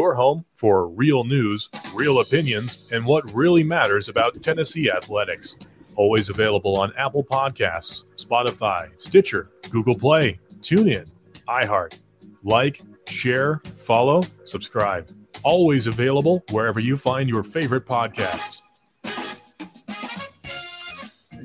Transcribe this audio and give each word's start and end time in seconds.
your 0.00 0.14
home 0.14 0.42
for 0.54 0.88
real 0.88 1.24
news, 1.24 1.68
real 1.92 2.20
opinions, 2.20 2.88
and 2.90 3.04
what 3.04 3.22
really 3.34 3.62
matters 3.62 4.08
about 4.08 4.42
Tennessee 4.42 4.90
athletics. 4.90 5.58
Always 5.94 6.30
available 6.30 6.78
on 6.78 6.94
Apple 6.96 7.22
Podcasts, 7.22 8.04
Spotify, 8.16 8.88
Stitcher, 8.98 9.50
Google 9.68 9.94
Play, 9.94 10.40
TuneIn, 10.62 11.06
iHeart. 11.46 11.98
Like, 12.42 12.80
share, 13.08 13.60
follow, 13.76 14.22
subscribe. 14.44 15.10
Always 15.42 15.86
available 15.86 16.42
wherever 16.50 16.80
you 16.80 16.96
find 16.96 17.28
your 17.28 17.42
favorite 17.42 17.84
podcasts. 17.84 18.62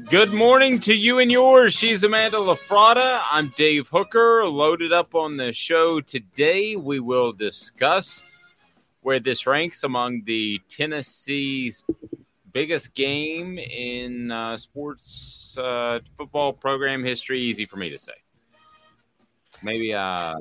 Good 0.10 0.32
morning 0.32 0.80
to 0.82 0.94
you 0.96 1.20
and 1.20 1.30
yours. 1.30 1.74
She's 1.74 2.06
Amanda 2.06 2.38
LaFratta. 2.38 3.20
I'm 3.30 3.54
Dave 3.58 3.90
Hooker. 3.90 4.46
Loaded 4.46 4.94
up 4.94 5.14
on 5.14 5.36
the 5.36 5.52
show 5.52 6.00
today. 6.00 6.78
We 6.78 7.02
will 7.02 7.34
discuss 7.34 8.24
where 9.06 9.20
this 9.20 9.46
ranks 9.46 9.84
among 9.84 10.24
the 10.26 10.60
Tennessee's 10.68 11.84
biggest 12.54 12.96
game 12.96 13.60
in 13.60 14.32
uh, 14.32 14.58
sports 14.58 15.56
uh, 15.60 16.00
football 16.18 16.52
program 16.52 17.04
history. 17.04 17.40
Easy 17.40 17.68
for 17.68 17.78
me 17.78 17.92
to 17.92 18.00
say. 18.00 18.14
Maybe, 19.62 19.94
uh, 19.94 20.34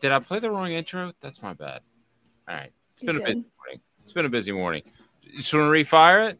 did 0.00 0.12
I 0.12 0.20
play 0.20 0.38
the 0.38 0.52
wrong 0.52 0.70
intro? 0.70 1.14
That's 1.20 1.42
my 1.42 1.52
bad. 1.52 1.80
All 2.48 2.54
right. 2.54 2.70
It's 2.92 3.02
been 3.02 3.16
you 3.16 3.22
a 3.22 3.26
did. 3.26 3.34
busy 3.38 3.48
morning. 3.58 3.80
It's 4.04 4.12
been 4.12 4.26
a 4.26 4.28
busy 4.28 4.52
morning. 4.52 4.82
Just 5.36 5.52
want 5.52 5.64
to 5.64 5.84
refire 5.84 6.30
it? 6.30 6.38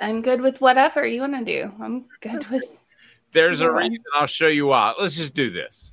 I'm 0.00 0.22
good 0.22 0.40
with 0.40 0.60
whatever 0.60 1.04
you 1.04 1.22
want 1.22 1.36
to 1.36 1.44
do. 1.44 1.72
I'm 1.82 2.04
good 2.20 2.46
with. 2.46 2.84
There's 3.32 3.60
a 3.60 3.72
reason. 3.72 3.98
I'll 4.14 4.28
show 4.28 4.46
you 4.46 4.66
why. 4.66 4.94
Let's 5.00 5.16
just 5.16 5.34
do 5.34 5.50
this. 5.50 5.90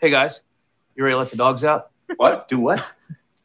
Hey 0.00 0.10
guys, 0.10 0.42
you 0.94 1.02
ready 1.02 1.14
to 1.14 1.18
let 1.18 1.30
the 1.32 1.36
dogs 1.36 1.64
out? 1.64 1.90
What? 2.18 2.48
Do 2.48 2.60
what? 2.60 2.84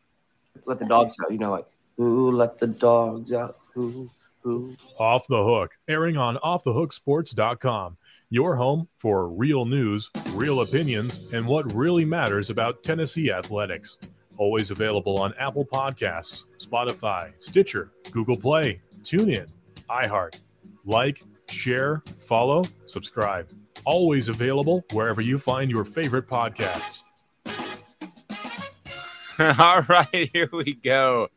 Let 0.67 0.77
the 0.77 0.85
dogs 0.85 1.17
out. 1.19 1.31
You 1.31 1.39
know, 1.39 1.51
like, 1.51 1.65
ooh, 1.99 2.31
let 2.31 2.57
the 2.57 2.67
dogs 2.67 3.33
out. 3.33 3.57
Ooh, 3.75 4.09
ooh. 4.45 4.73
Off 4.97 5.27
the 5.27 5.43
Hook, 5.43 5.71
airing 5.89 6.15
on 6.15 6.37
offthehooksports.com. 6.37 7.97
Your 8.29 8.55
home 8.55 8.87
for 8.95 9.27
real 9.27 9.65
news, 9.65 10.09
real 10.29 10.61
opinions, 10.61 11.33
and 11.33 11.45
what 11.45 11.73
really 11.73 12.05
matters 12.05 12.49
about 12.49 12.83
Tennessee 12.83 13.29
athletics. 13.31 13.97
Always 14.37 14.71
available 14.71 15.19
on 15.19 15.33
Apple 15.39 15.65
Podcasts, 15.65 16.45
Spotify, 16.59 17.33
Stitcher, 17.39 17.91
Google 18.11 18.37
Play, 18.37 18.79
TuneIn, 19.01 19.49
iHeart. 19.89 20.39
Like, 20.85 21.23
share, 21.49 22.03
follow, 22.19 22.63
subscribe 22.85 23.49
always 23.85 24.29
available 24.29 24.83
wherever 24.91 25.21
you 25.21 25.37
find 25.37 25.69
your 25.69 25.85
favorite 25.85 26.27
podcasts. 26.27 27.03
All 29.39 29.81
right, 29.89 30.29
here 30.31 30.49
we 30.51 30.73
go. 30.75 31.29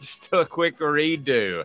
Just 0.00 0.28
a 0.32 0.44
quick 0.44 0.78
redo. 0.78 1.64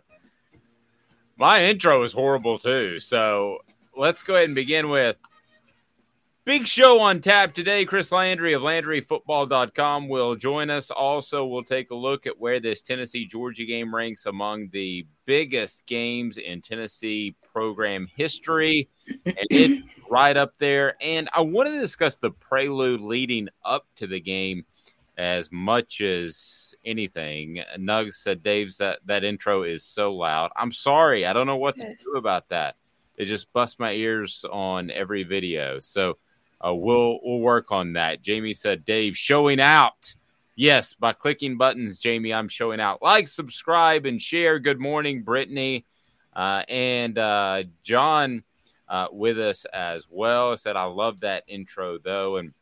My 1.38 1.63
intro 1.63 2.03
is 2.03 2.12
horrible 2.12 2.58
too. 2.58 3.00
So 3.00 3.59
let's 3.96 4.24
go 4.24 4.36
ahead 4.36 4.46
and 4.46 4.56
begin 4.56 4.90
with 4.90 5.18
Big 6.46 6.68
show 6.68 7.00
on 7.00 7.22
tap 7.22 7.54
today. 7.54 7.86
Chris 7.86 8.12
Landry 8.12 8.52
of 8.52 8.64
LandryFootball.com 8.64 10.09
will 10.09 10.36
join 10.36 10.70
us. 10.70 10.92
Also, 10.92 11.46
we'll 11.46 11.64
take 11.64 11.90
a 11.92 11.96
look 11.96 12.28
at 12.28 12.38
where 12.38 12.59
this 12.59 12.81
Tennessee 12.81 13.26
Georgia 13.26 13.64
game 13.64 13.96
ranks 13.96 14.26
among 14.26 14.68
the 14.74 15.08
biggest 15.26 15.86
games 15.86 16.38
in 16.38 16.62
Tennessee 16.62 17.34
program 17.54 18.09
history. 18.14 18.90
And 19.26 19.38
it 19.52 19.86
right 20.09 20.36
up 20.36 20.54
there. 20.59 20.96
And 21.00 21.30
I 21.34 21.40
want 21.40 21.70
to 21.70 21.80
discuss 21.80 22.18
the 22.18 22.31
prelude 22.31 23.00
leading 23.00 23.48
up 23.64 23.88
to 23.96 24.08
the 24.08 24.20
game 24.20 24.66
as 25.18 25.50
much 25.50 26.02
as 26.02 26.75
anything. 26.84 27.64
Nugs 27.78 28.16
said, 28.16 28.44
Dave's 28.44 28.80
that, 28.80 29.00
that 29.06 29.24
intro 29.24 29.64
is 29.64 29.86
so 29.86 30.14
loud. 30.14 30.52
I'm 30.58 30.74
sorry. 30.74 31.25
I 31.25 31.31
don't 31.31 31.48
know 31.48 31.56
what 31.56 31.78
yes. 31.78 31.98
to 31.98 32.04
do 32.04 32.18
about 32.18 32.50
that. 32.50 32.75
It 33.16 33.25
just 33.25 33.54
busts 33.54 33.80
my 33.80 33.94
ears 33.94 34.44
on 34.52 34.92
every 34.92 35.24
video. 35.24 35.80
So, 35.80 36.18
uh, 36.66 36.74
we'll 36.74 37.19
we'll 37.24 37.40
work 37.40 37.72
on 37.72 37.94
that. 37.94 38.22
Jamie 38.22 38.53
said, 38.53 38.85
"Dave 38.85 39.18
showing 39.18 39.59
out." 39.59 40.16
Yes, 40.56 40.94
by 40.94 41.13
clicking 41.13 41.57
buttons, 41.57 41.97
Jamie, 41.97 42.34
I'm 42.34 42.47
showing 42.47 42.79
out. 42.79 43.01
Like, 43.01 43.28
subscribe, 43.28 44.06
and 44.06 44.22
share. 44.22 44.59
Good 44.59 44.79
morning, 44.79 45.24
Brittany, 45.24 45.84
uh, 46.35 46.63
and 46.69 47.18
uh, 47.18 47.63
John 47.81 48.44
uh, 48.88 49.07
with 49.12 49.40
us 49.40 49.66
as 49.66 50.06
well. 50.09 50.51
I 50.51 50.56
said 50.56 50.75
I 50.75 50.84
love 50.84 51.22
that 51.22 51.44
intro 51.47 51.97
though, 51.97 52.38
and 52.38 52.53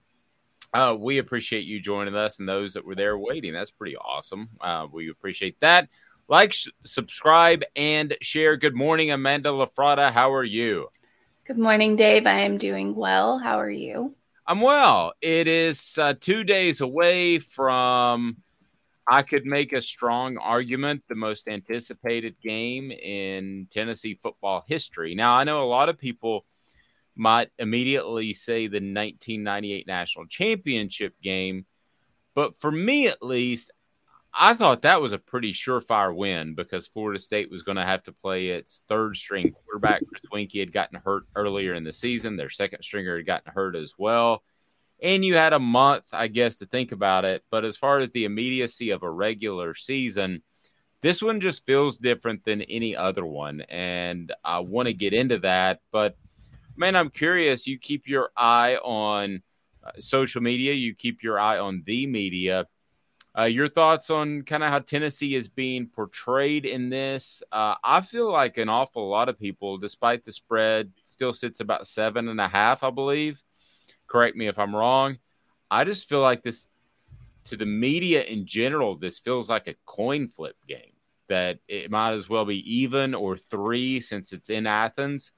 uh, 0.74 0.96
we 0.98 1.18
appreciate 1.18 1.66
you 1.66 1.82
joining 1.82 2.16
us 2.16 2.40
and 2.40 2.48
those 2.48 2.74
that 2.74 2.86
were 2.86 2.96
there 2.96 3.18
waiting. 3.18 3.54
That's 3.54 3.72
pretty 3.72 3.98
awesome. 3.98 4.50
Uh, 4.62 4.88
we 4.92 5.10
appreciate 5.10 5.60
that. 5.60 5.90
Like, 6.30 6.54
sh- 6.54 6.70
subscribe, 6.86 7.64
and 7.76 8.16
share. 8.22 8.56
Good 8.56 8.76
morning, 8.76 9.12
Amanda 9.12 9.50
LaFratta. 9.50 10.14
How 10.14 10.34
are 10.34 10.46
you? 10.46 10.88
Good 11.44 11.58
morning, 11.58 11.96
Dave. 11.96 12.28
I 12.28 12.42
am 12.42 12.60
doing 12.60 12.96
well. 12.96 13.40
How 13.40 13.60
are 13.60 13.70
you? 13.70 14.16
I'm 14.46 14.62
well. 14.62 15.14
It 15.22 15.48
is 15.48 15.98
uh, 15.98 16.14
two 16.14 16.44
days 16.44 16.82
away 16.82 17.40
from, 17.40 18.38
I 19.10 19.24
could 19.24 19.44
make 19.48 19.74
a 19.74 19.82
strong 19.82 20.38
argument, 20.38 21.04
the 21.10 21.16
most 21.16 21.48
anticipated 21.48 22.36
game 22.44 22.92
in 22.92 23.68
Tennessee 23.72 24.20
football 24.22 24.64
history. 24.68 25.16
Now, 25.16 25.34
I 25.34 25.44
know 25.44 25.64
a 25.64 25.66
lot 25.66 25.90
of 25.90 25.98
people 25.98 26.46
might 27.16 27.50
immediately 27.58 28.34
say 28.34 28.68
the 28.68 28.76
1998 28.76 29.88
national 29.88 30.28
championship 30.28 31.16
game, 31.24 31.66
but 32.36 32.54
for 32.62 32.72
me 32.72 33.08
at 33.08 33.24
least, 33.24 33.72
I 34.34 34.54
thought 34.54 34.84
that 34.84 35.02
was 35.02 35.12
a 35.12 35.18
pretty 35.18 35.54
surefire 35.54 36.16
win 36.16 36.56
because 36.56 36.88
Florida 36.88 37.20
State 37.20 37.52
was 37.52 37.64
going 37.64 37.76
to 37.76 37.84
have 37.84 38.04
to 38.04 38.14
play 38.14 38.50
its 38.50 38.82
third 38.88 39.18
string 39.18 39.52
quarterback. 39.52 40.04
Chris 40.08 40.24
Weinke 40.32 40.60
had 40.60 40.72
gotten 40.72 41.00
hurt 41.04 41.24
earlier 41.36 41.74
in 41.74 41.84
the 41.84 41.92
season. 41.92 42.38
Their 42.38 42.50
second 42.50 42.84
stringer 42.84 43.18
had 43.18 43.26
gotten 43.26 43.52
hurt 43.52 43.76
as 43.76 43.94
well. 43.98 44.44
And 45.02 45.26
you 45.26 45.36
had 45.36 45.54
a 45.54 45.60
month, 45.60 46.06
I 46.14 46.28
guess, 46.28 46.58
to 46.58 46.66
think 46.66 46.92
about 46.92 47.26
it. 47.26 47.44
But 47.52 47.66
as 47.66 47.76
far 47.76 48.00
as 48.00 48.12
the 48.12 48.26
immediacy 48.26 48.92
of 48.92 49.04
a 49.04 49.10
regular 49.10 49.74
season, 49.74 50.44
this 51.02 51.22
one 51.22 51.42
just 51.42 51.66
feels 51.66 51.98
different 51.98 52.46
than 52.46 52.62
any 52.62 52.96
other 52.96 53.26
one. 53.26 53.62
And 53.62 54.32
I 54.44 54.60
want 54.60 54.88
to 54.88 54.94
get 54.94 55.14
into 55.14 55.40
that. 55.40 55.82
But 55.92 56.16
man, 56.78 56.96
I'm 56.96 57.10
curious. 57.10 57.68
You 57.68 57.78
keep 57.78 58.08
your 58.08 58.30
eye 58.38 58.78
on 58.78 59.42
uh, 59.84 59.92
social 60.00 60.42
media, 60.42 60.74
you 60.74 60.94
keep 60.94 61.24
your 61.24 61.40
eye 61.40 61.58
on 61.58 61.84
the 61.86 62.06
media 62.06 62.68
uh, 63.38 63.44
your 63.44 63.68
thoughts 63.68 64.10
on 64.10 64.42
kind 64.44 64.64
of 64.64 64.70
how 64.70 64.80
Tennessee 64.80 65.36
is 65.36 65.48
being 65.48 65.88
portrayed 65.88 66.66
in 66.66 66.90
this? 66.90 67.42
Uh, 67.52 67.76
I 67.84 68.02
feel 68.02 68.32
like 68.32 68.58
an 68.58 68.68
awful 68.68 69.08
lot 69.08 69.30
of 69.30 69.40
people, 69.40 69.78
despite 69.78 70.26
the 70.26 70.32
spread, 70.32 70.92
still 71.06 71.32
sits 71.32 71.62
about 71.62 71.88
seven 71.88 72.28
and 72.28 72.42
a 72.42 72.48
half, 72.48 72.84
I 72.84 72.90
believe. 72.90 73.42
Correct 74.08 74.36
me 74.36 74.48
if 74.48 74.60
I'm 74.60 74.76
wrong. 74.76 75.18
I 75.70 75.86
just 75.86 76.10
feel 76.10 76.22
like 76.22 76.44
this, 76.44 76.68
to 77.46 77.56
the 77.56 77.66
media 77.66 78.22
in 78.24 78.46
general, 78.46 78.98
this 78.98 79.20
feels 79.20 79.48
like 79.48 79.68
a 79.68 79.76
coin 79.86 80.28
flip 80.36 80.58
game 80.68 80.92
that 81.30 81.60
it 81.70 81.90
might 81.90 82.12
as 82.12 82.28
well 82.28 82.44
be 82.44 82.60
even 82.80 83.16
or 83.16 83.38
three 83.38 84.02
since 84.02 84.34
it's 84.34 84.50
in 84.50 84.68
Athens. 84.68 85.32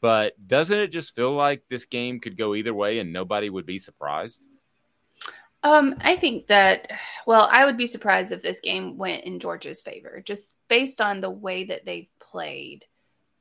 But 0.00 0.32
doesn't 0.46 0.78
it 0.78 0.88
just 0.88 1.14
feel 1.14 1.32
like 1.32 1.64
this 1.68 1.84
game 1.84 2.20
could 2.20 2.38
go 2.38 2.54
either 2.54 2.72
way 2.72 2.98
and 3.00 3.12
nobody 3.12 3.50
would 3.50 3.66
be 3.66 3.78
surprised? 3.78 4.40
Um, 5.62 5.96
I 6.00 6.14
think 6.16 6.46
that, 6.46 6.90
well, 7.26 7.48
I 7.50 7.64
would 7.64 7.76
be 7.76 7.86
surprised 7.86 8.30
if 8.30 8.42
this 8.42 8.60
game 8.60 8.96
went 8.96 9.24
in 9.24 9.40
Georgia's 9.40 9.80
favor, 9.80 10.22
just 10.24 10.56
based 10.68 11.00
on 11.00 11.20
the 11.20 11.30
way 11.30 11.64
that 11.64 11.84
they've 11.84 12.08
played 12.20 12.84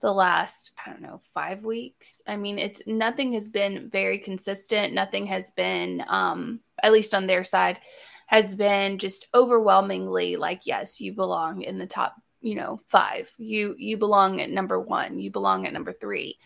the 0.02 0.12
last, 0.12 0.72
I 0.84 0.92
don't 0.92 1.02
know, 1.02 1.22
five 1.34 1.64
weeks. 1.64 2.22
I 2.28 2.38
mean, 2.38 2.60
it's 2.60 2.81
nothing 2.86 3.34
has 3.34 3.50
been 3.50 3.90
very 3.90 4.19
consistent. 4.19 4.94
Nothing 4.94 5.28
has 5.28 5.52
been, 5.52 6.04
um, 6.08 6.60
at 6.81 6.92
least 6.92 7.14
on 7.14 7.28
their 7.28 7.44
side, 7.44 7.80
has 8.28 8.56
been 8.56 8.98
just 9.00 9.28
overwhelmingly 9.34 10.36
like, 10.36 10.62
yes, 10.66 11.00
you 11.00 11.13
belong 11.13 11.62
in 11.62 11.78
the 11.78 11.88
top, 11.88 12.16
you 12.42 12.56
know, 12.56 12.81
five. 12.90 13.31
You 13.38 13.75
you 13.78 13.98
belong 13.98 14.42
at 14.42 14.50
number 14.50 14.80
one. 14.80 15.18
You 15.18 15.31
belong 15.31 15.66
at 15.66 15.74
number 15.74 15.94
three. 15.94 16.38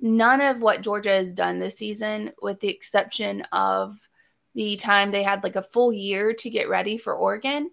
None 0.00 0.40
of 0.40 0.60
what 0.60 0.82
Georgia 0.82 1.10
has 1.10 1.34
done 1.34 1.58
this 1.58 1.78
season, 1.78 2.32
with 2.42 2.60
the 2.60 2.68
exception 2.68 3.42
of 3.52 3.96
the 4.54 4.76
time 4.76 5.10
they 5.10 5.22
had 5.22 5.44
like 5.44 5.56
a 5.56 5.62
full 5.62 5.92
year 5.92 6.32
to 6.34 6.50
get 6.50 6.68
ready 6.68 6.98
for 6.98 7.14
Oregon, 7.14 7.70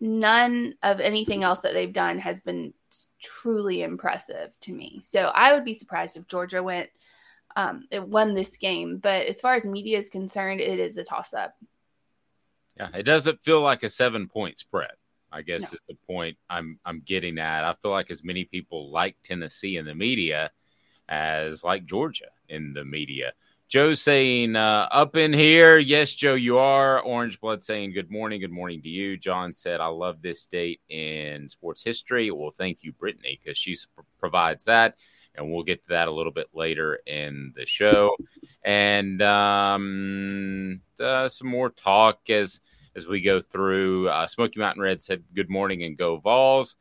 none 0.00 0.74
of 0.82 1.00
anything 1.00 1.42
else 1.42 1.60
that 1.60 1.72
they've 1.74 1.92
done 1.92 2.18
has 2.18 2.40
been 2.40 2.74
truly 3.22 3.82
impressive 3.82 4.50
to 4.60 4.72
me. 4.72 5.00
So 5.02 5.26
I 5.26 5.52
would 5.52 5.64
be 5.64 5.74
surprised 5.74 6.16
if 6.16 6.26
Georgia 6.26 6.62
went 6.62 6.90
um, 7.56 7.86
it 7.90 8.06
won 8.06 8.34
this 8.34 8.56
game. 8.58 8.98
But 8.98 9.26
as 9.26 9.40
far 9.40 9.54
as 9.54 9.64
media 9.64 9.98
is 9.98 10.10
concerned, 10.10 10.60
it 10.60 10.78
is 10.78 10.98
a 10.98 11.04
toss 11.04 11.32
up. 11.32 11.54
Yeah, 12.76 12.90
it 12.94 13.04
doesn't 13.04 13.42
feel 13.42 13.62
like 13.62 13.82
a 13.82 13.90
seven 13.90 14.28
point 14.28 14.58
spread. 14.58 14.92
I 15.32 15.42
guess 15.42 15.62
No. 15.62 15.68
is 15.72 15.80
the 15.88 15.96
point 16.06 16.36
I'm 16.48 16.78
I'm 16.84 17.00
getting 17.00 17.38
at. 17.38 17.64
I 17.64 17.74
feel 17.74 17.90
like 17.90 18.10
as 18.10 18.22
many 18.22 18.44
people 18.44 18.90
like 18.90 19.16
Tennessee 19.24 19.78
in 19.78 19.86
the 19.86 19.94
media 19.94 20.50
as 21.08 21.64
like 21.64 21.86
Georgia 21.86 22.28
in 22.48 22.74
the 22.74 22.84
media. 22.84 23.32
Joe 23.68 23.94
saying 23.94 24.54
uh, 24.54 24.86
up 24.92 25.16
in 25.16 25.32
here, 25.32 25.76
yes, 25.76 26.14
Joe, 26.14 26.34
you 26.34 26.58
are. 26.58 27.00
Orange 27.00 27.40
Blood 27.40 27.64
saying 27.64 27.94
good 27.94 28.10
morning, 28.12 28.40
good 28.40 28.52
morning 28.52 28.80
to 28.82 28.88
you. 28.88 29.16
John 29.16 29.52
said, 29.52 29.80
I 29.80 29.88
love 29.88 30.22
this 30.22 30.46
date 30.46 30.80
in 30.88 31.48
sports 31.48 31.82
history. 31.82 32.30
Well, 32.30 32.52
thank 32.56 32.84
you, 32.84 32.92
Brittany, 32.92 33.40
because 33.42 33.58
she 33.58 33.76
provides 34.20 34.62
that, 34.64 34.94
and 35.34 35.50
we'll 35.50 35.64
get 35.64 35.82
to 35.82 35.88
that 35.88 36.06
a 36.06 36.12
little 36.12 36.30
bit 36.30 36.46
later 36.54 37.00
in 37.06 37.52
the 37.56 37.66
show. 37.66 38.16
And 38.62 39.20
um, 39.20 40.80
uh, 41.00 41.28
some 41.28 41.48
more 41.48 41.70
talk 41.70 42.30
as 42.30 42.60
as 42.94 43.08
we 43.08 43.20
go 43.20 43.40
through. 43.40 44.08
Uh, 44.08 44.28
Smoky 44.28 44.60
Mountain 44.60 44.82
Red 44.82 45.02
said, 45.02 45.24
"Good 45.34 45.50
morning 45.50 45.82
and 45.82 45.98
go 45.98 46.18
Vols." 46.18 46.76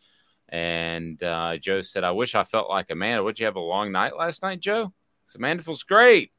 And 0.49 1.21
uh, 1.23 1.57
Joe 1.57 1.81
said, 1.81 2.03
"I 2.03 2.11
wish 2.11 2.35
I 2.35 2.43
felt 2.43 2.69
like 2.69 2.91
Amanda. 2.91 3.23
Would 3.23 3.39
you 3.39 3.47
have 3.47 3.55
a 3.55 3.59
long 3.59 3.91
night 3.91 4.15
last 4.15 4.43
night, 4.43 4.59
Joe? 4.59 4.93
'Cause 5.25 5.35
Amanda 5.35 5.63
feels 5.63 5.81
great. 5.81 6.31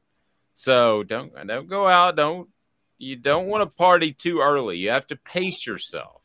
So 0.57 1.03
don't 1.03 1.31
don't 1.45 1.69
go 1.69 1.87
out. 1.87 2.15
Don't 2.15 2.49
you 2.97 3.15
don't 3.15 3.45
want 3.45 3.61
to 3.61 3.67
party 3.67 4.11
too 4.11 4.39
early. 4.39 4.77
You 4.77 4.89
have 4.89 5.05
to 5.07 5.15
pace 5.15 5.67
yourself. 5.67 6.23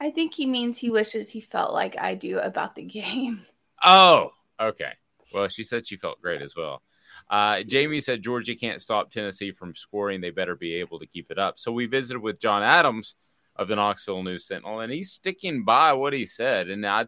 I 0.00 0.12
think 0.12 0.34
he 0.34 0.46
means 0.46 0.78
he 0.78 0.88
wishes 0.88 1.28
he 1.28 1.40
felt 1.40 1.72
like 1.72 1.98
I 1.98 2.14
do 2.14 2.38
about 2.38 2.76
the 2.76 2.84
game. 2.84 3.44
Oh, 3.82 4.30
okay. 4.60 4.92
Well, 5.34 5.48
she 5.48 5.64
said 5.64 5.84
she 5.84 5.96
felt 5.96 6.22
great 6.22 6.42
as 6.42 6.54
well. 6.54 6.80
Uh, 7.28 7.64
Jamie 7.64 8.00
said 8.00 8.22
Georgia 8.22 8.54
can't 8.54 8.80
stop 8.80 9.10
Tennessee 9.10 9.50
from 9.50 9.74
scoring. 9.74 10.20
They 10.20 10.30
better 10.30 10.54
be 10.54 10.76
able 10.76 11.00
to 11.00 11.06
keep 11.06 11.32
it 11.32 11.38
up. 11.38 11.58
So 11.58 11.72
we 11.72 11.86
visited 11.86 12.20
with 12.20 12.38
John 12.38 12.62
Adams 12.62 13.16
of 13.56 13.66
the 13.66 13.74
Knoxville 13.74 14.22
News 14.22 14.46
Sentinel, 14.46 14.78
and 14.78 14.92
he's 14.92 15.10
sticking 15.10 15.64
by 15.64 15.92
what 15.92 16.12
he 16.12 16.24
said. 16.24 16.68
And 16.70 16.86
I, 16.86 17.06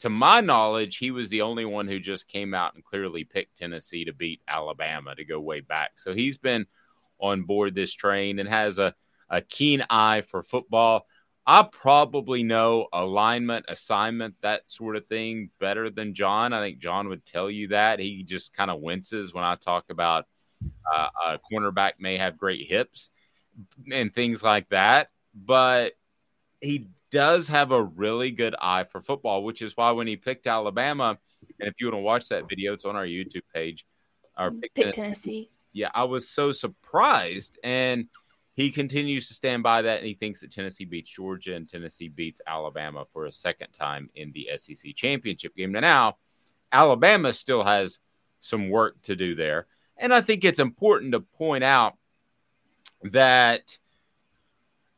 to 0.00 0.10
my 0.10 0.40
knowledge, 0.40 0.98
he 0.98 1.10
was 1.10 1.30
the 1.30 1.42
only 1.42 1.64
one 1.64 1.88
who 1.88 1.98
just 1.98 2.28
came 2.28 2.54
out 2.54 2.74
and 2.74 2.84
clearly 2.84 3.24
picked 3.24 3.56
Tennessee 3.56 4.04
to 4.04 4.12
beat 4.12 4.42
Alabama 4.46 5.14
to 5.14 5.24
go 5.24 5.40
way 5.40 5.60
back. 5.60 5.92
So 5.96 6.14
he's 6.14 6.36
been 6.36 6.66
on 7.18 7.42
board 7.42 7.74
this 7.74 7.92
train 7.92 8.38
and 8.38 8.48
has 8.48 8.78
a, 8.78 8.94
a 9.30 9.40
keen 9.40 9.84
eye 9.88 10.22
for 10.22 10.42
football. 10.42 11.06
I 11.46 11.62
probably 11.62 12.42
know 12.42 12.88
alignment, 12.92 13.66
assignment, 13.68 14.34
that 14.42 14.68
sort 14.68 14.96
of 14.96 15.06
thing 15.06 15.50
better 15.60 15.90
than 15.90 16.14
John. 16.14 16.52
I 16.52 16.60
think 16.60 16.80
John 16.80 17.08
would 17.08 17.24
tell 17.24 17.50
you 17.50 17.68
that. 17.68 18.00
He 18.00 18.24
just 18.24 18.52
kind 18.52 18.70
of 18.70 18.80
winces 18.80 19.32
when 19.32 19.44
I 19.44 19.54
talk 19.54 19.84
about 19.88 20.26
uh, 20.92 21.08
a 21.24 21.38
cornerback 21.50 21.92
may 22.00 22.18
have 22.18 22.36
great 22.36 22.66
hips 22.66 23.10
and 23.90 24.12
things 24.12 24.42
like 24.42 24.68
that. 24.70 25.08
But 25.34 25.92
he 26.60 26.88
does 27.10 27.48
have 27.48 27.72
a 27.72 27.82
really 27.82 28.30
good 28.30 28.54
eye 28.60 28.84
for 28.84 29.00
football, 29.00 29.44
which 29.44 29.62
is 29.62 29.76
why 29.76 29.90
when 29.92 30.06
he 30.06 30.16
picked 30.16 30.46
Alabama, 30.46 31.18
and 31.60 31.68
if 31.68 31.74
you 31.80 31.86
want 31.86 31.94
to 31.94 31.98
watch 31.98 32.28
that 32.28 32.48
video, 32.48 32.72
it's 32.72 32.84
on 32.84 32.96
our 32.96 33.06
YouTube 33.06 33.42
page. 33.54 33.86
Or 34.38 34.50
mm, 34.50 34.60
pick 34.62 34.74
Pick 34.74 34.92
Tennessee 34.92 34.92
Tennessee. 34.92 35.50
yeah, 35.72 35.90
I 35.94 36.04
was 36.04 36.28
so 36.28 36.52
surprised. 36.52 37.58
And 37.62 38.08
he 38.54 38.70
continues 38.70 39.28
to 39.28 39.34
stand 39.34 39.62
by 39.62 39.82
that. 39.82 39.98
And 39.98 40.06
he 40.06 40.14
thinks 40.14 40.40
that 40.40 40.52
Tennessee 40.52 40.84
beats 40.84 41.10
Georgia 41.10 41.54
and 41.54 41.68
Tennessee 41.68 42.08
beats 42.08 42.40
Alabama 42.46 43.04
for 43.12 43.26
a 43.26 43.32
second 43.32 43.68
time 43.78 44.10
in 44.14 44.32
the 44.32 44.48
SEC 44.56 44.94
championship 44.94 45.54
game. 45.54 45.72
Now, 45.72 45.80
now 45.80 46.16
Alabama 46.72 47.32
still 47.32 47.64
has 47.64 48.00
some 48.40 48.70
work 48.70 49.00
to 49.02 49.16
do 49.16 49.34
there. 49.34 49.66
And 49.98 50.12
I 50.12 50.20
think 50.20 50.44
it's 50.44 50.58
important 50.58 51.12
to 51.12 51.20
point 51.20 51.64
out 51.64 51.96
that 53.02 53.78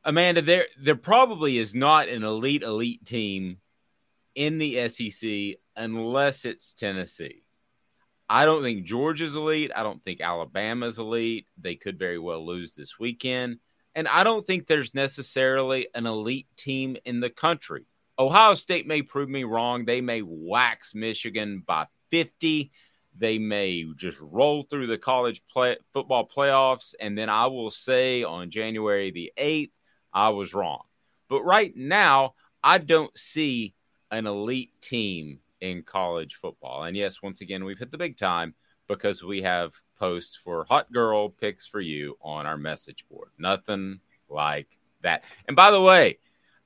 Amanda, 0.05 0.43
there 0.43 0.67
there 0.81 0.97
probably 0.97 1.59
is 1.59 1.75
not 1.75 2.09
an 2.09 2.23
elite 2.23 2.63
elite 2.63 3.05
team 3.05 3.59
in 4.35 4.59
the 4.59 4.89
SEC 4.89 5.59
unless 5.77 6.45
it's 6.45 6.73
Tennessee. 6.73 7.43
I 8.29 8.45
don't 8.45 8.63
think 8.63 8.85
Georgia's 8.85 9.35
elite. 9.35 9.73
I 9.75 9.83
don't 9.83 10.03
think 10.05 10.21
Alabama's 10.21 10.99
elite. 10.99 11.47
They 11.59 11.77
could 11.77 11.99
very 11.99 12.19
well 12.19 12.45
lose 12.45 12.75
this 12.75 12.99
weekend. 12.99 13.59
And 13.95 14.07
I 14.07 14.23
don't 14.23 14.47
think 14.47 14.67
there's 14.67 14.95
necessarily 14.95 15.89
an 15.95 16.07
elite 16.07 16.47
team 16.57 16.97
in 17.05 17.21
the 17.21 17.31
country. 17.31 17.87
Ohio 18.19 18.55
State 18.55 18.87
may 18.87 19.03
prove 19.03 19.29
me 19.29 19.45
wrong. 19.45 19.85
They 19.85 20.01
may 20.01 20.23
wax 20.23 20.95
Michigan 20.95 21.63
by 21.67 21.87
50. 22.11 22.71
They 23.17 23.39
may 23.39 23.85
just 23.97 24.21
roll 24.21 24.65
through 24.65 24.89
the 24.89 24.99
college 24.99 25.43
play, 25.51 25.77
football 25.93 26.29
playoffs. 26.29 26.95
And 27.01 27.17
then 27.17 27.29
I 27.29 27.47
will 27.47 27.71
say 27.71 28.23
on 28.25 28.51
January 28.51 29.11
the 29.11 29.33
8th, 29.39 29.71
I 30.19 30.31
was 30.31 30.53
wrong. 30.53 30.83
But 31.29 31.45
right 31.45 31.75
now, 31.77 32.35
I 32.65 32.79
don't 32.79 33.17
see 33.17 33.75
an 34.11 34.27
elite 34.27 34.73
team 34.83 35.39
in 35.61 35.85
college 35.85 36.39
football. 36.43 36.83
And 36.83 36.97
yes, 36.97 37.23
once 37.23 37.41
again, 37.41 37.65
we've 37.65 37.79
hit 37.79 37.93
the 37.93 37.99
big 37.99 38.19
time 38.19 38.55
because 38.89 39.23
we 39.23 39.43
have 39.43 39.75
posts 39.97 40.37
for 40.43 40.65
hot 40.65 40.91
girl 40.93 41.29
picks 41.29 41.69
for 41.69 41.81
you 41.81 42.17
on 42.21 42.47
our 42.47 42.57
message 42.57 43.05
board. 43.09 43.29
Nothing 43.39 44.01
like 44.29 44.77
that. 45.03 45.23
And 45.47 45.55
by 45.57 45.71
the 45.71 45.81
way, 45.81 46.19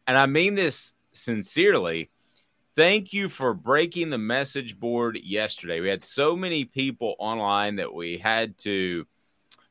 and 0.07 0.17
I 0.17 0.25
mean 0.25 0.55
this 0.55 0.95
sincerely, 1.13 2.11
thank 2.75 3.13
you 3.13 3.29
for 3.29 3.53
breaking 3.53 4.09
the 4.09 4.19
message 4.19 4.81
board 4.81 5.19
yesterday. 5.23 5.81
We 5.81 5.89
had 5.89 6.03
so 6.03 6.35
many 6.35 6.65
people 6.65 7.17
online 7.19 7.77
that 7.77 7.93
we 7.93 8.17
had 8.17 8.57
to 8.61 9.07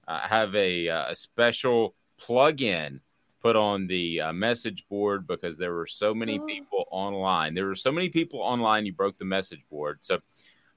uh, 0.07 0.19
have 0.19 0.53
a, 0.53 0.87
uh, 0.87 1.09
a 1.09 1.15
special 1.15 1.95
plug 2.19 2.61
in 2.61 3.01
put 3.41 3.55
on 3.55 3.87
the 3.87 4.21
uh, 4.21 4.33
message 4.33 4.85
board 4.89 5.25
because 5.27 5.57
there 5.57 5.73
were 5.73 5.87
so 5.87 6.13
many 6.13 6.39
Oh. 6.39 6.45
people 6.45 6.85
online. 6.91 7.53
There 7.55 7.65
were 7.65 7.75
so 7.75 7.91
many 7.91 8.09
people 8.09 8.39
online. 8.39 8.85
You 8.85 8.93
broke 8.93 9.17
the 9.17 9.25
message 9.25 9.63
board. 9.69 9.99
So 10.01 10.19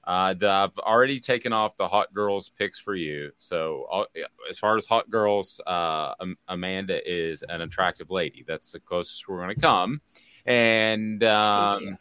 uh, 0.05 0.33
the, 0.35 0.49
I've 0.49 0.77
already 0.79 1.19
taken 1.19 1.51
off 1.53 1.77
the 1.77 1.87
hot 1.87 2.13
girls 2.13 2.49
picks 2.49 2.77
for 2.79 2.95
you. 2.95 3.31
So 3.37 3.87
uh, 3.91 4.03
as 4.49 4.59
far 4.59 4.77
as 4.77 4.85
hot 4.85 5.09
girls, 5.09 5.59
uh, 5.67 6.13
Am- 6.21 6.37
Amanda 6.47 6.99
is 7.11 7.43
an 7.49 7.61
attractive 7.61 8.09
lady. 8.11 8.43
That's 8.47 8.71
the 8.71 8.79
closest 8.79 9.27
we're 9.27 9.37
going 9.43 9.55
to 9.55 9.61
come. 9.61 10.01
And 10.45 11.23
um, 11.23 11.97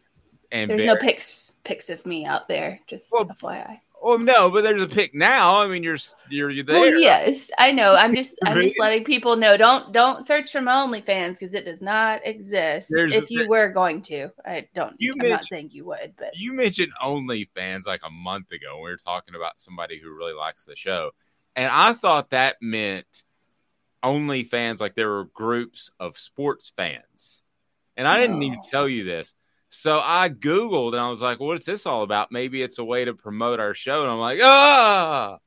and 0.53 0.71
There's 0.71 0.83
Barry- 0.85 0.95
no 0.95 1.01
pics 1.01 1.55
pics 1.65 1.89
of 1.91 2.05
me 2.05 2.27
out 2.27 2.47
there. 2.49 2.79
Just 2.87 3.11
Well, 3.13 3.25
FYI. 3.27 3.81
Oh 4.07 4.19
no, 4.19 4.51
but 4.51 4.63
there's 4.63 4.83
a 4.83 4.87
pick 4.87 5.15
now. 5.15 5.63
I 5.63 5.67
mean, 5.67 5.83
you're 5.83 5.97
you're, 6.29 6.51
you're 6.51 6.63
there. 6.63 6.79
Well, 6.79 7.01
yes, 7.01 7.51
I 7.57 7.73
know. 7.73 7.95
I'm 7.95 8.15
just 8.15 8.35
I'm 8.45 8.61
just 8.61 8.79
letting 8.79 9.03
people 9.03 9.37
know. 9.37 9.57
Don't 9.57 9.95
don't 9.95 10.27
search 10.27 10.53
for 10.53 10.61
my 10.61 10.73
OnlyFans 10.73 11.39
because 11.39 11.55
it 11.55 11.65
does 11.65 11.81
not 11.81 12.21
exist. 12.23 12.89
There's 12.91 13.15
if 13.15 13.31
you 13.31 13.49
were 13.49 13.71
going 13.71 14.03
to, 14.03 14.29
I 14.45 14.69
don't. 14.75 14.95
You 14.99 15.15
I'm 15.19 15.27
not 15.27 15.45
saying 15.49 15.71
you 15.73 15.87
would, 15.87 16.13
but 16.19 16.37
You 16.37 16.53
mentioned 16.53 16.93
OnlyFans 17.03 17.87
like 17.87 18.03
a 18.05 18.11
month 18.11 18.53
ago. 18.53 18.77
We 18.77 18.91
were 18.91 18.99
talking 18.99 19.37
about 19.37 19.59
somebody 19.59 19.99
who 19.99 20.15
really 20.15 20.35
likes 20.35 20.65
the 20.65 20.77
show, 20.77 21.13
and 21.57 21.71
I 21.73 21.95
thought 21.95 22.29
that 22.31 22.57
meant 22.61 23.23
OnlyFans 24.03 24.81
like 24.81 24.97
there 24.97 25.09
were 25.09 25.25
groups 25.33 25.91
of 25.99 26.19
sports 26.19 26.71
fans, 26.77 27.41
and 27.97 28.07
I 28.07 28.19
didn't 28.19 28.43
even 28.43 28.61
tell 28.71 28.87
you 28.87 29.05
this. 29.05 29.35
So 29.77 30.01
I 30.03 30.29
Googled 30.29 30.93
and 30.93 31.01
I 31.01 31.11
was 31.11 31.21
like, 31.21 31.41
"What's 31.41 31.67
this 31.67 31.85
all 31.85 32.03
about?" 32.05 32.31
Maybe 32.31 32.63
it's 32.63 32.79
a 32.79 32.85
way 32.85 33.05
to 33.05 33.15
promote 33.15 33.61
our 33.61 33.75
show, 33.75 34.03
and 34.03 34.11
I'm 34.11 34.19
like, 34.19 34.41
"Ah." 34.43 35.39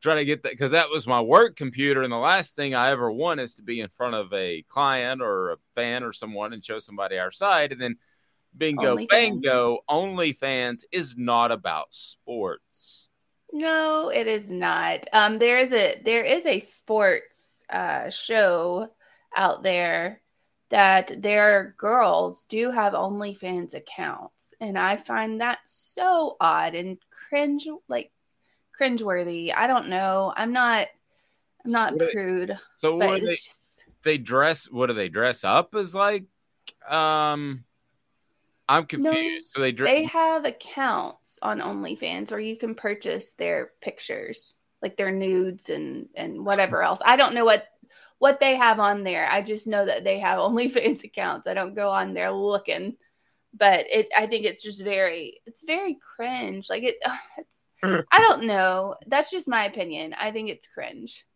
Trying 0.00 0.18
to 0.18 0.24
get 0.24 0.42
that 0.42 0.52
because 0.52 0.72
that 0.72 0.90
was 0.90 1.06
my 1.06 1.20
work 1.20 1.56
computer, 1.56 2.02
and 2.02 2.12
the 2.12 2.16
last 2.16 2.54
thing 2.56 2.74
I 2.74 2.90
ever 2.90 3.10
want 3.10 3.40
is 3.40 3.54
to 3.54 3.62
be 3.62 3.80
in 3.80 3.88
front 3.96 4.14
of 4.14 4.32
a 4.32 4.62
client 4.68 5.22
or 5.22 5.52
a 5.52 5.56
fan 5.74 6.02
or 6.04 6.12
someone 6.12 6.52
and 6.52 6.64
show 6.64 6.78
somebody 6.78 7.18
our 7.18 7.30
side, 7.30 7.72
and 7.72 7.80
then 7.80 7.96
bingo, 8.56 8.96
OnlyFans. 8.96 9.08
bango, 9.08 9.78
OnlyFans 9.90 10.84
is 10.92 11.16
not 11.16 11.50
about 11.52 11.88
sports. 11.90 13.08
no, 13.52 14.08
it 14.10 14.26
is 14.26 14.50
not. 14.50 15.06
Um, 15.12 15.38
there 15.38 15.58
is 15.58 15.72
a 15.72 16.00
there 16.04 16.24
is 16.24 16.44
a 16.46 16.60
sports 16.60 17.62
uh 17.70 18.10
show 18.10 18.88
out 19.34 19.62
there 19.62 20.20
that 20.74 21.22
their 21.22 21.72
girls 21.78 22.46
do 22.48 22.72
have 22.72 22.94
OnlyFans 22.94 23.74
accounts, 23.74 24.54
and 24.60 24.76
I 24.76 24.96
find 24.96 25.40
that 25.40 25.58
so 25.66 26.36
odd 26.40 26.74
and 26.74 26.98
cringe 27.28 27.68
like 27.86 28.10
cringeworthy. 28.78 29.54
I 29.56 29.68
don't 29.68 29.86
know. 29.88 30.32
I'm 30.36 30.52
not. 30.52 30.88
I'm 31.64 31.70
not 31.70 31.96
they- 31.96 32.10
prude, 32.12 32.58
So 32.74 32.96
what 32.96 33.20
they 33.22 33.36
just 33.36 33.82
they 34.02 34.18
dress? 34.18 34.68
What 34.68 34.86
do 34.86 34.94
they 34.94 35.08
dress 35.08 35.44
up 35.44 35.76
as? 35.76 35.94
Like, 35.94 36.24
um, 36.88 37.62
I'm 38.68 38.86
confused. 38.86 39.50
so 39.54 39.60
they 39.60 39.70
dress. 39.70 39.88
they 39.88 40.04
have 40.06 40.44
accounts 40.44 41.38
on 41.40 41.60
OnlyFans 41.60 42.32
where 42.32 42.40
you 42.40 42.56
can 42.56 42.74
purchase 42.74 43.34
their 43.34 43.70
pictures, 43.80 44.56
like 44.82 44.96
their 44.96 45.12
nudes 45.12 45.70
and 45.70 46.08
and 46.16 46.44
whatever 46.44 46.82
else. 46.82 46.98
I 47.04 47.14
don't 47.14 47.34
know 47.34 47.44
what 47.44 47.68
what 48.18 48.40
they 48.40 48.56
have 48.56 48.80
on 48.80 49.04
there. 49.04 49.28
I 49.28 49.42
just 49.42 49.66
know 49.66 49.84
that 49.84 50.04
they 50.04 50.18
have 50.20 50.38
OnlyFans 50.40 51.04
accounts. 51.04 51.46
I 51.46 51.54
don't 51.54 51.74
go 51.74 51.90
on 51.90 52.14
there 52.14 52.32
looking, 52.32 52.96
but 53.52 53.86
it. 53.90 54.08
I 54.16 54.26
think 54.26 54.44
it's 54.44 54.62
just 54.62 54.82
very, 54.82 55.40
it's 55.46 55.64
very 55.64 55.96
cringe. 56.16 56.68
Like 56.70 56.82
it, 56.82 56.96
it's. 57.38 57.58
I 57.82 58.24
don't 58.28 58.44
know. 58.44 58.94
That's 59.06 59.30
just 59.30 59.46
my 59.46 59.66
opinion. 59.66 60.14
I 60.18 60.30
think 60.30 60.48
it's 60.48 60.66
cringe. 60.66 61.26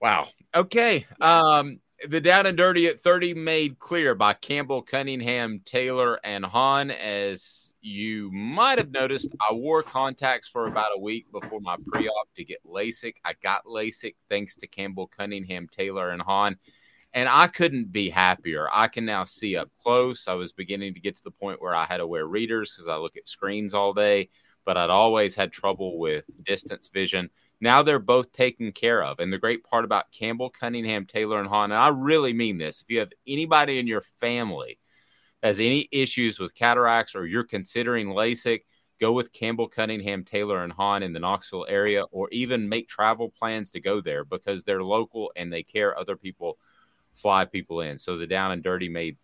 Wow. 0.00 0.28
Okay. 0.54 1.06
Um, 1.20 1.80
the 2.08 2.20
down 2.20 2.46
and 2.46 2.56
dirty 2.56 2.86
at 2.88 3.00
30 3.00 3.34
made 3.34 3.78
clear 3.78 4.14
by 4.14 4.34
Campbell, 4.34 4.82
Cunningham, 4.82 5.62
Taylor, 5.64 6.20
and 6.22 6.44
Haun. 6.44 6.90
As 6.90 7.63
you 7.84 8.30
might 8.32 8.78
have 8.78 8.90
noticed, 8.90 9.36
I 9.46 9.52
wore 9.52 9.82
contacts 9.82 10.48
for 10.48 10.66
about 10.66 10.96
a 10.96 11.00
week 11.00 11.30
before 11.30 11.60
my 11.60 11.76
pre 11.86 12.08
op 12.08 12.28
to 12.36 12.44
get 12.44 12.64
LASIK. 12.66 13.16
I 13.24 13.34
got 13.42 13.66
LASIK 13.66 14.14
thanks 14.30 14.56
to 14.56 14.66
Campbell, 14.66 15.06
Cunningham, 15.06 15.68
Taylor, 15.68 16.10
and 16.10 16.22
Haun. 16.22 16.56
And 17.12 17.28
I 17.28 17.46
couldn't 17.46 17.92
be 17.92 18.08
happier. 18.08 18.68
I 18.72 18.88
can 18.88 19.04
now 19.04 19.24
see 19.24 19.56
up 19.56 19.70
close. 19.78 20.26
I 20.26 20.32
was 20.32 20.50
beginning 20.50 20.94
to 20.94 21.00
get 21.00 21.14
to 21.16 21.22
the 21.22 21.30
point 21.30 21.60
where 21.60 21.74
I 21.74 21.84
had 21.84 21.98
to 21.98 22.06
wear 22.06 22.26
readers 22.26 22.72
because 22.72 22.88
I 22.88 22.96
look 22.96 23.18
at 23.18 23.28
screens 23.28 23.74
all 23.74 23.92
day, 23.92 24.30
but 24.64 24.78
I'd 24.78 24.90
always 24.90 25.34
had 25.34 25.52
trouble 25.52 25.98
with 25.98 26.24
distance 26.42 26.88
vision. 26.88 27.28
Now 27.60 27.82
they're 27.82 27.98
both 27.98 28.32
taken 28.32 28.72
care 28.72 29.04
of. 29.04 29.20
And 29.20 29.30
the 29.30 29.38
great 29.38 29.62
part 29.62 29.84
about 29.84 30.10
Campbell, 30.10 30.48
Cunningham, 30.48 31.04
Taylor, 31.04 31.38
and 31.38 31.48
Haun, 31.48 31.70
and 31.70 31.80
I 31.80 31.88
really 31.88 32.32
mean 32.32 32.56
this 32.56 32.80
if 32.80 32.90
you 32.90 32.98
have 33.00 33.12
anybody 33.28 33.78
in 33.78 33.86
your 33.86 34.02
family 34.20 34.78
has 35.44 35.60
any 35.60 35.86
issues 35.92 36.38
with 36.38 36.54
cataracts 36.54 37.14
or 37.14 37.26
you're 37.26 37.44
considering 37.44 38.08
LASIK, 38.08 38.62
go 38.98 39.12
with 39.12 39.30
Campbell, 39.32 39.68
Cunningham, 39.68 40.24
Taylor, 40.24 40.64
and 40.64 40.72
Haun 40.72 41.02
in 41.02 41.12
the 41.12 41.20
Knoxville 41.20 41.66
area, 41.68 42.04
or 42.10 42.30
even 42.32 42.68
make 42.68 42.88
travel 42.88 43.28
plans 43.28 43.70
to 43.72 43.80
go 43.80 44.00
there 44.00 44.24
because 44.24 44.64
they're 44.64 44.82
local 44.82 45.30
and 45.36 45.52
they 45.52 45.62
care 45.62 45.96
other 45.96 46.16
people 46.16 46.56
fly 47.12 47.44
people 47.44 47.82
in. 47.82 47.98
So 47.98 48.16
the 48.16 48.26
down 48.26 48.52
and 48.52 48.62
dirty 48.62 48.88
made 48.88 49.18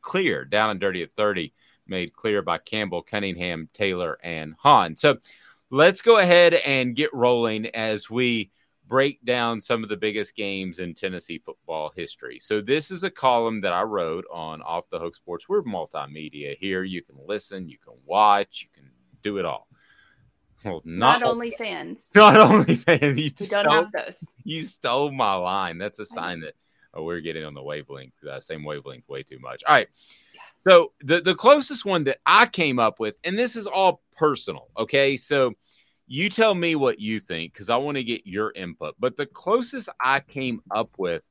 clear, 0.00 0.46
down 0.46 0.70
and 0.70 0.80
dirty 0.80 1.02
at 1.02 1.12
30 1.14 1.52
made 1.86 2.14
clear 2.14 2.40
by 2.40 2.56
Campbell, 2.56 3.02
Cunningham, 3.02 3.68
Taylor, 3.74 4.18
and 4.22 4.54
Haun. 4.60 4.96
So 4.96 5.18
let's 5.68 6.00
go 6.00 6.16
ahead 6.16 6.54
and 6.54 6.96
get 6.96 7.12
rolling 7.12 7.66
as 7.66 8.08
we 8.08 8.50
break 8.90 9.24
down 9.24 9.60
some 9.60 9.84
of 9.84 9.88
the 9.88 9.96
biggest 9.96 10.34
games 10.34 10.80
in 10.80 10.92
Tennessee 10.94 11.38
football 11.38 11.92
history. 11.94 12.40
So 12.40 12.60
this 12.60 12.90
is 12.90 13.04
a 13.04 13.10
column 13.10 13.60
that 13.60 13.72
I 13.72 13.82
wrote 13.82 14.24
on 14.32 14.60
Off 14.62 14.90
the 14.90 14.98
Hook 14.98 15.14
Sports. 15.14 15.48
We're 15.48 15.62
multimedia 15.62 16.58
here. 16.58 16.82
You 16.82 17.00
can 17.00 17.14
listen, 17.24 17.68
you 17.68 17.78
can 17.78 17.94
watch, 18.04 18.62
you 18.64 18.68
can 18.74 18.90
do 19.22 19.38
it 19.38 19.44
all. 19.44 19.68
Well, 20.64 20.82
not, 20.84 21.20
not 21.20 21.30
only 21.30 21.52
fans. 21.52 22.10
Not 22.14 22.36
only 22.36 22.76
fans. 22.76 23.16
You 23.16 23.30
we 23.40 23.46
don't 23.46 23.66
have 23.66 23.92
those. 23.92 24.22
You 24.44 24.64
stole 24.64 25.10
my 25.10 25.34
line. 25.34 25.78
That's 25.78 25.98
a 26.00 26.04
sign 26.04 26.40
that 26.40 26.52
oh, 26.92 27.04
we're 27.04 27.20
getting 27.20 27.44
on 27.44 27.54
the 27.54 27.62
wavelength, 27.62 28.12
uh, 28.30 28.40
same 28.40 28.64
wavelength, 28.64 29.08
way 29.08 29.22
too 29.22 29.38
much. 29.38 29.62
All 29.66 29.74
right. 29.74 29.88
So 30.58 30.92
the 31.00 31.22
the 31.22 31.34
closest 31.34 31.86
one 31.86 32.04
that 32.04 32.18
I 32.26 32.44
came 32.44 32.78
up 32.78 33.00
with, 33.00 33.16
and 33.24 33.38
this 33.38 33.56
is 33.56 33.66
all 33.66 34.02
personal, 34.18 34.68
okay? 34.76 35.16
So 35.16 35.54
you 36.12 36.28
tell 36.28 36.56
me 36.56 36.74
what 36.74 36.98
you 36.98 37.20
think 37.20 37.52
because 37.52 37.70
I 37.70 37.76
want 37.76 37.96
to 37.96 38.02
get 38.02 38.26
your 38.26 38.50
input. 38.56 38.96
But 38.98 39.16
the 39.16 39.26
closest 39.26 39.88
I 40.04 40.18
came 40.18 40.60
up 40.68 40.90
with 40.98 41.22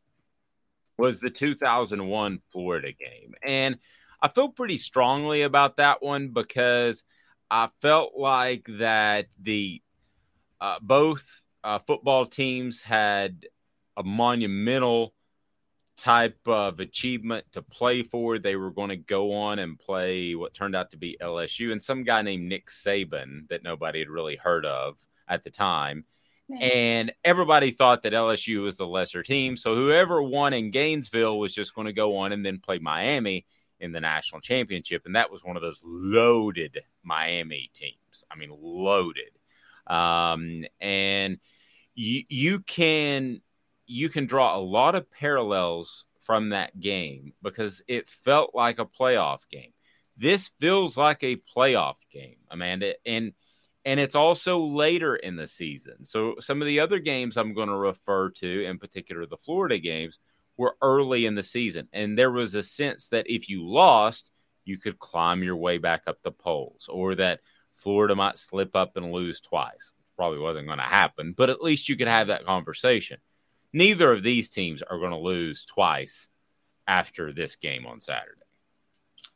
was 0.98 1.20
the 1.20 1.30
2001 1.30 2.40
Florida 2.50 2.94
game, 2.94 3.34
and 3.44 3.78
I 4.22 4.30
feel 4.30 4.48
pretty 4.48 4.78
strongly 4.78 5.42
about 5.42 5.78
that 5.78 6.02
one 6.02 6.30
because 6.30 7.04
I 7.52 7.68
felt 7.82 8.14
like 8.18 8.68
that 8.80 9.26
the 9.42 9.82
uh, 10.62 10.80
both 10.82 11.42
uh, 11.62 11.80
football 11.80 12.26
teams 12.26 12.82
had 12.82 13.48
a 13.98 14.04
monumental 14.04 15.14
type 16.00 16.40
of 16.48 16.80
achievement 16.80 17.46
to 17.52 17.62
play 17.62 18.04
for. 18.04 18.40
They 18.40 18.56
were 18.56 18.72
going 18.72 18.90
to 18.90 18.98
go 18.98 19.34
on 19.34 19.60
and 19.60 19.78
play 19.78 20.36
what 20.36 20.54
turned 20.54 20.76
out 20.76 20.92
to 20.92 20.98
be 20.98 21.18
LSU 21.22 21.72
and 21.72 21.84
some 21.84 22.04
guy 22.04 22.22
named 22.22 22.48
Nick 22.48 22.70
Saban 22.70 23.48
that 23.50 23.64
nobody 23.64 24.00
had 24.00 24.10
really 24.10 24.36
heard 24.36 24.66
of 24.66 24.96
at 25.28 25.44
the 25.44 25.50
time. 25.50 26.06
And 26.60 27.14
everybody 27.24 27.70
thought 27.70 28.02
that 28.04 28.14
LSU 28.14 28.64
was 28.64 28.76
the 28.76 28.88
lesser 28.88 29.22
team. 29.22 29.56
So 29.56 29.76
whoever 29.76 30.22
won 30.22 30.54
in 30.54 30.72
Gainesville 30.72 31.38
was 31.38 31.54
just 31.54 31.76
going 31.76 31.86
to 31.86 31.94
go 31.94 32.18
on 32.18 32.32
and 32.32 32.44
then 32.44 32.58
play 32.58 32.80
Miami 32.80 33.46
in 33.80 33.92
the 33.92 34.02
national 34.02 34.42
championship. 34.42 35.06
And 35.06 35.16
that 35.16 35.32
was 35.32 35.44
one 35.44 35.56
of 35.58 35.62
those 35.62 35.80
loaded 35.84 36.80
Miami 37.04 37.70
teams. 37.76 38.24
I 38.32 38.36
mean, 38.36 38.50
loaded. 38.60 39.30
Um, 39.86 40.66
and 40.82 41.38
you, 41.94 42.24
you 42.30 42.60
can 42.62 43.42
you 43.90 44.08
can 44.08 44.28
draw 44.28 44.56
a 44.56 44.62
lot 44.62 44.94
of 44.94 45.10
parallels 45.12 46.06
from 46.20 46.50
that 46.50 46.80
game 46.80 47.34
because 47.42 47.82
it 47.88 48.08
felt 48.08 48.54
like 48.54 48.78
a 48.78 48.86
playoff 48.86 49.40
game. 49.52 49.74
This 50.16 50.52
feels 50.60 50.96
like 50.96 51.24
a 51.24 51.42
playoff 51.56 51.96
game, 52.12 52.38
Amanda, 52.52 52.94
and 53.06 53.34
and 53.86 54.00
it's 54.00 54.14
also 54.14 54.60
later 54.60 55.16
in 55.16 55.36
the 55.36 55.48
season. 55.48 56.06
So 56.06 56.36
some 56.40 56.62
of 56.62 56.68
the 56.68 56.82
other 56.82 57.00
games 57.00 57.36
I'm 57.36 57.56
going 57.56 57.70
to 57.70 57.76
refer 57.76 58.30
to, 58.30 58.66
in 58.66 58.78
particular 58.78 59.26
the 59.26 59.38
Florida 59.38 59.80
games, 59.80 60.20
were 60.58 60.76
early 60.82 61.26
in 61.26 61.34
the 61.34 61.42
season, 61.42 61.88
and 61.92 62.16
there 62.18 62.32
was 62.32 62.54
a 62.54 62.62
sense 62.62 63.08
that 63.08 63.26
if 63.28 63.50
you 63.50 63.68
lost, 63.68 64.30
you 64.66 64.78
could 64.78 65.00
climb 65.00 65.42
your 65.42 65.56
way 65.56 65.80
back 65.80 66.04
up 66.06 66.18
the 66.22 66.32
polls, 66.32 66.88
or 66.92 67.16
that 67.16 67.40
Florida 67.74 68.14
might 68.14 68.38
slip 68.38 68.76
up 68.76 68.98
and 68.98 69.12
lose 69.12 69.40
twice. 69.40 69.92
Probably 70.16 70.38
wasn't 70.38 70.68
going 70.68 70.78
to 70.78 70.84
happen, 70.84 71.34
but 71.36 71.50
at 71.50 71.64
least 71.64 71.90
you 71.90 71.96
could 71.96 72.10
have 72.10 72.28
that 72.28 72.46
conversation 72.46 73.18
neither 73.74 74.12
of 74.12 74.24
these 74.24 74.50
teams 74.50 74.82
are 74.82 75.00
going 75.00 75.12
to 75.12 75.18
lose 75.18 75.66
twice 75.66 76.28
after 76.88 77.32
this 77.32 77.56
game 77.56 77.86
on 77.86 78.02
Saturday. 78.02 78.42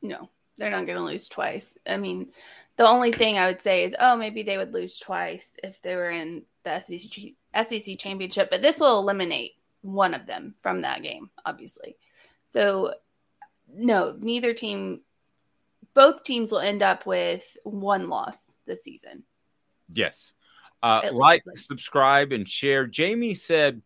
No, 0.02 0.30
they're 0.58 0.72
not 0.72 0.86
going 0.86 0.98
to 0.98 1.04
lose 1.04 1.28
twice. 1.28 1.78
I 1.88 1.98
mean, 1.98 2.30
the 2.78 2.88
only 2.88 3.12
thing 3.12 3.38
I 3.38 3.48
would 3.48 3.62
say 3.62 3.84
is, 3.84 3.96
oh, 4.00 4.18
maybe 4.18 4.44
they 4.44 4.58
would 4.58 4.74
lose 4.74 4.98
twice 4.98 5.52
if 5.64 5.82
they 5.82 5.96
were 5.96 6.10
in 6.10 6.44
the 6.64 6.82
SEC, 6.82 7.34
SEC 7.66 7.98
championship, 7.98 8.50
but 8.50 8.62
this 8.62 8.80
will 8.80 9.00
eliminate 9.00 9.54
one 9.82 10.14
of 10.14 10.26
them 10.26 10.56
from 10.62 10.82
that 10.82 11.04
game, 11.04 11.30
obviously. 11.46 11.98
So, 12.48 12.94
no, 13.72 14.16
neither 14.20 14.54
team, 14.54 15.02
both 15.94 16.24
teams 16.24 16.52
will 16.52 16.60
end 16.60 16.82
up 16.82 17.06
with 17.06 17.46
one 17.64 18.10
loss 18.10 18.52
this 18.66 18.84
season. 18.84 19.24
Yes. 19.90 20.34
Uh, 20.82 21.10
like, 21.12 21.44
subscribe, 21.56 22.32
and 22.32 22.50
share. 22.50 22.88
Jamie 22.88 23.36
said 23.36 23.82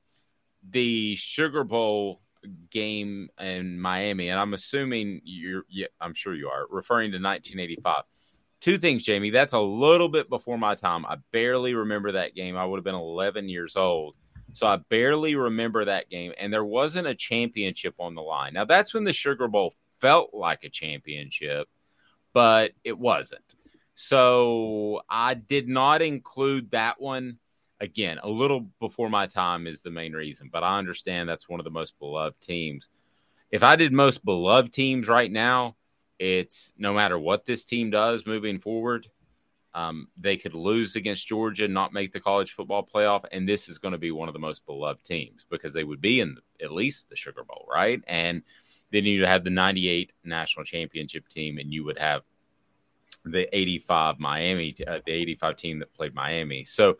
the 0.70 1.16
Sugar 1.16 1.64
Bowl 1.64 2.22
game 2.70 3.30
in 3.40 3.80
Miami, 3.80 4.30
and 4.30 4.40
I'm 4.40 4.54
assuming 4.54 5.22
you're, 5.24 5.64
yeah, 5.70 5.88
I'm 6.00 6.14
sure 6.14 6.34
you 6.34 6.50
are 6.50 6.66
referring 6.70 7.12
to 7.12 7.18
1985. 7.18 8.04
Two 8.60 8.78
things, 8.78 9.04
Jamie. 9.04 9.30
That's 9.30 9.54
a 9.54 9.60
little 9.60 10.10
bit 10.10 10.30
before 10.30 10.58
my 10.58 10.76
time. 10.76 11.06
I 11.06 11.18
barely 11.32 11.74
remember 11.76 12.14
that 12.14 12.36
game. 12.36 12.58
I 12.58 12.66
would 12.66 12.78
have 12.78 12.84
been 12.84 12.96
11 12.96 13.50
years 13.50 13.76
old. 13.76 14.16
So 14.54 14.66
I 14.66 14.78
barely 14.78 15.36
remember 15.36 15.86
that 15.86 16.10
game. 16.10 16.34
And 16.40 16.52
there 16.52 16.66
wasn't 16.66 17.08
a 17.08 17.14
championship 17.14 17.94
on 18.00 18.16
the 18.16 18.22
line. 18.22 18.54
Now, 18.54 18.66
that's 18.66 18.94
when 18.94 19.04
the 19.04 19.14
Sugar 19.14 19.48
Bowl 19.48 19.76
felt 20.00 20.34
like 20.34 20.64
a 20.64 20.70
championship, 20.70 21.68
but 22.34 22.72
it 22.84 22.98
wasn't. 22.98 23.44
So 23.94 25.02
I 25.10 25.36
did 25.36 25.68
not 25.68 26.02
include 26.02 26.72
that 26.72 27.00
one 27.00 27.38
again, 27.80 28.20
a 28.22 28.30
little 28.30 28.68
before 28.80 29.10
my 29.10 29.28
time 29.28 29.68
is 29.68 29.82
the 29.82 29.92
main 29.92 30.14
reason, 30.14 30.50
but 30.52 30.64
I 30.64 30.78
understand 30.78 31.30
that's 31.30 31.50
one 31.50 31.60
of 31.60 31.64
the 31.64 31.70
most 31.70 31.98
beloved 32.00 32.40
teams. 32.42 32.90
If 33.52 33.64
I 33.64 33.76
did 33.76 33.94
most 33.94 34.26
beloved 34.26 34.74
teams 34.74 35.08
right 35.08 35.32
now, 35.32 35.76
it's 36.20 36.72
no 36.78 36.94
matter 36.94 37.18
what 37.18 37.46
this 37.46 37.64
team 37.64 37.92
does 37.92 38.26
moving 38.26 38.60
forward, 38.60 39.08
um, 39.74 40.08
they 40.18 40.38
could 40.38 40.56
lose 40.56 40.96
against 40.96 41.28
Georgia, 41.28 41.68
not 41.68 41.94
make 41.94 42.12
the 42.12 42.20
college 42.20 42.54
football 42.54 42.84
playoff, 42.84 43.26
and 43.32 43.48
this 43.48 43.70
is 43.70 43.78
going 43.78 43.92
to 43.92 44.00
be 44.00 44.12
one 44.12 44.28
of 44.28 44.34
the 44.34 44.40
most 44.40 44.66
beloved 44.66 45.04
teams 45.04 45.46
because 45.50 45.72
they 45.72 45.84
would 45.84 46.02
be 46.02 46.20
in 46.20 46.38
at 46.62 46.72
least 46.72 47.10
the 47.10 47.16
Sugar 47.16 47.44
Bowl, 47.44 47.68
right? 47.72 48.02
And 48.08 48.42
then 48.92 49.06
you 49.06 49.26
have 49.26 49.44
the 49.44 49.52
98 49.52 50.14
national 50.24 50.66
championship 50.66 51.28
team, 51.30 51.60
and 51.60 51.72
you 51.72 51.84
would 51.84 52.00
have 52.00 52.24
the 53.24 53.56
85 53.56 54.20
Miami, 54.20 54.76
uh, 54.88 55.00
the 55.06 55.12
85 55.12 55.58
team 55.58 55.80
that 55.80 55.94
played 55.94 56.16
Miami. 56.16 56.64
So, 56.64 56.98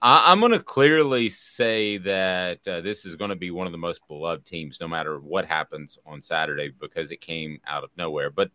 I, 0.00 0.30
am 0.32 0.40
going 0.40 0.52
to 0.52 0.60
clearly 0.60 1.28
say 1.28 1.98
that 1.98 2.66
uh, 2.68 2.80
this 2.80 3.04
is 3.04 3.16
going 3.16 3.30
to 3.30 3.36
be 3.36 3.50
one 3.50 3.66
of 3.66 3.72
the 3.72 3.78
most 3.78 4.00
beloved 4.06 4.46
teams, 4.46 4.78
no 4.80 4.86
matter 4.86 5.18
what 5.18 5.44
happens 5.44 5.98
on 6.06 6.22
Saturday, 6.22 6.72
because 6.80 7.10
it 7.10 7.20
came 7.20 7.60
out 7.66 7.82
of 7.82 7.90
nowhere. 7.96 8.30
But 8.30 8.50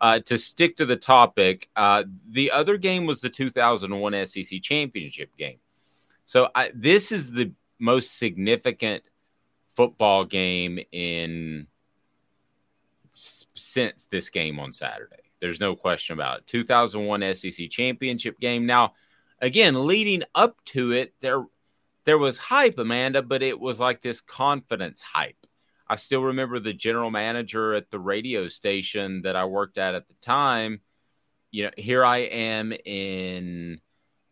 uh, 0.00 0.20
to 0.20 0.38
stick 0.38 0.76
to 0.76 0.86
the 0.86 0.96
topic, 0.96 1.68
uh, 1.76 2.04
the 2.30 2.50
other 2.52 2.78
game 2.78 3.04
was 3.04 3.20
the 3.20 3.28
2001 3.28 4.26
SEC 4.26 4.62
championship 4.62 5.36
game. 5.36 5.58
So 6.24 6.48
I, 6.54 6.70
this 6.74 7.12
is 7.12 7.32
the 7.32 7.52
most 7.78 8.16
significant 8.18 9.04
football 9.74 10.24
game 10.24 10.78
in 10.90 11.66
since 13.12 14.06
this 14.06 14.30
game 14.30 14.58
on 14.58 14.72
Saturday. 14.72 15.16
There's 15.40 15.60
no 15.60 15.76
question 15.76 16.14
about 16.14 16.38
it. 16.38 16.46
2001 16.46 17.34
SEC 17.34 17.70
championship 17.70 18.40
game. 18.40 18.66
Now 18.66 18.94
again, 19.40 19.86
leading 19.86 20.22
up 20.34 20.56
to 20.66 20.92
it, 20.92 21.14
there 21.20 21.44
there 22.04 22.18
was 22.18 22.38
hype, 22.38 22.78
Amanda, 22.78 23.22
but 23.22 23.42
it 23.42 23.60
was 23.60 23.78
like 23.78 24.00
this 24.00 24.20
confidence 24.20 25.02
hype. 25.02 25.46
I 25.88 25.96
still 25.96 26.22
remember 26.22 26.58
the 26.58 26.72
general 26.72 27.10
manager 27.10 27.74
at 27.74 27.90
the 27.90 27.98
radio 27.98 28.48
station 28.48 29.22
that 29.22 29.36
I 29.36 29.44
worked 29.44 29.78
at 29.78 29.94
at 29.94 30.08
the 30.08 30.14
time. 30.22 30.80
You 31.50 31.64
know, 31.64 31.70
here 31.76 32.04
I 32.04 32.18
am 32.18 32.72
in 32.72 33.80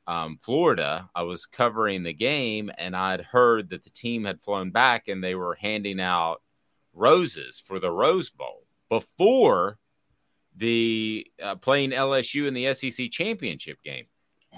um, 0.07 0.39
Florida. 0.41 1.11
I 1.15 1.23
was 1.23 1.47
covering 1.47 2.03
the 2.03 2.13
game 2.13 2.71
and 2.77 2.95
I'd 2.95 3.23
heard 3.23 3.71
that 3.71 3.85
the 3.85 3.91
team 3.91 4.25
had 4.25 4.43
flown 4.43 4.71
back 4.71 5.09
and 5.09 5.23
they 5.23 5.35
were 5.35 5.55
handing 5.55 6.01
out 6.01 6.43
roses 6.93 7.63
for 7.65 7.79
the 7.79 7.91
Rose 7.91 8.31
Bowl 8.31 8.67
before 8.89 9.79
the 10.57 11.27
uh, 11.43 11.57
playing 11.57 11.91
LSU 11.91 12.47
in 12.47 12.55
the 12.55 12.73
SEC 12.75 13.11
championship 13.11 13.83
game. 13.83 14.07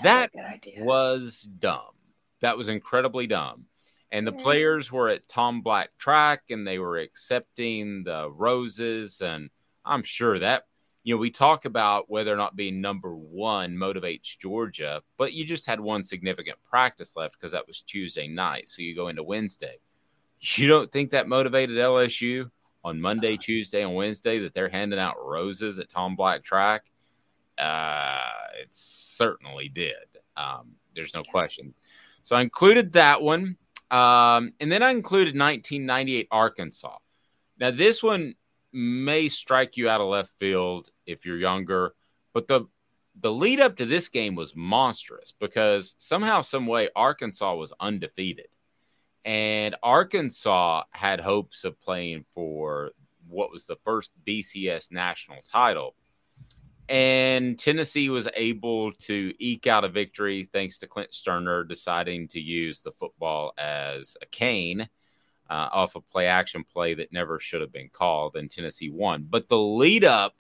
That 0.02 0.30
was 0.78 1.42
dumb. 1.42 1.94
That 2.40 2.56
was 2.56 2.68
incredibly 2.68 3.26
dumb. 3.26 3.66
And 4.10 4.26
the 4.26 4.32
players 4.32 4.90
were 4.90 5.08
at 5.08 5.28
Tom 5.28 5.60
Black 5.60 5.90
track 5.98 6.44
and 6.50 6.66
they 6.66 6.78
were 6.78 6.98
accepting 6.98 8.04
the 8.04 8.30
roses. 8.30 9.20
And 9.20 9.50
I'm 9.84 10.02
sure 10.02 10.38
that, 10.38 10.64
you 11.02 11.14
know, 11.14 11.18
we 11.20 11.30
talk 11.30 11.66
about 11.66 12.08
whether 12.08 12.32
or 12.32 12.36
not 12.36 12.56
being 12.56 12.80
number 12.80 13.14
one 13.14 13.76
motivates 13.76 14.38
Georgia, 14.38 15.02
but 15.18 15.34
you 15.34 15.44
just 15.44 15.66
had 15.66 15.80
one 15.80 16.04
significant 16.04 16.58
practice 16.68 17.16
left 17.16 17.34
because 17.38 17.52
that 17.52 17.66
was 17.66 17.82
Tuesday 17.82 18.28
night. 18.28 18.68
So 18.68 18.80
you 18.80 18.94
go 18.94 19.08
into 19.08 19.22
Wednesday. 19.22 19.78
You 20.40 20.68
don't 20.68 20.90
think 20.90 21.10
that 21.10 21.28
motivated 21.28 21.76
LSU 21.76 22.50
on 22.84 23.00
Monday, 23.00 23.32
uh-huh. 23.34 23.42
Tuesday, 23.42 23.82
and 23.82 23.94
Wednesday 23.94 24.38
that 24.38 24.54
they're 24.54 24.68
handing 24.68 24.98
out 24.98 25.16
roses 25.20 25.78
at 25.78 25.88
Tom 25.88 26.16
Black 26.16 26.44
track? 26.44 26.84
Uh, 27.58 28.20
it 28.60 28.68
certainly 28.70 29.68
did. 29.68 29.94
Um, 30.36 30.72
there's 30.94 31.14
no 31.14 31.22
question. 31.22 31.74
So 32.22 32.36
I 32.36 32.42
included 32.42 32.92
that 32.92 33.22
one. 33.22 33.56
Um, 33.90 34.52
and 34.60 34.70
then 34.70 34.82
I 34.82 34.90
included 34.90 35.38
1998 35.38 36.28
Arkansas. 36.30 36.98
Now, 37.58 37.70
this 37.70 38.02
one 38.02 38.34
may 38.72 39.28
strike 39.28 39.76
you 39.76 39.88
out 39.88 40.00
of 40.00 40.08
left 40.08 40.32
field 40.38 40.90
if 41.06 41.24
you're 41.24 41.38
younger, 41.38 41.94
but 42.34 42.46
the 42.48 42.66
the 43.20 43.32
lead 43.32 43.58
up 43.58 43.76
to 43.76 43.86
this 43.86 44.08
game 44.08 44.36
was 44.36 44.54
monstrous 44.54 45.34
because 45.40 45.96
somehow, 45.98 46.40
some 46.40 46.66
way, 46.66 46.88
Arkansas 46.94 47.54
was 47.56 47.72
undefeated, 47.80 48.46
and 49.24 49.74
Arkansas 49.82 50.84
had 50.90 51.18
hopes 51.18 51.64
of 51.64 51.80
playing 51.80 52.24
for 52.32 52.92
what 53.26 53.50
was 53.50 53.66
the 53.66 53.76
first 53.84 54.12
BCS 54.24 54.92
national 54.92 55.42
title 55.42 55.94
and 56.88 57.58
Tennessee 57.58 58.08
was 58.08 58.28
able 58.34 58.92
to 58.92 59.34
eke 59.38 59.66
out 59.66 59.84
a 59.84 59.88
victory 59.88 60.48
thanks 60.52 60.78
to 60.78 60.86
Clint 60.86 61.10
Stoerner 61.12 61.68
deciding 61.68 62.28
to 62.28 62.40
use 62.40 62.80
the 62.80 62.92
football 62.92 63.52
as 63.58 64.16
a 64.22 64.26
cane 64.26 64.88
uh, 65.50 65.68
off 65.72 65.96
a 65.96 66.00
play 66.00 66.26
action 66.26 66.64
play 66.64 66.94
that 66.94 67.12
never 67.12 67.38
should 67.38 67.60
have 67.60 67.72
been 67.72 67.90
called, 67.90 68.36
and 68.36 68.50
Tennessee 68.50 68.90
won. 68.90 69.26
But 69.28 69.48
the 69.48 69.58
lead 69.58 70.04
up 70.04 70.34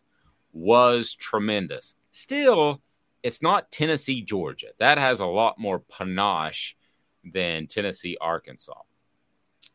was 0.52 1.14
tremendous. 1.14 1.94
Still, 2.10 2.82
it's 3.22 3.42
not 3.42 3.70
Tennessee, 3.70 4.22
Georgia. 4.22 4.68
That 4.78 4.98
has 4.98 5.20
a 5.20 5.26
lot 5.26 5.58
more 5.58 5.80
panache 5.80 6.76
than 7.24 7.66
Tennessee, 7.66 8.16
Arkansas. 8.20 8.80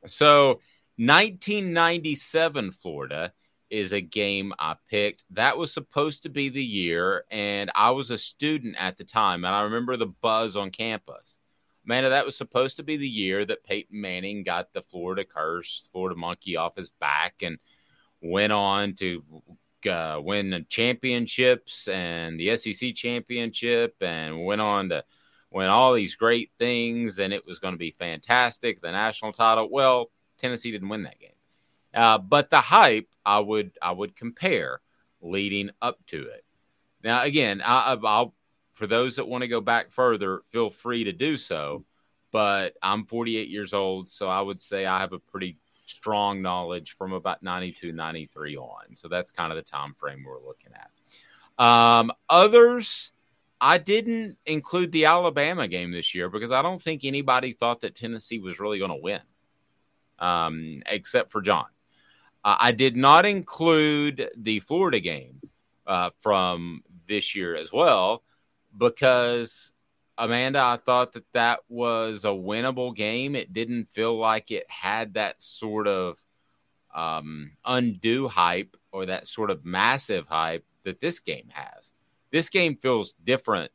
So, 0.05 0.59
1997 0.97 2.71
Florida 2.71 3.33
is 3.73 3.91
a 3.91 3.99
game 3.99 4.53
I 4.59 4.75
picked. 4.87 5.23
That 5.31 5.57
was 5.57 5.73
supposed 5.73 6.21
to 6.23 6.29
be 6.29 6.49
the 6.49 6.63
year, 6.63 7.25
and 7.31 7.71
I 7.73 7.89
was 7.89 8.11
a 8.11 8.19
student 8.19 8.75
at 8.77 8.99
the 8.99 9.03
time, 9.03 9.43
and 9.43 9.55
I 9.55 9.63
remember 9.63 9.97
the 9.97 10.05
buzz 10.05 10.55
on 10.55 10.69
campus. 10.69 11.37
Man, 11.83 12.03
that 12.03 12.23
was 12.23 12.37
supposed 12.37 12.77
to 12.77 12.83
be 12.83 12.97
the 12.97 13.07
year 13.07 13.43
that 13.43 13.63
Peyton 13.63 13.99
Manning 13.99 14.43
got 14.43 14.71
the 14.73 14.83
Florida 14.83 15.25
curse, 15.25 15.89
Florida 15.91 16.15
monkey 16.15 16.55
off 16.55 16.75
his 16.75 16.91
back, 16.91 17.41
and 17.41 17.57
went 18.21 18.53
on 18.53 18.93
to 18.93 19.23
uh, 19.89 20.21
win 20.23 20.67
championships 20.69 21.87
and 21.87 22.39
the 22.39 22.55
SEC 22.55 22.93
championship, 22.93 23.95
and 24.01 24.45
went 24.45 24.61
on 24.61 24.89
to 24.89 25.03
win 25.49 25.69
all 25.69 25.95
these 25.95 26.13
great 26.13 26.51
things, 26.59 27.17
and 27.17 27.33
it 27.33 27.47
was 27.47 27.57
going 27.57 27.73
to 27.73 27.79
be 27.79 27.95
fantastic. 27.97 28.81
The 28.81 28.91
national 28.91 29.33
title. 29.33 29.67
Well, 29.71 30.11
Tennessee 30.37 30.71
didn't 30.71 30.89
win 30.89 31.03
that 31.03 31.19
game. 31.19 31.32
Uh, 31.93 32.17
but 32.17 32.49
the 32.49 32.61
hype 32.61 33.07
I 33.25 33.39
would 33.39 33.71
I 33.81 33.91
would 33.91 34.15
compare 34.15 34.81
leading 35.21 35.69
up 35.81 35.99
to 36.07 36.27
it. 36.27 36.43
Now 37.03 37.23
again, 37.23 37.61
I, 37.63 37.97
I'll 38.03 38.33
for 38.73 38.87
those 38.87 39.15
that 39.17 39.27
want 39.27 39.43
to 39.43 39.47
go 39.47 39.61
back 39.61 39.91
further, 39.91 40.41
feel 40.49 40.69
free 40.69 41.03
to 41.03 41.13
do 41.13 41.37
so. 41.37 41.85
But 42.31 42.73
I'm 42.81 43.05
48 43.05 43.47
years 43.49 43.73
old, 43.73 44.09
so 44.09 44.27
I 44.27 44.41
would 44.41 44.59
say 44.59 44.87
I 44.87 44.99
have 44.99 45.13
a 45.13 45.19
pretty 45.19 45.57
strong 45.85 46.41
knowledge 46.41 46.95
from 46.97 47.13
about 47.13 47.43
92, 47.43 47.91
93 47.91 48.57
on. 48.57 48.95
So 48.95 49.07
that's 49.07 49.31
kind 49.31 49.51
of 49.51 49.55
the 49.55 49.61
time 49.61 49.93
frame 49.99 50.23
we're 50.25 50.43
looking 50.43 50.71
at. 50.73 51.63
Um, 51.63 52.11
others, 52.27 53.11
I 53.61 53.77
didn't 53.77 54.37
include 54.45 54.91
the 54.91 55.05
Alabama 55.05 55.67
game 55.67 55.91
this 55.91 56.15
year 56.15 56.29
because 56.29 56.51
I 56.51 56.63
don't 56.63 56.81
think 56.81 57.05
anybody 57.05 57.53
thought 57.53 57.81
that 57.81 57.95
Tennessee 57.95 58.39
was 58.39 58.59
really 58.59 58.79
going 58.79 58.91
to 58.91 58.97
win, 58.97 59.21
um, 60.17 60.81
except 60.87 61.31
for 61.31 61.41
John. 61.41 61.65
Uh, 62.43 62.57
I 62.59 62.71
did 62.71 62.95
not 62.95 63.25
include 63.25 64.29
the 64.35 64.59
Florida 64.59 64.99
game 64.99 65.41
uh, 65.87 66.09
from 66.21 66.83
this 67.07 67.35
year 67.35 67.55
as 67.55 67.71
well 67.71 68.23
because 68.77 69.71
Amanda, 70.17 70.59
I 70.59 70.77
thought 70.77 71.13
that 71.13 71.31
that 71.33 71.61
was 71.69 72.25
a 72.25 72.29
winnable 72.29 72.95
game. 72.95 73.35
It 73.35 73.53
didn't 73.53 73.89
feel 73.93 74.17
like 74.17 74.51
it 74.51 74.69
had 74.69 75.15
that 75.15 75.41
sort 75.41 75.87
of 75.87 76.21
um, 76.93 77.51
undue 77.65 78.27
hype 78.27 78.77
or 78.91 79.07
that 79.07 79.27
sort 79.27 79.49
of 79.49 79.65
massive 79.65 80.27
hype 80.27 80.65
that 80.83 80.99
this 80.99 81.19
game 81.19 81.49
has. 81.51 81.91
This 82.31 82.49
game 82.49 82.75
feels 82.75 83.13
different 83.23 83.71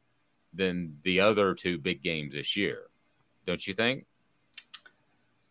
than 0.52 0.98
the 1.02 1.20
other 1.20 1.54
two 1.54 1.78
big 1.78 2.02
games 2.02 2.35
this 2.35 2.57
year, 2.57 2.83
don't 3.46 3.66
you 3.66 3.74
think? 3.74 4.07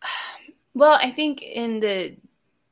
Well, 0.74 0.96
I 1.02 1.10
think 1.10 1.42
in 1.42 1.80
the 1.80 2.14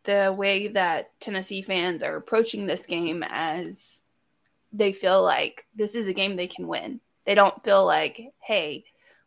the 0.07 0.35
way 0.37 0.69
that 0.69 1.19
Tennessee 1.21 1.62
fans 1.62 2.03
are 2.03 2.16
approaching 2.16 2.66
this 2.66 2.87
game 2.87 3.23
as 3.29 4.01
they 4.73 4.92
feel 4.92 5.23
like 5.23 5.66
this 5.75 5.95
is 5.95 6.09
a 6.09 6.14
game 6.14 6.37
they 6.37 6.49
can 6.49 6.66
win. 6.66 7.01
They 7.25 7.35
don't 7.35 7.62
feel 7.64 7.85
like, 7.85 8.33
hey, 8.40 8.85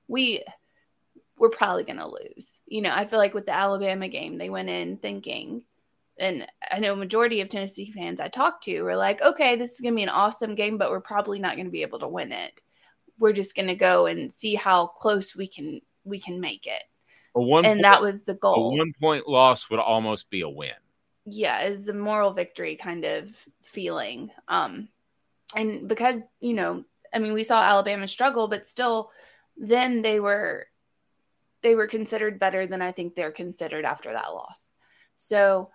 we 0.07 0.43
we're 1.37 1.49
probably 1.49 1.83
going 1.83 1.99
to 1.99 2.07
lose. 2.07 2.59
You 2.65 2.81
know, 2.81 2.91
I 2.93 3.05
feel 3.05 3.19
like 3.19 3.33
with 3.33 3.45
the 3.45 3.55
Alabama 3.55 4.09
game, 4.09 4.37
they 4.37 4.49
went 4.49 4.69
in 4.69 4.97
thinking 4.97 5.63
and 6.19 6.45
I 6.69 6.79
know 6.79 6.95
majority 6.95 7.41
of 7.41 7.49
Tennessee 7.49 7.91
fans 7.91 8.19
I 8.19 8.27
talked 8.27 8.65
to 8.65 8.81
were 8.81 8.95
like, 8.95 9.21
okay, 9.21 9.55
this 9.55 9.73
is 9.73 9.79
going 9.79 9.93
to 9.93 9.97
be 9.97 10.03
an 10.03 10.09
awesome 10.09 10.53
game, 10.53 10.77
but 10.77 10.91
we're 10.91 10.99
probably 10.99 11.39
not 11.39 11.55
going 11.55 11.65
to 11.65 11.71
be 11.71 11.81
able 11.81 11.99
to 11.99 12.07
win 12.07 12.31
it. 12.31 12.61
We're 13.17 13.33
just 13.33 13.55
going 13.55 13.67
to 13.67 13.75
go 13.75 14.05
and 14.05 14.31
see 14.31 14.55
how 14.55 14.87
close 14.87 15.35
we 15.35 15.47
can 15.47 15.81
we 16.03 16.19
can 16.19 16.39
make 16.39 16.67
it. 16.67 16.83
A 17.35 17.41
one 17.41 17.65
and 17.65 17.77
point, 17.77 17.83
that 17.83 18.01
was 18.01 18.23
the 18.23 18.33
goal. 18.33 18.73
A 18.73 18.77
one 18.77 18.93
point 18.99 19.27
loss 19.27 19.69
would 19.69 19.79
almost 19.79 20.29
be 20.29 20.41
a 20.41 20.49
win. 20.49 20.71
Yeah, 21.25 21.61
is 21.63 21.85
the 21.85 21.93
moral 21.93 22.33
victory 22.33 22.75
kind 22.75 23.05
of 23.05 23.35
feeling. 23.61 24.31
Um, 24.47 24.89
and 25.55 25.87
because 25.87 26.21
you 26.39 26.53
know, 26.53 26.83
I 27.13 27.19
mean, 27.19 27.33
we 27.33 27.43
saw 27.43 27.61
Alabama 27.61 28.07
struggle, 28.07 28.47
but 28.47 28.67
still, 28.67 29.11
then 29.57 30.01
they 30.01 30.19
were 30.19 30.67
they 31.61 31.75
were 31.75 31.87
considered 31.87 32.39
better 32.39 32.65
than 32.67 32.81
I 32.81 32.91
think 32.91 33.15
they're 33.15 33.31
considered 33.31 33.85
after 33.85 34.13
that 34.13 34.33
loss. 34.33 34.73
So 35.17 35.69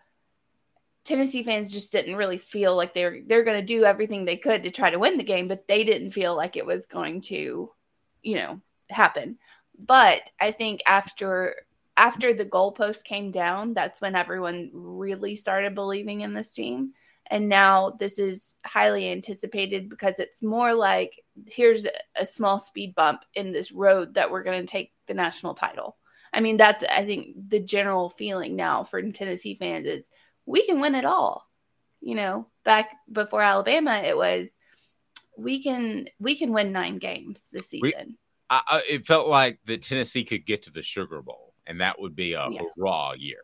Tennessee 1.05 1.43
fans 1.43 1.71
just 1.71 1.93
didn't 1.93 2.17
really 2.17 2.39
feel 2.39 2.75
like 2.75 2.95
they're 2.95 3.21
they're 3.27 3.45
going 3.45 3.61
to 3.61 3.67
do 3.67 3.85
everything 3.85 4.25
they 4.25 4.39
could 4.39 4.63
to 4.63 4.71
try 4.71 4.91
to 4.91 4.99
win 4.99 5.19
the 5.19 5.25
game, 5.25 5.49
but 5.49 5.69
they 5.69 5.85
didn't 5.85 6.13
feel 6.13 6.35
like 6.35 6.57
it 6.57 6.67
was 6.67 6.87
going 6.87 7.21
to, 7.23 7.71
you 8.23 8.35
know, 8.37 8.61
happen. 8.89 9.39
But 9.79 10.31
I 10.41 10.53
think 10.53 10.83
after 10.87 11.57
after 11.97 12.35
the 12.35 12.45
goalpost 12.45 13.05
came 13.05 13.31
down, 13.31 13.75
that's 13.75 14.01
when 14.01 14.17
everyone 14.17 14.71
really 14.73 15.37
started 15.37 15.75
believing 15.75 16.23
in 16.23 16.35
this 16.35 16.53
team. 16.53 16.93
And 17.31 17.49
now 17.49 17.91
this 17.99 18.19
is 18.19 18.55
highly 18.67 19.11
anticipated 19.11 19.89
because 19.89 20.19
it's 20.19 20.43
more 20.43 20.75
like 20.75 21.23
here's 21.47 21.87
a 22.17 22.27
small 22.27 22.59
speed 22.59 22.95
bump 22.95 23.23
in 23.35 23.53
this 23.53 23.73
road 23.73 24.15
that 24.15 24.31
we're 24.31 24.43
going 24.43 24.61
to 24.61 24.71
take 24.71 24.93
the 25.07 25.15
national 25.15 25.55
title. 25.55 25.97
I 26.33 26.41
mean, 26.41 26.57
that's 26.57 26.83
I 26.85 27.07
think 27.07 27.37
the 27.49 27.61
general 27.61 28.11
feeling 28.11 28.57
now 28.57 28.85
for 28.85 29.01
Tennessee 29.01 29.55
fans 29.55 29.87
is 29.87 30.05
we 30.47 30.67
can 30.67 30.81
win 30.81 30.95
it 30.95 31.05
all. 31.05 31.49
You 32.01 32.17
know, 32.17 32.49
back 32.65 32.91
before 33.11 33.41
Alabama, 33.41 34.03
it 34.05 34.17
was 34.17 34.51
we 35.39 35.63
can 35.63 36.09
we 36.19 36.37
can 36.37 36.53
win 36.53 36.73
nine 36.73 36.99
games 36.99 37.47
this 37.53 37.71
season. 37.71 38.19
I, 38.51 38.83
it 38.89 39.07
felt 39.07 39.29
like 39.29 39.59
that 39.67 39.83
Tennessee 39.83 40.25
could 40.25 40.47
get 40.47 40.65
to 40.65 40.71
the 40.71 40.83
Sugar 40.83 41.23
Bowl, 41.23 41.55
and 41.67 41.81
that 41.81 42.01
would 42.01 42.15
be 42.15 42.35
a 42.35 42.49
yes. 42.51 42.65
raw 42.77 43.13
year. 43.13 43.41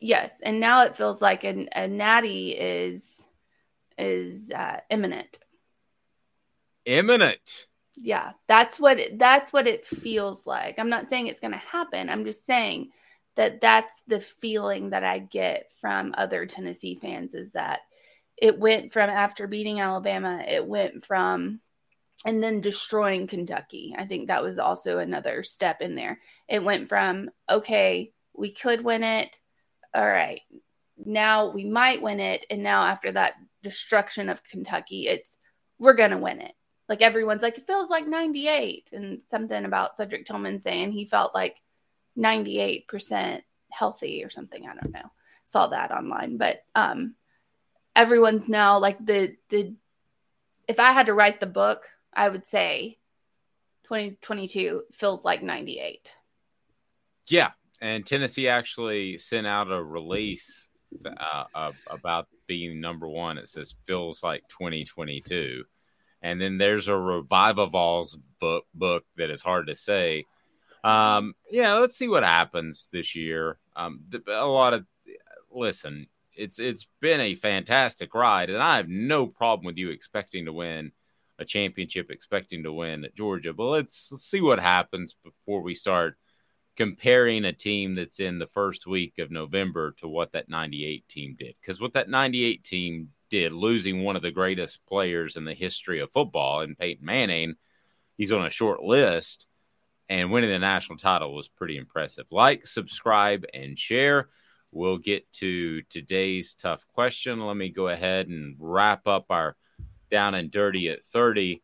Yes, 0.00 0.40
and 0.42 0.58
now 0.58 0.82
it 0.82 0.96
feels 0.96 1.22
like 1.22 1.44
a, 1.44 1.68
a 1.76 1.86
natty 1.86 2.50
is 2.50 3.24
is 3.98 4.50
uh, 4.50 4.80
imminent. 4.90 5.38
Imminent. 6.84 7.66
Yeah, 7.94 8.32
that's 8.48 8.80
what 8.80 8.98
it, 8.98 9.18
that's 9.18 9.52
what 9.52 9.68
it 9.68 9.86
feels 9.86 10.46
like. 10.46 10.78
I'm 10.78 10.88
not 10.88 11.08
saying 11.08 11.26
it's 11.26 11.40
going 11.40 11.52
to 11.52 11.58
happen. 11.58 12.08
I'm 12.08 12.24
just 12.24 12.44
saying 12.46 12.90
that 13.36 13.60
that's 13.60 14.02
the 14.06 14.20
feeling 14.20 14.90
that 14.90 15.04
I 15.04 15.18
get 15.18 15.70
from 15.80 16.14
other 16.16 16.46
Tennessee 16.46 16.96
fans 16.96 17.34
is 17.34 17.52
that 17.52 17.80
it 18.36 18.58
went 18.58 18.92
from 18.92 19.10
after 19.10 19.46
beating 19.46 19.80
Alabama, 19.80 20.42
it 20.46 20.66
went 20.66 21.04
from 21.04 21.60
and 22.24 22.42
then 22.42 22.60
destroying 22.60 23.26
Kentucky. 23.26 23.94
I 23.96 24.06
think 24.06 24.28
that 24.28 24.42
was 24.42 24.58
also 24.58 24.98
another 24.98 25.42
step 25.42 25.80
in 25.80 25.94
there. 25.94 26.20
It 26.48 26.62
went 26.62 26.88
from 26.88 27.30
okay, 27.50 28.12
we 28.34 28.52
could 28.52 28.84
win 28.84 29.02
it. 29.02 29.38
All 29.94 30.06
right. 30.06 30.40
Now 31.04 31.50
we 31.50 31.64
might 31.64 32.02
win 32.02 32.20
it 32.20 32.46
and 32.50 32.62
now 32.62 32.84
after 32.84 33.12
that 33.12 33.34
destruction 33.62 34.28
of 34.28 34.44
Kentucky, 34.44 35.08
it's 35.08 35.38
we're 35.78 35.94
going 35.94 36.10
to 36.10 36.18
win 36.18 36.40
it. 36.40 36.52
Like 36.88 37.02
everyone's 37.02 37.42
like 37.42 37.58
it 37.58 37.66
feels 37.66 37.90
like 37.90 38.06
98 38.06 38.90
and 38.92 39.22
something 39.28 39.64
about 39.64 39.96
Cedric 39.96 40.26
Tillman 40.26 40.60
saying 40.60 40.92
he 40.92 41.06
felt 41.06 41.34
like 41.34 41.56
98% 42.18 43.42
healthy 43.70 44.24
or 44.24 44.30
something. 44.30 44.66
I 44.66 44.74
don't 44.74 44.92
know. 44.92 45.10
Saw 45.44 45.68
that 45.68 45.90
online, 45.90 46.36
but 46.36 46.64
um, 46.74 47.14
everyone's 47.96 48.48
now 48.48 48.78
like 48.78 49.04
the 49.04 49.36
the. 49.48 49.74
If 50.68 50.78
I 50.78 50.92
had 50.92 51.06
to 51.06 51.14
write 51.14 51.40
the 51.40 51.46
book, 51.46 51.88
I 52.12 52.28
would 52.28 52.46
say 52.46 52.98
2022 53.84 54.82
feels 54.92 55.24
like 55.24 55.42
98. 55.42 56.12
Yeah, 57.28 57.50
and 57.80 58.06
Tennessee 58.06 58.48
actually 58.48 59.18
sent 59.18 59.46
out 59.46 59.70
a 59.70 59.82
release 59.82 60.68
uh, 61.06 61.72
about 61.86 62.28
being 62.46 62.80
number 62.80 63.08
one. 63.08 63.38
It 63.38 63.48
says 63.48 63.74
feels 63.86 64.22
like 64.22 64.42
2022, 64.48 65.64
and 66.20 66.40
then 66.40 66.58
there's 66.58 66.88
a 66.88 66.92
Revivavol's 66.92 68.18
book 68.40 68.66
book 68.74 69.04
that 69.16 69.30
is 69.30 69.40
hard 69.40 69.68
to 69.68 69.76
say 69.76 70.26
um, 70.84 71.34
yeah, 71.50 71.74
let's 71.74 71.96
see 71.96 72.08
what 72.08 72.24
happens 72.24 72.88
this 72.92 73.14
year. 73.14 73.58
Um, 73.76 74.00
a 74.26 74.46
lot 74.46 74.74
of 74.74 74.84
listen, 75.50 76.08
it's 76.34 76.58
it's 76.58 76.86
been 77.00 77.20
a 77.20 77.34
fantastic 77.34 78.14
ride, 78.14 78.50
and 78.50 78.62
I 78.62 78.78
have 78.78 78.88
no 78.88 79.26
problem 79.26 79.66
with 79.66 79.78
you 79.78 79.90
expecting 79.90 80.46
to 80.46 80.52
win 80.52 80.92
a 81.42 81.46
championship, 81.46 82.10
expecting 82.10 82.62
to 82.62 82.72
win 82.72 83.04
at 83.04 83.14
Georgia. 83.14 83.52
But 83.52 83.64
let's, 83.64 84.10
let's 84.10 84.24
see 84.24 84.40
what 84.40 84.58
happens 84.58 85.14
before 85.22 85.62
we 85.62 85.74
start 85.74 86.16
comparing 86.76 87.44
a 87.44 87.52
team 87.52 87.94
that's 87.94 88.20
in 88.20 88.38
the 88.38 88.46
first 88.46 88.86
week 88.86 89.18
of 89.18 89.30
November 89.30 89.94
to 89.98 90.08
what 90.08 90.32
that 90.32 90.48
98 90.48 91.06
team 91.08 91.36
did. 91.38 91.54
Because 91.60 91.80
what 91.80 91.92
that 91.94 92.08
98 92.08 92.64
team 92.64 93.10
did, 93.30 93.52
losing 93.52 94.02
one 94.02 94.16
of 94.16 94.22
the 94.22 94.30
greatest 94.30 94.80
players 94.86 95.36
in 95.36 95.44
the 95.44 95.54
history 95.54 96.00
of 96.00 96.10
football 96.12 96.62
in 96.62 96.74
Peyton 96.74 97.04
Manning, 97.04 97.54
he's 98.16 98.32
on 98.32 98.46
a 98.46 98.50
short 98.50 98.82
list 98.82 99.46
and 100.08 100.30
winning 100.30 100.50
the 100.50 100.58
national 100.58 100.98
title 100.98 101.34
was 101.34 101.48
pretty 101.48 101.76
impressive. 101.76 102.26
Like, 102.30 102.66
subscribe, 102.66 103.44
and 103.54 103.78
share. 103.78 104.28
We'll 104.70 104.98
get 104.98 105.30
to 105.34 105.82
today's 105.82 106.54
tough 106.54 106.86
question. 106.92 107.40
Let 107.40 107.56
me 107.56 107.70
go 107.70 107.88
ahead 107.88 108.28
and 108.28 108.56
wrap 108.58 109.06
up 109.06 109.26
our 109.30 109.56
down 110.12 110.34
and 110.34 110.52
dirty 110.52 110.88
at 110.90 111.04
30 111.06 111.60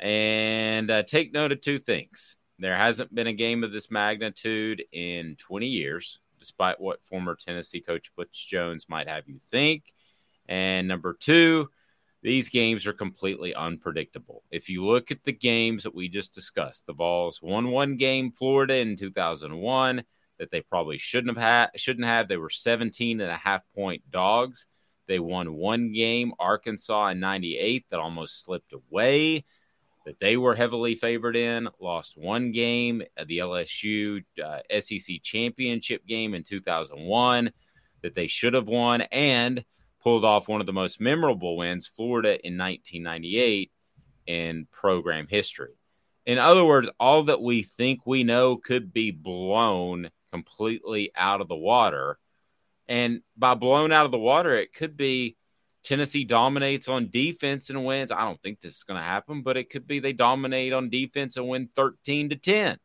and 0.00 0.90
uh, 0.90 1.02
take 1.02 1.34
note 1.34 1.52
of 1.52 1.60
two 1.60 1.78
things. 1.78 2.36
There 2.58 2.76
hasn't 2.76 3.14
been 3.14 3.26
a 3.26 3.32
game 3.34 3.62
of 3.62 3.72
this 3.72 3.90
magnitude 3.90 4.82
in 4.92 5.36
20 5.38 5.66
years, 5.66 6.20
despite 6.38 6.80
what 6.80 7.04
former 7.04 7.36
Tennessee 7.36 7.80
coach 7.80 8.10
Butch 8.16 8.48
Jones 8.48 8.86
might 8.88 9.08
have 9.08 9.28
you 9.28 9.38
think. 9.50 9.92
And 10.48 10.88
number 10.88 11.12
two, 11.12 11.68
these 12.22 12.48
games 12.48 12.86
are 12.86 12.92
completely 12.92 13.54
unpredictable. 13.54 14.42
If 14.50 14.68
you 14.68 14.84
look 14.84 15.10
at 15.10 15.22
the 15.24 15.32
games 15.32 15.84
that 15.84 15.94
we 15.94 16.08
just 16.08 16.34
discussed, 16.34 16.86
the 16.86 16.94
Vols 16.94 17.40
won 17.42 17.70
one 17.70 17.96
game 17.96 18.32
Florida 18.32 18.76
in 18.76 18.96
2001 18.96 20.02
that 20.38 20.50
they 20.50 20.60
probably 20.62 20.98
shouldn't 20.98 21.36
have 21.36 21.44
had 21.44 21.80
shouldn't 21.80 22.06
have. 22.06 22.28
They 22.28 22.36
were 22.36 22.50
17 22.50 23.20
and 23.20 23.30
a 23.30 23.36
half 23.36 23.62
point 23.74 24.08
dogs. 24.10 24.66
They 25.08 25.18
won 25.18 25.54
one 25.54 25.92
game 25.92 26.32
Arkansas 26.38 27.08
in 27.08 27.20
98 27.20 27.86
that 27.90 27.98
almost 27.98 28.44
slipped 28.44 28.72
away 28.72 29.44
that 30.06 30.20
they 30.20 30.36
were 30.36 30.54
heavily 30.54 30.94
favored 30.94 31.36
in, 31.36 31.68
lost 31.80 32.16
one 32.16 32.52
game 32.52 33.02
the 33.26 33.38
LSU 33.38 34.22
uh, 34.42 34.60
SEC 34.80 35.22
championship 35.22 36.06
game 36.06 36.34
in 36.34 36.44
2001 36.44 37.50
that 38.02 38.14
they 38.14 38.26
should 38.26 38.54
have 38.54 38.68
won 38.68 39.02
and 39.12 39.64
pulled 40.02 40.24
off 40.24 40.48
one 40.48 40.60
of 40.60 40.66
the 40.66 40.72
most 40.72 41.00
memorable 41.00 41.56
wins, 41.56 41.90
Florida 41.94 42.30
in 42.46 42.56
1998, 42.56 43.70
in 44.26 44.66
program 44.70 45.26
history. 45.28 45.74
In 46.24 46.38
other 46.38 46.64
words, 46.64 46.88
all 47.00 47.24
that 47.24 47.42
we 47.42 47.62
think 47.62 48.00
we 48.06 48.24
know 48.24 48.56
could 48.56 48.92
be 48.92 49.10
blown 49.10 50.10
completely 50.32 51.10
out 51.16 51.40
of 51.40 51.48
the 51.48 51.56
water. 51.56 52.18
And 52.88 53.22
by 53.36 53.54
blown 53.54 53.92
out 53.92 54.06
of 54.06 54.12
the 54.12 54.18
water, 54.18 54.56
it 54.56 54.72
could 54.72 54.96
be 54.96 55.36
Tennessee 55.84 56.24
dominates 56.24 56.88
on 56.88 57.10
defense 57.10 57.70
and 57.70 57.84
wins. 57.84 58.10
I 58.10 58.22
don't 58.22 58.40
think 58.42 58.60
this 58.60 58.76
is 58.76 58.82
going 58.82 58.98
to 58.98 59.04
happen, 59.04 59.42
but 59.42 59.56
it 59.56 59.70
could 59.70 59.86
be 59.86 60.00
they 60.00 60.12
dominate 60.12 60.72
on 60.72 60.88
defense 60.90 61.36
and 61.36 61.48
win 61.48 61.68
13 61.74 62.30
to 62.30 62.36
10 62.36 62.78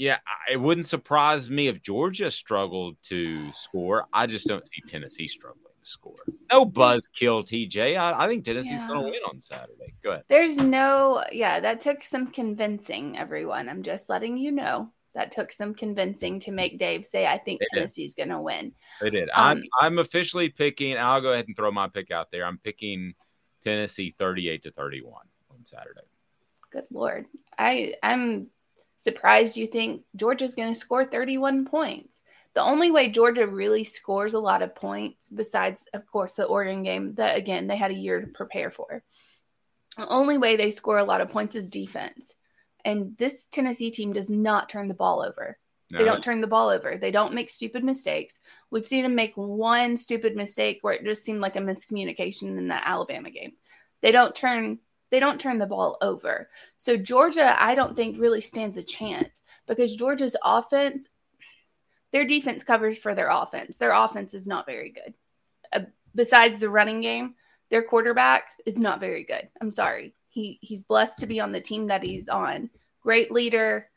yeah, 0.00 0.16
it 0.50 0.56
wouldn't 0.56 0.86
surprise 0.86 1.50
me 1.50 1.68
if 1.68 1.82
Georgia 1.82 2.30
struggled 2.30 2.96
to 3.02 3.52
score. 3.52 4.06
I 4.14 4.26
just 4.26 4.46
don't 4.46 4.66
see 4.66 4.80
Tennessee 4.88 5.28
struggling 5.28 5.74
to 5.82 5.86
score. 5.86 6.16
No 6.50 6.64
buzzkill, 6.64 7.46
TJ. 7.46 7.98
I, 7.98 8.24
I 8.24 8.26
think 8.26 8.46
Tennessee's 8.46 8.80
yeah. 8.80 8.88
going 8.88 9.04
to 9.04 9.10
win 9.10 9.20
on 9.28 9.42
Saturday. 9.42 9.92
Go 10.02 10.12
ahead. 10.12 10.24
There's 10.28 10.56
no, 10.56 11.22
yeah, 11.30 11.60
that 11.60 11.80
took 11.80 12.02
some 12.02 12.28
convincing, 12.28 13.18
everyone. 13.18 13.68
I'm 13.68 13.82
just 13.82 14.08
letting 14.08 14.38
you 14.38 14.52
know 14.52 14.90
that 15.14 15.32
took 15.32 15.50
some 15.52 15.74
convincing 15.74 16.40
to 16.40 16.52
make 16.52 16.78
Dave 16.78 17.04
say, 17.04 17.26
I 17.26 17.38
think 17.38 17.60
they 17.60 17.66
Tennessee's 17.78 18.14
going 18.14 18.28
to 18.28 18.40
win. 18.40 18.72
They 19.00 19.10
did. 19.10 19.28
Um, 19.30 19.34
I'm, 19.34 19.62
I'm 19.80 19.98
officially 19.98 20.48
picking, 20.48 20.96
I'll 20.96 21.20
go 21.20 21.32
ahead 21.32 21.46
and 21.48 21.56
throw 21.56 21.70
my 21.70 21.88
pick 21.88 22.10
out 22.10 22.30
there. 22.30 22.44
I'm 22.44 22.58
picking 22.58 23.14
Tennessee 23.62 24.14
38 24.18 24.62
to 24.64 24.70
31 24.72 25.12
on 25.50 25.66
Saturday. 25.66 26.00
Good 26.70 26.84
Lord. 26.92 27.26
I, 27.58 27.94
I'm 28.02 28.48
surprised 28.98 29.56
you 29.56 29.66
think 29.66 30.02
Georgia's 30.14 30.54
going 30.54 30.72
to 30.72 30.78
score 30.78 31.04
31 31.04 31.66
points. 31.66 32.20
The 32.54 32.62
only 32.62 32.90
way 32.90 33.10
Georgia 33.10 33.46
really 33.46 33.84
scores 33.84 34.34
a 34.34 34.40
lot 34.40 34.62
of 34.62 34.74
points, 34.74 35.28
besides, 35.32 35.86
of 35.94 36.06
course, 36.06 36.32
the 36.32 36.44
Oregon 36.44 36.82
game, 36.82 37.14
that 37.14 37.36
again, 37.36 37.66
they 37.66 37.76
had 37.76 37.92
a 37.92 37.94
year 37.94 38.20
to 38.20 38.26
prepare 38.26 38.70
for. 38.70 39.02
The 39.96 40.08
only 40.08 40.38
way 40.38 40.56
they 40.56 40.70
score 40.70 40.98
a 40.98 41.04
lot 41.04 41.20
of 41.20 41.30
points 41.30 41.54
is 41.54 41.68
defense. 41.68 42.32
And 42.84 43.16
this 43.18 43.46
Tennessee 43.46 43.90
team 43.90 44.12
does 44.12 44.30
not 44.30 44.68
turn 44.68 44.88
the 44.88 44.94
ball 44.94 45.22
over. 45.22 45.58
No. 45.90 45.98
They 45.98 46.04
don't 46.04 46.22
turn 46.22 46.40
the 46.40 46.46
ball 46.46 46.68
over. 46.68 46.96
They 46.96 47.10
don't 47.10 47.34
make 47.34 47.50
stupid 47.50 47.82
mistakes. 47.82 48.38
We've 48.70 48.86
seen 48.86 49.02
them 49.02 49.14
make 49.14 49.36
one 49.36 49.96
stupid 49.96 50.36
mistake 50.36 50.78
where 50.82 50.94
it 50.94 51.04
just 51.04 51.24
seemed 51.24 51.40
like 51.40 51.56
a 51.56 51.60
miscommunication 51.60 52.56
in 52.56 52.68
the 52.68 52.88
Alabama 52.88 53.30
game. 53.30 53.52
They 54.00 54.12
don't 54.12 54.34
turn 54.34 54.78
they 55.10 55.20
don't 55.20 55.40
turn 55.40 55.58
the 55.58 55.66
ball 55.66 55.98
over. 56.00 56.48
So 56.76 56.96
Georgia, 56.96 57.60
I 57.60 57.74
don't 57.74 57.96
think 57.96 58.20
really 58.20 58.40
stands 58.40 58.76
a 58.76 58.82
chance 58.82 59.42
because 59.66 59.96
Georgia's 59.96 60.36
offense, 60.42 61.08
their 62.12 62.24
defense 62.24 62.62
covers 62.62 62.96
for 62.96 63.14
their 63.14 63.28
offense. 63.28 63.78
Their 63.78 63.92
offense 63.92 64.34
is 64.34 64.46
not 64.46 64.66
very 64.66 64.90
good. 64.90 65.14
Uh, 65.72 65.86
besides 66.14 66.60
the 66.60 66.70
running 66.70 67.00
game, 67.00 67.34
their 67.70 67.82
quarterback 67.82 68.50
is 68.64 68.78
not 68.78 69.00
very 69.00 69.24
good. 69.24 69.48
I'm 69.60 69.70
sorry. 69.70 70.14
He 70.30 70.58
he's 70.62 70.82
blessed 70.82 71.20
to 71.20 71.26
be 71.26 71.40
on 71.40 71.52
the 71.52 71.60
team 71.60 71.88
that 71.88 72.04
he's 72.04 72.28
on. 72.28 72.70
Great 73.02 73.30
leader, 73.30 73.88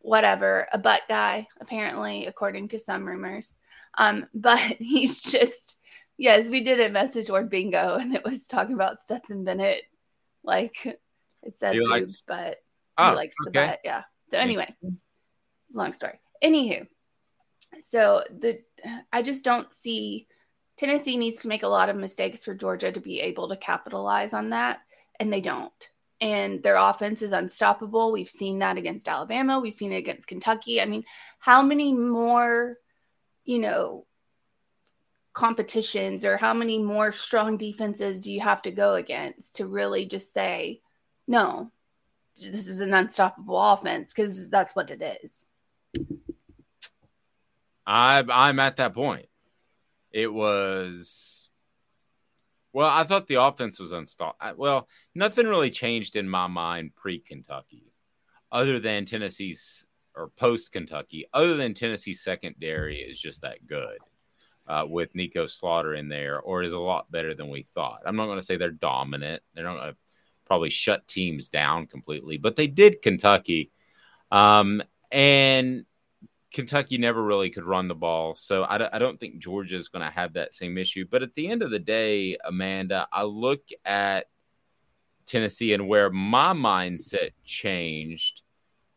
whatever, 0.00 0.68
a 0.72 0.78
butt 0.78 1.02
guy 1.08 1.48
apparently, 1.60 2.26
according 2.26 2.68
to 2.68 2.78
some 2.78 3.06
rumors. 3.06 3.56
Um, 3.98 4.26
but 4.34 4.60
he's 4.60 5.22
just 5.22 5.80
yes, 6.18 6.48
we 6.48 6.62
did 6.62 6.80
a 6.80 6.90
message 6.90 7.28
board 7.28 7.50
bingo, 7.50 7.94
and 8.00 8.14
it 8.14 8.24
was 8.24 8.46
talking 8.46 8.74
about 8.74 8.98
Stetson 8.98 9.44
Bennett 9.44 9.82
like 10.44 10.86
it 10.86 11.56
said 11.56 11.74
boobs, 11.74 11.90
likes... 11.90 12.24
but 12.26 12.58
oh, 12.98 13.10
he 13.10 13.16
likes 13.16 13.36
okay. 13.46 13.50
the 13.50 13.66
butt. 13.66 13.80
Yeah. 13.84 14.02
So 14.30 14.38
anyway, 14.38 14.66
long 15.72 15.92
story. 15.92 16.18
Anywho, 16.42 16.86
so 17.80 18.24
the 18.30 18.60
I 19.12 19.22
just 19.22 19.44
don't 19.44 19.72
see 19.72 20.26
Tennessee 20.76 21.16
needs 21.16 21.42
to 21.42 21.48
make 21.48 21.62
a 21.62 21.68
lot 21.68 21.88
of 21.88 21.96
mistakes 21.96 22.44
for 22.44 22.54
Georgia 22.54 22.90
to 22.90 23.00
be 23.00 23.20
able 23.20 23.48
to 23.48 23.56
capitalize 23.56 24.32
on 24.32 24.50
that, 24.50 24.80
and 25.22 25.32
they 25.32 25.40
don't. 25.40 25.88
And 26.20 26.62
their 26.62 26.76
offense 26.76 27.22
is 27.22 27.32
unstoppable. 27.32 28.12
We've 28.12 28.28
seen 28.28 28.58
that 28.58 28.76
against 28.76 29.08
Alabama. 29.08 29.60
We've 29.60 29.72
seen 29.72 29.92
it 29.92 29.96
against 29.96 30.28
Kentucky. 30.28 30.80
I 30.80 30.84
mean, 30.84 31.04
how 31.38 31.62
many 31.62 31.94
more, 31.94 32.76
you 33.44 33.60
know, 33.60 34.04
competitions 35.32 36.24
or 36.24 36.36
how 36.36 36.52
many 36.52 36.78
more 36.78 37.12
strong 37.12 37.56
defenses 37.56 38.22
do 38.22 38.32
you 38.32 38.40
have 38.40 38.62
to 38.62 38.70
go 38.70 38.94
against 38.94 39.56
to 39.56 39.66
really 39.66 40.04
just 40.04 40.34
say, 40.34 40.80
no, 41.26 41.70
this 42.36 42.66
is 42.66 42.80
an 42.80 42.94
unstoppable 42.94 43.60
offense? 43.60 44.12
Because 44.12 44.50
that's 44.50 44.76
what 44.76 44.90
it 44.90 45.20
is. 45.22 45.46
I, 47.86 48.24
I'm 48.28 48.58
at 48.58 48.76
that 48.76 48.94
point. 48.94 49.26
It 50.10 50.32
was 50.32 51.41
Well, 52.72 52.88
I 52.88 53.04
thought 53.04 53.26
the 53.26 53.42
offense 53.42 53.78
was 53.78 53.92
unstopped. 53.92 54.42
Well, 54.56 54.88
nothing 55.14 55.46
really 55.46 55.70
changed 55.70 56.16
in 56.16 56.28
my 56.28 56.46
mind 56.46 56.94
pre 56.96 57.18
Kentucky, 57.18 57.92
other 58.50 58.80
than 58.80 59.04
Tennessee's 59.04 59.86
or 60.14 60.28
post 60.28 60.72
Kentucky, 60.72 61.26
other 61.32 61.54
than 61.54 61.74
Tennessee's 61.74 62.22
secondary 62.22 63.00
is 63.00 63.18
just 63.18 63.42
that 63.42 63.66
good 63.66 63.98
uh, 64.66 64.84
with 64.88 65.14
Nico 65.14 65.46
Slaughter 65.46 65.94
in 65.94 66.08
there, 66.08 66.40
or 66.40 66.62
is 66.62 66.72
a 66.72 66.78
lot 66.78 67.10
better 67.10 67.34
than 67.34 67.48
we 67.48 67.62
thought. 67.62 68.02
I'm 68.06 68.16
not 68.16 68.26
going 68.26 68.38
to 68.38 68.44
say 68.44 68.56
they're 68.56 68.70
dominant. 68.70 69.42
They're 69.54 69.64
not 69.64 69.78
going 69.78 69.92
to 69.92 69.96
probably 70.46 70.70
shut 70.70 71.06
teams 71.08 71.48
down 71.48 71.86
completely, 71.86 72.38
but 72.38 72.56
they 72.56 72.66
did 72.66 73.02
Kentucky. 73.02 73.70
Um, 74.30 74.82
and 75.10 75.84
Kentucky 76.52 76.98
never 76.98 77.22
really 77.22 77.50
could 77.50 77.64
run 77.64 77.88
the 77.88 77.94
ball. 77.94 78.34
So 78.34 78.64
I, 78.64 78.94
I 78.94 78.98
don't 78.98 79.18
think 79.18 79.38
Georgia 79.38 79.76
is 79.76 79.88
going 79.88 80.04
to 80.04 80.10
have 80.10 80.34
that 80.34 80.54
same 80.54 80.76
issue. 80.76 81.06
But 81.10 81.22
at 81.22 81.34
the 81.34 81.48
end 81.48 81.62
of 81.62 81.70
the 81.70 81.78
day, 81.78 82.36
Amanda, 82.44 83.08
I 83.12 83.22
look 83.22 83.62
at 83.84 84.26
Tennessee 85.26 85.72
and 85.72 85.88
where 85.88 86.10
my 86.10 86.52
mindset 86.52 87.30
changed 87.44 88.42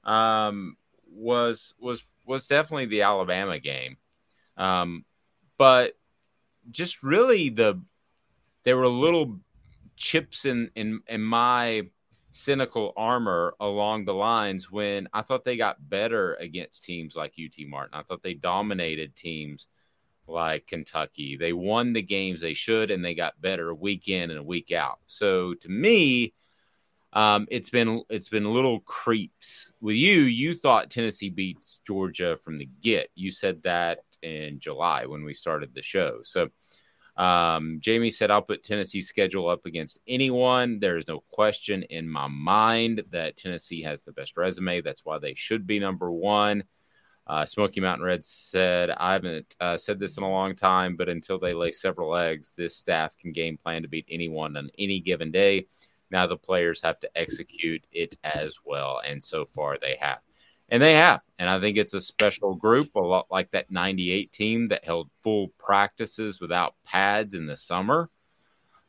um, 0.04 0.76
was 1.10 1.74
was 1.80 2.04
was 2.26 2.48
definitely 2.48 2.88
the 2.88 3.04
Alabama 3.04 3.60
game. 3.60 3.98
Um, 4.58 5.06
but 5.58 5.94
just 6.72 7.04
really 7.04 7.50
the 7.50 7.82
there 8.64 8.78
were 8.78 8.88
little 8.88 9.40
chips 9.96 10.46
in 10.46 10.72
in 10.76 11.02
in 11.08 11.22
my 11.22 11.84
cynical 12.36 12.92
armor 12.98 13.56
along 13.62 14.04
the 14.04 14.14
lines 14.14 14.70
when 14.70 15.08
I 15.14 15.22
thought 15.22 15.46
they 15.46 15.56
got 15.56 15.90
better 15.90 16.36
against 16.36 16.84
teams 16.84 17.16
like 17.16 17.36
UT 17.42 17.66
Martin. 17.66 17.98
I 17.98 18.04
thought 18.04 18.24
they 18.24 18.34
dominated 18.34 19.16
teams 19.16 19.68
like 20.28 20.68
Kentucky. 20.68 21.38
They 21.38 21.54
won 21.54 21.94
the 21.94 22.02
games 22.02 22.42
they 22.42 22.54
should, 22.54 22.92
and 22.92 23.04
they 23.06 23.16
got 23.16 23.42
better 23.42 23.74
week 23.74 24.10
in 24.10 24.32
and 24.32 24.46
week 24.46 24.74
out. 24.74 25.00
So 25.08 25.54
to 25.54 25.70
me, 25.70 26.34
um, 27.14 27.48
it's 27.50 27.70
been 27.70 28.04
it's 28.10 28.28
been 28.28 28.54
little 28.54 28.82
creeps 28.82 29.72
with 29.80 29.96
you. 29.96 30.24
You 30.24 30.56
thought 30.56 30.90
Tennessee 30.90 31.30
beats 31.30 31.80
Georgia 31.88 32.38
from 32.44 32.58
the 32.58 32.70
get. 32.82 33.12
You 33.16 33.32
said 33.32 33.64
that 33.64 34.00
in 34.22 34.60
July 34.60 35.06
when 35.06 35.24
we 35.24 35.34
started 35.34 35.74
the 35.74 35.82
show. 35.82 36.20
So 36.24 36.50
um, 37.18 37.78
Jamie 37.82 38.12
said, 38.12 38.30
I'll 38.30 38.42
put 38.42 38.64
Tennessee's 38.64 39.08
schedule 39.08 39.48
up 39.48 39.66
against 39.66 40.00
anyone. 40.08 40.80
There 40.80 40.98
is 40.98 41.08
no 41.08 41.22
question 41.32 41.84
in 41.84 42.10
my 42.10 42.28
mind 42.28 43.04
that 43.12 43.38
Tennessee 43.38 43.82
has 43.84 44.04
the 44.04 44.12
best 44.12 44.36
resume. 44.36 44.82
That's 44.82 45.06
why 45.06 45.20
they 45.20 45.34
should 45.34 45.66
be 45.66 45.80
number 45.80 46.12
one. 46.12 46.64
Uh, 47.28 47.46
Smoky 47.46 47.80
Mountain 47.80 48.06
Red 48.06 48.24
said, 48.24 48.92
I 48.92 49.14
haven't 49.14 49.56
uh, 49.60 49.78
said 49.78 49.98
this 49.98 50.18
in 50.18 50.24
a 50.24 50.30
long 50.30 50.56
time, 50.56 50.96
but 50.96 51.10
until 51.10 51.40
they 51.40 51.54
lay 51.54 51.72
several 51.72 52.16
eggs, 52.16 52.54
this 52.56 52.76
staff 52.76 53.18
can 53.18 53.32
game 53.32 53.58
plan 53.58 53.82
to 53.82 53.88
beat 53.88 54.06
anyone 54.10 54.56
on 54.58 54.70
any 54.78 55.00
given 55.00 55.32
day. 55.32 55.68
Now 56.12 56.28
the 56.28 56.38
players 56.38 56.82
have 56.82 57.00
to 57.00 57.10
execute 57.18 57.84
it 57.92 58.16
as 58.24 58.58
well. 58.64 59.02
And 59.08 59.24
so 59.24 59.46
far 59.46 59.78
they 59.80 59.98
have. 60.00 60.20
And 60.70 60.82
they 60.82 60.94
have. 60.94 61.22
And 61.38 61.50
I 61.50 61.60
think 61.60 61.78
it's 61.78 61.94
a 61.94 62.02
special 62.02 62.56
group, 62.56 62.96
a 62.96 63.00
lot 63.00 63.28
like 63.30 63.52
that 63.52 63.70
98 63.70 64.32
team 64.32 64.70
that 64.70 64.84
held 64.84 65.10
full 65.22 65.50
practices 65.60 66.42
without 66.42 66.76
pads 66.86 67.34
in 67.34 67.46
the 67.46 67.58
summer. 67.58 68.10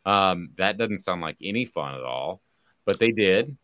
Um, 0.04 0.50
that 0.56 0.78
doesn't 0.78 1.00
sound 1.00 1.20
like 1.20 1.36
any 1.42 1.64
fun 1.64 1.94
at 1.94 2.04
all, 2.04 2.40
but 2.84 2.98
they 2.98 3.10
did. 3.10 3.56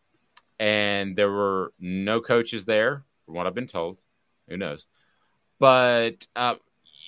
And 0.59 1.15
there 1.15 1.31
were 1.31 1.73
no 1.79 2.21
coaches 2.21 2.65
there, 2.65 3.03
from 3.25 3.35
what 3.35 3.47
I've 3.47 3.55
been 3.55 3.67
told. 3.67 3.99
Who 4.47 4.57
knows? 4.57 4.87
But 5.59 6.27
uh, 6.35 6.55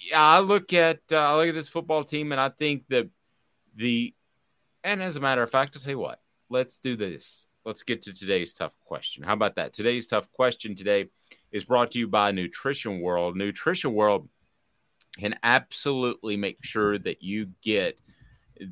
yeah, 0.09 0.23
I 0.23 0.39
look 0.39 0.71
at 0.73 1.01
uh, 1.11 1.17
I 1.17 1.35
look 1.35 1.49
at 1.49 1.55
this 1.55 1.69
football 1.69 2.03
team, 2.03 2.31
and 2.31 2.39
I 2.39 2.49
think 2.49 2.85
that 2.89 3.09
the 3.75 4.13
and 4.83 5.03
as 5.03 5.17
a 5.17 5.19
matter 5.19 5.43
of 5.43 5.51
fact, 5.51 5.75
I'll 5.75 5.81
tell 5.81 5.91
you 5.91 5.99
what, 5.99 6.21
let's 6.49 6.77
do 6.77 6.95
this 6.95 7.49
let's 7.65 7.83
get 7.83 8.03
to 8.03 8.13
today's 8.13 8.53
tough 8.53 8.73
question. 8.85 9.23
How 9.23 9.33
about 9.33 9.55
that? 9.55 9.73
Today's 9.73 10.07
tough 10.07 10.31
question 10.31 10.75
today 10.75 11.09
is 11.51 11.63
brought 11.63 11.91
to 11.91 11.99
you 11.99 12.07
by 12.07 12.31
Nutrition 12.31 13.01
World. 13.01 13.35
Nutrition 13.35 13.93
World 13.93 14.29
can 15.17 15.35
absolutely 15.43 16.37
make 16.37 16.63
sure 16.63 16.99
that 16.99 17.23
you 17.23 17.47
get 17.61 17.99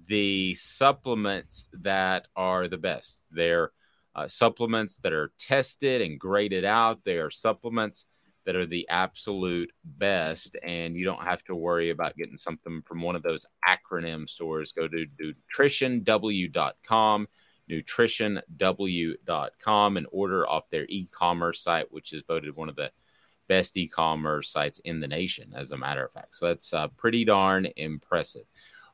the 0.08 0.54
supplements 0.56 1.70
that 1.82 2.28
are 2.36 2.68
the 2.68 2.78
best. 2.78 3.24
They're 3.32 3.72
uh, 4.16 4.28
supplements 4.28 4.98
that 4.98 5.12
are 5.12 5.32
tested 5.40 6.02
and 6.02 6.20
graded 6.20 6.64
out. 6.64 7.00
They 7.04 7.18
are 7.18 7.32
supplements 7.32 8.06
that 8.46 8.56
are 8.56 8.68
the 8.68 8.88
absolute 8.90 9.72
best, 9.84 10.56
and 10.62 10.96
you 10.96 11.04
don't 11.06 11.24
have 11.24 11.44
to 11.46 11.56
worry 11.56 11.90
about 11.90 12.16
getting 12.16 12.38
something 12.38 12.84
from 12.86 13.02
one 13.02 13.16
of 13.16 13.24
those 13.24 13.46
acronym 13.68 14.30
stores. 14.30 14.72
Go 14.72 14.88
to 14.88 15.06
nutritionw.com 15.58 17.28
nutritionw.com 17.70 19.98
and 19.98 20.08
order 20.12 20.48
off 20.48 20.70
their 20.70 20.86
e-commerce 20.90 21.62
site, 21.62 21.92
which 21.92 22.14
is 22.14 22.24
voted 22.28 22.56
one 22.56 22.70
of 22.70 22.76
the 22.76 22.92
best 23.48 23.78
e-commerce 23.78 24.50
sites 24.50 24.80
in 24.80 25.00
the 25.00 25.08
nation, 25.08 25.54
as 25.56 25.72
a 25.72 25.78
matter 25.78 26.06
of 26.06 26.12
fact. 26.12 26.36
So 26.36 26.48
that's 26.48 26.74
uh, 26.74 26.88
pretty 26.90 27.26
darn 27.26 27.68
impressive. 27.76 28.46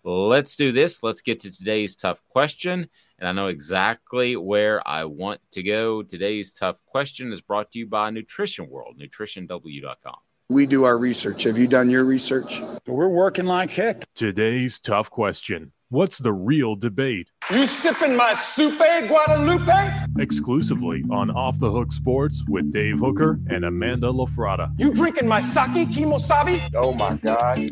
Let's 0.03 0.55
do 0.55 0.71
this. 0.71 1.03
Let's 1.03 1.21
get 1.21 1.41
to 1.41 1.51
today's 1.51 1.95
tough 1.95 2.21
question. 2.29 2.89
And 3.19 3.27
I 3.27 3.34
know 3.34 3.47
exactly 3.47 4.38
where 4.38 4.88
I 4.88 5.03
want 5.05 5.41
to 5.51 5.62
go. 5.62 6.03
Today's 6.03 6.53
tough 6.53 6.77
question 6.86 7.34
is 7.34 7.41
brought 7.41 7.71
to 7.73 7.79
you 7.79 7.86
by 7.86 8.10
Nutrition 8.10 8.69
World, 8.69 8.97
nutritionw.com. 8.97 10.15
We 10.47 10.65
do 10.65 10.86
our 10.86 10.97
research. 10.97 11.43
Have 11.43 11.58
you 11.58 11.67
done 11.67 11.89
your 11.89 12.05
research? 12.05 12.62
We're 12.88 13.10
working 13.10 13.45
like 13.45 13.71
heck. 13.71 14.05
Today's 14.15 14.79
tough 14.79 15.12
question 15.12 15.73
What's 15.91 16.19
the 16.19 16.32
real 16.32 16.75
debate? 16.75 17.32
You 17.49 17.65
sipping 17.65 18.15
my 18.15 18.36
soupe, 18.36 19.08
Guadalupe? 19.08 20.06
Exclusively 20.19 21.04
on 21.10 21.32
Off 21.32 21.58
the 21.58 21.71
Hook 21.71 21.91
Sports 21.91 22.43
with 22.47 22.71
Dave 22.71 22.99
Hooker 22.99 23.39
and 23.49 23.65
Amanda 23.65 24.06
LaFratta. 24.06 24.71
You 24.78 24.93
drinking 24.93 25.28
my 25.28 25.41
sake, 25.41 25.89
Kimosabi? 25.89 26.69
Oh 26.75 26.93
my 26.93 27.15
God. 27.15 27.71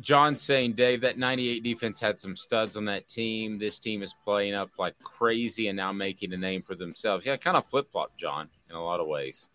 John 0.00 0.34
saying, 0.34 0.72
Dave, 0.72 1.02
that 1.02 1.16
98 1.16 1.62
defense 1.62 2.00
had 2.00 2.18
some 2.18 2.34
studs 2.34 2.76
on 2.76 2.86
that 2.86 3.08
team. 3.08 3.56
This 3.60 3.78
team 3.78 4.02
is 4.02 4.16
playing 4.24 4.54
up 4.54 4.70
like 4.80 4.98
crazy 5.04 5.68
and 5.68 5.76
now 5.76 5.92
making 5.92 6.32
a 6.32 6.36
name 6.36 6.62
for 6.62 6.74
themselves. 6.74 7.24
Yeah, 7.24 7.36
kind 7.36 7.56
of 7.56 7.66
flip 7.66 7.86
flop, 7.92 8.10
John, 8.18 8.48
in 8.68 8.74
a 8.74 8.82
lot 8.82 8.98
of 8.98 9.06
ways. 9.06 9.48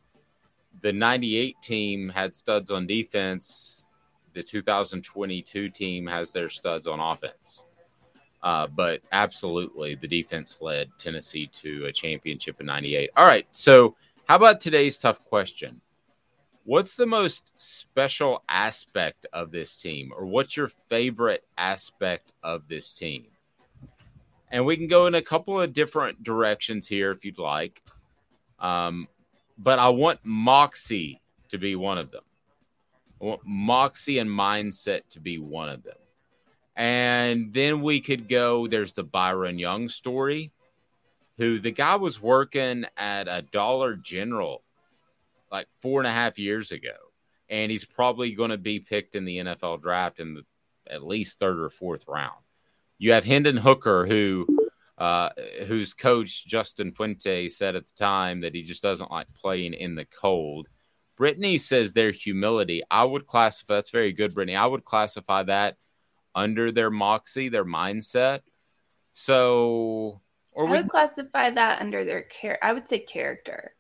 The 0.82 0.94
98 0.94 1.58
team 1.62 2.08
had 2.08 2.34
studs 2.34 2.72
on 2.72 2.88
defense 2.88 3.80
the 4.34 4.44
2022 4.44 5.70
team 5.70 6.08
has 6.08 6.32
their 6.32 6.50
studs 6.50 6.88
on 6.88 7.00
offense. 7.00 7.66
Uh, 8.42 8.68
but 8.68 9.02
absolutely, 9.12 9.96
the 9.96 10.08
defense 10.08 10.58
led 10.62 10.90
Tennessee 10.98 11.48
to 11.48 11.86
a 11.86 11.92
championship 11.92 12.60
in 12.60 12.66
98. 12.68 13.10
All 13.18 13.26
right. 13.26 13.46
So, 13.52 13.96
how 14.28 14.36
about 14.36 14.62
today's 14.62 14.98
tough 14.98 15.24
question? 15.26 15.82
What's 16.64 16.96
the 16.96 17.08
most 17.08 17.52
special 17.58 18.44
aspect 18.48 19.26
of 19.34 19.52
this 19.52 19.76
team, 19.76 20.12
or 20.16 20.26
what's 20.26 20.56
your 20.56 20.70
favorite 20.90 21.44
aspect 21.58 22.34
of 22.44 22.68
this 22.68 22.94
team? 22.94 23.26
And 24.52 24.66
we 24.66 24.78
can 24.78 24.88
go 24.88 25.08
in 25.08 25.16
a 25.16 25.22
couple 25.22 25.60
of 25.60 25.74
different 25.74 26.24
directions 26.24 26.88
here 26.88 27.12
if 27.12 27.26
you'd 27.26 27.40
like. 27.40 27.82
Um, 28.60 29.08
but 29.58 29.80
I 29.80 29.90
want 29.90 30.20
Moxie 30.24 31.22
to 31.50 31.58
be 31.58 31.76
one 31.76 31.98
of 31.98 32.12
them. 32.12 32.24
Moxie 33.44 34.20
and 34.20 34.30
mindset 34.30 35.02
to 35.12 35.20
be 35.20 35.38
one 35.38 35.70
of 35.70 35.84
them. 35.84 35.98
And 36.76 37.52
then 37.52 37.82
we 37.82 38.00
could 38.00 38.30
go, 38.30 38.68
there's 38.68 38.94
the 38.94 39.04
Byron 39.04 39.60
Young 39.60 39.90
story, 39.90 40.52
who 41.38 41.60
the 41.60 41.72
guy 41.72 41.96
was 41.96 42.22
working 42.22 42.86
at 42.96 43.28
a 43.28 43.42
Dollar 43.42 43.96
General 43.96 44.64
like 45.52 45.68
four 45.82 46.00
and 46.00 46.08
a 46.08 46.12
half 46.12 46.40
years 46.40 46.72
ago. 46.72 46.96
And 47.50 47.72
he's 47.72 47.86
probably 47.86 48.34
going 48.34 48.52
to 48.52 48.58
be 48.58 48.80
picked 48.80 49.16
in 49.16 49.26
the 49.26 49.38
NFL 49.38 49.82
draft 49.82 50.20
in 50.20 50.36
the 50.36 50.44
at 50.90 51.04
least 51.04 51.40
third 51.40 51.60
or 51.60 51.70
fourth 51.70 52.06
round. 52.08 52.40
You 52.98 53.14
have 53.14 53.24
Hendon 53.24 53.58
Hooker, 53.58 54.06
who 54.06 54.48
uh, 54.98 55.30
whose 55.66 55.94
coach 55.94 56.46
Justin 56.46 56.92
Fuente 56.92 57.48
said 57.50 57.76
at 57.76 57.88
the 57.88 57.94
time 57.94 58.42
that 58.42 58.54
he 58.54 58.64
just 58.64 58.84
doesn't 58.84 59.12
like 59.12 59.34
playing 59.34 59.74
in 59.74 59.96
the 59.96 60.06
cold. 60.06 60.68
Brittany 61.20 61.58
says 61.58 61.92
their 61.92 62.12
humility. 62.12 62.82
I 62.90 63.04
would 63.04 63.28
classify 63.28 63.76
that's 63.76 63.90
very 63.90 64.14
good, 64.14 64.34
Brittany. 64.34 64.56
I 64.56 64.66
would 64.66 64.86
classify 64.86 65.44
that 65.44 65.76
under 66.34 66.72
their 66.72 66.90
moxie, 66.90 67.50
their 67.50 67.66
mindset. 67.66 68.40
So, 69.12 70.22
or 70.54 70.68
I 70.70 70.72
would 70.72 70.86
we... 70.86 70.90
classify 70.90 71.50
that 71.50 71.82
under 71.82 72.06
their 72.06 72.22
care. 72.22 72.58
I 72.64 72.72
would 72.72 72.88
say 72.88 73.00
character. 73.00 73.74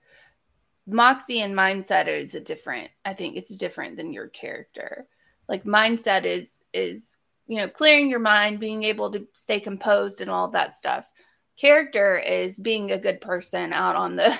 Moxie 0.85 1.39
and 1.39 1.55
mindset 1.55 2.09
is 2.09 2.35
a 2.35 2.41
different. 2.41 2.89
I 3.05 3.13
think 3.13 3.37
it's 3.37 3.55
different 3.55 3.95
than 3.95 4.11
your 4.11 4.27
character. 4.27 5.07
Like 5.47 5.63
mindset 5.63 6.25
is 6.25 6.61
is 6.73 7.17
you 7.47 7.55
know 7.55 7.69
clearing 7.69 8.09
your 8.09 8.19
mind, 8.19 8.59
being 8.59 8.83
able 8.83 9.13
to 9.13 9.25
stay 9.33 9.61
composed, 9.61 10.19
and 10.19 10.29
all 10.29 10.49
that 10.49 10.75
stuff. 10.75 11.05
Character 11.57 12.17
is 12.17 12.57
being 12.57 12.91
a 12.91 12.99
good 12.99 13.21
person 13.21 13.71
out 13.71 13.95
on 13.95 14.17
the 14.17 14.37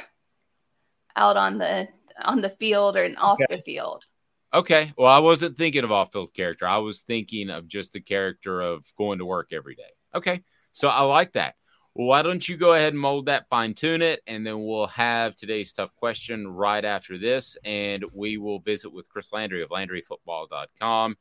out 1.16 1.38
on 1.38 1.60
the 1.60 1.88
on 2.24 2.42
the 2.42 2.50
field 2.50 2.98
or 2.98 3.04
an 3.04 3.18
off 3.18 3.40
okay. 3.42 3.58
the 3.58 3.62
field. 3.64 4.06
Okay. 4.54 4.94
Well, 4.98 5.12
I 5.12 5.20
wasn't 5.20 5.58
thinking 5.58 5.84
of 5.84 5.92
off 5.92 6.12
field 6.12 6.34
character. 6.34 6.68
I 6.68 6.78
was 6.78 7.02
thinking 7.02 7.50
of 7.50 7.68
just 7.68 7.94
the 7.94 8.02
character 8.02 8.62
of 8.62 8.84
going 8.98 9.20
to 9.20 9.26
work 9.26 9.50
every 9.52 9.76
day. 9.76 9.92
Okay. 10.16 10.44
So 10.72 10.88
I 10.88 11.02
like 11.02 11.34
that. 11.34 11.56
Well, 11.96 12.08
why 12.08 12.22
don't 12.22 12.48
you 12.48 12.58
go 12.58 12.74
ahead 12.74 12.94
and 12.94 13.00
mold 13.00 13.26
that, 13.26 13.50
fine 13.50 13.74
tune 13.74 14.02
it, 14.02 14.22
and 14.28 14.46
then 14.46 14.64
we'll 14.64 14.88
have 14.88 15.36
today's 15.36 15.74
tough 15.74 15.94
question 15.96 16.48
right 16.48 16.86
after 16.86 17.18
this. 17.18 17.58
And 17.64 18.06
we 18.14 18.38
will 18.38 18.60
visit 18.60 18.92
with 18.92 19.10
Chris 19.10 19.34
Landry 19.34 19.62
of 19.62 19.70
LandryFootball.com. 19.70 21.18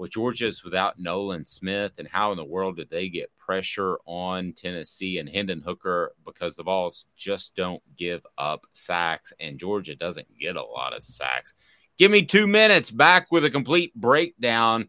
Well, 0.00 0.08
Georgia's 0.08 0.64
without 0.64 0.98
Nolan 0.98 1.44
Smith, 1.44 1.92
and 1.98 2.08
how 2.08 2.30
in 2.30 2.38
the 2.38 2.42
world 2.42 2.78
did 2.78 2.88
they 2.88 3.10
get 3.10 3.36
pressure 3.36 3.98
on 4.06 4.54
Tennessee 4.54 5.18
and 5.18 5.28
Hendon 5.28 5.60
Hooker 5.60 6.14
because 6.24 6.56
the 6.56 6.62
Vols 6.62 7.04
just 7.18 7.54
don't 7.54 7.82
give 7.98 8.24
up 8.38 8.64
sacks, 8.72 9.34
and 9.38 9.58
Georgia 9.58 9.94
doesn't 9.94 10.26
get 10.38 10.56
a 10.56 10.64
lot 10.64 10.96
of 10.96 11.04
sacks. 11.04 11.52
Give 11.98 12.10
me 12.10 12.24
two 12.24 12.46
minutes 12.46 12.90
back 12.90 13.30
with 13.30 13.44
a 13.44 13.50
complete 13.50 13.94
breakdown. 13.94 14.88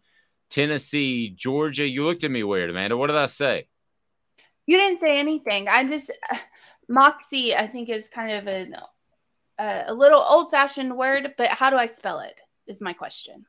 Tennessee, 0.50 1.32
Georgia. 1.32 1.86
You 1.86 2.06
looked 2.06 2.24
at 2.24 2.32
me 2.32 2.44
weird, 2.44 2.70
Amanda. 2.70 2.96
What 2.96 3.08
did 3.08 3.18
I 3.18 3.26
say? 3.26 3.68
You 4.66 4.78
didn't 4.78 5.02
say 5.02 5.20
anything. 5.20 5.68
I 5.68 5.84
just 5.84 6.10
moxie. 6.88 7.54
I 7.54 7.68
think 7.68 7.90
is 7.90 8.08
kind 8.08 8.32
of 8.32 8.48
an 8.48 8.76
uh, 9.60 9.84
a 9.88 9.94
little 9.94 10.24
old 10.26 10.52
fashioned 10.52 10.96
word, 10.96 11.34
but 11.38 11.50
how 11.50 11.70
do 11.70 11.76
I 11.76 11.88
spell 11.88 12.22
it? 12.22 12.40
Is 12.66 12.80
my 12.80 12.94
question. 12.94 13.46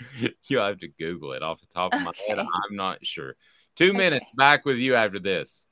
you 0.48 0.58
have 0.58 0.78
to 0.80 0.88
Google 0.88 1.32
it 1.32 1.42
off 1.42 1.60
the 1.60 1.66
top 1.74 1.94
of 1.94 2.02
my 2.02 2.10
okay. 2.10 2.24
head. 2.28 2.38
I'm 2.38 2.76
not 2.76 3.04
sure. 3.06 3.34
Two 3.76 3.92
minutes 3.92 4.26
back 4.36 4.64
with 4.64 4.78
you 4.78 4.94
after 4.94 5.18
this. 5.18 5.66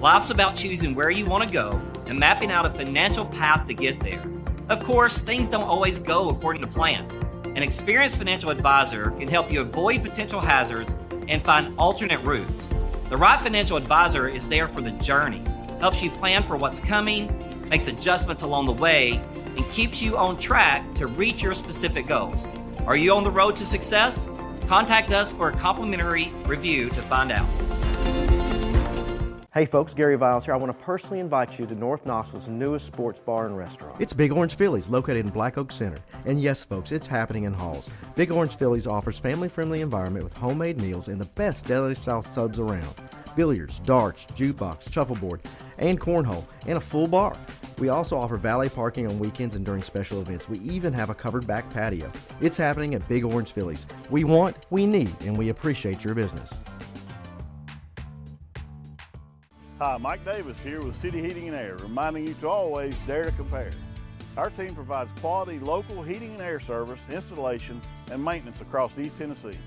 Life's 0.00 0.30
about 0.30 0.56
choosing 0.56 0.96
where 0.96 1.10
you 1.10 1.24
want 1.24 1.44
to 1.44 1.50
go 1.50 1.80
and 2.06 2.18
mapping 2.18 2.50
out 2.50 2.66
a 2.66 2.70
financial 2.70 3.24
path 3.24 3.68
to 3.68 3.74
get 3.74 4.00
there. 4.00 4.22
Of 4.68 4.82
course, 4.82 5.20
things 5.20 5.48
don't 5.48 5.62
always 5.62 6.00
go 6.00 6.30
according 6.30 6.62
to 6.62 6.68
plan. 6.68 7.08
An 7.54 7.62
experienced 7.62 8.16
financial 8.16 8.50
advisor 8.50 9.10
can 9.12 9.28
help 9.28 9.52
you 9.52 9.60
avoid 9.60 10.02
potential 10.02 10.40
hazards 10.40 10.92
and 11.28 11.40
find 11.40 11.78
alternate 11.78 12.20
routes. 12.22 12.68
The 13.10 13.16
right 13.16 13.40
financial 13.40 13.76
advisor 13.76 14.26
is 14.26 14.48
there 14.48 14.66
for 14.66 14.80
the 14.80 14.90
journey, 14.92 15.44
helps 15.78 16.02
you 16.02 16.10
plan 16.10 16.42
for 16.42 16.56
what's 16.56 16.80
coming, 16.80 17.68
makes 17.68 17.86
adjustments 17.86 18.42
along 18.42 18.66
the 18.66 18.72
way, 18.72 19.22
and 19.56 19.68
keeps 19.70 20.02
you 20.02 20.16
on 20.16 20.38
track 20.38 20.94
to 20.94 21.06
reach 21.06 21.42
your 21.42 21.54
specific 21.54 22.06
goals. 22.06 22.46
Are 22.86 22.96
you 22.96 23.14
on 23.14 23.24
the 23.24 23.30
road 23.30 23.56
to 23.56 23.66
success? 23.66 24.30
Contact 24.66 25.12
us 25.12 25.32
for 25.32 25.48
a 25.48 25.52
complimentary 25.52 26.32
review 26.46 26.88
to 26.90 27.02
find 27.02 27.32
out. 27.32 27.48
Hey 29.54 29.66
folks, 29.66 29.92
Gary 29.92 30.16
Viles 30.16 30.46
here. 30.46 30.54
I 30.54 30.56
want 30.56 30.76
to 30.76 30.84
personally 30.84 31.20
invite 31.20 31.58
you 31.58 31.66
to 31.66 31.74
North 31.74 32.06
Knoxville's 32.06 32.48
newest 32.48 32.86
sports 32.86 33.20
bar 33.20 33.44
and 33.44 33.54
restaurant. 33.54 34.00
It's 34.00 34.14
Big 34.14 34.32
Orange 34.32 34.54
Phillies, 34.54 34.88
located 34.88 35.26
in 35.26 35.28
Black 35.30 35.58
Oak 35.58 35.70
Center. 35.70 35.98
And 36.24 36.40
yes, 36.40 36.64
folks, 36.64 36.90
it's 36.90 37.06
happening 37.06 37.44
in 37.44 37.52
Halls. 37.52 37.90
Big 38.16 38.32
Orange 38.32 38.56
Phillies 38.56 38.86
offers 38.86 39.18
family-friendly 39.18 39.82
environment 39.82 40.24
with 40.24 40.32
homemade 40.32 40.80
meals 40.80 41.08
and 41.08 41.20
the 41.20 41.26
best 41.26 41.66
deli-style 41.66 42.22
subs 42.22 42.58
around. 42.58 42.94
Billiards, 43.36 43.78
darts, 43.80 44.24
jukebox, 44.34 44.90
shuffleboard, 44.90 45.42
and 45.82 46.00
cornhole, 46.00 46.46
and 46.66 46.78
a 46.78 46.80
full 46.80 47.06
bar. 47.06 47.36
We 47.78 47.88
also 47.88 48.16
offer 48.16 48.36
valet 48.36 48.68
parking 48.68 49.06
on 49.06 49.18
weekends 49.18 49.56
and 49.56 49.66
during 49.66 49.82
special 49.82 50.20
events. 50.20 50.48
We 50.48 50.60
even 50.60 50.92
have 50.92 51.10
a 51.10 51.14
covered 51.14 51.46
back 51.46 51.68
patio. 51.70 52.10
It's 52.40 52.56
happening 52.56 52.94
at 52.94 53.06
Big 53.08 53.24
Orange 53.24 53.52
Phillies. 53.52 53.86
We 54.08 54.24
want, 54.24 54.56
we 54.70 54.86
need, 54.86 55.14
and 55.22 55.36
we 55.36 55.48
appreciate 55.48 56.04
your 56.04 56.14
business. 56.14 56.52
Hi, 59.80 59.96
Mike 59.96 60.24
Davis 60.24 60.56
here 60.60 60.80
with 60.80 60.98
City 61.00 61.20
Heating 61.20 61.48
and 61.48 61.56
Air, 61.56 61.76
reminding 61.82 62.28
you 62.28 62.34
to 62.34 62.48
always 62.48 62.94
dare 63.04 63.24
to 63.24 63.32
compare. 63.32 63.72
Our 64.36 64.50
team 64.50 64.74
provides 64.76 65.10
quality 65.20 65.58
local 65.58 66.02
heating 66.04 66.34
and 66.34 66.40
air 66.40 66.60
service, 66.60 67.00
installation, 67.10 67.82
and 68.12 68.24
maintenance 68.24 68.60
across 68.60 68.92
East 68.96 69.18
Tennessee. 69.18 69.58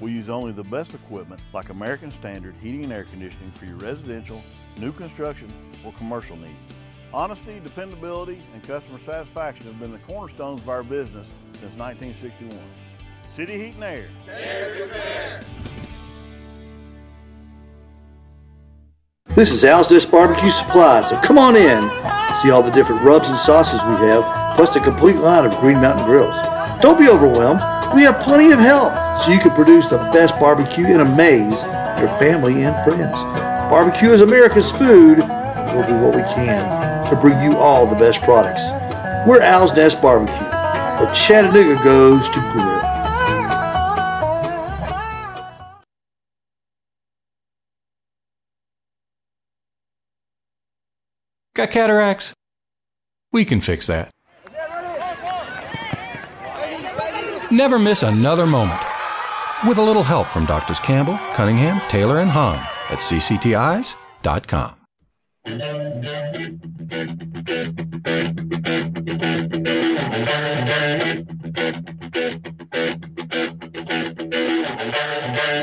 We 0.00 0.12
use 0.12 0.28
only 0.28 0.52
the 0.52 0.62
best 0.62 0.94
equipment 0.94 1.42
like 1.52 1.70
American 1.70 2.12
Standard 2.12 2.54
heating 2.62 2.84
and 2.84 2.92
air 2.92 3.04
conditioning 3.04 3.50
for 3.52 3.64
your 3.64 3.76
residential, 3.76 4.42
new 4.78 4.92
construction, 4.92 5.52
or 5.84 5.92
commercial 5.92 6.36
needs. 6.36 6.58
Honesty, 7.12 7.60
dependability, 7.62 8.42
and 8.52 8.62
customer 8.64 8.98
satisfaction 8.98 9.66
have 9.66 9.78
been 9.78 9.92
the 9.92 9.98
cornerstones 9.98 10.60
of 10.60 10.68
our 10.68 10.82
business 10.82 11.28
since 11.60 11.76
1961. 11.76 12.58
City 13.34 13.58
Heat 13.58 13.74
and 13.74 13.84
Air. 13.84 14.08
To 14.26 14.80
compare. 14.80 15.40
This 19.34 19.50
is 19.50 19.64
Owl's 19.64 19.90
Nest 19.90 20.10
Barbecue 20.10 20.50
Supply, 20.50 21.00
so 21.00 21.16
come 21.20 21.38
on 21.38 21.56
in 21.56 21.82
and 21.90 22.36
see 22.36 22.50
all 22.50 22.62
the 22.62 22.70
different 22.70 23.02
rubs 23.02 23.28
and 23.28 23.38
sauces 23.38 23.82
we 23.82 23.94
have, 24.06 24.54
plus 24.54 24.76
a 24.76 24.80
complete 24.80 25.16
line 25.16 25.44
of 25.44 25.58
Green 25.58 25.80
Mountain 25.80 26.04
grills. 26.04 26.34
Don't 26.80 27.00
be 27.00 27.08
overwhelmed. 27.08 27.60
We 27.94 28.02
have 28.02 28.20
plenty 28.20 28.52
of 28.52 28.58
help 28.58 28.92
so 29.20 29.32
you 29.32 29.40
can 29.40 29.50
produce 29.52 29.86
the 29.86 29.98
best 30.12 30.38
barbecue 30.38 30.86
and 30.86 31.00
amaze 31.00 31.62
your 31.98 32.08
family 32.18 32.62
and 32.62 32.74
friends. 32.84 33.53
Barbecue 33.70 34.12
is 34.12 34.20
America's 34.20 34.70
food. 34.70 35.18
We'll 35.18 35.86
do 35.86 35.96
what 35.96 36.14
we 36.14 36.22
can 36.34 37.08
to 37.08 37.16
bring 37.16 37.40
you 37.42 37.56
all 37.56 37.86
the 37.86 37.96
best 37.96 38.22
products. 38.22 38.70
We're 39.26 39.40
Owl's 39.42 39.72
Nest 39.72 40.02
Barbecue, 40.02 40.36
but 40.36 41.12
Chattanooga 41.12 41.82
goes 41.82 42.28
to 42.28 42.40
grill. 42.52 42.64
Got 51.54 51.70
cataracts? 51.70 52.34
We 53.32 53.46
can 53.46 53.62
fix 53.62 53.86
that. 53.86 54.10
Never 57.50 57.78
miss 57.78 58.02
another 58.02 58.46
moment. 58.46 58.80
With 59.66 59.78
a 59.78 59.82
little 59.82 60.02
help 60.02 60.26
from 60.28 60.44
Doctors 60.44 60.80
Campbell, 60.80 61.16
Cunningham, 61.32 61.80
Taylor, 61.88 62.20
and 62.20 62.30
Haun 62.30 62.73
at 62.90 62.98
cctis.com. 62.98 64.74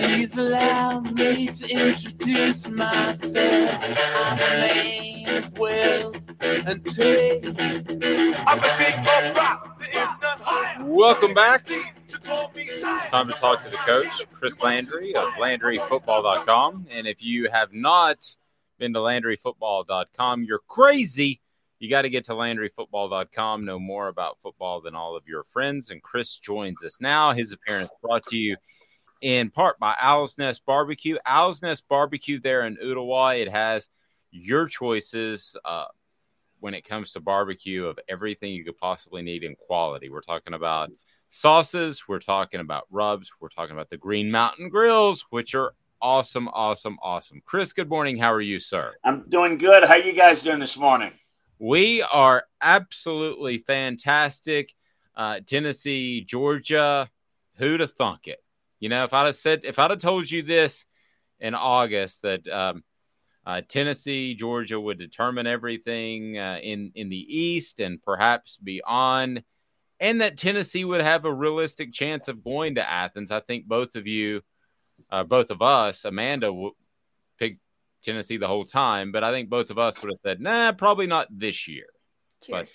Please 0.01 0.37
allow 0.37 0.99
me 0.99 1.47
to 1.47 1.69
introduce 1.69 2.67
myself. 2.67 3.83
I'm 3.83 4.37
a 4.37 4.51
man 4.61 5.43
of 5.43 5.57
wealth 5.57 6.23
and 6.41 6.85
taste. 6.85 7.87
I'm 7.89 8.59
a 8.59 8.71
king 8.77 8.99
of 8.99 9.35
rock. 9.35 9.61
Welcome 10.83 11.33
back. 11.33 11.61
It's 11.67 13.09
time 13.09 13.27
to 13.27 13.33
talk 13.33 13.63
to 13.63 13.69
the 13.69 13.77
coach, 13.77 14.25
Chris 14.33 14.61
Landry 14.61 15.15
of 15.15 15.29
LandryFootball.com. 15.33 16.87
And 16.89 17.07
if 17.07 17.21
you 17.21 17.49
have 17.51 17.73
not 17.73 18.35
been 18.79 18.93
to 18.93 18.99
LandryFootball.com, 18.99 20.43
you're 20.43 20.61
crazy. 20.67 21.41
You 21.79 21.89
got 21.89 22.03
to 22.03 22.09
get 22.09 22.25
to 22.25 22.33
LandryFootball.com, 22.33 23.65
know 23.65 23.79
more 23.79 24.07
about 24.07 24.39
football 24.41 24.81
than 24.81 24.95
all 24.95 25.15
of 25.15 25.27
your 25.27 25.45
friends. 25.51 25.89
And 25.89 26.01
Chris 26.01 26.37
joins 26.37 26.83
us 26.83 26.97
now. 26.99 27.33
His 27.33 27.51
appearance 27.51 27.89
brought 28.01 28.25
to 28.27 28.37
you 28.37 28.57
in 29.21 29.49
part 29.51 29.79
by 29.79 29.95
Owl's 30.01 30.37
Nest 30.37 30.63
Barbecue. 30.65 31.17
Owl's 31.25 31.61
Nest 31.61 31.87
Barbecue 31.87 32.39
there 32.39 32.65
in 32.65 32.77
Ooltewah. 32.77 33.39
It 33.39 33.49
has 33.49 33.87
your 34.31 34.67
choices 34.67 35.55
uh, 35.63 35.85
when 36.61 36.73
it 36.73 36.87
comes 36.87 37.11
to 37.11 37.19
barbecue 37.19 37.85
of 37.85 37.99
everything 38.07 38.53
you 38.53 38.63
could 38.63 38.77
possibly 38.77 39.21
need 39.21 39.43
in 39.43 39.55
quality. 39.55 40.09
We're 40.09 40.21
talking 40.21 40.53
about 40.53 40.91
sauces, 41.27 42.07
we're 42.07 42.19
talking 42.19 42.59
about 42.59 42.85
rubs, 42.91 43.31
we're 43.41 43.49
talking 43.49 43.75
about 43.75 43.89
the 43.89 43.97
Green 43.97 44.31
Mountain 44.31 44.69
Grills, 44.69 45.25
which 45.31 45.55
are 45.55 45.73
awesome, 46.01 46.47
awesome, 46.49 46.97
awesome. 47.01 47.41
Chris, 47.45 47.73
good 47.73 47.89
morning. 47.89 48.17
How 48.17 48.31
are 48.31 48.41
you, 48.41 48.59
sir? 48.59 48.93
I'm 49.03 49.27
doing 49.27 49.57
good. 49.57 49.83
How 49.83 49.95
you 49.95 50.13
guys 50.13 50.43
doing 50.43 50.59
this 50.59 50.77
morning? 50.77 51.11
We 51.57 52.03
are 52.03 52.45
absolutely 52.61 53.57
fantastic. 53.57 54.73
Uh, 55.15 55.39
Tennessee, 55.45 56.21
Georgia, 56.21 57.09
who'd 57.55 57.79
have 57.79 57.93
thunk 57.93 58.27
it? 58.27 58.43
You 58.79 58.89
know, 58.89 59.03
if 59.03 59.13
I'd 59.13 59.25
have 59.27 59.35
said, 59.35 59.61
if 59.63 59.79
I'd 59.79 59.91
have 59.91 59.99
told 59.99 60.29
you 60.29 60.43
this 60.43 60.85
in 61.39 61.55
August 61.55 62.21
that 62.21 62.47
um, 62.47 62.83
uh, 63.45 63.61
Tennessee, 63.67 64.35
Georgia 64.35 64.79
would 64.79 64.97
determine 64.97 65.47
everything 65.47 66.37
uh, 66.37 66.59
in 66.61 66.91
in 66.95 67.09
the 67.09 67.39
East 67.39 67.79
and 67.79 68.01
perhaps 68.01 68.57
beyond, 68.57 69.43
and 69.99 70.21
that 70.21 70.37
Tennessee 70.37 70.85
would 70.85 71.01
have 71.01 71.25
a 71.25 71.33
realistic 71.33 71.91
chance 71.91 72.27
of 72.27 72.43
going 72.43 72.75
to 72.75 72.87
Athens, 72.87 73.31
I 73.31 73.39
think 73.39 73.65
both 73.65 73.95
of 73.95 74.05
you, 74.05 74.41
uh, 75.09 75.23
both 75.23 75.49
of 75.49 75.61
us, 75.61 76.05
Amanda 76.05 76.47
w- 76.47 76.75
picked 77.39 77.59
Tennessee 78.03 78.37
the 78.37 78.47
whole 78.47 78.65
time, 78.65 79.11
but 79.11 79.23
I 79.23 79.31
think 79.31 79.49
both 79.49 79.71
of 79.71 79.79
us 79.79 79.99
would 80.01 80.11
have 80.11 80.19
said, 80.23 80.39
"Nah, 80.39 80.73
probably 80.73 81.07
not 81.07 81.27
this 81.31 81.67
year." 81.67 81.87
But 82.49 82.71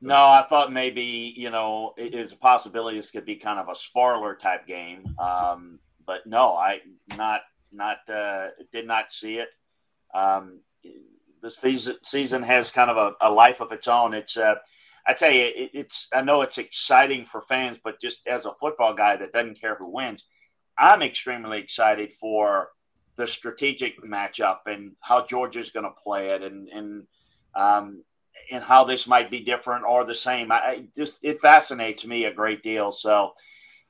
no, 0.00 0.16
I 0.16 0.46
thought 0.48 0.72
maybe 0.72 1.34
you 1.36 1.50
know 1.50 1.92
it 1.98 2.14
is 2.14 2.32
a 2.32 2.36
possibility 2.36 2.96
this 2.96 3.10
could 3.10 3.26
be 3.26 3.36
kind 3.36 3.58
of 3.58 3.68
a 3.68 3.74
spoiler 3.74 4.34
type 4.34 4.66
game, 4.66 5.14
um, 5.18 5.78
but 6.06 6.26
no, 6.26 6.54
I 6.54 6.80
not 7.16 7.42
not 7.70 7.98
uh, 8.08 8.48
did 8.72 8.86
not 8.86 9.12
see 9.12 9.38
it. 9.38 9.48
Um, 10.14 10.60
this 11.42 11.60
season 12.02 12.42
has 12.42 12.70
kind 12.70 12.90
of 12.90 12.96
a, 12.96 13.28
a, 13.28 13.30
life 13.30 13.60
of 13.60 13.72
its 13.72 13.88
own. 13.88 14.14
It's 14.14 14.36
uh, 14.36 14.56
I 15.06 15.12
tell 15.12 15.30
you, 15.30 15.44
it, 15.44 15.70
it's 15.72 16.08
I 16.12 16.22
know 16.22 16.42
it's 16.42 16.58
exciting 16.58 17.24
for 17.24 17.40
fans, 17.40 17.78
but 17.82 18.00
just 18.00 18.26
as 18.26 18.46
a 18.46 18.54
football 18.54 18.94
guy 18.94 19.16
that 19.16 19.32
doesn't 19.32 19.60
care 19.60 19.76
who 19.76 19.88
wins, 19.88 20.24
I'm 20.78 21.02
extremely 21.02 21.58
excited 21.58 22.12
for 22.12 22.70
the 23.16 23.26
strategic 23.26 24.02
matchup 24.02 24.58
and 24.66 24.92
how 25.00 25.24
Georgia's 25.24 25.70
going 25.70 25.84
to 25.84 26.02
play 26.02 26.28
it, 26.30 26.42
and 26.42 26.68
and 26.68 27.06
um, 27.54 28.02
and 28.50 28.62
how 28.62 28.84
this 28.84 29.06
might 29.06 29.30
be 29.30 29.40
different 29.40 29.84
or 29.84 30.04
the 30.04 30.14
same. 30.14 30.50
I, 30.50 30.86
just 30.94 31.24
it 31.24 31.40
fascinates 31.40 32.06
me 32.06 32.24
a 32.24 32.34
great 32.34 32.62
deal. 32.62 32.92
So 32.92 33.32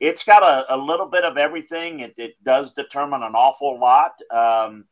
it's 0.00 0.24
got 0.24 0.42
a, 0.42 0.74
a 0.74 0.76
little 0.76 1.06
bit 1.08 1.24
of 1.24 1.36
everything. 1.36 2.00
It, 2.00 2.14
it 2.18 2.42
does 2.42 2.74
determine 2.74 3.22
an 3.22 3.34
awful 3.34 3.78
lot. 3.80 4.12
Um, 4.30 4.84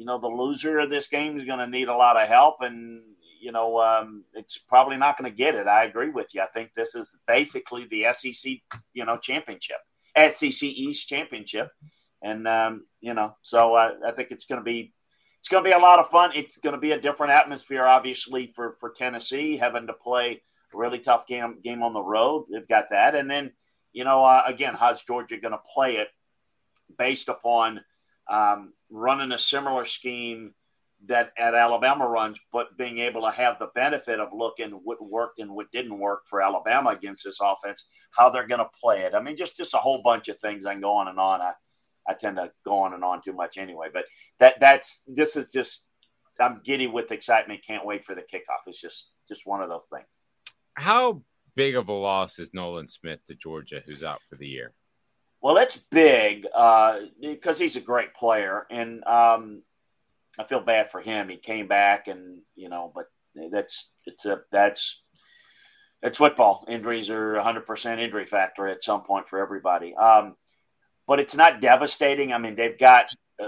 you 0.00 0.06
know, 0.06 0.16
the 0.16 0.28
loser 0.28 0.78
of 0.78 0.88
this 0.88 1.08
game 1.08 1.36
is 1.36 1.44
going 1.44 1.58
to 1.58 1.66
need 1.66 1.88
a 1.88 1.94
lot 1.94 2.16
of 2.16 2.26
help, 2.26 2.62
and 2.62 3.02
you 3.38 3.52
know, 3.52 3.78
um, 3.78 4.24
it's 4.32 4.56
probably 4.56 4.96
not 4.96 5.18
going 5.18 5.30
to 5.30 5.36
get 5.36 5.54
it. 5.54 5.66
I 5.66 5.84
agree 5.84 6.08
with 6.08 6.34
you. 6.34 6.40
I 6.40 6.46
think 6.46 6.70
this 6.74 6.94
is 6.94 7.18
basically 7.26 7.84
the 7.84 8.06
SEC, 8.14 8.52
you 8.94 9.04
know, 9.04 9.18
championship, 9.18 9.76
SEC 10.16 10.62
East 10.62 11.06
championship, 11.06 11.70
and 12.22 12.48
um, 12.48 12.86
you 13.02 13.12
know, 13.12 13.36
so 13.42 13.74
uh, 13.74 13.92
I 14.06 14.12
think 14.12 14.30
it's 14.30 14.46
going 14.46 14.62
to 14.62 14.64
be 14.64 14.94
it's 15.40 15.50
going 15.50 15.62
to 15.62 15.68
be 15.68 15.74
a 15.74 15.78
lot 15.78 15.98
of 15.98 16.06
fun. 16.06 16.30
It's 16.34 16.56
going 16.56 16.74
to 16.74 16.80
be 16.80 16.92
a 16.92 17.00
different 17.00 17.34
atmosphere, 17.34 17.84
obviously, 17.84 18.46
for 18.46 18.76
for 18.80 18.94
Tennessee 18.96 19.58
having 19.58 19.86
to 19.88 19.92
play 19.92 20.40
a 20.72 20.78
really 20.78 21.00
tough 21.00 21.26
game 21.26 21.58
game 21.62 21.82
on 21.82 21.92
the 21.92 22.02
road. 22.02 22.46
They've 22.50 22.66
got 22.66 22.86
that, 22.88 23.14
and 23.14 23.30
then 23.30 23.52
you 23.92 24.04
know, 24.04 24.24
uh, 24.24 24.44
again, 24.46 24.72
how's 24.72 25.04
Georgia 25.04 25.36
going 25.36 25.52
to 25.52 25.60
play 25.74 25.96
it 25.96 26.08
based 26.96 27.28
upon 27.28 27.82
um, 28.30 28.72
running 28.88 29.32
a 29.32 29.38
similar 29.38 29.84
scheme 29.84 30.54
that 31.06 31.32
at 31.36 31.54
Alabama 31.54 32.06
runs, 32.06 32.38
but 32.52 32.76
being 32.76 32.98
able 32.98 33.22
to 33.22 33.30
have 33.30 33.58
the 33.58 33.70
benefit 33.74 34.20
of 34.20 34.28
looking 34.32 34.70
what 34.84 35.02
worked 35.02 35.40
and 35.40 35.50
what 35.50 35.70
didn't 35.72 35.98
work 35.98 36.22
for 36.26 36.42
Alabama 36.42 36.90
against 36.90 37.24
this 37.24 37.38
offense, 37.42 37.84
how 38.10 38.30
they're 38.30 38.46
going 38.46 38.60
to 38.60 38.70
play 38.80 39.00
it. 39.02 39.14
I 39.14 39.20
mean, 39.20 39.36
just 39.36 39.56
just 39.56 39.74
a 39.74 39.78
whole 39.78 40.02
bunch 40.02 40.28
of 40.28 40.38
things. 40.38 40.64
I 40.64 40.72
can 40.72 40.80
go 40.80 40.94
on 40.94 41.08
and 41.08 41.18
on. 41.18 41.40
I 41.40 41.52
I 42.08 42.14
tend 42.14 42.36
to 42.36 42.50
go 42.64 42.78
on 42.78 42.94
and 42.94 43.04
on 43.04 43.22
too 43.22 43.32
much 43.32 43.58
anyway. 43.58 43.88
But 43.92 44.04
that 44.38 44.60
that's 44.60 45.02
this 45.06 45.36
is 45.36 45.50
just 45.50 45.84
I'm 46.38 46.60
giddy 46.64 46.86
with 46.86 47.12
excitement. 47.12 47.64
Can't 47.66 47.86
wait 47.86 48.04
for 48.04 48.14
the 48.14 48.22
kickoff. 48.22 48.66
It's 48.66 48.80
just 48.80 49.10
just 49.28 49.46
one 49.46 49.62
of 49.62 49.68
those 49.68 49.88
things. 49.92 50.20
How 50.74 51.22
big 51.56 51.76
of 51.76 51.88
a 51.88 51.92
loss 51.92 52.38
is 52.38 52.54
Nolan 52.54 52.88
Smith 52.88 53.20
to 53.28 53.34
Georgia, 53.34 53.82
who's 53.86 54.02
out 54.02 54.20
for 54.28 54.36
the 54.36 54.46
year? 54.46 54.74
Well, 55.42 55.56
it's 55.56 55.76
big 55.90 56.46
uh, 56.54 57.00
because 57.20 57.58
he's 57.58 57.76
a 57.76 57.80
great 57.80 58.14
player, 58.14 58.66
and 58.70 59.02
um, 59.04 59.62
I 60.38 60.44
feel 60.44 60.60
bad 60.60 60.90
for 60.90 61.00
him. 61.00 61.28
He 61.28 61.36
came 61.38 61.66
back, 61.66 62.08
and 62.08 62.40
you 62.56 62.68
know, 62.68 62.92
but 62.94 63.06
that's 63.50 63.92
it's 64.06 64.26
a 64.26 64.42
that's 64.52 65.02
it's 66.02 66.18
football. 66.18 66.64
Injuries 66.68 67.08
are 67.10 67.34
100 67.34 67.64
percent 67.64 68.00
injury 68.00 68.26
factor 68.26 68.66
at 68.66 68.84
some 68.84 69.02
point 69.02 69.28
for 69.28 69.38
everybody. 69.38 69.94
Um, 69.94 70.36
but 71.06 71.20
it's 71.20 71.34
not 71.34 71.60
devastating. 71.60 72.32
I 72.32 72.38
mean, 72.38 72.54
they've 72.54 72.78
got 72.78 73.06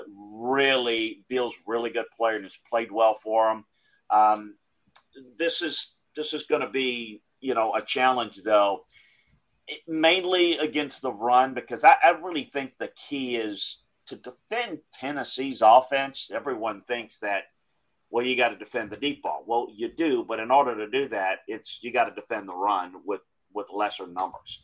really 0.09 1.25
Beal's 1.29 1.55
really 1.67 1.91
good 1.91 2.07
player 2.17 2.37
and 2.37 2.45
has 2.45 2.59
played 2.69 2.91
well 2.91 3.15
for 3.23 3.49
them. 3.49 3.65
Um, 4.11 4.55
this 5.39 5.63
is 5.63 5.95
this 6.17 6.33
is 6.35 6.45
going 6.45 6.63
to 6.63 6.71
be 6.71 7.23
you 7.41 7.55
know 7.55 7.75
a 7.75 7.83
challenge 7.83 8.43
though, 8.43 8.85
mainly 9.87 10.59
against 10.59 11.03
the 11.03 11.13
run 11.13 11.55
because 11.55 11.85
I, 11.85 11.97
I 12.03 12.11
really 12.11 12.45
think 12.45 12.73
the 12.79 12.91
key 12.97 13.37
is 13.37 13.85
to 14.07 14.17
defend 14.17 14.81
Tennessee's 14.95 15.63
offense. 15.63 16.31
Everyone 16.33 16.83
thinks 16.83 17.19
that 17.21 17.45
well 18.11 18.25
you 18.25 18.37
got 18.37 18.51
to 18.51 18.57
defend 18.57 18.91
the 18.91 18.97
deep 18.97 19.23
ball. 19.23 19.45
Well, 19.47 19.69
you 19.75 19.89
do, 19.89 20.25
but 20.27 20.41
in 20.41 20.51
order 20.51 20.77
to 20.77 20.91
do 20.91 21.09
that, 21.09 21.41
it's 21.47 21.81
you 21.83 21.93
got 21.93 22.05
to 22.07 22.15
defend 22.15 22.49
the 22.49 22.55
run 22.55 22.95
with 23.05 23.21
with 23.53 23.69
lesser 23.73 24.07
numbers. 24.07 24.63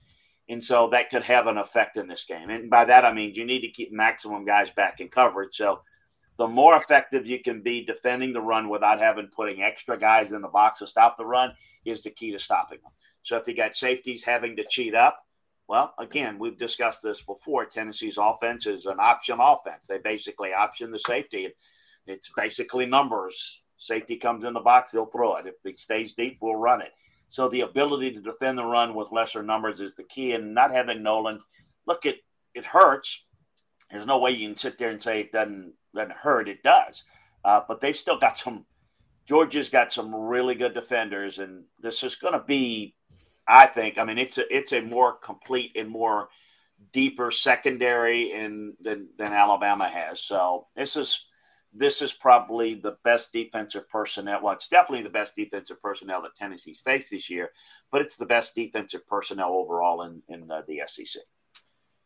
And 0.48 0.64
so 0.64 0.88
that 0.88 1.10
could 1.10 1.24
have 1.24 1.46
an 1.46 1.58
effect 1.58 1.98
in 1.98 2.08
this 2.08 2.24
game. 2.24 2.48
And 2.48 2.70
by 2.70 2.86
that, 2.86 3.04
I 3.04 3.12
mean 3.12 3.34
you 3.34 3.44
need 3.44 3.60
to 3.60 3.70
keep 3.70 3.92
maximum 3.92 4.44
guys 4.44 4.70
back 4.70 5.00
in 5.00 5.08
coverage. 5.08 5.54
So 5.54 5.80
the 6.38 6.48
more 6.48 6.76
effective 6.76 7.26
you 7.26 7.40
can 7.40 7.62
be 7.62 7.84
defending 7.84 8.32
the 8.32 8.40
run 8.40 8.68
without 8.68 9.00
having 9.00 9.28
putting 9.28 9.62
extra 9.62 9.98
guys 9.98 10.32
in 10.32 10.40
the 10.40 10.48
box 10.48 10.78
to 10.78 10.86
stop 10.86 11.16
the 11.16 11.26
run 11.26 11.52
is 11.84 12.02
the 12.02 12.10
key 12.10 12.32
to 12.32 12.38
stopping 12.38 12.78
them. 12.82 12.92
So 13.22 13.36
if 13.36 13.46
you 13.46 13.54
got 13.54 13.76
safeties 13.76 14.24
having 14.24 14.56
to 14.56 14.64
cheat 14.64 14.94
up, 14.94 15.20
well, 15.68 15.92
again, 15.98 16.38
we've 16.38 16.56
discussed 16.56 17.02
this 17.02 17.20
before. 17.20 17.66
Tennessee's 17.66 18.18
offense 18.18 18.66
is 18.66 18.86
an 18.86 18.98
option 19.00 19.38
offense. 19.40 19.86
They 19.86 19.98
basically 19.98 20.52
option 20.52 20.90
the 20.90 20.98
safety. 20.98 21.48
It's 22.06 22.32
basically 22.34 22.86
numbers. 22.86 23.62
Safety 23.76 24.16
comes 24.16 24.44
in 24.44 24.54
the 24.54 24.60
box, 24.60 24.90
they'll 24.90 25.06
throw 25.06 25.36
it. 25.36 25.46
If 25.46 25.54
it 25.64 25.78
stays 25.78 26.14
deep, 26.14 26.38
we'll 26.40 26.56
run 26.56 26.80
it. 26.80 26.92
So 27.28 27.48
the 27.48 27.60
ability 27.60 28.12
to 28.12 28.20
defend 28.20 28.58
the 28.58 28.64
run 28.64 28.94
with 28.94 29.12
lesser 29.12 29.42
numbers 29.42 29.80
is 29.80 29.94
the 29.94 30.04
key. 30.04 30.32
And 30.32 30.54
not 30.54 30.72
having 30.72 31.02
Nolan, 31.02 31.40
look, 31.86 32.06
it 32.06 32.16
it 32.54 32.64
hurts. 32.64 33.26
There's 33.90 34.06
no 34.06 34.18
way 34.18 34.32
you 34.32 34.48
can 34.48 34.56
sit 34.56 34.78
there 34.78 34.90
and 34.90 35.02
say 35.02 35.20
it 35.20 35.32
doesn't 35.32 35.72
doesn't 35.94 36.12
hurt. 36.12 36.48
It 36.48 36.62
does, 36.62 37.04
uh, 37.44 37.60
but 37.66 37.80
they've 37.80 37.96
still 37.96 38.18
got 38.18 38.38
some. 38.38 38.66
Georgia's 39.26 39.68
got 39.68 39.92
some 39.92 40.14
really 40.14 40.54
good 40.54 40.72
defenders, 40.72 41.38
and 41.38 41.64
this 41.78 42.02
is 42.02 42.16
going 42.16 42.32
to 42.32 42.42
be, 42.46 42.94
I 43.48 43.66
think. 43.66 43.98
I 43.98 44.04
mean, 44.04 44.18
it's 44.18 44.38
a 44.38 44.54
it's 44.54 44.72
a 44.72 44.82
more 44.82 45.14
complete 45.14 45.72
and 45.76 45.88
more 45.88 46.28
deeper 46.92 47.30
secondary 47.30 48.32
and 48.32 48.74
than 48.80 49.08
than 49.16 49.32
Alabama 49.32 49.88
has. 49.88 50.20
So 50.20 50.66
this 50.76 50.96
is 50.96 51.24
this 51.72 52.02
is 52.02 52.12
probably 52.12 52.74
the 52.74 52.96
best 53.04 53.32
defensive 53.32 53.88
personnel. 53.88 54.40
Well, 54.42 54.54
it's 54.54 54.68
definitely 54.68 55.02
the 55.02 55.10
best 55.10 55.36
defensive 55.36 55.80
personnel 55.82 56.22
that 56.22 56.34
Tennessee's 56.34 56.80
faced 56.80 57.10
this 57.10 57.28
year, 57.30 57.50
but 57.90 58.00
it's 58.00 58.16
the 58.16 58.26
best 58.26 58.54
defensive 58.54 59.06
personnel 59.06 59.52
overall 59.52 60.02
in, 60.02 60.22
in 60.28 60.50
uh, 60.50 60.62
the 60.66 60.80
SEC. 60.86 61.22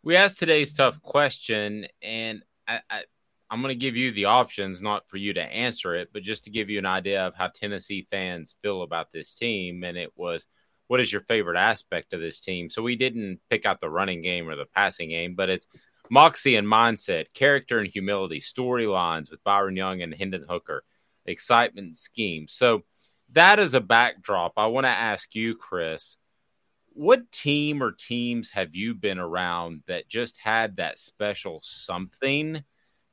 We 0.02 0.16
asked 0.16 0.38
today's 0.38 0.72
tough 0.72 1.00
question, 1.00 1.86
and 2.02 2.42
I, 2.66 2.80
I, 2.90 3.02
I'm 3.50 3.62
going 3.62 3.72
to 3.72 3.78
give 3.78 3.96
you 3.96 4.10
the 4.10 4.24
options, 4.24 4.82
not 4.82 5.08
for 5.08 5.16
you 5.16 5.32
to 5.34 5.42
answer 5.42 5.94
it, 5.94 6.08
but 6.12 6.22
just 6.22 6.44
to 6.44 6.50
give 6.50 6.70
you 6.70 6.78
an 6.78 6.86
idea 6.86 7.26
of 7.26 7.36
how 7.36 7.48
Tennessee 7.48 8.06
fans 8.10 8.56
feel 8.62 8.82
about 8.82 9.12
this 9.12 9.32
team. 9.32 9.84
And 9.84 9.96
it 9.96 10.10
was, 10.16 10.46
what 10.92 11.00
is 11.00 11.10
your 11.10 11.22
favorite 11.22 11.56
aspect 11.56 12.12
of 12.12 12.20
this 12.20 12.38
team? 12.38 12.68
So 12.68 12.82
we 12.82 12.96
didn't 12.96 13.40
pick 13.48 13.64
out 13.64 13.80
the 13.80 13.88
running 13.88 14.20
game 14.20 14.46
or 14.46 14.56
the 14.56 14.66
passing 14.66 15.08
game, 15.08 15.34
but 15.34 15.48
it's 15.48 15.66
moxie 16.10 16.54
and 16.54 16.68
mindset, 16.68 17.32
character 17.32 17.78
and 17.78 17.88
humility, 17.88 18.40
storylines 18.40 19.30
with 19.30 19.42
Byron 19.42 19.74
Young 19.74 20.02
and 20.02 20.12
Hendon 20.12 20.44
Hooker, 20.46 20.84
excitement 21.24 21.86
and 21.86 21.96
scheme. 21.96 22.46
So 22.46 22.82
that 23.30 23.58
is 23.58 23.72
a 23.72 23.80
backdrop. 23.80 24.52
I 24.58 24.66
want 24.66 24.84
to 24.84 24.90
ask 24.90 25.34
you, 25.34 25.54
Chris, 25.54 26.18
what 26.90 27.32
team 27.32 27.82
or 27.82 27.92
teams 27.92 28.50
have 28.50 28.74
you 28.74 28.94
been 28.94 29.18
around 29.18 29.84
that 29.86 30.10
just 30.10 30.36
had 30.36 30.76
that 30.76 30.98
special 30.98 31.60
something 31.62 32.62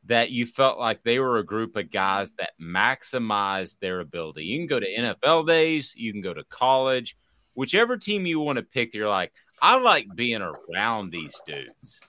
that 0.04 0.32
you 0.32 0.46
felt 0.46 0.80
like 0.80 1.02
they 1.04 1.20
were 1.20 1.38
a 1.38 1.46
group 1.46 1.78
of 1.78 1.92
guys 1.92 2.34
that 2.40 2.60
maximized 2.62 3.80
their 3.80 4.02
ability? 4.02 4.44
You 4.44 4.60
can 4.60 4.68
go 4.68 4.82
to 4.82 4.86
NFL 4.86 5.48
days, 5.48 5.96
you 5.96 6.12
can 6.12 6.20
go 6.20 6.34
to 6.34 6.44
college, 6.44 7.16
whichever 7.60 7.98
team 7.98 8.26
you 8.26 8.40
want 8.40 8.58
to 8.58 8.64
pick, 8.64 8.94
you're 8.94 9.10
like, 9.10 9.32
I 9.62 9.78
like 9.78 10.08
being 10.16 10.42
around 10.42 11.12
these 11.12 11.36
dudes 11.46 12.02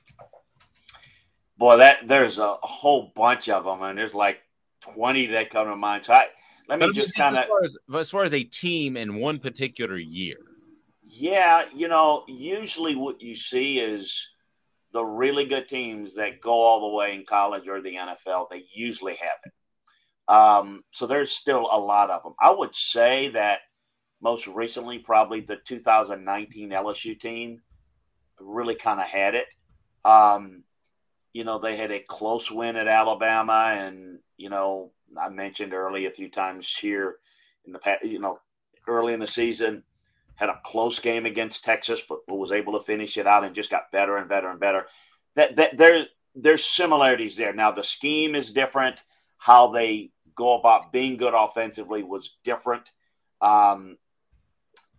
boy, 1.61 1.77
that 1.77 2.09
there's 2.09 2.39
a 2.39 2.57
whole 2.63 3.13
bunch 3.15 3.49
of 3.49 3.65
them, 3.65 3.83
and 3.83 3.97
there's 3.97 4.15
like 4.15 4.39
20 4.95 5.27
that 5.27 5.51
come 5.51 5.69
to 5.69 5.77
mind. 5.77 6.07
So 6.07 6.15
I, 6.15 6.27
let 6.69 6.81
me 6.81 6.87
but 6.87 6.95
just 6.95 7.15
kind 7.15 7.37
of 7.37 7.45
as, 7.63 7.77
as 7.95 8.11
far 8.11 8.25
as 8.25 8.35
a 8.35 8.43
team 8.43 8.97
in 8.97 9.17
one 9.17 9.39
particular 9.39 9.99
year. 9.99 10.39
Yeah, 11.07 11.65
you 11.75 11.87
know, 11.87 12.25
usually 12.27 12.97
what 12.97 13.21
you 13.21 13.35
see 13.35 13.79
is 13.79 14.31
the 14.93 15.05
really 15.05 15.45
good 15.45 15.69
teams 15.69 16.15
that 16.15 16.41
go 16.41 16.53
all 16.53 16.89
the 16.89 16.97
way 16.97 17.15
in 17.15 17.25
college 17.27 17.69
or 17.69 17.83
the 17.83 17.95
NFL. 17.95 18.49
They 18.51 18.65
usually 18.75 19.17
have 19.17 19.39
it. 19.45 19.53
Um, 20.33 20.83
so 20.93 21.07
there's 21.07 21.31
still 21.31 21.69
a 21.71 21.79
lot 21.79 22.11
of 22.11 22.23
them. 22.23 22.35
I 22.41 22.53
would 22.53 22.75
say 22.75 23.29
that 23.31 23.59
most 24.23 24.47
recently, 24.47 24.99
probably 24.99 25.41
the 25.41 25.57
2019 25.57 26.71
LSU 26.71 27.19
team 27.19 27.63
really 28.39 28.75
kind 28.75 29.01
of 29.01 29.07
had 29.07 29.35
it. 29.35 29.47
Um, 30.05 30.65
you 31.33 31.45
know, 31.45 31.59
they 31.59 31.77
had 31.77 31.93
a 31.93 32.01
close 32.01 32.51
win 32.51 32.77
at 32.77 32.89
Alabama, 32.89 33.75
and 33.77 34.19
you 34.37 34.51
know, 34.51 34.91
I 35.21 35.29
mentioned 35.29 35.75
early 35.75 36.07
a 36.07 36.11
few 36.11 36.29
times 36.29 36.75
here 36.75 37.17
in 37.65 37.73
the 37.73 37.79
past, 37.79 38.05
you 38.05 38.19
know, 38.19 38.41
early 38.87 39.13
in 39.13 39.21
the 39.21 39.27
season, 39.27 39.85
had 40.35 40.49
a 40.49 40.61
close 40.65 40.99
game 40.99 41.27
against 41.27 41.65
Texas, 41.65 42.03
but, 42.09 42.21
but 42.27 42.37
was 42.37 42.53
able 42.53 42.73
to 42.73 42.85
finish 42.85 43.17
it 43.17 43.27
out 43.27 43.45
and 43.45 43.55
just 43.55 43.71
got 43.71 43.93
better 43.93 44.17
and 44.17 44.29
better 44.29 44.51
and 44.51 44.59
better. 44.59 44.87
That 45.37 45.57
that 45.57 45.77
there 45.77 46.07
there's 46.35 46.65
similarities 46.65 47.37
there. 47.37 47.53
Now 47.53 47.71
the 47.71 47.85
scheme 47.85 48.35
is 48.35 48.53
different. 48.53 49.03
How 49.39 49.69
they 49.69 50.11
go 50.35 50.59
about 50.59 50.93
being 50.93 51.17
good 51.17 51.35
offensively 51.35 52.03
was 52.03 52.39
different. 52.45 52.91
Um, 53.41 53.97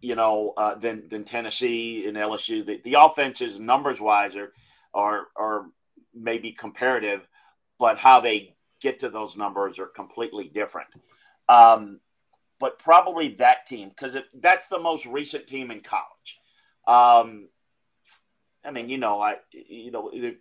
you 0.01 0.15
know, 0.15 0.53
uh, 0.57 0.75
than 0.75 1.07
than 1.09 1.23
Tennessee 1.23 2.05
and 2.07 2.17
LSU. 2.17 2.65
The, 2.65 2.81
the 2.83 2.95
offenses 2.99 3.59
numbers 3.59 4.01
wise 4.01 4.35
are 4.35 4.51
are 4.93 5.27
are 5.35 5.65
maybe 6.13 6.51
comparative, 6.51 7.27
but 7.79 7.97
how 7.97 8.19
they 8.19 8.55
get 8.81 8.99
to 8.99 9.09
those 9.09 9.37
numbers 9.37 9.79
are 9.79 9.87
completely 9.87 10.45
different. 10.45 10.87
Um, 11.47 11.99
but 12.59 12.79
probably 12.79 13.35
that 13.35 13.65
team 13.67 13.89
because 13.89 14.17
that's 14.33 14.67
the 14.67 14.79
most 14.79 15.05
recent 15.05 15.47
team 15.47 15.71
in 15.71 15.81
college. 15.81 16.39
Um, 16.87 17.47
I 18.63 18.71
mean, 18.71 18.89
you 18.89 18.97
know, 18.97 19.21
I 19.21 19.37
you 19.51 19.91
know 19.91 20.11
the, 20.11 20.37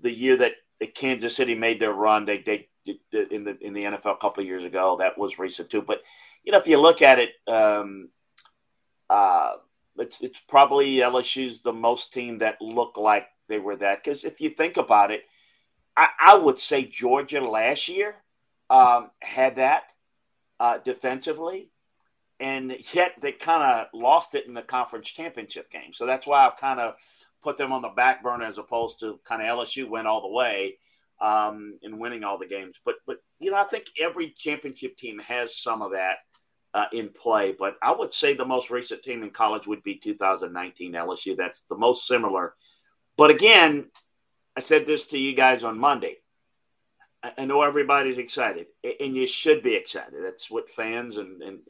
the 0.00 0.12
year 0.12 0.36
that 0.38 0.52
Kansas 0.94 1.36
City 1.36 1.54
made 1.54 1.80
their 1.80 1.92
run, 1.92 2.24
they 2.24 2.38
they 2.38 2.68
in 3.12 3.44
the 3.44 3.56
in 3.60 3.72
the 3.72 3.84
NFL 3.84 4.14
a 4.14 4.16
couple 4.16 4.42
of 4.42 4.46
years 4.46 4.64
ago. 4.64 4.96
That 4.98 5.18
was 5.18 5.38
recent 5.38 5.70
too. 5.70 5.82
But 5.82 6.02
you 6.42 6.52
know, 6.52 6.58
if 6.58 6.66
you 6.66 6.80
look 6.80 7.02
at 7.02 7.18
it, 7.18 7.30
um, 7.48 8.10
uh, 9.14 9.52
it's 9.96 10.20
it's 10.20 10.40
probably 10.40 10.96
LSU's 10.96 11.60
the 11.60 11.72
most 11.72 12.12
team 12.12 12.38
that 12.38 12.60
look 12.60 12.96
like 12.96 13.28
they 13.48 13.60
were 13.60 13.76
that. 13.76 14.02
Because 14.02 14.24
if 14.24 14.40
you 14.40 14.50
think 14.50 14.76
about 14.76 15.12
it, 15.12 15.22
I, 15.96 16.08
I, 16.20 16.36
would 16.36 16.58
say 16.58 16.82
Georgia 16.84 17.40
last 17.40 17.88
year 17.88 18.16
um, 18.70 19.10
had 19.20 19.56
that 19.56 19.84
uh, 20.58 20.78
defensively, 20.78 21.70
and 22.40 22.76
yet 22.92 23.12
they 23.22 23.30
kind 23.30 23.62
of 23.62 23.86
lost 23.94 24.34
it 24.34 24.48
in 24.48 24.54
the 24.54 24.62
conference 24.62 25.08
championship 25.08 25.70
game. 25.70 25.92
So 25.92 26.06
that's 26.06 26.26
why 26.26 26.44
I've 26.44 26.56
kind 26.56 26.80
of 26.80 26.94
put 27.40 27.56
them 27.56 27.70
on 27.70 27.82
the 27.82 27.90
back 27.90 28.20
burner 28.20 28.46
as 28.46 28.58
opposed 28.58 28.98
to 29.00 29.20
kind 29.22 29.42
of 29.42 29.58
LSU 29.58 29.88
went 29.88 30.08
all 30.08 30.22
the 30.22 30.34
way 30.34 30.76
um, 31.20 31.78
in 31.82 32.00
winning 32.00 32.24
all 32.24 32.38
the 32.38 32.48
games. 32.48 32.80
But 32.84 32.96
but 33.06 33.18
you 33.38 33.52
know 33.52 33.58
I 33.58 33.64
think 33.64 33.84
every 34.00 34.30
championship 34.30 34.96
team 34.96 35.20
has 35.20 35.56
some 35.56 35.82
of 35.82 35.92
that 35.92 36.16
uh, 36.74 36.86
in 36.92 37.08
play. 37.08 37.52
But 37.52 37.76
I 37.80 37.92
would 37.92 38.12
say 38.12 38.34
the 38.34 38.44
most 38.44 38.70
recent 38.70 39.02
team 39.02 39.22
in 39.22 39.30
college 39.30 39.66
would 39.66 39.82
be 39.82 39.94
2019 39.94 40.92
LSU. 40.92 41.36
That's 41.36 41.62
the 41.70 41.76
most 41.76 42.06
similar. 42.06 42.54
But 43.16 43.30
again, 43.30 43.86
I 44.56 44.60
said 44.60 44.84
this 44.84 45.06
to 45.08 45.18
you 45.18 45.34
guys 45.34 45.64
on 45.64 45.78
Monday. 45.78 46.18
I 47.38 47.46
know 47.46 47.62
everybody's 47.62 48.18
excited, 48.18 48.66
and 49.00 49.16
you 49.16 49.26
should 49.26 49.62
be 49.62 49.74
excited. 49.74 50.22
That's 50.22 50.50
what 50.50 50.70
fans 50.70 51.16
and, 51.16 51.40
and 51.40 51.60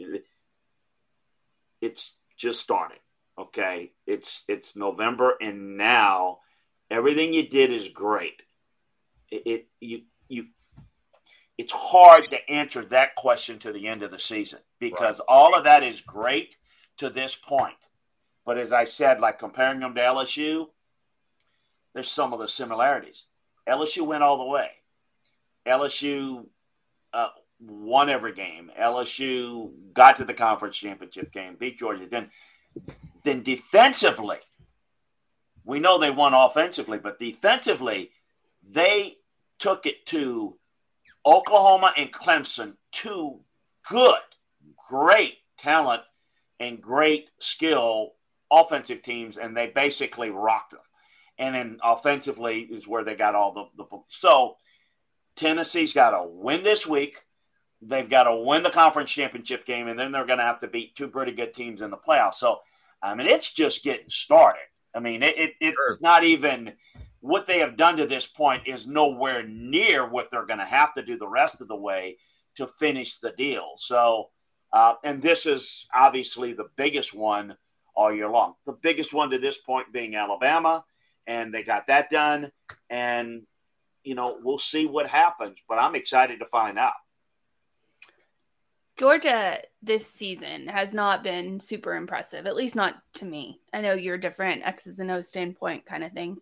it's 1.80 2.14
just 2.36 2.60
starting. 2.60 2.98
Okay, 3.38 3.92
it's 4.04 4.42
it's 4.48 4.74
November, 4.74 5.34
and 5.40 5.76
now 5.76 6.38
everything 6.90 7.32
you 7.32 7.48
did 7.48 7.70
is 7.70 7.88
great. 7.88 8.42
It, 9.30 9.42
it 9.46 9.68
you 9.80 10.02
you 10.28 10.46
it's 11.56 11.72
hard 11.72 12.30
to 12.30 12.50
answer 12.50 12.84
that 12.86 13.14
question 13.14 13.58
to 13.60 13.72
the 13.72 13.86
end 13.86 14.02
of 14.02 14.10
the 14.10 14.18
season 14.18 14.58
because 14.80 15.18
right. 15.18 15.26
all 15.28 15.56
of 15.56 15.64
that 15.64 15.82
is 15.82 16.00
great 16.00 16.56
to 16.96 17.10
this 17.10 17.36
point. 17.36 17.74
But 18.44 18.58
as 18.58 18.72
I 18.72 18.84
said, 18.84 19.20
like 19.20 19.38
comparing 19.38 19.80
them 19.80 19.94
to 19.94 20.00
LSU, 20.00 20.66
there's 21.94 22.10
some 22.10 22.32
of 22.32 22.40
the 22.40 22.48
similarities. 22.48 23.24
LSU 23.68 24.06
went 24.06 24.22
all 24.22 24.38
the 24.38 24.44
way. 24.44 24.68
LSU 25.66 26.44
uh, 27.12 27.28
won 27.60 28.10
every 28.10 28.34
game. 28.34 28.70
LSU 28.78 29.70
got 29.92 30.16
to 30.16 30.24
the 30.24 30.34
conference 30.34 30.76
championship 30.76 31.32
game, 31.32 31.56
beat 31.58 31.78
Georgia. 31.78 32.06
Then, 32.10 32.30
then 33.22 33.42
defensively, 33.42 34.38
we 35.64 35.78
know 35.78 35.98
they 35.98 36.10
won 36.10 36.34
offensively, 36.34 36.98
but 36.98 37.18
defensively, 37.18 38.10
they 38.68 39.16
took 39.58 39.86
it 39.86 40.04
to 40.06 40.58
Oklahoma 41.26 41.92
and 41.96 42.12
Clemson, 42.12 42.74
two 42.92 43.40
good, 43.88 44.20
great 44.88 45.34
talent 45.58 46.02
and 46.60 46.80
great 46.80 47.30
skill 47.38 48.12
offensive 48.50 49.02
teams, 49.02 49.36
and 49.36 49.56
they 49.56 49.66
basically 49.66 50.30
rocked 50.30 50.72
them. 50.72 50.80
And 51.38 51.54
then 51.54 51.78
offensively 51.82 52.60
is 52.60 52.86
where 52.86 53.02
they 53.02 53.16
got 53.16 53.34
all 53.34 53.52
the, 53.52 53.64
the 53.76 53.98
so 54.08 54.56
Tennessee's 55.36 55.92
got 55.92 56.10
to 56.10 56.24
win 56.24 56.62
this 56.62 56.86
week. 56.86 57.18
They've 57.82 58.08
got 58.08 58.24
to 58.24 58.36
win 58.36 58.62
the 58.62 58.70
conference 58.70 59.10
championship 59.10 59.66
game, 59.66 59.88
and 59.88 59.98
then 59.98 60.12
they're 60.12 60.26
going 60.26 60.38
to 60.38 60.44
have 60.44 60.60
to 60.60 60.68
beat 60.68 60.94
two 60.94 61.08
pretty 61.08 61.32
good 61.32 61.52
teams 61.52 61.82
in 61.82 61.90
the 61.90 61.96
playoffs. 61.96 62.34
So, 62.34 62.60
I 63.02 63.14
mean, 63.14 63.26
it's 63.26 63.52
just 63.52 63.82
getting 63.82 64.08
started. 64.08 64.62
I 64.94 65.00
mean, 65.00 65.22
it, 65.22 65.36
it 65.36 65.54
it's 65.60 65.76
sure. 65.76 65.98
not 66.00 66.22
even 66.22 66.72
what 67.24 67.46
they 67.46 67.60
have 67.60 67.78
done 67.78 67.96
to 67.96 68.06
this 68.06 68.26
point 68.26 68.64
is 68.66 68.86
nowhere 68.86 69.48
near 69.48 70.06
what 70.06 70.30
they're 70.30 70.44
going 70.44 70.58
to 70.58 70.64
have 70.66 70.92
to 70.92 71.02
do 71.02 71.16
the 71.16 71.26
rest 71.26 71.62
of 71.62 71.68
the 71.68 71.74
way 71.74 72.18
to 72.54 72.66
finish 72.66 73.16
the 73.16 73.30
deal. 73.32 73.72
So, 73.78 74.28
uh, 74.74 74.96
and 75.02 75.22
this 75.22 75.46
is 75.46 75.86
obviously 75.94 76.52
the 76.52 76.68
biggest 76.76 77.14
one 77.14 77.56
all 77.96 78.12
year 78.12 78.28
long. 78.28 78.56
The 78.66 78.74
biggest 78.74 79.14
one 79.14 79.30
to 79.30 79.38
this 79.38 79.56
point 79.56 79.90
being 79.90 80.16
Alabama, 80.16 80.84
and 81.26 81.52
they 81.52 81.62
got 81.62 81.86
that 81.86 82.10
done. 82.10 82.52
And, 82.90 83.46
you 84.02 84.14
know, 84.14 84.38
we'll 84.42 84.58
see 84.58 84.84
what 84.84 85.08
happens, 85.08 85.56
but 85.66 85.78
I'm 85.78 85.94
excited 85.94 86.40
to 86.40 86.46
find 86.46 86.78
out. 86.78 86.92
Georgia 88.98 89.62
this 89.82 90.06
season 90.06 90.66
has 90.68 90.92
not 90.92 91.24
been 91.24 91.58
super 91.58 91.96
impressive, 91.96 92.44
at 92.44 92.54
least 92.54 92.76
not 92.76 92.96
to 93.14 93.24
me. 93.24 93.62
I 93.72 93.80
know 93.80 93.94
you're 93.94 94.18
different, 94.18 94.66
X's 94.66 95.00
and 95.00 95.10
O's 95.10 95.28
standpoint 95.28 95.86
kind 95.86 96.04
of 96.04 96.12
thing. 96.12 96.36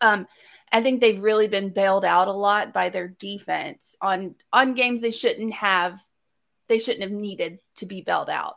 Um, 0.00 0.26
I 0.72 0.82
think 0.82 1.00
they've 1.00 1.22
really 1.22 1.48
been 1.48 1.70
bailed 1.70 2.04
out 2.04 2.28
a 2.28 2.32
lot 2.32 2.72
by 2.72 2.88
their 2.88 3.08
defense 3.08 3.94
on 4.00 4.34
on 4.52 4.74
games 4.74 5.00
they 5.00 5.12
shouldn't 5.12 5.52
have 5.54 6.00
they 6.68 6.78
shouldn't 6.78 7.02
have 7.02 7.12
needed 7.12 7.58
to 7.76 7.86
be 7.86 8.00
bailed 8.00 8.30
out. 8.30 8.56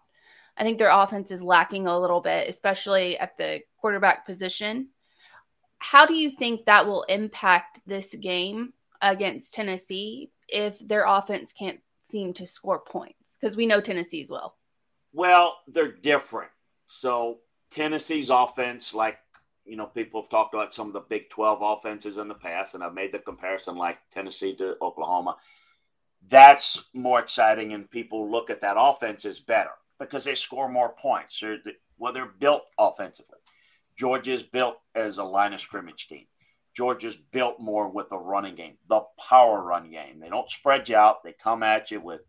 I 0.57 0.63
think 0.63 0.79
their 0.79 0.89
offense 0.91 1.29
is 1.29 1.41
lacking 1.41 1.85
a 1.85 1.99
little 1.99 2.21
bit, 2.21 2.49
especially 2.49 3.17
at 3.19 3.37
the 3.37 3.61
quarterback 3.79 4.25
position. 4.25 4.89
How 5.77 6.07
do 6.07 6.15
you 6.15 6.31
think 6.31 6.65
that 6.65 6.87
will 6.87 7.03
impact 7.03 7.79
this 7.85 8.15
game 8.15 8.73
against 8.99 9.53
Tennessee 9.53 10.31
if 10.47 10.79
their 10.79 11.05
offense 11.05 11.53
can't 11.53 11.79
seem 12.09 12.33
to 12.33 12.47
score 12.47 12.79
points? 12.79 13.37
Because 13.39 13.55
we 13.55 13.67
know 13.67 13.79
Tennessee's 13.79 14.31
will. 14.31 14.55
Well, 15.13 15.55
they're 15.67 15.91
different. 15.91 16.49
So 16.87 17.39
Tennessee's 17.69 18.31
offense, 18.31 18.95
like 18.95 19.19
you 19.67 19.75
know, 19.75 19.85
people 19.85 20.21
have 20.21 20.29
talked 20.29 20.53
about 20.53 20.73
some 20.73 20.87
of 20.87 20.93
the 20.93 21.01
Big 21.01 21.29
12 21.29 21.59
offenses 21.61 22.17
in 22.17 22.27
the 22.27 22.35
past, 22.35 22.73
and 22.73 22.83
I've 22.83 22.93
made 22.93 23.11
the 23.11 23.19
comparison 23.19 23.75
like 23.75 23.97
Tennessee 24.11 24.55
to 24.55 24.77
Oklahoma. 24.81 25.35
That's 26.27 26.89
more 26.93 27.19
exciting, 27.19 27.73
and 27.73 27.89
people 27.89 28.31
look 28.31 28.49
at 28.49 28.61
that 28.61 28.77
offense 28.77 29.25
as 29.25 29.39
better 29.39 29.71
because 29.99 30.23
they 30.23 30.35
score 30.35 30.69
more 30.69 30.93
points. 30.93 31.39
They're, 31.39 31.57
well, 31.97 32.13
they're 32.13 32.31
built 32.39 32.63
offensively. 32.77 33.37
Georgia's 33.97 34.43
built 34.43 34.77
as 34.95 35.17
a 35.17 35.23
line 35.23 35.53
of 35.53 35.61
scrimmage 35.61 36.07
team. 36.07 36.25
Georgia's 36.75 37.17
built 37.17 37.59
more 37.59 37.89
with 37.89 38.09
the 38.09 38.17
running 38.17 38.53
game, 38.53 38.77
the 38.87 39.01
power 39.27 39.61
run 39.63 39.89
game. 39.89 40.19
They 40.19 40.29
don't 40.29 40.49
spread 40.49 40.87
you 40.87 40.95
out. 40.95 41.23
They 41.23 41.33
come 41.33 41.63
at 41.63 41.89
you 41.89 41.99
with 41.99 42.21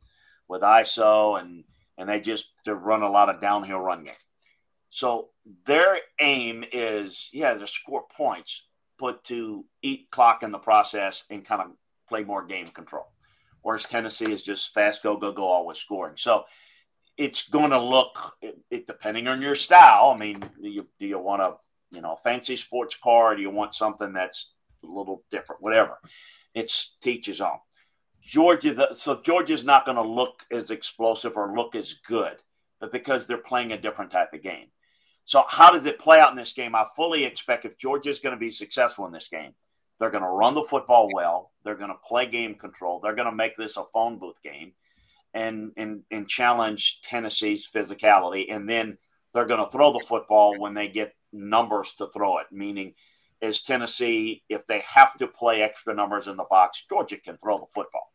with 0.48 0.62
ISO 0.62 1.38
and 1.38 1.64
and 1.98 2.08
they 2.08 2.20
just 2.20 2.52
to 2.64 2.74
run 2.74 3.02
a 3.02 3.10
lot 3.10 3.28
of 3.28 3.42
downhill 3.42 3.80
run 3.80 4.04
game. 4.04 4.14
So 4.88 5.28
their 5.66 5.98
aim 6.20 6.64
is, 6.72 7.28
yeah, 7.32 7.54
to 7.54 7.66
score 7.66 8.04
points, 8.14 8.66
but 8.98 9.24
to 9.24 9.64
eat 9.82 10.08
clock 10.10 10.42
in 10.42 10.50
the 10.50 10.58
process 10.58 11.24
and 11.30 11.44
kind 11.44 11.62
of 11.62 11.68
play 12.08 12.24
more 12.24 12.44
game 12.44 12.68
control. 12.68 13.06
Whereas 13.62 13.84
Tennessee 13.84 14.32
is 14.32 14.42
just 14.42 14.72
fast, 14.74 15.02
go, 15.02 15.16
go, 15.16 15.32
go, 15.32 15.44
always 15.44 15.78
scoring. 15.78 16.16
So 16.16 16.44
it's 17.16 17.48
going 17.48 17.70
to 17.70 17.80
look, 17.80 18.36
it, 18.40 18.58
it, 18.70 18.86
depending 18.86 19.28
on 19.28 19.42
your 19.42 19.54
style. 19.54 20.12
I 20.14 20.18
mean, 20.18 20.40
do 20.40 20.68
you, 20.68 20.86
do 20.98 21.06
you 21.06 21.18
want 21.18 21.42
a, 21.42 21.54
you 21.90 22.00
know, 22.00 22.16
fancy 22.22 22.56
sports 22.56 22.96
car? 22.96 23.34
do 23.34 23.42
you 23.42 23.50
want 23.50 23.74
something 23.74 24.12
that's 24.12 24.52
a 24.84 24.86
little 24.86 25.24
different? 25.30 25.62
Whatever. 25.62 25.98
It's 26.54 26.96
teaches 27.00 27.40
on. 27.40 27.58
Georgia, 28.22 28.74
the, 28.74 28.94
so 28.94 29.20
Georgia's 29.22 29.64
not 29.64 29.84
going 29.84 29.96
to 29.96 30.02
look 30.02 30.44
as 30.50 30.70
explosive 30.70 31.36
or 31.36 31.54
look 31.54 31.74
as 31.74 31.94
good, 32.06 32.36
but 32.80 32.92
because 32.92 33.26
they're 33.26 33.38
playing 33.38 33.72
a 33.72 33.80
different 33.80 34.10
type 34.10 34.32
of 34.34 34.42
game. 34.42 34.66
So, 35.28 35.44
how 35.46 35.70
does 35.70 35.84
it 35.84 35.98
play 35.98 36.18
out 36.20 36.30
in 36.30 36.38
this 36.38 36.54
game? 36.54 36.74
I 36.74 36.86
fully 36.96 37.26
expect 37.26 37.66
if 37.66 37.76
Georgia 37.76 38.08
is 38.08 38.18
going 38.18 38.34
to 38.34 38.40
be 38.40 38.48
successful 38.48 39.04
in 39.04 39.12
this 39.12 39.28
game, 39.28 39.52
they're 40.00 40.08
going 40.08 40.22
to 40.22 40.28
run 40.30 40.54
the 40.54 40.64
football 40.64 41.10
well. 41.12 41.52
They're 41.62 41.76
going 41.76 41.90
to 41.90 42.08
play 42.08 42.24
game 42.24 42.54
control. 42.54 42.98
They're 42.98 43.14
going 43.14 43.28
to 43.28 43.36
make 43.36 43.54
this 43.54 43.76
a 43.76 43.84
phone 43.92 44.18
booth 44.18 44.40
game 44.42 44.72
and, 45.34 45.72
and, 45.76 46.04
and 46.10 46.26
challenge 46.26 47.02
Tennessee's 47.02 47.68
physicality. 47.70 48.46
And 48.50 48.66
then 48.66 48.96
they're 49.34 49.44
going 49.44 49.62
to 49.62 49.70
throw 49.70 49.92
the 49.92 50.00
football 50.00 50.58
when 50.58 50.72
they 50.72 50.88
get 50.88 51.14
numbers 51.30 51.92
to 51.98 52.06
throw 52.06 52.38
it, 52.38 52.46
meaning, 52.50 52.94
is 53.42 53.60
Tennessee, 53.60 54.44
if 54.48 54.66
they 54.66 54.82
have 54.88 55.14
to 55.18 55.26
play 55.26 55.60
extra 55.60 55.92
numbers 55.92 56.26
in 56.26 56.38
the 56.38 56.46
box, 56.48 56.86
Georgia 56.88 57.18
can 57.18 57.36
throw 57.36 57.58
the 57.58 57.66
football. 57.74 58.14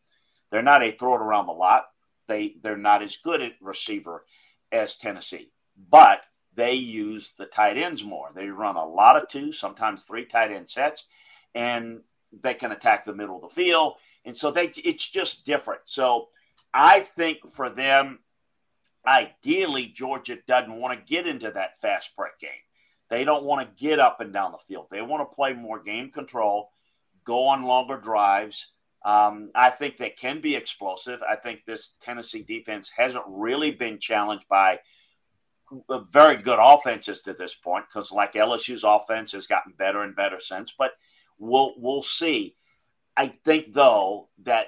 They're 0.49 0.63
not 0.63 0.81
a 0.81 0.91
throw 0.91 1.13
it 1.13 1.21
around 1.21 1.45
the 1.45 1.53
lot. 1.53 1.83
They 2.27 2.55
they're 2.63 2.75
not 2.75 3.03
as 3.03 3.17
good 3.17 3.43
at 3.43 3.51
receiver 3.61 4.25
as 4.71 4.95
Tennessee. 4.95 5.51
But 5.77 6.21
they 6.55 6.73
use 6.73 7.33
the 7.37 7.45
tight 7.45 7.77
ends 7.77 8.03
more. 8.03 8.29
They 8.33 8.47
run 8.47 8.75
a 8.75 8.85
lot 8.85 9.15
of 9.15 9.27
two, 9.27 9.51
sometimes 9.51 10.03
three 10.03 10.25
tight 10.25 10.51
end 10.51 10.69
sets, 10.69 11.07
and 11.55 12.01
they 12.41 12.53
can 12.53 12.71
attack 12.71 13.05
the 13.05 13.15
middle 13.15 13.35
of 13.37 13.41
the 13.41 13.49
field. 13.49 13.93
And 14.25 14.35
so 14.35 14.51
they 14.51 14.71
it's 14.83 15.09
just 15.09 15.45
different. 15.45 15.81
So 15.85 16.29
I 16.73 17.01
think 17.01 17.49
for 17.49 17.69
them, 17.69 18.19
ideally, 19.05 19.87
Georgia 19.87 20.37
doesn't 20.47 20.79
want 20.79 20.97
to 20.97 21.05
get 21.05 21.27
into 21.27 21.51
that 21.51 21.79
fast 21.81 22.15
break 22.15 22.39
game. 22.39 22.49
They 23.09 23.23
don't 23.25 23.43
want 23.43 23.67
to 23.67 23.83
get 23.83 23.99
up 23.99 24.21
and 24.21 24.33
down 24.33 24.53
the 24.53 24.57
field. 24.57 24.87
They 24.89 25.01
want 25.01 25.29
to 25.29 25.35
play 25.35 25.53
more 25.53 25.81
game 25.83 26.09
control, 26.09 26.69
go 27.23 27.45
on 27.47 27.63
longer 27.63 27.97
drives, 27.97 28.71
Um, 29.05 29.51
I 29.53 29.69
think 29.69 29.97
they 29.97 30.09
can 30.09 30.39
be 30.41 30.55
explosive. 30.55 31.21
I 31.21 31.35
think 31.35 31.65
this 31.65 31.95
Tennessee 31.99 32.43
defense 32.43 32.89
hasn't 32.89 33.25
really 33.27 33.71
been 33.71 33.99
challenged 33.99 34.47
by 34.47 34.79
very 36.11 36.37
good 36.37 36.59
offenses 36.61 37.21
to 37.21 37.33
this 37.33 37.55
point 37.55 37.85
because, 37.87 38.11
like 38.11 38.33
LSU's 38.33 38.83
offense, 38.83 39.31
has 39.33 39.47
gotten 39.47 39.73
better 39.77 40.01
and 40.03 40.15
better 40.15 40.39
since. 40.39 40.73
But 40.77 40.91
we'll 41.37 41.73
we'll 41.77 42.01
see. 42.01 42.55
I 43.15 43.33
think 43.43 43.73
though 43.73 44.29
that 44.43 44.67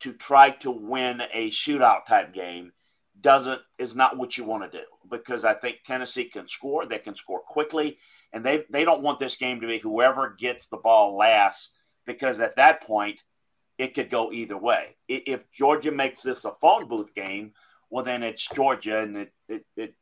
to 0.00 0.12
try 0.12 0.50
to 0.50 0.70
win 0.70 1.22
a 1.32 1.50
shootout 1.50 2.06
type 2.06 2.32
game 2.32 2.72
doesn't 3.20 3.60
is 3.78 3.94
not 3.94 4.16
what 4.16 4.36
you 4.36 4.44
want 4.44 4.70
to 4.70 4.78
do 4.78 4.84
because 5.10 5.44
I 5.44 5.54
think 5.54 5.82
Tennessee 5.82 6.24
can 6.24 6.48
score. 6.48 6.86
They 6.86 6.98
can 6.98 7.14
score 7.14 7.40
quickly, 7.40 7.98
and 8.32 8.44
they 8.44 8.64
they 8.70 8.84
don't 8.84 9.02
want 9.02 9.18
this 9.18 9.36
game 9.36 9.60
to 9.60 9.66
be 9.66 9.78
whoever 9.78 10.36
gets 10.38 10.66
the 10.66 10.76
ball 10.76 11.16
last 11.16 11.72
because 12.06 12.40
at 12.40 12.56
that 12.56 12.82
point 12.82 13.20
it 13.78 13.94
could 13.94 14.10
go 14.10 14.30
either 14.30 14.56
way. 14.56 14.96
If 15.08 15.50
Georgia 15.50 15.90
makes 15.90 16.22
this 16.22 16.44
a 16.44 16.52
phone 16.52 16.86
booth 16.86 17.14
game, 17.14 17.52
well 17.90 18.04
then 18.04 18.22
it's 18.22 18.48
Georgia 18.48 19.00
and 19.00 19.16
it 19.16 19.32
it, 19.48 19.64
it 19.76 19.94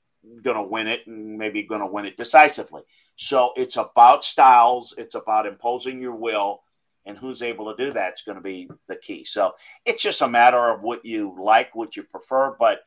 going 0.42 0.56
to 0.56 0.62
win 0.62 0.86
it 0.86 1.06
and 1.06 1.36
maybe 1.38 1.62
going 1.62 1.80
to 1.80 1.86
win 1.86 2.06
it 2.06 2.16
decisively. 2.16 2.82
So 3.16 3.52
it's 3.56 3.76
about 3.76 4.24
styles. 4.24 4.94
It's 4.96 5.14
about 5.14 5.46
imposing 5.46 6.00
your 6.00 6.14
will, 6.14 6.62
and 7.04 7.18
who's 7.18 7.42
able 7.42 7.74
to 7.74 7.84
do 7.84 7.92
that 7.92 8.14
is 8.14 8.22
going 8.24 8.36
to 8.36 8.42
be 8.42 8.68
the 8.88 8.96
key. 8.96 9.24
So 9.24 9.52
it's 9.84 10.02
just 10.02 10.22
a 10.22 10.28
matter 10.28 10.70
of 10.70 10.82
what 10.82 11.04
you 11.04 11.36
like, 11.40 11.74
what 11.74 11.96
you 11.96 12.04
prefer. 12.04 12.56
But 12.58 12.80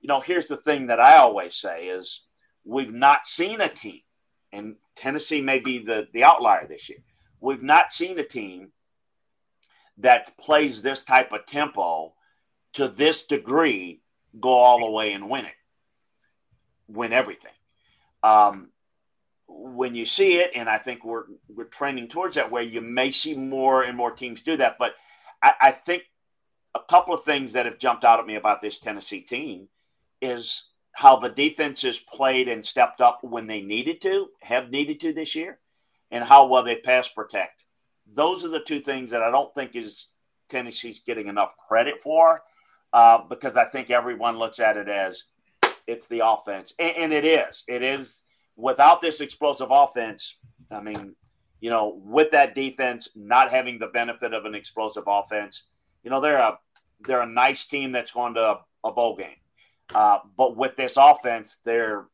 you 0.00 0.08
know, 0.08 0.20
here's 0.20 0.48
the 0.48 0.56
thing 0.56 0.88
that 0.88 1.00
I 1.00 1.16
always 1.16 1.54
say 1.54 1.86
is 1.86 2.22
we've 2.64 2.92
not 2.92 3.26
seen 3.26 3.60
a 3.60 3.68
team, 3.68 4.00
and 4.52 4.76
Tennessee 4.96 5.40
may 5.40 5.58
be 5.58 5.78
the 5.78 6.08
the 6.12 6.24
outlier 6.24 6.66
this 6.66 6.88
year. 6.88 6.98
We've 7.40 7.62
not 7.62 7.92
seen 7.92 8.18
a 8.18 8.24
team 8.24 8.72
that 9.98 10.36
plays 10.38 10.82
this 10.82 11.04
type 11.04 11.32
of 11.32 11.46
tempo 11.46 12.14
to 12.74 12.88
this 12.88 13.26
degree 13.26 14.00
go 14.40 14.50
all 14.50 14.80
the 14.80 14.90
way 14.90 15.12
and 15.12 15.28
win 15.28 15.44
it, 15.44 15.52
win 16.92 17.12
everything. 17.12 17.52
Um, 18.22 18.68
when 19.48 19.94
you 19.94 20.06
see 20.06 20.38
it, 20.38 20.52
and 20.54 20.68
I 20.68 20.78
think 20.78 21.04
we're 21.04 21.24
we're 21.48 21.64
trending 21.64 22.08
towards 22.08 22.36
that 22.36 22.50
way, 22.50 22.64
you 22.64 22.80
may 22.80 23.10
see 23.10 23.34
more 23.34 23.82
and 23.82 23.96
more 23.96 24.10
teams 24.10 24.42
do 24.42 24.56
that. 24.56 24.76
But 24.78 24.94
I, 25.42 25.52
I 25.60 25.70
think 25.72 26.04
a 26.74 26.80
couple 26.80 27.14
of 27.14 27.24
things 27.24 27.52
that 27.52 27.66
have 27.66 27.78
jumped 27.78 28.04
out 28.04 28.20
at 28.20 28.26
me 28.26 28.36
about 28.36 28.62
this 28.62 28.78
Tennessee 28.78 29.20
team 29.20 29.68
is 30.20 30.70
how 30.92 31.16
the 31.16 31.28
defense 31.28 31.82
has 31.82 31.98
played 31.98 32.48
and 32.48 32.64
stepped 32.64 33.00
up 33.00 33.20
when 33.22 33.46
they 33.46 33.60
needed 33.60 34.00
to, 34.02 34.28
have 34.40 34.70
needed 34.70 35.00
to 35.00 35.12
this 35.12 35.34
year, 35.34 35.58
and 36.10 36.24
how 36.24 36.46
well 36.46 36.62
they 36.62 36.76
pass 36.76 37.08
protect. 37.08 37.64
Those 38.14 38.44
are 38.44 38.48
the 38.48 38.60
two 38.60 38.80
things 38.80 39.10
that 39.10 39.22
I 39.22 39.30
don't 39.30 39.54
think 39.54 39.74
is 39.74 40.08
Tennessee's 40.48 41.00
getting 41.00 41.28
enough 41.28 41.56
credit 41.56 42.00
for, 42.00 42.42
uh, 42.92 43.18
because 43.28 43.56
I 43.56 43.64
think 43.64 43.90
everyone 43.90 44.38
looks 44.38 44.60
at 44.60 44.76
it 44.76 44.88
as 44.88 45.24
it's 45.86 46.06
the 46.08 46.22
offense, 46.24 46.72
and, 46.78 46.96
and 46.96 47.12
it 47.12 47.24
is. 47.24 47.64
It 47.68 47.82
is 47.82 48.22
without 48.56 49.00
this 49.00 49.20
explosive 49.20 49.68
offense, 49.70 50.38
I 50.70 50.80
mean, 50.80 51.14
you 51.60 51.70
know, 51.70 52.00
with 52.04 52.30
that 52.32 52.54
defense 52.54 53.08
not 53.14 53.50
having 53.50 53.78
the 53.78 53.86
benefit 53.86 54.34
of 54.34 54.44
an 54.44 54.54
explosive 54.54 55.04
offense, 55.06 55.64
you 56.02 56.10
know, 56.10 56.20
they're 56.20 56.38
a 56.38 56.58
they're 57.00 57.22
a 57.22 57.26
nice 57.26 57.66
team 57.66 57.92
that's 57.92 58.12
going 58.12 58.34
to 58.34 58.40
a, 58.40 58.60
a 58.84 58.92
bowl 58.92 59.16
game. 59.16 59.36
Uh, 59.94 60.18
but 60.36 60.56
with 60.56 60.76
this 60.76 60.96
offense, 60.96 61.58
they're 61.64 62.06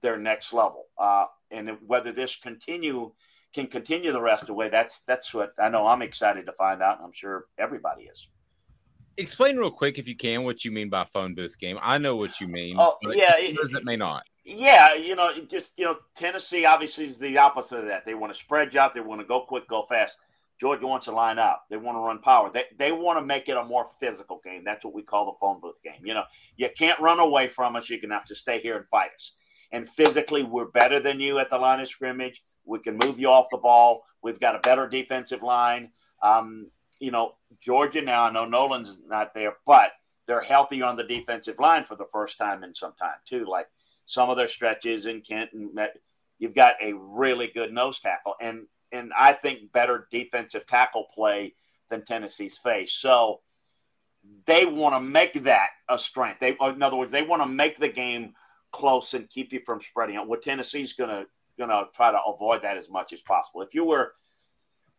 they're 0.00 0.18
next 0.18 0.52
level. 0.52 0.86
Uh, 0.98 1.26
and 1.50 1.70
whether 1.86 2.12
this 2.12 2.36
continue 2.36 3.12
can 3.54 3.66
continue 3.66 4.12
the 4.12 4.20
rest 4.20 4.42
of 4.42 4.48
the 4.48 4.54
way, 4.54 4.68
that's 4.68 5.00
that's 5.00 5.32
what 5.32 5.52
I 5.58 5.68
know. 5.68 5.86
I'm 5.86 6.02
excited 6.02 6.46
to 6.46 6.52
find 6.52 6.82
out, 6.82 7.00
I'm 7.02 7.12
sure 7.12 7.46
everybody 7.58 8.04
is. 8.04 8.28
Explain 9.18 9.56
real 9.56 9.70
quick, 9.70 9.98
if 9.98 10.08
you 10.08 10.16
can, 10.16 10.44
what 10.44 10.64
you 10.64 10.70
mean 10.70 10.88
by 10.88 11.04
phone 11.12 11.34
booth 11.34 11.58
game. 11.58 11.78
I 11.82 11.98
know 11.98 12.16
what 12.16 12.40
you 12.40 12.46
mean. 12.48 12.76
Oh, 12.78 12.96
yeah, 13.02 13.32
it, 13.36 13.58
it 13.58 13.84
may 13.84 13.96
not. 13.96 14.22
Yeah, 14.44 14.94
you 14.94 15.14
know, 15.14 15.32
just 15.46 15.72
you 15.76 15.84
know, 15.84 15.96
Tennessee 16.14 16.64
obviously 16.64 17.04
is 17.04 17.18
the 17.18 17.36
opposite 17.36 17.80
of 17.80 17.86
that. 17.86 18.06
They 18.06 18.14
want 18.14 18.32
to 18.32 18.38
spread 18.38 18.72
you 18.72 18.80
out. 18.80 18.94
They 18.94 19.00
want 19.00 19.20
to 19.20 19.26
go 19.26 19.40
quick, 19.40 19.68
go 19.68 19.82
fast. 19.82 20.16
Georgia 20.58 20.86
wants 20.86 21.06
to 21.06 21.12
line 21.12 21.38
up. 21.38 21.66
They 21.68 21.76
want 21.76 21.96
to 21.96 22.00
run 22.00 22.20
power. 22.20 22.50
They, 22.52 22.64
they 22.78 22.90
want 22.90 23.18
to 23.18 23.24
make 23.24 23.48
it 23.48 23.56
a 23.56 23.64
more 23.64 23.86
physical 24.00 24.40
game. 24.42 24.64
That's 24.64 24.84
what 24.84 24.94
we 24.94 25.02
call 25.02 25.26
the 25.26 25.38
phone 25.38 25.60
booth 25.60 25.80
game. 25.84 26.04
You 26.04 26.14
know, 26.14 26.24
you 26.56 26.68
can't 26.76 26.98
run 27.00 27.20
away 27.20 27.48
from 27.48 27.76
us. 27.76 27.88
You're 27.88 28.00
going 28.00 28.10
to 28.10 28.16
have 28.16 28.24
to 28.26 28.34
stay 28.34 28.60
here 28.60 28.76
and 28.76 28.86
fight 28.86 29.10
us. 29.14 29.32
And 29.70 29.88
physically, 29.88 30.42
we're 30.42 30.70
better 30.70 30.98
than 31.00 31.20
you 31.20 31.38
at 31.38 31.50
the 31.50 31.58
line 31.58 31.80
of 31.80 31.88
scrimmage. 31.88 32.42
We 32.64 32.80
can 32.80 32.96
move 32.96 33.20
you 33.20 33.28
off 33.28 33.46
the 33.50 33.58
ball. 33.58 34.04
We've 34.22 34.40
got 34.40 34.56
a 34.56 34.60
better 34.60 34.88
defensive 34.88 35.42
line. 35.42 35.90
Um, 36.22 36.70
you 37.00 37.10
know, 37.10 37.34
Georgia 37.60 38.02
now, 38.02 38.24
I 38.24 38.32
know 38.32 38.44
Nolan's 38.44 38.98
not 39.06 39.34
there, 39.34 39.54
but 39.66 39.92
they're 40.26 40.40
healthier 40.40 40.84
on 40.84 40.96
the 40.96 41.04
defensive 41.04 41.58
line 41.58 41.84
for 41.84 41.96
the 41.96 42.06
first 42.12 42.38
time 42.38 42.62
in 42.64 42.74
some 42.74 42.92
time, 42.98 43.16
too. 43.26 43.46
Like 43.46 43.66
some 44.04 44.30
of 44.30 44.36
their 44.36 44.48
stretches 44.48 45.06
in 45.06 45.20
Kent 45.20 45.50
and 45.52 45.78
you've 46.38 46.54
got 46.54 46.74
a 46.82 46.92
really 46.94 47.48
good 47.48 47.72
nose 47.72 48.00
tackle 48.00 48.34
and 48.40 48.66
and 48.90 49.12
I 49.16 49.34
think 49.34 49.70
better 49.72 50.08
defensive 50.10 50.66
tackle 50.66 51.06
play 51.14 51.54
than 51.90 52.04
Tennessee's 52.04 52.56
face. 52.56 52.92
So 52.92 53.40
they 54.46 54.64
want 54.64 54.94
to 54.94 55.00
make 55.00 55.44
that 55.44 55.68
a 55.88 55.98
strength. 55.98 56.40
They, 56.40 56.56
in 56.60 56.82
other 56.82 56.96
words, 56.96 57.12
they 57.12 57.22
want 57.22 57.42
to 57.42 57.48
make 57.48 57.78
the 57.78 57.88
game 57.88 58.34
close 58.72 59.14
and 59.14 59.28
keep 59.28 59.52
you 59.52 59.60
from 59.64 59.80
spreading 59.80 60.16
out. 60.16 60.28
What 60.28 60.42
Tennessee's 60.42 60.92
gonna 60.92 61.26
gonna 61.58 61.84
try 61.94 62.12
to 62.12 62.22
avoid 62.22 62.62
that 62.62 62.76
as 62.76 62.88
much 62.88 63.12
as 63.12 63.20
possible. 63.20 63.62
If 63.62 63.74
you 63.74 63.84
were, 63.84 64.14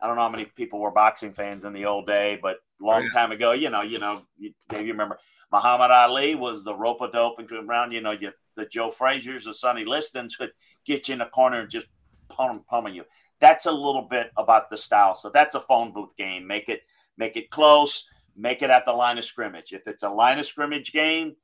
I 0.00 0.06
don't 0.06 0.16
know 0.16 0.22
how 0.22 0.28
many 0.30 0.46
people 0.46 0.80
were 0.80 0.90
boxing 0.90 1.32
fans 1.32 1.64
in 1.64 1.72
the 1.72 1.84
old 1.84 2.06
day, 2.06 2.38
but 2.40 2.56
long 2.80 3.06
oh, 3.06 3.14
time 3.14 3.32
ago, 3.32 3.52
you 3.52 3.70
know, 3.70 3.82
you 3.82 3.98
know, 3.98 4.22
you, 4.38 4.52
maybe 4.72 4.86
you 4.86 4.92
remember 4.92 5.18
Muhammad 5.52 5.90
Ali 5.90 6.34
was 6.34 6.64
the 6.64 6.74
rope 6.74 7.00
a 7.00 7.10
dope 7.10 7.38
and 7.38 7.50
around. 7.50 7.92
You 7.92 8.00
know, 8.00 8.12
you 8.12 8.32
the 8.56 8.66
Joe 8.66 8.90
Frazier's, 8.90 9.44
the 9.44 9.54
Sonny 9.54 9.84
Listons 9.84 10.36
could 10.36 10.52
get 10.84 11.08
you 11.08 11.14
in 11.14 11.20
a 11.20 11.28
corner 11.28 11.60
and 11.60 11.70
just 11.70 11.88
pummel, 12.28 12.64
pummel 12.68 12.92
you. 12.92 13.04
That's 13.40 13.66
a 13.66 13.72
little 13.72 14.06
bit 14.10 14.30
about 14.36 14.70
the 14.70 14.76
style. 14.76 15.14
So 15.14 15.30
that's 15.30 15.54
a 15.54 15.60
phone 15.60 15.92
booth 15.92 16.16
game. 16.16 16.46
Make 16.46 16.68
it 16.68 16.82
make 17.16 17.36
it 17.36 17.50
close. 17.50 18.06
Make 18.36 18.62
it 18.62 18.70
at 18.70 18.86
the 18.86 18.92
line 18.92 19.18
of 19.18 19.24
scrimmage. 19.24 19.72
If 19.72 19.86
it's 19.86 20.02
a 20.02 20.08
line 20.08 20.38
of 20.38 20.46
scrimmage 20.46 20.92
game, 20.92 21.34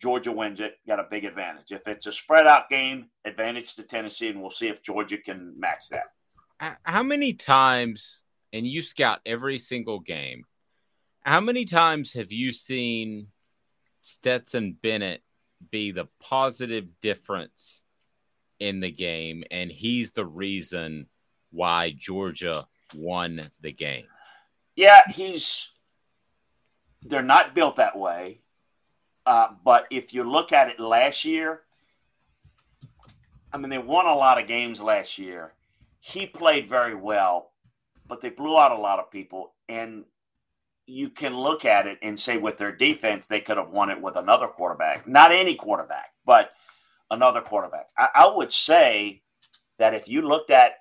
Georgia 0.00 0.32
wins 0.32 0.60
it. 0.60 0.74
Got 0.86 1.00
a 1.00 1.06
big 1.10 1.24
advantage. 1.24 1.72
If 1.72 1.88
it's 1.88 2.06
a 2.06 2.12
spread 2.12 2.46
out 2.46 2.68
game, 2.68 3.06
advantage 3.24 3.74
to 3.76 3.82
Tennessee, 3.82 4.28
and 4.28 4.40
we'll 4.40 4.50
see 4.50 4.68
if 4.68 4.82
Georgia 4.82 5.18
can 5.18 5.58
match 5.58 5.88
that. 5.90 6.04
How 6.82 7.02
many 7.02 7.32
times, 7.32 8.22
and 8.52 8.66
you 8.66 8.82
scout 8.82 9.20
every 9.26 9.58
single 9.58 10.00
game, 10.00 10.44
how 11.20 11.40
many 11.40 11.64
times 11.64 12.12
have 12.12 12.32
you 12.32 12.52
seen 12.52 13.28
Stetson 14.00 14.76
Bennett 14.82 15.22
be 15.70 15.90
the 15.90 16.06
positive 16.20 16.86
difference 17.00 17.82
in 18.60 18.80
the 18.80 18.90
game, 18.90 19.44
and 19.50 19.70
he's 19.70 20.10
the 20.10 20.26
reason 20.26 21.06
why 21.50 21.94
Georgia 21.96 22.66
won 22.94 23.50
the 23.60 23.72
game. 23.72 24.06
Yeah, 24.76 25.00
he's. 25.10 25.70
They're 27.02 27.22
not 27.22 27.54
built 27.54 27.76
that 27.76 27.98
way, 27.98 28.40
uh, 29.26 29.48
but 29.62 29.86
if 29.90 30.14
you 30.14 30.24
look 30.24 30.52
at 30.52 30.68
it 30.68 30.80
last 30.80 31.26
year, 31.26 31.60
I 33.52 33.58
mean, 33.58 33.68
they 33.68 33.78
won 33.78 34.06
a 34.06 34.14
lot 34.14 34.40
of 34.40 34.48
games 34.48 34.80
last 34.80 35.18
year. 35.18 35.52
He 36.06 36.26
played 36.26 36.68
very 36.68 36.94
well, 36.94 37.52
but 38.06 38.20
they 38.20 38.28
blew 38.28 38.58
out 38.58 38.72
a 38.72 38.78
lot 38.78 38.98
of 38.98 39.10
people, 39.10 39.54
and 39.70 40.04
you 40.84 41.08
can 41.08 41.34
look 41.34 41.64
at 41.64 41.86
it 41.86 41.98
and 42.02 42.20
say 42.20 42.36
with 42.36 42.58
their 42.58 42.76
defense, 42.76 43.26
they 43.26 43.40
could 43.40 43.56
have 43.56 43.70
won 43.70 43.88
it 43.88 44.02
with 44.02 44.16
another 44.16 44.46
quarterback. 44.46 45.08
Not 45.08 45.32
any 45.32 45.54
quarterback, 45.54 46.10
but 46.26 46.50
another 47.10 47.40
quarterback. 47.40 47.88
I, 47.96 48.08
I 48.16 48.26
would 48.26 48.52
say 48.52 49.22
that 49.78 49.94
if 49.94 50.06
you 50.06 50.20
looked 50.20 50.50
at 50.50 50.72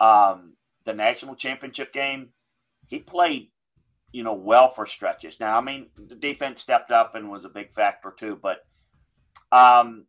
um, 0.00 0.54
the 0.84 0.94
national 0.94 1.36
championship 1.36 1.92
game, 1.92 2.30
he 2.88 2.98
played, 2.98 3.52
you 4.10 4.24
know, 4.24 4.34
well 4.34 4.68
for 4.68 4.84
stretches. 4.84 5.38
Now, 5.38 5.58
I 5.58 5.60
mean, 5.60 5.90
the 5.96 6.16
defense 6.16 6.60
stepped 6.60 6.90
up 6.90 7.14
and 7.14 7.30
was 7.30 7.44
a 7.44 7.48
big 7.48 7.72
factor 7.72 8.12
too, 8.18 8.36
but 8.42 8.66
um, 9.52 10.06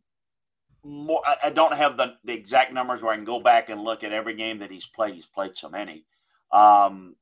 more, 0.84 1.22
I, 1.24 1.36
I 1.44 1.50
don't 1.50 1.74
have 1.74 1.96
the, 1.96 2.14
the 2.24 2.32
exact 2.32 2.72
numbers 2.72 3.02
where 3.02 3.12
I 3.12 3.16
can 3.16 3.24
go 3.24 3.40
back 3.40 3.68
and 3.68 3.82
look 3.82 4.04
at 4.04 4.12
every 4.12 4.34
game 4.34 4.58
that 4.58 4.70
he's 4.70 4.86
played. 4.86 5.14
He's 5.14 5.26
played 5.26 5.56
so 5.56 5.68
many. 5.68 6.04
Um, 6.50 7.16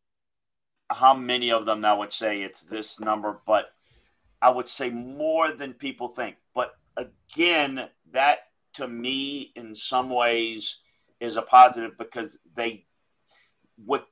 how 0.91 1.15
many 1.15 1.53
of 1.53 1.67
them 1.67 1.85
I 1.85 1.93
would 1.93 2.13
say 2.13 2.43
it's 2.43 2.63
this 2.63 2.99
number, 2.99 3.41
but 3.47 3.67
I 4.43 4.51
would 4.51 4.69
say 4.69 4.91
more 4.91 5.53
than 5.53 5.75
people 5.75 6.09
think. 6.09 6.37
But 6.55 6.75
again, 6.97 7.89
that 8.13 8.39
to 8.75 8.89
me, 8.89 9.53
in 9.55 9.75
some 9.75 10.11
ways, 10.11 10.79
is 11.21 11.37
a 11.37 11.43
positive 11.43 11.99
because 11.99 12.39
they, 12.55 12.87
with 13.85 14.03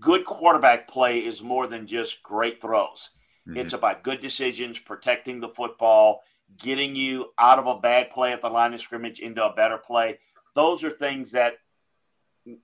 good 0.00 0.24
quarterback 0.24 0.88
play, 0.88 1.18
is 1.18 1.42
more 1.42 1.66
than 1.66 1.86
just 1.86 2.22
great 2.22 2.60
throws. 2.60 3.10
Mm-hmm. 3.48 3.58
It's 3.58 3.72
about 3.72 4.02
good 4.02 4.20
decisions, 4.20 4.78
protecting 4.78 5.40
the 5.40 5.48
football, 5.48 6.22
getting 6.58 6.94
you 6.94 7.26
out 7.38 7.58
of 7.58 7.66
a 7.66 7.80
bad 7.80 8.10
play 8.10 8.32
at 8.32 8.40
the 8.40 8.48
line 8.48 8.74
of 8.74 8.80
scrimmage 8.80 9.20
into 9.20 9.44
a 9.44 9.54
better 9.54 9.78
play. 9.78 10.18
Those 10.54 10.84
are 10.84 10.90
things 10.90 11.32
that 11.32 11.54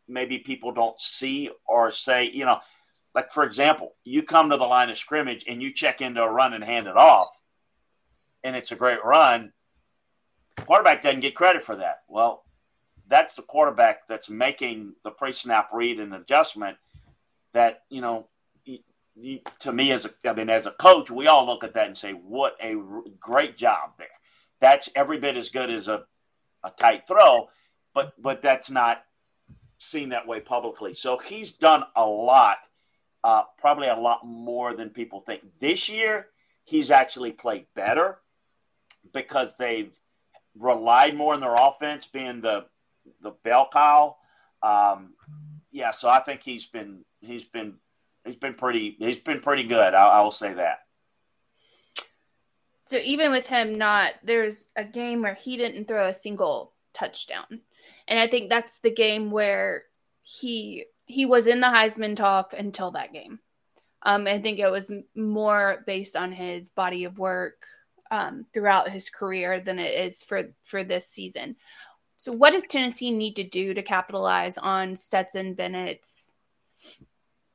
maybe 0.06 0.38
people 0.38 0.72
don't 0.72 1.00
see 1.00 1.50
or 1.66 1.90
say, 1.90 2.30
you 2.32 2.44
know, 2.44 2.60
like 3.14 3.32
for 3.32 3.44
example, 3.44 3.94
you 4.04 4.22
come 4.22 4.50
to 4.50 4.56
the 4.56 4.64
line 4.64 4.90
of 4.90 4.98
scrimmage 4.98 5.44
and 5.48 5.60
you 5.60 5.72
check 5.72 6.00
into 6.00 6.22
a 6.22 6.30
run 6.30 6.52
and 6.52 6.62
hand 6.62 6.86
it 6.86 6.96
off, 6.96 7.28
and 8.44 8.54
it's 8.54 8.72
a 8.72 8.76
great 8.76 9.04
run. 9.04 9.52
Quarterback 10.60 11.02
doesn't 11.02 11.20
get 11.20 11.34
credit 11.34 11.64
for 11.64 11.76
that. 11.76 12.02
Well, 12.08 12.44
that's 13.08 13.34
the 13.34 13.42
quarterback 13.42 14.06
that's 14.08 14.30
making 14.30 14.94
the 15.02 15.10
pre-snap 15.10 15.70
read 15.72 15.98
and 15.98 16.14
adjustment. 16.14 16.76
That 17.52 17.82
you 17.90 18.00
know, 18.00 18.28
to 19.60 19.72
me 19.72 19.92
as 19.92 20.06
a, 20.06 20.10
I 20.28 20.32
mean, 20.32 20.50
as 20.50 20.66
a 20.66 20.72
coach, 20.72 21.10
we 21.10 21.26
all 21.26 21.46
look 21.46 21.64
at 21.64 21.74
that 21.74 21.86
and 21.86 21.96
say, 21.96 22.12
"What 22.12 22.56
a 22.62 22.74
r- 22.74 23.02
great 23.18 23.56
job 23.56 23.92
there." 23.98 24.08
That's 24.60 24.88
every 24.94 25.18
bit 25.18 25.36
as 25.36 25.50
good 25.50 25.70
as 25.70 25.88
a, 25.88 26.04
a 26.64 26.70
tight 26.70 27.06
throw, 27.06 27.48
but 27.94 28.12
but 28.20 28.42
that's 28.42 28.70
not 28.70 29.02
seen 29.78 30.10
that 30.10 30.26
way 30.26 30.40
publicly. 30.40 30.94
So 30.94 31.18
he's 31.18 31.52
done 31.52 31.84
a 31.96 32.04
lot, 32.04 32.58
uh, 33.24 33.42
probably 33.58 33.88
a 33.88 33.96
lot 33.96 34.26
more 34.26 34.74
than 34.74 34.90
people 34.90 35.20
think. 35.20 35.42
This 35.58 35.88
year, 35.88 36.26
he's 36.64 36.90
actually 36.90 37.32
played 37.32 37.66
better 37.74 38.18
because 39.12 39.56
they've 39.56 39.92
relied 40.58 41.16
more 41.16 41.34
on 41.34 41.40
their 41.40 41.54
offense 41.54 42.06
being 42.06 42.40
the 42.40 42.66
the 43.22 43.32
bell 43.42 43.68
cow. 43.72 44.16
Um, 44.62 45.14
yeah, 45.72 45.90
so 45.90 46.08
I 46.08 46.20
think 46.20 46.42
he's 46.42 46.66
been 46.66 47.04
he's 47.20 47.44
been 47.44 47.74
he's 48.24 48.36
been 48.36 48.54
pretty 48.54 48.96
he's 48.98 49.18
been 49.18 49.40
pretty 49.40 49.64
good. 49.64 49.94
I, 49.94 50.06
I 50.06 50.20
will 50.22 50.30
say 50.30 50.54
that. 50.54 50.80
So 52.86 52.98
even 53.04 53.30
with 53.30 53.46
him 53.46 53.78
not, 53.78 54.14
there's 54.24 54.66
a 54.74 54.82
game 54.82 55.22
where 55.22 55.34
he 55.34 55.56
didn't 55.56 55.86
throw 55.86 56.08
a 56.08 56.12
single 56.12 56.72
touchdown, 56.92 57.60
and 58.08 58.18
I 58.18 58.26
think 58.26 58.48
that's 58.48 58.80
the 58.80 58.90
game 58.90 59.30
where 59.30 59.84
he 60.22 60.86
he 61.06 61.26
was 61.26 61.46
in 61.46 61.60
the 61.60 61.66
Heisman 61.66 62.16
talk 62.16 62.54
until 62.56 62.92
that 62.92 63.12
game. 63.12 63.40
Um, 64.02 64.26
I 64.26 64.40
think 64.40 64.58
it 64.58 64.70
was 64.70 64.90
more 65.14 65.82
based 65.86 66.16
on 66.16 66.32
his 66.32 66.70
body 66.70 67.04
of 67.04 67.18
work 67.18 67.66
um, 68.10 68.46
throughout 68.52 68.90
his 68.90 69.10
career 69.10 69.60
than 69.60 69.78
it 69.78 70.06
is 70.06 70.22
for 70.22 70.54
for 70.64 70.84
this 70.84 71.06
season. 71.06 71.56
So, 72.16 72.32
what 72.32 72.52
does 72.52 72.66
Tennessee 72.66 73.10
need 73.10 73.36
to 73.36 73.44
do 73.44 73.74
to 73.74 73.82
capitalize 73.82 74.58
on 74.58 74.96
Stetson 74.96 75.54
Bennett's 75.54 76.32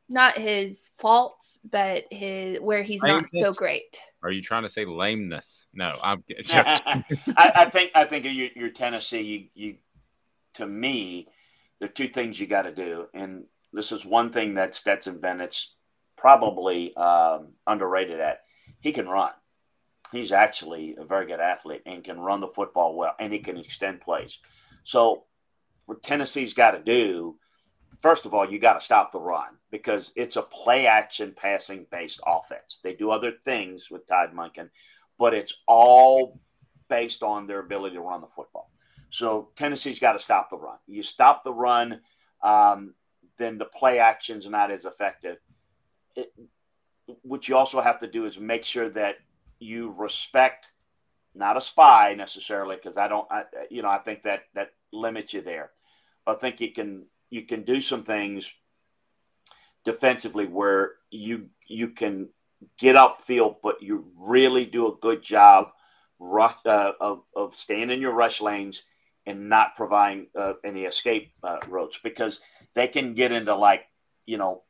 not 0.09 0.37
his 0.37 0.89
faults, 0.97 1.59
but 1.69 2.05
his 2.11 2.59
where 2.59 2.83
he's 2.83 3.01
not 3.01 3.27
so 3.27 3.53
great? 3.53 3.99
Are 4.23 4.31
you 4.31 4.41
trying 4.41 4.63
to 4.63 4.69
say 4.69 4.85
lameness? 4.85 5.67
No, 5.73 5.93
I'm. 6.03 6.23
I, 6.49 7.03
I 7.37 7.69
think 7.69 7.91
I 7.95 8.05
think 8.05 8.25
you, 8.25 8.49
you're 8.55 8.69
Tennessee. 8.69 9.21
You, 9.21 9.47
you 9.53 9.75
to 10.55 10.65
me, 10.65 11.27
there 11.79 11.89
are 11.89 11.91
two 11.91 12.07
things 12.07 12.39
you 12.39 12.47
got 12.47 12.63
to 12.63 12.73
do, 12.73 13.07
and 13.13 13.45
this 13.73 13.91
is 13.91 14.05
one 14.05 14.31
thing 14.31 14.55
that 14.55 14.75
Stetson 14.75 15.19
Bennett's 15.19 15.75
probably 16.17 16.95
um, 16.95 17.53
underrated 17.67 18.19
at. 18.19 18.41
He 18.79 18.91
can 18.91 19.07
run. 19.07 19.31
He's 20.11 20.31
actually 20.31 20.95
a 20.97 21.03
very 21.03 21.25
good 21.25 21.39
athlete 21.39 21.81
and 21.85 22.03
can 22.03 22.19
run 22.19 22.39
the 22.39 22.47
football 22.47 22.95
well, 22.95 23.15
and 23.19 23.33
he 23.33 23.39
can 23.39 23.57
extend 23.57 24.01
plays. 24.01 24.39
So, 24.83 25.25
what 25.87 26.03
Tennessee's 26.03 26.53
got 26.53 26.71
to 26.71 26.81
do, 26.81 27.37
first 28.01 28.25
of 28.25 28.33
all, 28.33 28.49
you 28.49 28.59
got 28.59 28.73
to 28.73 28.85
stop 28.85 29.11
the 29.11 29.19
run 29.19 29.57
because 29.71 30.11
it's 30.15 30.35
a 30.35 30.41
play 30.41 30.87
action 30.87 31.33
passing 31.35 31.85
based 31.91 32.21
offense. 32.25 32.79
They 32.83 32.93
do 32.93 33.11
other 33.11 33.31
things 33.31 33.89
with 33.89 34.07
Todd 34.07 34.31
Monken, 34.33 34.69
but 35.17 35.33
it's 35.33 35.61
all 35.67 36.39
based 36.89 37.23
on 37.23 37.47
their 37.47 37.59
ability 37.59 37.95
to 37.95 38.01
run 38.01 38.21
the 38.21 38.27
football. 38.35 38.71
So 39.09 39.49
Tennessee's 39.55 39.99
got 39.99 40.13
to 40.13 40.19
stop 40.19 40.49
the 40.49 40.57
run. 40.57 40.77
You 40.87 41.01
stop 41.01 41.43
the 41.43 41.53
run, 41.53 42.01
um, 42.43 42.93
then 43.37 43.57
the 43.57 43.65
play 43.65 43.99
action's 43.99 44.47
not 44.47 44.71
as 44.71 44.85
effective. 44.85 45.37
It, 46.15 46.33
what 47.21 47.47
you 47.47 47.55
also 47.55 47.81
have 47.81 47.99
to 47.99 48.07
do 48.07 48.25
is 48.25 48.39
make 48.39 48.65
sure 48.65 48.89
that 48.89 49.15
you 49.59 49.91
respect 49.97 50.67
not 51.33 51.57
a 51.57 51.61
spy 51.61 52.15
necessarily 52.17 52.75
because 52.75 52.97
I 52.97 53.07
don't 53.07 53.27
I, 53.29 53.43
you 53.69 53.81
know 53.81 53.89
I 53.89 53.97
think 53.97 54.23
that 54.23 54.43
that 54.53 54.69
limits 54.91 55.33
you 55.33 55.41
there. 55.41 55.71
I 56.25 56.33
think 56.35 56.61
you 56.61 56.71
can 56.71 57.05
you 57.35 57.43
can 57.43 57.63
do 57.63 57.81
some 57.81 58.03
things 58.03 58.53
defensively 59.83 60.45
where 60.47 60.93
you 61.11 61.49
you 61.67 61.89
can 61.89 62.29
get 62.79 62.95
upfield, 62.95 63.57
but 63.61 63.81
you 63.81 64.05
really 64.17 64.65
do 64.65 64.87
a 64.87 64.95
good 65.01 65.21
job 65.21 65.67
rush, 66.17 66.55
uh, 66.65 66.93
of, 67.01 67.23
of 67.35 67.53
staying 67.53 67.91
in 67.91 67.99
your 67.99 68.13
rush 68.13 68.39
lanes 68.39 68.83
and 69.25 69.49
not 69.49 69.75
providing 69.75 70.27
uh, 70.39 70.53
any 70.63 70.85
escape 70.85 71.31
uh, 71.43 71.57
routes 71.67 71.99
because 72.01 72.39
they 72.73 72.87
can 72.87 73.13
get 73.13 73.33
into 73.33 73.53
like 73.53 73.83
you 74.25 74.37
know 74.37 74.63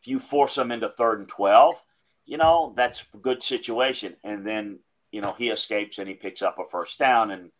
if 0.00 0.06
you 0.06 0.20
force 0.20 0.54
them 0.54 0.70
into 0.70 0.88
third 0.88 1.18
and 1.18 1.28
12 1.28 1.82
you 2.26 2.36
know 2.36 2.72
that's 2.76 3.04
a 3.14 3.18
good 3.18 3.42
situation. 3.42 4.16
And 4.22 4.46
then 4.46 4.80
you 5.10 5.20
know 5.20 5.34
he 5.38 5.48
escapes 5.48 5.98
and 5.98 6.08
he 6.08 6.14
picks 6.14 6.42
up 6.42 6.58
a 6.58 6.68
first 6.70 6.98
down 6.98 7.30
and 7.30 7.50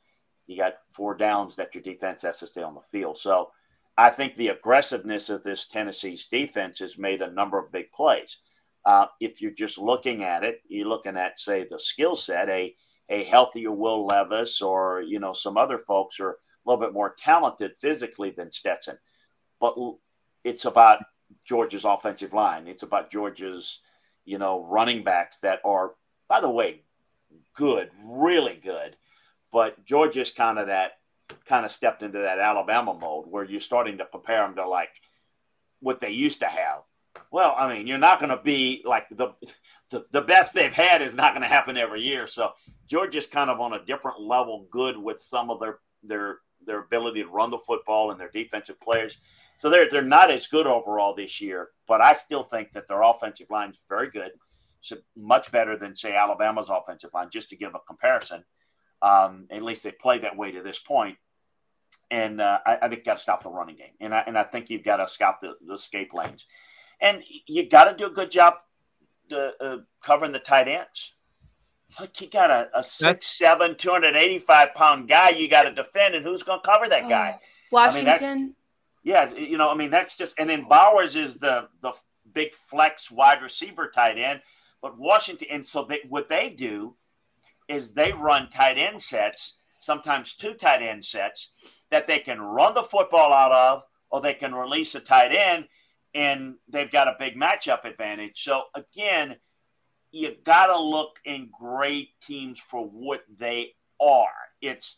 you 0.47 0.57
got 0.57 0.75
four 0.93 1.17
downs 1.17 1.57
that 1.57 1.75
your 1.75 1.83
defense 1.83 2.23
has 2.23 2.39
to 2.39 2.47
stay 2.47 2.63
on 2.63 2.75
the 2.75 2.81
field. 2.81 3.19
So 3.19 3.51
i 3.99 4.11
think 4.11 4.35
the 4.35 4.49
aggressiveness 4.49 5.29
of 5.29 5.43
this 5.43 5.69
tennessee's 5.69 6.27
defense 6.27 6.79
has 6.79 6.99
made 6.99 7.23
a 7.23 7.31
number 7.33 7.59
of 7.59 7.73
big 7.73 7.91
plays 7.93 8.39
uh, 8.85 9.07
if 9.21 9.43
you're 9.43 9.51
just 9.51 9.79
looking 9.79 10.23
at 10.23 10.45
it 10.45 10.61
you're 10.69 10.89
looking 10.89 11.17
at 11.17 11.41
say 11.41 11.67
the 11.71 11.79
skill 11.79 12.15
set 12.15 12.49
a 12.49 12.75
a 13.09 13.25
healthier 13.25 13.73
Will 13.73 14.07
Levis 14.07 14.61
or 14.61 15.03
you 15.03 15.19
know 15.19 15.33
some 15.33 15.57
other 15.57 15.79
folks 15.79 16.19
are 16.21 16.31
a 16.31 16.37
little 16.65 16.85
bit 16.85 16.93
more 16.93 17.15
talented 17.19 17.77
physically 17.79 18.31
than 18.31 18.51
Stetson, 18.51 18.99
but 19.61 19.75
it's 20.43 20.65
about 20.65 21.05
Georgia's 21.47 21.85
offensive 21.85 22.33
line. 22.33 22.67
It's 22.67 22.83
about 22.83 23.11
Georgia's 23.11 23.81
you 24.25 24.39
know 24.39 24.65
running 24.65 25.05
backs 25.05 25.41
that 25.41 25.61
are, 25.65 25.93
by 26.29 26.41
the 26.41 26.51
way, 26.51 26.83
good, 27.55 27.91
really 28.05 28.61
good. 28.63 28.97
But 29.53 29.85
Georgia's 29.85 30.33
kind 30.33 30.59
of 30.59 30.67
that 30.67 30.93
kind 31.47 31.65
of 31.65 31.73
stepped 31.73 32.03
into 32.03 32.19
that 32.19 32.39
Alabama 32.39 32.95
mode 32.95 33.27
where 33.29 33.45
you're 33.45 33.61
starting 33.61 33.99
to 33.99 34.07
compare 34.07 34.43
them 34.47 34.57
to 34.57 34.69
like 34.69 34.91
what 35.81 36.01
they 36.01 36.11
used 36.11 36.41
to 36.41 36.47
have. 36.47 36.83
Well, 37.31 37.55
I 37.57 37.73
mean, 37.73 37.87
you're 37.87 37.99
not 37.99 38.21
going 38.21 38.31
to 38.31 38.43
be 38.43 38.83
like 38.85 39.07
the, 39.11 39.35
the 39.91 40.05
the 40.11 40.21
best 40.21 40.55
they've 40.55 40.73
had 40.73 41.03
is 41.03 41.15
not 41.15 41.33
going 41.33 41.43
to 41.43 41.49
happen 41.49 41.77
every 41.77 42.03
year. 42.03 42.27
So 42.27 42.53
Georgia's 42.89 43.27
kind 43.27 43.51
of 43.51 43.61
on 43.61 43.73
a 43.73 43.85
different 43.85 44.21
level, 44.21 44.67
good 44.71 44.97
with 44.97 45.19
some 45.19 45.51
of 45.51 45.61
their 45.61 45.79
their 46.03 46.39
their 46.65 46.81
ability 46.81 47.23
to 47.23 47.29
run 47.29 47.51
the 47.51 47.59
football 47.59 48.11
and 48.11 48.21
their 48.21 48.31
defensive 48.31 48.81
players. 48.81 49.19
So 49.59 49.71
they're 49.71 49.89
they're 49.89 50.03
not 50.03 50.31
as 50.31 50.47
good 50.47 50.67
overall 50.67 51.15
this 51.15 51.41
year, 51.41 51.71
but 51.89 52.01
I 52.01 52.15
still 52.15 52.43
think 52.43 52.73
that 52.73 52.89
their 52.89 53.03
offensive 53.03 53.51
line 53.51 53.71
is 53.71 53.81
very 53.89 54.11
good. 54.11 54.33
So 54.83 54.97
much 55.17 55.51
better 55.51 55.77
than 55.77 55.97
say 55.97 56.15
Alabama's 56.15 56.71
offensive 56.71 57.11
line, 57.15 57.29
just 57.31 57.49
to 57.51 57.57
give 57.57 57.75
a 57.75 57.81
comparison. 57.87 58.45
Um, 59.03 59.47
at 59.51 59.63
least 59.63 59.83
they 59.83 59.93
played 59.93 60.23
that 60.23 60.37
way 60.37 60.53
to 60.53 60.63
this 60.63 60.79
point. 60.79 61.17
And 62.11 62.41
uh, 62.41 62.59
I, 62.65 62.79
I 62.83 62.89
think 62.89 63.05
got 63.05 63.15
to 63.15 63.23
stop 63.23 63.43
the 63.43 63.51
running 63.51 63.77
game, 63.77 63.93
and 64.01 64.15
I 64.15 64.23
and 64.27 64.39
I 64.39 64.45
think 64.45 64.71
you've 64.71 64.85
got 64.85 64.99
to 64.99 65.09
stop 65.09 65.41
the, 65.41 65.55
the 65.67 65.75
escape 65.75 66.15
lanes, 66.15 66.47
and 67.01 67.21
you 67.47 67.69
got 67.69 67.91
to 67.91 67.97
do 67.97 68.07
a 68.07 68.11
good 68.11 68.31
job 68.31 68.55
uh, 69.33 69.51
uh, 69.61 69.79
covering 70.05 70.31
the 70.31 70.39
tight 70.39 70.69
ends. 70.69 71.15
Look, 71.99 72.21
you 72.21 72.29
got 72.29 72.51
a, 72.51 72.69
a 72.75 72.83
six, 72.83 73.27
seven, 73.27 73.77
285 73.77 74.75
pound 74.75 75.09
guy 75.09 75.31
you 75.31 75.49
got 75.49 75.63
to 75.63 75.75
defend, 75.75 76.15
and 76.15 76.25
who's 76.25 76.45
going 76.45 76.61
to 76.61 76.69
cover 76.69 76.89
that 76.89 77.09
guy? 77.09 77.41
Washington. 77.73 78.15
I 78.15 78.35
mean, 78.35 78.55
yeah, 79.03 79.33
you 79.35 79.57
know, 79.57 79.71
I 79.71 79.75
mean, 79.75 79.91
that's 79.91 80.17
just, 80.17 80.35
and 80.39 80.51
then 80.51 80.67
Bowers 80.69 81.17
is 81.17 81.39
the 81.39 81.69
the 81.83 81.93
big 82.33 82.55
flex 82.55 83.11
wide 83.11 83.43
receiver 83.43 83.89
tight 83.89 84.19
end, 84.19 84.43
but 84.83 84.99
Washington, 84.99 85.49
and 85.51 85.65
so 85.65 85.85
they, 85.85 86.01
what 86.09 86.29
they 86.29 86.51
do 86.51 86.97
is 87.69 87.93
they 87.93 88.13
run 88.13 88.49
tight 88.49 88.79
end 88.79 89.03
sets, 89.03 89.59
sometimes 89.79 90.35
two 90.35 90.55
tight 90.55 90.83
end 90.83 91.05
sets 91.05 91.53
that 91.91 92.07
they 92.07 92.19
can 92.19 92.41
run 92.41 92.75
the 92.75 92.83
football 92.83 93.33
out 93.33 93.53
of, 93.53 93.83
or 94.11 94.21
they 94.21 94.35
can 94.35 94.55
release 94.55 94.95
a 94.95 95.01
tight 95.01 95.33
end, 95.33 95.67
and 96.15 96.55
they've 96.69 96.91
got 96.91 97.09
a 97.09 97.17
big 97.19 97.37
matchup 97.37 97.85
advantage. 97.85 98.43
So 98.43 98.63
again, 98.75 99.37
you 100.13 100.35
got 100.45 100.67
to 100.67 100.79
look 100.79 101.19
in 101.25 101.51
great 101.59 102.09
teams 102.21 102.59
for 102.59 102.85
what 102.85 103.25
they 103.39 103.73
are. 104.01 104.27
It's 104.61 104.97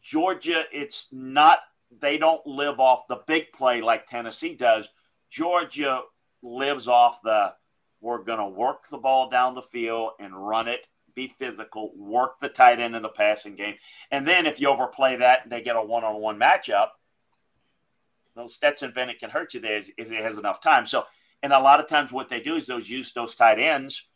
Georgia. 0.00 0.64
It's 0.72 1.08
not. 1.12 1.60
They 2.00 2.18
don't 2.18 2.46
live 2.46 2.80
off 2.80 3.08
the 3.08 3.20
big 3.26 3.52
play 3.52 3.80
like 3.80 4.06
Tennessee 4.06 4.54
does. 4.54 4.88
Georgia 5.30 6.02
lives 6.42 6.88
off 6.88 7.20
the. 7.22 7.54
We're 8.00 8.22
going 8.22 8.38
to 8.38 8.48
work 8.48 8.88
the 8.90 8.98
ball 8.98 9.28
down 9.28 9.54
the 9.54 9.62
field 9.62 10.10
and 10.20 10.32
run 10.34 10.68
it. 10.68 10.86
Be 11.18 11.28
physical. 11.28 11.92
Work 11.96 12.38
the 12.38 12.48
tight 12.48 12.78
end 12.78 12.94
in 12.94 13.02
the 13.02 13.08
passing 13.08 13.56
game, 13.56 13.74
and 14.10 14.26
then 14.26 14.46
if 14.46 14.60
you 14.60 14.68
overplay 14.68 15.16
that, 15.16 15.40
and 15.42 15.50
they 15.50 15.62
get 15.62 15.74
a 15.74 15.82
one-on-one 15.82 16.38
matchup. 16.38 16.90
Those 18.36 18.54
Stetson 18.54 18.92
Bennett 18.92 19.18
can 19.18 19.30
hurt 19.30 19.52
you 19.52 19.60
there 19.60 19.82
if 19.96 20.08
he 20.08 20.14
has 20.14 20.38
enough 20.38 20.62
time. 20.62 20.86
So, 20.86 21.04
and 21.42 21.52
a 21.52 21.58
lot 21.58 21.80
of 21.80 21.88
times, 21.88 22.12
what 22.12 22.28
they 22.28 22.40
do 22.40 22.54
is 22.54 22.66
those 22.66 22.88
use 22.88 23.12
those 23.12 23.34
tight 23.34 23.58
ends 23.58 24.08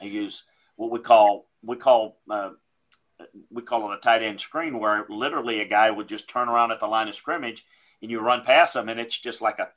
they 0.00 0.08
use 0.08 0.44
what 0.76 0.90
we 0.90 0.98
call 1.00 1.48
we 1.62 1.76
call 1.76 2.18
uh, 2.30 2.50
we 3.50 3.62
call 3.62 3.90
it 3.90 3.96
a 3.96 4.00
tight 4.00 4.22
end 4.22 4.40
screen, 4.40 4.78
where 4.78 5.06
literally 5.08 5.60
a 5.60 5.68
guy 5.68 5.90
would 5.90 6.08
just 6.08 6.28
turn 6.28 6.48
around 6.48 6.70
at 6.70 6.80
the 6.80 6.86
line 6.86 7.08
of 7.08 7.14
scrimmage 7.14 7.64
and 8.00 8.10
you 8.10 8.20
run 8.20 8.44
past 8.44 8.76
him, 8.76 8.88
and 8.88 9.00
it's 9.00 9.18
just 9.18 9.40
like 9.40 9.58
a 9.58 9.70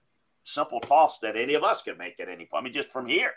simple 0.43 0.79
toss 0.79 1.19
that 1.19 1.35
any 1.35 1.55
of 1.55 1.63
us 1.63 1.81
could 1.81 1.97
make 1.97 2.19
at 2.19 2.29
any 2.29 2.45
point. 2.45 2.61
I 2.61 2.63
mean, 2.65 2.73
just 2.73 2.91
from 2.91 3.07
here. 3.07 3.31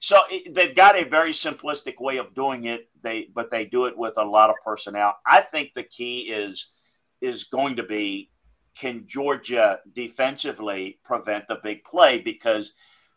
So 0.00 0.20
it, 0.30 0.54
they've 0.54 0.74
got 0.74 0.96
a 0.96 1.04
very 1.04 1.32
simplistic 1.32 2.00
way 2.00 2.18
of 2.18 2.34
doing 2.34 2.64
it. 2.64 2.88
They 3.02 3.28
but 3.34 3.50
they 3.50 3.64
do 3.64 3.86
it 3.86 3.96
with 3.96 4.14
a 4.16 4.24
lot 4.24 4.50
of 4.50 4.56
personnel. 4.64 5.16
I 5.26 5.40
think 5.40 5.72
the 5.74 5.82
key 5.82 6.20
is 6.22 6.68
is 7.20 7.44
going 7.44 7.76
to 7.76 7.82
be 7.82 8.30
can 8.76 9.04
Georgia 9.06 9.78
defensively 9.94 10.98
prevent 11.02 11.48
the 11.48 11.58
big 11.62 11.82
play? 11.84 12.20
Because 12.20 12.72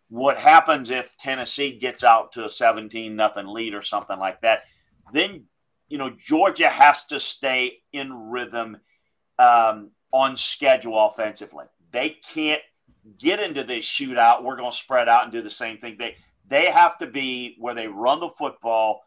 what 0.08 0.38
happens 0.38 0.90
if 0.90 1.18
Tennessee 1.18 1.78
gets 1.78 2.04
out 2.04 2.32
to 2.32 2.46
a 2.46 2.50
17 2.50 3.16
nothing 3.16 3.48
lead 3.48 3.74
or 3.74 3.82
something 3.82 4.18
like 4.18 4.42
that? 4.42 4.64
Then 5.12 5.46
you 5.88 5.98
know 5.98 6.12
Georgia 6.18 6.70
has 6.70 7.06
to 7.08 7.20
stay 7.20 7.80
in 7.92 8.14
rhythm 8.14 8.78
um, 9.38 9.92
on 10.12 10.38
schedule 10.38 11.08
offensively. 11.08 11.66
They 11.92 12.18
can't 12.34 12.62
get 13.18 13.40
into 13.40 13.64
this 13.64 13.86
shootout. 13.86 14.44
We're 14.44 14.58
going 14.58 14.72
to 14.72 14.76
spread 14.76 15.10
out 15.10 15.24
and 15.24 15.32
do 15.32 15.42
the 15.42 15.50
same 15.50 15.78
thing. 15.78 15.96
They 15.98 16.16
they 16.50 16.66
have 16.66 16.98
to 16.98 17.08
be 17.08 17.56
where 17.60 17.76
they 17.76 17.88
run 17.88 18.20
the 18.20 18.30
football 18.30 19.02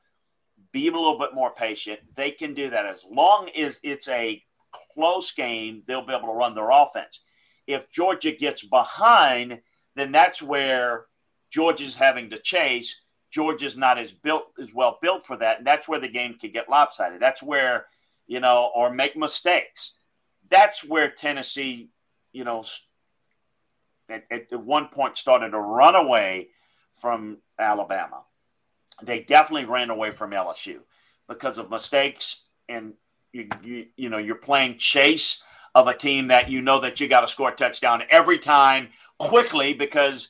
be 0.72 0.88
a 0.88 0.92
little 0.92 1.18
bit 1.18 1.34
more 1.34 1.52
patient 1.52 2.00
they 2.16 2.30
can 2.30 2.54
do 2.54 2.70
that 2.70 2.86
as 2.86 3.04
long 3.10 3.50
as 3.50 3.78
it's 3.82 4.08
a 4.08 4.42
close 4.72 5.32
game, 5.32 5.82
they'll 5.86 6.06
be 6.06 6.12
able 6.12 6.28
to 6.28 6.34
run 6.34 6.54
their 6.54 6.70
offense. 6.70 7.20
If 7.66 7.90
Georgia 7.90 8.32
gets 8.32 8.64
behind, 8.64 9.60
then 9.94 10.12
that's 10.12 10.42
where 10.42 11.06
Georgia's 11.50 11.96
having 11.96 12.30
to 12.30 12.38
chase. 12.38 13.00
Georgia's 13.30 13.76
not 13.76 13.98
as 13.98 14.12
built 14.12 14.44
as 14.60 14.74
well 14.74 14.98
built 15.00 15.24
for 15.24 15.36
that, 15.38 15.58
and 15.58 15.66
that's 15.66 15.88
where 15.88 16.00
the 16.00 16.08
game 16.08 16.36
could 16.38 16.52
get 16.52 16.68
lopsided. 16.68 17.20
That's 17.20 17.42
where 17.42 17.86
you 18.26 18.40
know, 18.40 18.70
or 18.74 18.90
make 18.90 19.16
mistakes. 19.16 19.98
That's 20.48 20.84
where 20.84 21.10
Tennessee, 21.10 21.90
you 22.32 22.44
know, 22.44 22.64
at, 24.08 24.24
at 24.30 24.52
one 24.52 24.88
point 24.88 25.18
started 25.18 25.50
to 25.50 25.58
run 25.58 25.96
away 25.96 26.48
from 26.92 27.38
Alabama. 27.58 28.22
They 29.02 29.20
definitely 29.20 29.68
ran 29.68 29.90
away 29.90 30.10
from 30.10 30.30
LSU 30.30 30.80
because 31.28 31.58
of 31.58 31.70
mistakes 31.70 32.44
and 32.68 32.94
you, 33.32 33.48
you, 33.62 33.86
you 33.96 34.08
know 34.10 34.18
you're 34.18 34.34
playing 34.34 34.76
chase 34.78 35.42
of 35.74 35.88
a 35.88 35.94
team 35.94 36.28
that 36.28 36.50
you 36.50 36.60
know 36.60 36.80
that 36.80 37.00
you 37.00 37.08
got 37.08 37.22
to 37.22 37.28
score 37.28 37.50
a 37.50 37.54
touchdown 37.54 38.02
every 38.10 38.38
time 38.38 38.88
quickly 39.18 39.72
because 39.72 40.28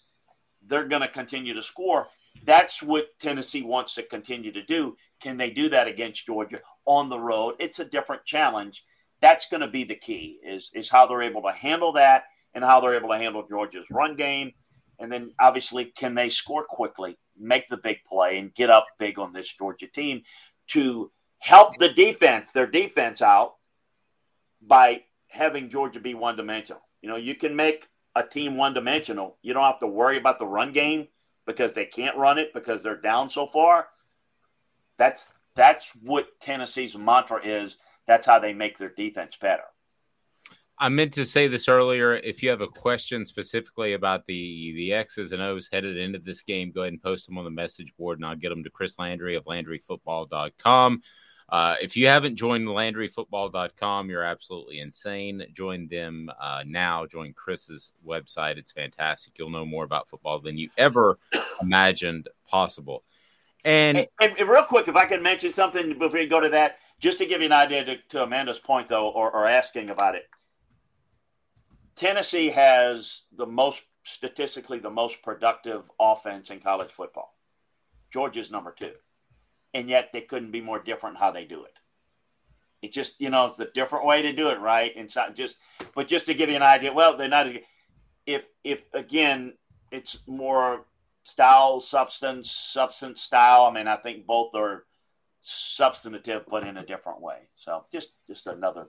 they're 0.66 0.86
going 0.86 1.02
to 1.02 1.08
continue 1.08 1.54
to 1.54 1.62
score. 1.62 2.06
That's 2.44 2.82
what 2.82 3.18
Tennessee 3.18 3.62
wants 3.62 3.94
to 3.94 4.02
continue 4.02 4.52
to 4.52 4.62
do. 4.62 4.96
Can 5.20 5.36
they 5.36 5.50
do 5.50 5.68
that 5.70 5.88
against 5.88 6.26
Georgia 6.26 6.60
on 6.84 7.08
the 7.08 7.18
road? 7.18 7.56
It's 7.58 7.80
a 7.80 7.84
different 7.84 8.24
challenge. 8.24 8.84
That's 9.20 9.48
going 9.48 9.60
to 9.60 9.68
be 9.68 9.84
the 9.84 9.94
key 9.94 10.38
is 10.44 10.70
is 10.74 10.88
how 10.88 11.06
they're 11.06 11.22
able 11.22 11.42
to 11.42 11.52
handle 11.52 11.92
that 11.92 12.24
and 12.54 12.64
how 12.64 12.80
they're 12.80 12.94
able 12.94 13.08
to 13.10 13.18
handle 13.18 13.46
Georgia's 13.48 13.86
run 13.90 14.16
game. 14.16 14.52
And 14.98 15.10
then 15.10 15.32
obviously, 15.40 15.86
can 15.86 16.14
they 16.14 16.28
score 16.28 16.64
quickly, 16.64 17.18
make 17.38 17.68
the 17.68 17.76
big 17.76 17.98
play, 18.04 18.38
and 18.38 18.54
get 18.54 18.70
up 18.70 18.86
big 18.98 19.18
on 19.18 19.32
this 19.32 19.52
Georgia 19.52 19.86
team 19.86 20.22
to 20.68 21.10
help 21.38 21.78
the 21.78 21.88
defense, 21.88 22.52
their 22.52 22.66
defense 22.66 23.20
out 23.20 23.54
by 24.60 25.02
having 25.28 25.68
Georgia 25.68 25.98
be 25.98 26.14
one 26.14 26.36
dimensional. 26.36 26.82
You 27.00 27.08
know, 27.08 27.16
you 27.16 27.34
can 27.34 27.56
make 27.56 27.88
a 28.14 28.22
team 28.22 28.56
one 28.56 28.74
dimensional. 28.74 29.38
You 29.42 29.54
don't 29.54 29.64
have 29.64 29.80
to 29.80 29.86
worry 29.86 30.18
about 30.18 30.38
the 30.38 30.46
run 30.46 30.72
game 30.72 31.08
because 31.46 31.74
they 31.74 31.86
can't 31.86 32.16
run 32.16 32.38
it 32.38 32.52
because 32.54 32.82
they're 32.82 33.00
down 33.00 33.30
so 33.30 33.46
far. 33.46 33.88
That's 34.98 35.32
that's 35.54 35.90
what 36.02 36.40
Tennessee's 36.40 36.96
mantra 36.96 37.44
is. 37.44 37.76
That's 38.06 38.26
how 38.26 38.38
they 38.38 38.52
make 38.52 38.78
their 38.78 38.88
defense 38.88 39.36
better. 39.36 39.64
I 40.78 40.88
meant 40.88 41.14
to 41.14 41.24
say 41.24 41.46
this 41.48 41.68
earlier. 41.68 42.14
If 42.14 42.42
you 42.42 42.50
have 42.50 42.60
a 42.60 42.66
question 42.66 43.24
specifically 43.26 43.92
about 43.92 44.26
the 44.26 44.72
the 44.74 44.92
X's 44.94 45.32
and 45.32 45.42
O's 45.42 45.68
headed 45.72 45.96
into 45.96 46.18
this 46.18 46.42
game, 46.42 46.72
go 46.72 46.82
ahead 46.82 46.92
and 46.92 47.02
post 47.02 47.26
them 47.26 47.38
on 47.38 47.44
the 47.44 47.50
message 47.50 47.92
board, 47.98 48.18
and 48.18 48.26
I'll 48.26 48.36
get 48.36 48.48
them 48.48 48.64
to 48.64 48.70
Chris 48.70 48.98
Landry 48.98 49.36
of 49.36 49.44
LandryFootball.com. 49.44 51.02
Uh, 51.52 51.74
if 51.82 51.98
you 51.98 52.06
haven't 52.06 52.36
joined 52.36 52.66
LandryFootball.com, 52.66 54.08
you're 54.08 54.22
absolutely 54.22 54.80
insane. 54.80 55.44
Join 55.52 55.86
them 55.86 56.30
uh, 56.40 56.62
now. 56.66 57.04
Join 57.04 57.34
Chris's 57.34 57.92
website. 58.06 58.56
It's 58.56 58.72
fantastic. 58.72 59.38
You'll 59.38 59.50
know 59.50 59.66
more 59.66 59.84
about 59.84 60.08
football 60.08 60.40
than 60.40 60.56
you 60.56 60.70
ever 60.78 61.18
imagined 61.60 62.28
possible. 62.48 63.04
And, 63.64 63.98
and, 63.98 64.08
and, 64.38 64.48
real 64.48 64.64
quick, 64.64 64.88
if 64.88 64.96
I 64.96 65.04
can 65.04 65.22
mention 65.22 65.52
something 65.52 65.98
before 65.98 66.18
you 66.18 66.28
go 66.28 66.40
to 66.40 66.48
that, 66.48 66.78
just 66.98 67.18
to 67.18 67.26
give 67.26 67.40
you 67.40 67.46
an 67.46 67.52
idea 67.52 67.84
to, 67.84 67.96
to 68.08 68.22
Amanda's 68.22 68.58
point, 68.58 68.88
though, 68.88 69.10
or, 69.10 69.30
or 69.30 69.46
asking 69.46 69.90
about 69.90 70.14
it. 70.14 70.24
Tennessee 71.94 72.50
has 72.50 73.22
the 73.36 73.46
most 73.46 73.82
statistically 74.04 74.78
the 74.78 74.90
most 74.90 75.22
productive 75.22 75.84
offense 76.00 76.50
in 76.50 76.58
college 76.60 76.90
football. 76.90 77.36
Georgia's 78.10 78.50
number 78.50 78.74
two 78.76 78.92
and 79.74 79.88
yet 79.88 80.10
they 80.12 80.20
couldn't 80.20 80.50
be 80.50 80.60
more 80.60 80.78
different 80.78 81.18
how 81.18 81.30
they 81.30 81.44
do 81.44 81.64
it. 81.64 81.78
It 82.82 82.92
just, 82.92 83.20
you 83.20 83.30
know, 83.30 83.46
it's 83.46 83.60
a 83.60 83.68
different 83.72 84.04
way 84.04 84.22
to 84.22 84.32
do 84.32 84.48
it, 84.48 84.58
right? 84.58 84.92
And 84.96 85.10
so 85.10 85.24
just, 85.32 85.56
but 85.94 86.08
just 86.08 86.26
to 86.26 86.34
give 86.34 86.50
you 86.50 86.56
an 86.56 86.62
idea, 86.62 86.92
well, 86.92 87.16
they're 87.16 87.28
not. 87.28 87.46
If, 88.26 88.44
if 88.64 88.82
again, 88.92 89.54
it's 89.90 90.18
more 90.26 90.84
style, 91.22 91.80
substance, 91.80 92.50
substance, 92.50 93.20
style. 93.22 93.66
I 93.66 93.72
mean, 93.72 93.86
I 93.86 93.96
think 93.96 94.26
both 94.26 94.54
are 94.54 94.84
substantive, 95.40 96.44
but 96.50 96.66
in 96.66 96.76
a 96.76 96.84
different 96.84 97.20
way. 97.20 97.38
So 97.54 97.84
just, 97.92 98.14
just 98.26 98.48
another 98.48 98.86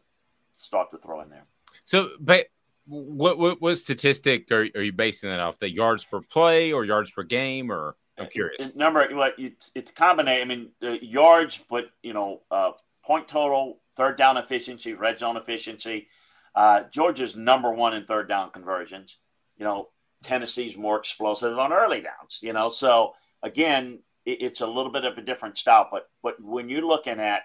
start 0.55 0.89
to 0.91 0.97
throw 0.97 1.21
in 1.21 1.29
there. 1.29 1.45
So, 1.85 2.11
but 2.19 2.47
what 2.85 3.37
what, 3.37 3.61
what 3.61 3.77
statistic 3.77 4.51
are, 4.51 4.67
are 4.75 4.81
you 4.81 4.93
basing 4.93 5.29
that 5.29 5.39
off? 5.39 5.59
The 5.59 5.69
yards 5.69 6.03
per 6.03 6.21
play 6.21 6.71
or 6.71 6.85
yards 6.85 7.11
per 7.11 7.23
game 7.23 7.71
or? 7.71 7.95
I'm 8.17 8.27
curious. 8.27 8.75
number, 8.75 9.07
what 9.15 9.33
it's 9.39 9.71
it's 9.73 9.91
combination. 9.91 10.41
I 10.41 10.55
mean, 10.55 10.69
uh, 10.83 10.97
yards, 11.01 11.59
but 11.67 11.85
you 12.03 12.13
know, 12.13 12.41
uh, 12.51 12.71
point 13.03 13.27
total, 13.27 13.79
third 13.95 14.17
down 14.17 14.37
efficiency, 14.37 14.93
red 14.93 15.19
zone 15.19 15.35
efficiency. 15.35 16.07
Uh, 16.53 16.83
Georgia's 16.91 17.35
number 17.35 17.71
one 17.73 17.95
in 17.95 18.05
third 18.05 18.29
down 18.29 18.51
conversions. 18.51 19.17
You 19.57 19.65
know, 19.65 19.89
Tennessee's 20.21 20.77
more 20.77 20.97
explosive 20.97 21.57
on 21.57 21.73
early 21.73 22.01
downs. 22.01 22.39
You 22.43 22.53
know, 22.53 22.69
so 22.69 23.13
again, 23.41 23.99
it, 24.25 24.41
it's 24.41 24.61
a 24.61 24.67
little 24.67 24.91
bit 24.91 25.05
of 25.05 25.17
a 25.17 25.21
different 25.21 25.57
style. 25.57 25.87
But 25.91 26.07
but 26.21 26.41
when 26.41 26.69
you're 26.69 26.85
looking 26.85 27.19
at 27.19 27.43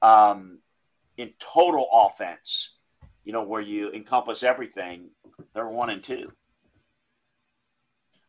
um, 0.00 0.60
in 1.18 1.32
total 1.38 1.88
offense, 1.92 2.75
you 3.26 3.32
know, 3.32 3.42
where 3.42 3.60
you 3.60 3.90
encompass 3.90 4.44
everything, 4.44 5.10
they're 5.52 5.68
one 5.68 5.90
and 5.90 6.02
two. 6.02 6.32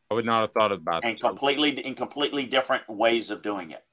I 0.10 0.16
would 0.16 0.26
not 0.26 0.42
have 0.42 0.52
thought 0.54 0.72
about 0.72 1.06
and 1.06 1.20
completely 1.20 1.70
in 1.86 1.94
completely 1.94 2.46
different 2.46 2.90
ways 2.90 3.30
of 3.30 3.44
doing 3.44 3.72
it. 3.72 3.84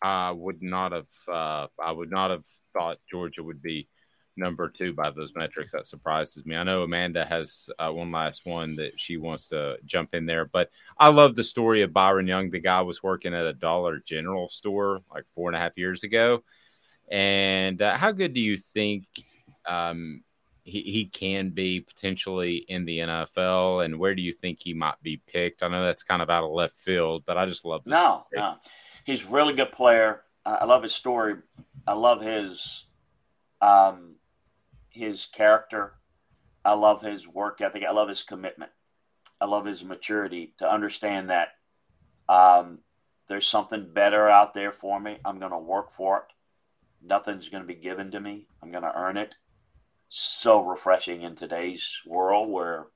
I 0.00 0.30
would 0.30 0.62
not 0.62 0.92
have. 0.92 1.06
Uh, 1.28 1.66
I 1.82 1.90
would 1.90 2.10
not 2.10 2.30
have 2.30 2.44
thought 2.72 2.98
Georgia 3.10 3.42
would 3.42 3.60
be 3.60 3.88
number 4.36 4.68
two 4.68 4.92
by 4.92 5.10
those 5.10 5.32
metrics. 5.34 5.72
That 5.72 5.88
surprises 5.88 6.46
me. 6.46 6.54
I 6.54 6.62
know 6.62 6.82
Amanda 6.82 7.24
has 7.24 7.68
uh, 7.78 7.90
one 7.90 8.12
last 8.12 8.42
one 8.44 8.76
that 8.76 8.92
she 8.96 9.16
wants 9.16 9.48
to 9.48 9.76
jump 9.84 10.14
in 10.14 10.24
there, 10.24 10.44
but 10.44 10.70
I 10.96 11.08
love 11.08 11.34
the 11.34 11.44
story 11.44 11.82
of 11.82 11.92
Byron 11.92 12.28
Young. 12.28 12.50
The 12.50 12.60
guy 12.60 12.82
was 12.82 13.02
working 13.02 13.34
at 13.34 13.44
a 13.44 13.52
Dollar 13.52 13.98
General 13.98 14.48
store 14.48 15.00
like 15.12 15.24
four 15.34 15.48
and 15.48 15.56
a 15.56 15.60
half 15.60 15.76
years 15.76 16.04
ago. 16.04 16.44
And 17.10 17.82
uh, 17.82 17.96
how 17.96 18.12
good 18.12 18.34
do 18.34 18.40
you 18.40 18.56
think 18.56 19.04
um, 19.66 20.22
he, 20.64 20.82
he 20.82 21.04
can 21.06 21.50
be 21.50 21.80
potentially 21.80 22.64
in 22.68 22.84
the 22.84 22.98
NFL? 22.98 23.84
And 23.84 23.98
where 23.98 24.14
do 24.14 24.22
you 24.22 24.32
think 24.32 24.60
he 24.60 24.74
might 24.74 25.00
be 25.02 25.20
picked? 25.26 25.62
I 25.62 25.68
know 25.68 25.84
that's 25.84 26.02
kind 26.02 26.22
of 26.22 26.30
out 26.30 26.44
of 26.44 26.50
left 26.50 26.78
field, 26.78 27.24
but 27.26 27.36
I 27.36 27.46
just 27.46 27.64
love 27.64 27.84
this. 27.84 27.92
No, 27.92 28.24
story. 28.28 28.42
no. 28.42 28.54
He's 29.04 29.24
a 29.24 29.28
really 29.28 29.54
good 29.54 29.72
player. 29.72 30.22
I 30.44 30.64
love 30.64 30.82
his 30.82 30.94
story. 30.94 31.36
I 31.86 31.92
love 31.92 32.20
his 32.20 32.86
um, 33.60 34.16
his 34.90 35.26
character. 35.26 35.94
I 36.64 36.74
love 36.74 37.02
his 37.02 37.26
work 37.26 37.60
ethic. 37.60 37.84
I 37.88 37.92
love 37.92 38.08
his 38.08 38.22
commitment. 38.22 38.70
I 39.40 39.46
love 39.46 39.66
his 39.66 39.84
maturity 39.84 40.54
to 40.58 40.70
understand 40.70 41.30
that 41.30 41.48
um, 42.28 42.78
there's 43.28 43.46
something 43.46 43.92
better 43.92 44.28
out 44.28 44.54
there 44.54 44.72
for 44.72 45.00
me. 45.00 45.18
I'm 45.24 45.38
going 45.38 45.50
to 45.50 45.58
work 45.58 45.90
for 45.90 46.18
it. 46.18 46.24
Nothing's 47.04 47.48
going 47.48 47.62
to 47.62 47.66
be 47.66 47.74
given 47.74 48.12
to 48.12 48.20
me. 48.20 48.46
I'm 48.62 48.70
going 48.70 48.84
to 48.84 48.96
earn 48.96 49.16
it 49.16 49.34
so 50.14 50.62
refreshing 50.62 51.22
in 51.22 51.34
today's 51.34 52.02
world 52.04 52.50
where 52.50 52.88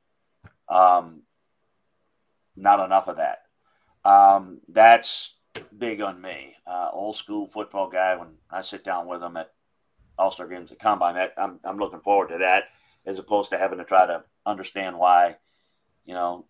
um, 0.69 1.23
not 2.55 2.79
enough 2.79 3.09
of 3.09 3.17
that. 3.17 3.39
Um, 4.05 4.61
that's 4.69 5.35
big 5.77 6.03
on 6.03 6.21
me. 6.21 6.57
Uh, 6.67 6.91
old 6.93 7.17
school 7.17 7.47
football 7.47 7.89
guy. 7.89 8.17
When 8.17 8.35
I 8.51 8.61
sit 8.61 8.85
down 8.85 9.07
with 9.07 9.23
him 9.23 9.39
at 9.39 9.51
All 10.19 10.31
Star 10.31 10.47
games 10.47 10.71
at 10.73 10.79
Combine, 10.79 11.15
that, 11.15 11.33
I'm 11.39 11.59
I'm 11.65 11.79
looking 11.79 12.01
forward 12.01 12.29
to 12.29 12.39
that, 12.41 12.65
as 13.07 13.19
opposed 13.19 13.49
to 13.49 13.59
having 13.59 13.79
to 13.79 13.85
try 13.85 14.07
to 14.07 14.23
understand 14.45 14.99
why, 14.99 15.37
you 16.05 16.13
know, 16.13 16.45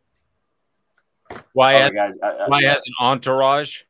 why 1.52 1.74
has, 1.74 1.92
guys, 1.92 2.14
uh, 2.20 2.26
uh 2.26 2.46
why 2.48 2.62
has 2.64 2.82
an 2.84 2.94
entourage. 2.98 3.82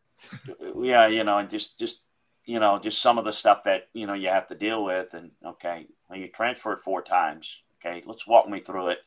Yeah, 0.79 1.07
you 1.07 1.25
know, 1.25 1.39
and 1.39 1.49
just 1.49 1.79
just 1.79 2.01
you 2.45 2.61
know, 2.61 2.79
just 2.79 3.01
some 3.01 3.17
of 3.17 3.25
the 3.25 3.33
stuff 3.33 3.65
that 3.65 3.89
you 3.95 4.07
know 4.07 4.13
you 4.13 4.29
have 4.29 4.49
to 4.49 4.55
deal 4.55 4.85
with, 4.85 5.15
and 5.15 5.31
okay, 5.43 5.87
well, 6.09 6.19
you 6.19 6.29
transferred 6.29 6.81
four 6.81 7.03
times. 7.03 7.63
Okay, 7.85 8.03
let's 8.07 8.27
walk 8.27 8.49
me 8.49 8.61
through 8.61 8.89
it. 8.89 8.99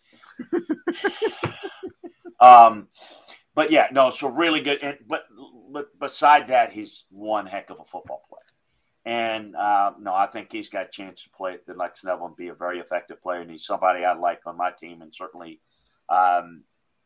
um, 2.39 2.87
but 3.55 3.71
yeah, 3.71 3.87
no, 3.91 4.09
so 4.09 4.29
really 4.29 4.61
good. 4.61 4.79
And, 4.81 4.97
but, 5.07 5.23
but 5.71 5.99
beside 5.99 6.47
that, 6.47 6.71
he's 6.71 7.05
one 7.09 7.45
heck 7.45 7.69
of 7.69 7.79
a 7.79 7.85
football 7.85 8.23
player. 8.29 8.39
And 9.05 9.55
uh, 9.55 9.93
no, 9.99 10.13
I 10.13 10.27
think 10.27 10.51
he's 10.51 10.69
got 10.69 10.87
a 10.87 10.89
chance 10.89 11.23
to 11.23 11.29
play 11.29 11.53
at 11.53 11.65
the 11.65 11.73
next 11.73 12.03
level 12.03 12.27
and 12.27 12.35
be 12.35 12.49
a 12.49 12.53
very 12.53 12.79
effective 12.79 13.21
player. 13.21 13.41
And 13.41 13.49
he's 13.49 13.65
somebody 13.65 14.05
I 14.05 14.13
like 14.13 14.41
on 14.45 14.57
my 14.57 14.71
team, 14.71 15.01
and 15.01 15.13
certainly 15.13 15.61
um, 16.09 16.63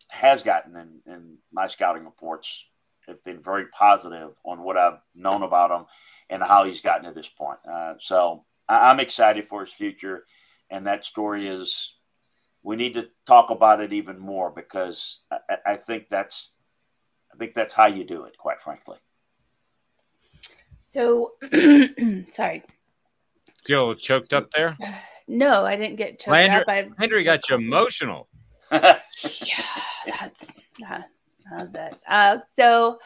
has 0.09 0.43
gotten 0.43 0.75
in, 0.75 1.11
in 1.11 1.37
my 1.51 1.67
scouting 1.67 2.05
reports 2.05 2.67
have 3.07 3.23
been 3.23 3.41
very 3.41 3.65
positive 3.67 4.31
on 4.45 4.63
what 4.63 4.77
I've 4.77 4.99
known 5.15 5.43
about 5.43 5.71
him 5.71 5.85
and 6.29 6.41
how 6.41 6.65
he's 6.65 6.81
gotten 6.81 7.05
to 7.05 7.11
this 7.11 7.29
point. 7.29 7.59
Uh, 7.69 7.95
so 7.99 8.45
I'm 8.69 8.99
excited 8.99 9.47
for 9.47 9.61
his 9.61 9.73
future, 9.73 10.25
and 10.69 10.87
that 10.87 11.05
story 11.05 11.47
is 11.47 11.95
we 12.63 12.75
need 12.75 12.93
to 12.93 13.07
talk 13.25 13.49
about 13.49 13.81
it 13.81 13.93
even 13.93 14.17
more 14.19 14.49
because 14.49 15.19
I, 15.31 15.57
I 15.73 15.75
think 15.75 16.05
that's 16.09 16.53
I 17.33 17.37
think 17.37 17.53
that's 17.55 17.73
how 17.73 17.87
you 17.87 18.03
do 18.03 18.23
it, 18.25 18.37
quite 18.37 18.61
frankly. 18.61 18.97
So, 20.85 21.31
sorry. 22.29 22.63
Jill 23.65 23.95
choked 23.95 24.33
up 24.33 24.51
there. 24.51 24.77
No, 25.27 25.65
I 25.65 25.75
didn't 25.75 25.95
get 25.95 26.19
choked 26.19 26.29
Landry, 26.29 26.61
up. 26.61 26.65
I, 26.67 26.89
Landry 26.99 27.23
got 27.23 27.49
you 27.49 27.55
emotional. 27.55 28.27
yeah, 28.71 28.99
that's 30.05 30.45
that, 30.79 31.09
that's 31.49 31.73
it. 31.73 31.99
Uh, 32.07 32.37
so 32.55 32.99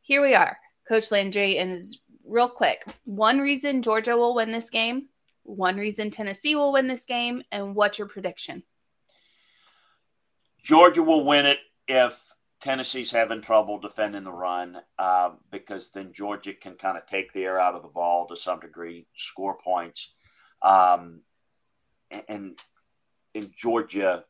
here 0.00 0.22
we 0.22 0.34
are, 0.34 0.58
Coach 0.88 1.10
Landry, 1.10 1.58
and 1.58 1.70
is 1.70 2.00
real 2.28 2.48
quick. 2.48 2.84
One 3.04 3.38
reason 3.38 3.82
Georgia 3.82 4.16
will 4.16 4.34
win 4.34 4.52
this 4.52 4.70
game. 4.70 5.08
One 5.42 5.76
reason 5.76 6.10
Tennessee 6.10 6.54
will 6.54 6.72
win 6.72 6.86
this 6.86 7.06
game, 7.06 7.42
and 7.50 7.74
what's 7.74 7.98
your 7.98 8.08
prediction? 8.08 8.62
Georgia 10.62 11.02
will 11.02 11.24
win 11.24 11.46
it 11.46 11.58
if 11.86 12.22
Tennessee's 12.60 13.10
having 13.10 13.40
trouble 13.40 13.78
defending 13.78 14.24
the 14.24 14.32
run, 14.32 14.78
uh, 14.98 15.30
because 15.50 15.90
then 15.90 16.12
Georgia 16.12 16.52
can 16.52 16.74
kind 16.74 16.98
of 16.98 17.06
take 17.06 17.32
the 17.32 17.44
air 17.44 17.58
out 17.58 17.74
of 17.74 17.82
the 17.82 17.88
ball 17.88 18.26
to 18.26 18.36
some 18.36 18.60
degree, 18.60 19.06
score 19.14 19.56
points, 19.56 20.12
um, 20.60 21.22
and 22.28 22.58
in 23.32 23.50
Georgia 23.56 24.24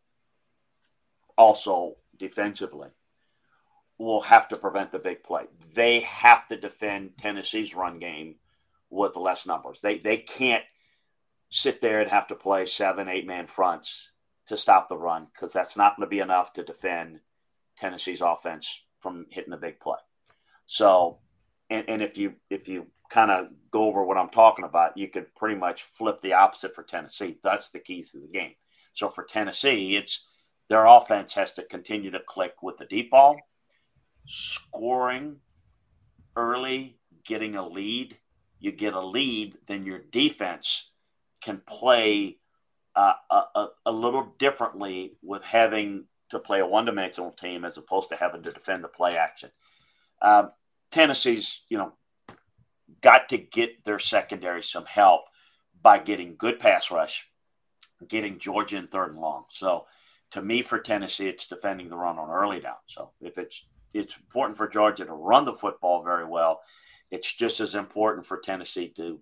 also 1.37 1.97
defensively 2.17 2.89
will 3.99 4.21
have 4.21 4.49
to 4.49 4.57
prevent 4.57 4.93
the 4.93 4.99
big 4.99 5.23
play. 5.23 5.45
They 5.75 6.01
have 6.01 6.47
to 6.49 6.57
defend 6.57 7.19
Tennessee's 7.19 7.75
run 7.75 7.99
game 7.99 8.37
with 8.91 9.17
less 9.17 9.47
numbers. 9.47 9.81
They 9.81 9.99
they 9.99 10.19
can't 10.19 10.65
sit 11.51 11.81
there 11.81 12.01
and 12.01 12.11
have 12.11 12.29
to 12.29 12.35
play 12.35 12.67
seven, 12.67 13.09
eight 13.09 13.27
man 13.27 13.47
fronts 13.47 14.11
to 14.47 14.57
stop 14.57 14.89
the 14.89 14.97
run 14.97 15.27
because 15.33 15.53
that's 15.53 15.77
not 15.77 15.97
going 15.97 16.07
to 16.07 16.11
be 16.11 16.21
enough 16.21 16.53
to 16.55 16.63
defend 16.63 17.21
Tennessee's 17.77 18.21
offense 18.21 18.83
from 19.01 19.27
hitting 19.31 19.51
the 19.51 19.57
big 19.57 19.81
play. 19.81 19.99
So, 20.67 21.19
and, 21.71 21.85
and 21.89 22.03
if 22.03 22.19
you 22.19 22.35
if 22.51 22.69
you 22.69 22.87
kind 23.11 23.31
of 23.31 23.49
go 23.71 23.85
over 23.85 24.05
what 24.05 24.19
I'm 24.19 24.29
talking 24.31 24.65
about, 24.65 24.97
you 24.97 25.09
could 25.09 25.35
pretty 25.35 25.57
much 25.57 25.83
flip 25.83 26.21
the 26.21 26.35
opposite 26.35 26.75
for 26.75 26.83
Tennessee. 26.83 27.39
That's 27.43 27.71
the 27.71 27.79
keys 27.79 28.13
to 28.13 28.19
the 28.19 28.29
game. 28.29 28.55
So 28.93 29.09
for 29.09 29.25
Tennessee, 29.25 29.97
it's 29.97 30.25
their 30.69 30.85
offense 30.85 31.33
has 31.35 31.53
to 31.55 31.63
continue 31.63 32.11
to 32.11 32.21
click 32.21 32.63
with 32.63 32.77
the 32.77 32.85
deep 32.85 33.11
ball, 33.11 33.37
scoring 34.29 35.37
early, 36.37 36.99
getting 37.25 37.57
a 37.57 37.67
lead. 37.67 38.17
You 38.61 38.73
get 38.73 38.93
a 38.93 39.01
lead, 39.01 39.57
then 39.67 39.87
your 39.87 39.99
defense 39.99 40.91
can 41.41 41.63
play 41.67 42.39
uh, 42.95 43.13
a, 43.31 43.67
a, 43.87 43.93
little 43.93 44.35
differently 44.39 45.13
with 45.23 45.45
having 45.45 46.05
to 46.31 46.39
play 46.41 46.59
a 46.61 46.67
one 46.67 46.85
dimensional 46.85 47.31
team 47.31 47.65
as 47.65 47.79
opposed 47.79 48.09
to 48.09 48.17
having 48.17 48.43
to 48.43 48.51
defend 48.51 48.83
the 48.83 48.89
play 48.89 49.17
action. 49.17 49.51
Um, 50.21 50.51
Tennessee's, 50.91 51.63
you 51.69 51.79
know, 51.79 51.93
got 53.01 53.29
to 53.29 53.39
get 53.39 53.85
their 53.85 54.01
secondary 54.01 54.63
some 54.63 54.85
help 54.85 55.23
by 55.81 55.99
getting 55.99 56.35
good 56.37 56.59
pass 56.59 56.91
rush, 56.91 57.29
getting 58.09 58.41
Georgia 58.41 58.77
in 58.77 58.89
third 58.89 59.13
and 59.13 59.21
long. 59.21 59.45
So, 59.49 59.87
to 60.33 60.43
me, 60.43 60.63
for 60.63 60.81
Tennessee, 60.81 61.29
it's 61.29 61.47
defending 61.47 61.89
the 61.89 61.97
run 61.97 62.19
on 62.19 62.31
early 62.31 62.61
down. 62.61 62.77
So, 62.87 63.13
if 63.21 63.39
it's 63.39 63.65
it's 63.95 64.17
important 64.17 64.57
for 64.57 64.69
Georgia 64.69 65.05
to 65.05 65.13
run 65.13 65.45
the 65.45 65.55
football 65.55 66.03
very 66.03 66.27
well, 66.27 66.61
it's 67.11 67.33
just 67.35 67.61
as 67.61 67.75
important 67.75 68.27
for 68.27 68.39
Tennessee 68.39 68.89
to 68.97 69.21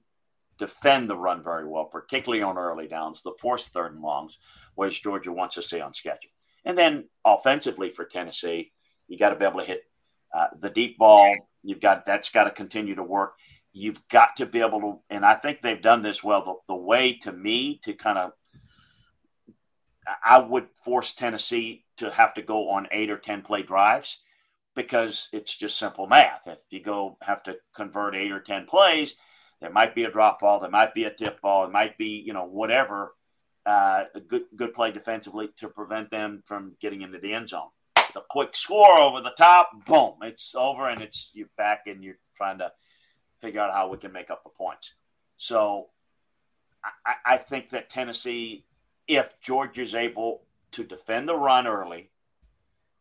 defend 0.59 1.09
the 1.09 1.17
run 1.17 1.43
very 1.43 1.67
well, 1.67 1.85
particularly 1.85 2.43
on 2.43 2.59
early 2.59 2.89
downs, 2.89 3.23
the 3.23 3.33
forced 3.41 3.73
third 3.73 3.93
and 3.93 4.03
longs, 4.03 4.39
which 4.75 5.03
Georgia 5.03 5.33
wants 5.33 5.55
to 5.57 5.63
stay 5.63 5.81
on 5.81 5.95
schedule. 5.95 6.31
And 6.65 6.77
then 6.77 7.09
offensively 7.25 7.91
for 7.91 8.05
Tennessee, 8.05 8.73
you 9.09 9.19
got 9.19 9.31
to 9.31 9.37
be 9.37 9.45
able 9.45 9.61
to 9.61 9.67
hit 9.67 9.83
uh, 10.35 10.49
the 10.61 10.71
deep 10.71 10.99
ball. 10.99 11.37
You've 11.63 11.81
got 11.81 12.05
that's 12.05 12.31
got 12.31 12.45
to 12.45 12.51
continue 12.51 12.97
to 12.97 13.03
work. 13.03 13.35
You've 13.73 14.07
got 14.09 14.37
to 14.37 14.47
be 14.47 14.61
able 14.61 14.81
to, 14.81 15.01
and 15.11 15.25
I 15.25 15.35
think 15.35 15.61
they've 15.61 15.81
done 15.81 16.03
this 16.03 16.25
well. 16.25 16.45
The, 16.45 16.75
the 16.75 16.81
way 16.81 17.19
to 17.23 17.33
me 17.33 17.81
to 17.85 17.93
kind 17.93 18.19
of, 18.19 18.33
I 20.25 20.39
would 20.39 20.69
force 20.83 21.13
Tennessee 21.13 21.85
to 21.99 22.11
have 22.11 22.35
to 22.35 22.43
go 22.43 22.71
on 22.71 22.89
eight 22.91 23.11
or 23.11 23.19
10 23.19 23.43
play 23.43 23.63
drives 23.63 24.21
because 24.77 25.29
it's 25.33 25.57
just 25.57 25.79
simple 25.79 26.07
math. 26.07 26.43
If 26.47 26.61
you 26.71 26.81
go 26.81 27.17
have 27.23 27.43
to 27.45 27.57
convert 27.75 28.15
eight 28.15 28.31
or 28.31 28.41
10 28.41 28.67
plays, 28.67 29.15
there 29.61 29.73
might 29.73 29.95
be 29.95 30.05
a 30.05 30.11
drop 30.11 30.41
ball, 30.41 30.61
there 30.61 30.71
might 30.71 30.95
be 30.95 31.05
a 31.05 31.11
tip 31.11 31.41
ball, 31.41 31.65
it 31.65 31.73
might 31.73 31.99
be, 31.99 32.23
you 32.25 32.33
know, 32.33 32.45
whatever. 32.45 33.15
Uh, 33.65 34.05
a 34.15 34.21
good 34.21 34.45
good 34.55 34.73
play 34.73 34.93
defensively 34.93 35.49
to 35.57 35.67
prevent 35.67 36.09
them 36.09 36.41
from 36.45 36.77
getting 36.81 37.03
into 37.03 37.19
the 37.19 37.35
end 37.35 37.49
zone. 37.49 37.67
The 38.15 38.23
quick 38.31 38.55
score 38.55 38.97
over 38.97 39.21
the 39.21 39.35
top, 39.37 39.71
boom, 39.87 40.15
it's 40.23 40.55
over, 40.55 40.89
and 40.89 41.01
it's 41.01 41.33
you're 41.35 41.49
back, 41.57 41.81
and 41.87 42.05
you're 42.05 42.19
trying 42.37 42.59
to 42.59 42.71
figure 43.41 43.61
out 43.61 43.75
how 43.75 43.89
we 43.89 43.99
can 43.99 44.13
make 44.13 44.31
up 44.31 44.45
the 44.45 44.51
points. 44.51 44.93
So, 45.37 45.89
I, 47.05 47.35
I 47.35 47.37
think 47.39 47.71
that 47.71 47.91
Tennessee, 47.91 48.65
if 49.09 49.35
Georgia's 49.41 49.97
able 49.97 50.43
to 50.71 50.85
defend 50.85 51.29
the 51.29 51.37
run 51.37 51.67
early 51.67 52.11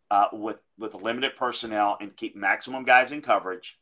uh, 0.09 0.29
with 0.33 0.57
with 0.77 0.93
limited 0.93 1.35
personnel 1.35 1.97
and 2.01 2.15
keep 2.15 2.35
maximum 2.35 2.83
guys 2.83 3.11
in 3.11 3.21
coverage, 3.21 3.79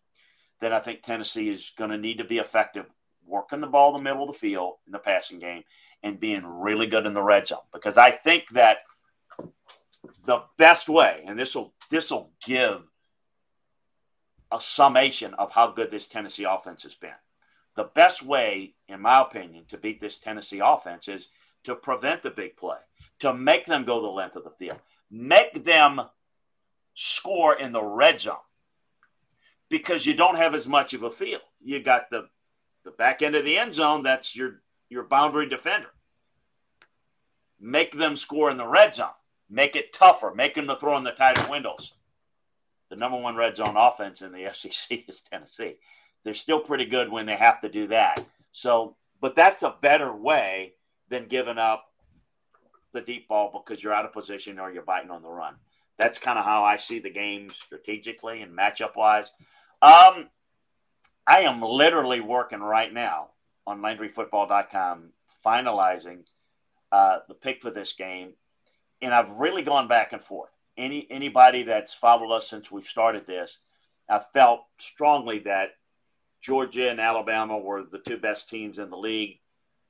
then 0.61 0.73
I 0.73 0.79
think 0.79 1.01
Tennessee 1.01 1.49
is 1.49 1.71
going 1.77 1.89
to 1.89 1.97
need 1.97 2.19
to 2.19 2.23
be 2.23 2.37
effective 2.37 2.85
working 3.25 3.61
the 3.61 3.67
ball 3.67 3.95
in 3.95 4.03
the 4.03 4.09
middle 4.09 4.27
of 4.27 4.33
the 4.33 4.39
field 4.39 4.75
in 4.85 4.91
the 4.91 4.99
passing 4.99 5.39
game 5.39 5.63
and 6.01 6.19
being 6.19 6.45
really 6.45 6.87
good 6.87 7.05
in 7.05 7.13
the 7.13 7.21
red 7.21 7.47
zone. 7.47 7.59
Because 7.73 7.97
I 7.97 8.11
think 8.11 8.49
that 8.49 8.77
the 10.25 10.43
best 10.57 10.89
way, 10.89 11.23
and 11.25 11.39
this 11.39 11.55
will 11.55 11.73
this 11.89 12.11
will 12.11 12.31
give 12.45 12.81
a 14.51 14.61
summation 14.61 15.33
of 15.35 15.51
how 15.51 15.71
good 15.71 15.89
this 15.89 16.07
Tennessee 16.07 16.43
offense 16.43 16.83
has 16.83 16.95
been. 16.95 17.11
The 17.75 17.85
best 17.85 18.21
way, 18.21 18.75
in 18.87 19.01
my 19.01 19.21
opinion, 19.21 19.65
to 19.69 19.77
beat 19.77 19.99
this 19.99 20.19
Tennessee 20.19 20.61
offense 20.63 21.07
is 21.07 21.27
to 21.63 21.75
prevent 21.75 22.21
the 22.21 22.29
big 22.29 22.55
play, 22.55 22.77
to 23.19 23.33
make 23.33 23.65
them 23.65 23.83
go 23.83 24.01
the 24.01 24.07
length 24.07 24.35
of 24.35 24.43
the 24.43 24.51
field, 24.51 24.79
make 25.09 25.63
them 25.63 26.01
score 26.93 27.53
in 27.57 27.71
the 27.71 27.83
red 27.83 28.21
zone 28.21 28.35
because 29.69 30.05
you 30.05 30.13
don't 30.13 30.35
have 30.35 30.53
as 30.53 30.67
much 30.67 30.93
of 30.93 31.03
a 31.03 31.11
field. 31.11 31.41
You 31.63 31.81
got 31.81 32.09
the 32.09 32.27
the 32.83 32.91
back 32.91 33.21
end 33.21 33.35
of 33.35 33.45
the 33.45 33.57
end 33.57 33.73
zone. 33.73 34.03
That's 34.03 34.35
your 34.35 34.61
your 34.89 35.03
boundary 35.03 35.49
defender. 35.49 35.89
Make 37.59 37.97
them 37.97 38.15
score 38.15 38.49
in 38.51 38.57
the 38.57 38.67
red 38.67 38.93
zone. 38.93 39.07
Make 39.49 39.75
it 39.75 39.93
tougher. 39.93 40.33
Make 40.35 40.55
them 40.55 40.67
to 40.67 40.75
throw 40.75 40.97
in 40.97 41.03
the 41.03 41.11
tighter 41.11 41.49
windows. 41.49 41.93
The 42.89 42.95
number 42.95 43.17
one 43.17 43.35
red 43.35 43.55
zone 43.55 43.75
offense 43.77 44.21
in 44.21 44.31
the 44.31 44.49
SEC 44.53 45.05
is 45.07 45.21
Tennessee. 45.21 45.77
They're 46.23 46.33
still 46.33 46.59
pretty 46.59 46.85
good 46.85 47.11
when 47.11 47.25
they 47.25 47.35
have 47.35 47.61
to 47.61 47.69
do 47.69 47.87
that. 47.87 48.23
So, 48.51 48.95
but 49.19 49.35
that's 49.35 49.63
a 49.63 49.75
better 49.81 50.13
way 50.13 50.73
than 51.09 51.27
giving 51.27 51.57
up 51.57 51.85
the 52.93 53.01
deep 53.01 53.27
ball 53.27 53.51
because 53.51 53.83
you're 53.83 53.93
out 53.93 54.05
of 54.05 54.13
position 54.13 54.59
or 54.59 54.71
you're 54.71 54.83
biting 54.83 55.11
on 55.11 55.23
the 55.23 55.29
run. 55.29 55.55
That's 55.97 56.19
kind 56.19 56.39
of 56.39 56.45
how 56.45 56.63
I 56.63 56.77
see 56.77 56.99
the 56.99 57.09
game 57.09 57.49
strategically 57.49 58.41
and 58.41 58.57
matchup 58.57 58.95
wise. 58.95 59.31
Um, 59.81 60.29
I 61.27 61.41
am 61.41 61.61
literally 61.61 62.19
working 62.19 62.59
right 62.59 62.91
now 62.91 63.29
on 63.65 63.81
LandryFootball.com, 63.81 65.09
finalizing 65.45 66.25
uh, 66.91 67.19
the 67.27 67.33
pick 67.33 67.61
for 67.61 67.69
this 67.69 67.93
game, 67.93 68.33
and 69.01 69.13
I've 69.13 69.29
really 69.31 69.61
gone 69.61 69.87
back 69.87 70.13
and 70.13 70.23
forth. 70.23 70.51
Any 70.77 71.07
anybody 71.09 71.63
that's 71.63 71.93
followed 71.93 72.33
us 72.35 72.49
since 72.49 72.71
we've 72.71 72.85
started 72.85 73.27
this, 73.27 73.57
I 74.09 74.19
felt 74.19 74.61
strongly 74.79 75.39
that 75.39 75.75
Georgia 76.41 76.89
and 76.89 76.99
Alabama 76.99 77.57
were 77.57 77.83
the 77.83 77.99
two 77.99 78.17
best 78.17 78.49
teams 78.49 78.79
in 78.79 78.89
the 78.89 78.97
league. 78.97 79.39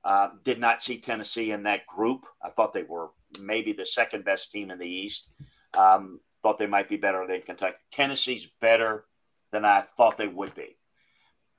Uh, 0.03 0.29
did 0.43 0.59
not 0.59 0.83
see 0.83 0.99
Tennessee 0.99 1.51
in 1.51 1.63
that 1.63 1.87
group. 1.87 2.25
I 2.41 2.49
thought 2.49 2.73
they 2.73 2.83
were 2.83 3.09
maybe 3.41 3.71
the 3.71 3.85
second 3.85 4.25
best 4.25 4.51
team 4.51 4.69
in 4.69 4.77
the 4.77 4.87
East. 4.87 5.29
Um, 5.77 6.19
thought 6.43 6.57
they 6.57 6.67
might 6.67 6.89
be 6.89 6.97
better 6.97 7.25
than 7.25 7.41
Kentucky. 7.41 7.77
Tennessee's 7.91 8.45
better 8.59 9.05
than 9.51 9.65
I 9.65 9.81
thought 9.81 10.17
they 10.17 10.27
would 10.27 10.53
be. 10.53 10.75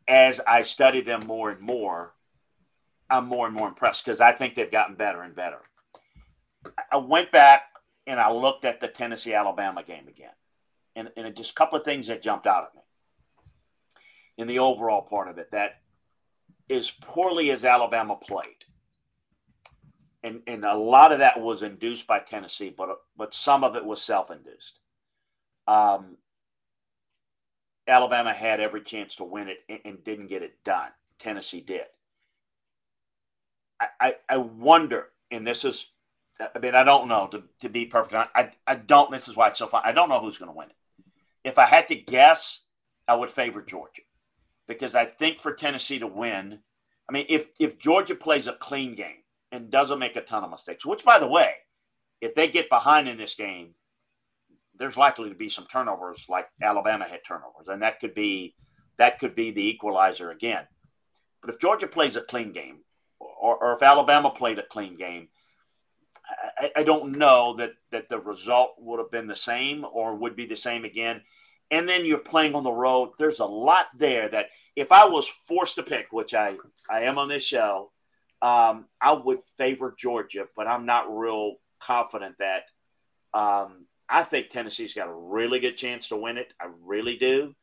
As 0.07 0.41
I 0.47 0.63
study 0.63 1.01
them 1.01 1.21
more 1.27 1.51
and 1.51 1.61
more, 1.61 2.15
I'm 3.09 3.27
more 3.27 3.47
and 3.47 3.57
more 3.57 3.69
impressed 3.69 4.05
because 4.05 4.21
I 4.21 4.33
think 4.33 4.55
they've 4.55 4.71
gotten 4.71 4.95
better 4.95 5.23
and 5.23 5.35
better. 5.35 5.61
I 6.93 6.99
went 6.99 7.33
back 7.33 7.63
and 8.07 8.21
I 8.21 8.31
looked 8.31 8.65
at 8.65 8.81
the 8.81 8.89
Tennessee 8.89 9.35
Alabama 9.35 9.83
game 9.83 10.09
again, 10.09 10.33
and, 10.95 11.11
and 11.17 11.35
just 11.35 11.53
a 11.53 11.55
couple 11.55 11.79
of 11.79 11.85
things 11.85 12.09
that 12.09 12.23
jumped 12.23 12.47
out 12.47 12.65
at 12.65 12.75
me 12.75 12.83
in 14.37 14.47
the 14.47 14.59
overall 14.59 15.03
part 15.03 15.29
of 15.29 15.39
it 15.39 15.51
that 15.53 15.81
as 16.71 16.91
poorly 16.91 17.51
as 17.51 17.65
Alabama 17.65 18.17
played, 18.17 18.65
and, 20.25 20.41
and 20.49 20.65
a 20.65 20.75
lot 20.75 21.13
of 21.13 21.19
that 21.19 21.41
was 21.41 21.63
induced 21.63 22.09
by 22.09 22.19
Tennessee, 22.19 22.75
but 22.77 22.89
but 23.17 23.33
some 23.33 23.63
of 23.63 23.77
it 23.77 23.85
was 23.85 24.03
self-induced. 24.03 24.81
Um, 25.69 26.17
Alabama 27.87 28.33
had 28.33 28.61
every 28.61 28.81
chance 28.81 29.17
to 29.17 29.25
win 29.25 29.49
it 29.49 29.59
and, 29.69 29.81
and 29.85 30.05
didn't 30.05 30.29
get 30.29 30.43
it 30.43 30.65
done. 30.65 30.89
Tennessee 31.19 31.61
did. 31.61 31.85
I, 33.81 33.87
I, 34.01 34.15
I 34.29 34.37
wonder, 34.39 35.09
and 35.31 35.47
this 35.47 35.65
is, 35.65 35.93
I 36.41 36.59
mean, 36.59 36.75
I 36.75 36.85
don't 36.85 37.09
know 37.09 37.27
to, 37.29 37.43
to 37.61 37.69
be 37.69 37.85
perfect. 37.85 38.31
I, 38.35 38.53
I 38.67 38.75
don't, 38.77 39.11
this 39.11 39.29
is 39.29 39.37
why 39.37 39.49
it's 39.49 39.59
so 39.59 39.67
fun. 39.67 39.83
I 39.85 39.93
don't 39.93 40.09
know 40.09 40.21
who's 40.21 40.39
going 40.39 40.51
to 40.51 40.57
win 40.57 40.71
it. 40.71 40.77
If 41.45 41.59
I 41.59 41.67
had 41.67 41.89
to 41.89 41.95
guess, 41.95 42.65
I 43.07 43.15
would 43.15 43.31
favor 43.31 43.61
Georgia 43.61 44.03
because 44.67 44.95
I 44.95 45.05
think 45.05 45.39
for 45.39 45.53
Tennessee 45.53 45.99
to 45.99 46.07
win, 46.07 46.61
I 47.09 47.13
mean, 47.13 47.27
if, 47.29 47.49
if 47.61 47.79
Georgia 47.79 48.15
plays 48.15 48.47
a 48.47 48.55
clean 48.55 48.95
game 48.95 49.24
and 49.55 49.71
doesn't 49.71 50.01
make 50.01 50.17
a 50.17 50.21
ton 50.21 50.43
of 50.43 50.51
mistakes, 50.51 50.85
which 50.85 51.05
by 51.05 51.19
the 51.19 51.29
way, 51.29 51.53
if 52.21 52.35
they 52.35 52.49
get 52.49 52.69
behind 52.69 53.09
in 53.09 53.17
this 53.17 53.35
game, 53.35 53.75
there's 54.77 54.97
likely 54.97 55.29
to 55.29 55.35
be 55.35 55.49
some 55.49 55.67
turnovers 55.67 56.27
like 56.29 56.49
Alabama 56.61 57.07
had 57.09 57.21
turnovers, 57.25 57.69
and 57.69 57.83
that 57.83 58.01
could 58.01 58.15
be 58.15 58.57
that 58.99 59.21
could 59.21 59.35
be 59.35 59.53
the 59.53 59.67
equalizer 59.67 60.31
again. 60.31 60.65
But 61.41 61.55
if 61.55 61.61
Georgia 61.61 61.87
plays 61.87 62.17
a 62.17 62.23
clean 62.23 62.53
game, 62.53 62.79
or, 63.21 63.57
or 63.57 63.77
if 63.77 63.83
Alabama 63.83 64.31
played 64.31 64.59
a 64.59 64.67
clean 64.67 64.97
game, 64.97 65.29
I, 66.59 66.73
I, 66.77 66.83
don't 66.83 67.17
know 67.17 67.57
that 67.57 67.73
that 67.93 68.09
the 68.09 68.19
result 68.19 68.75
would 68.79 68.99
have 68.99 69.11
been 69.11 69.29
the 69.29 69.37
same 69.37 69.85
or 69.85 70.17
would 70.17 70.35
be 70.35 70.47
the 70.47 70.57
same 70.57 70.85
again. 70.85 71.23
And 71.71 71.89
then 71.89 72.05
you're 72.05 72.19
playing 72.19 72.55
on 72.55 72.65
the 72.65 72.73
road. 72.73 73.13
There's 73.19 73.41
a 73.41 73.47
lot 73.47 73.87
there 73.97 74.29
that 74.29 74.47
if 74.75 74.91
I 74.91 75.07
was 75.07 75.29
forced 75.29 75.77
to 75.77 75.83
pick, 75.85 76.07
which 76.11 76.35
I 76.35 76.57
I 76.91 77.03
am 77.03 77.19
on 77.19 77.29
this 77.29 77.47
show, 77.47 77.93
um, 78.45 78.85
I 79.01 79.13
would 79.13 79.39
favor 79.57 79.95
Georgia, 79.97 80.47
but 80.55 80.69
I'm 80.69 80.85
not 80.85 81.17
real 81.17 81.55
confident 81.81 82.37
that. 82.41 82.65
Um, 83.33 83.87
I 84.07 84.23
think 84.23 84.51
Tennessee's 84.51 84.93
got 84.93 85.09
a 85.09 85.15
really 85.15 85.61
good 85.61 85.79
chance 85.79 86.09
to 86.09 86.17
win 86.17 86.37
it. 86.37 86.53
I 86.61 86.67
really 86.83 87.17
do. 87.17 87.55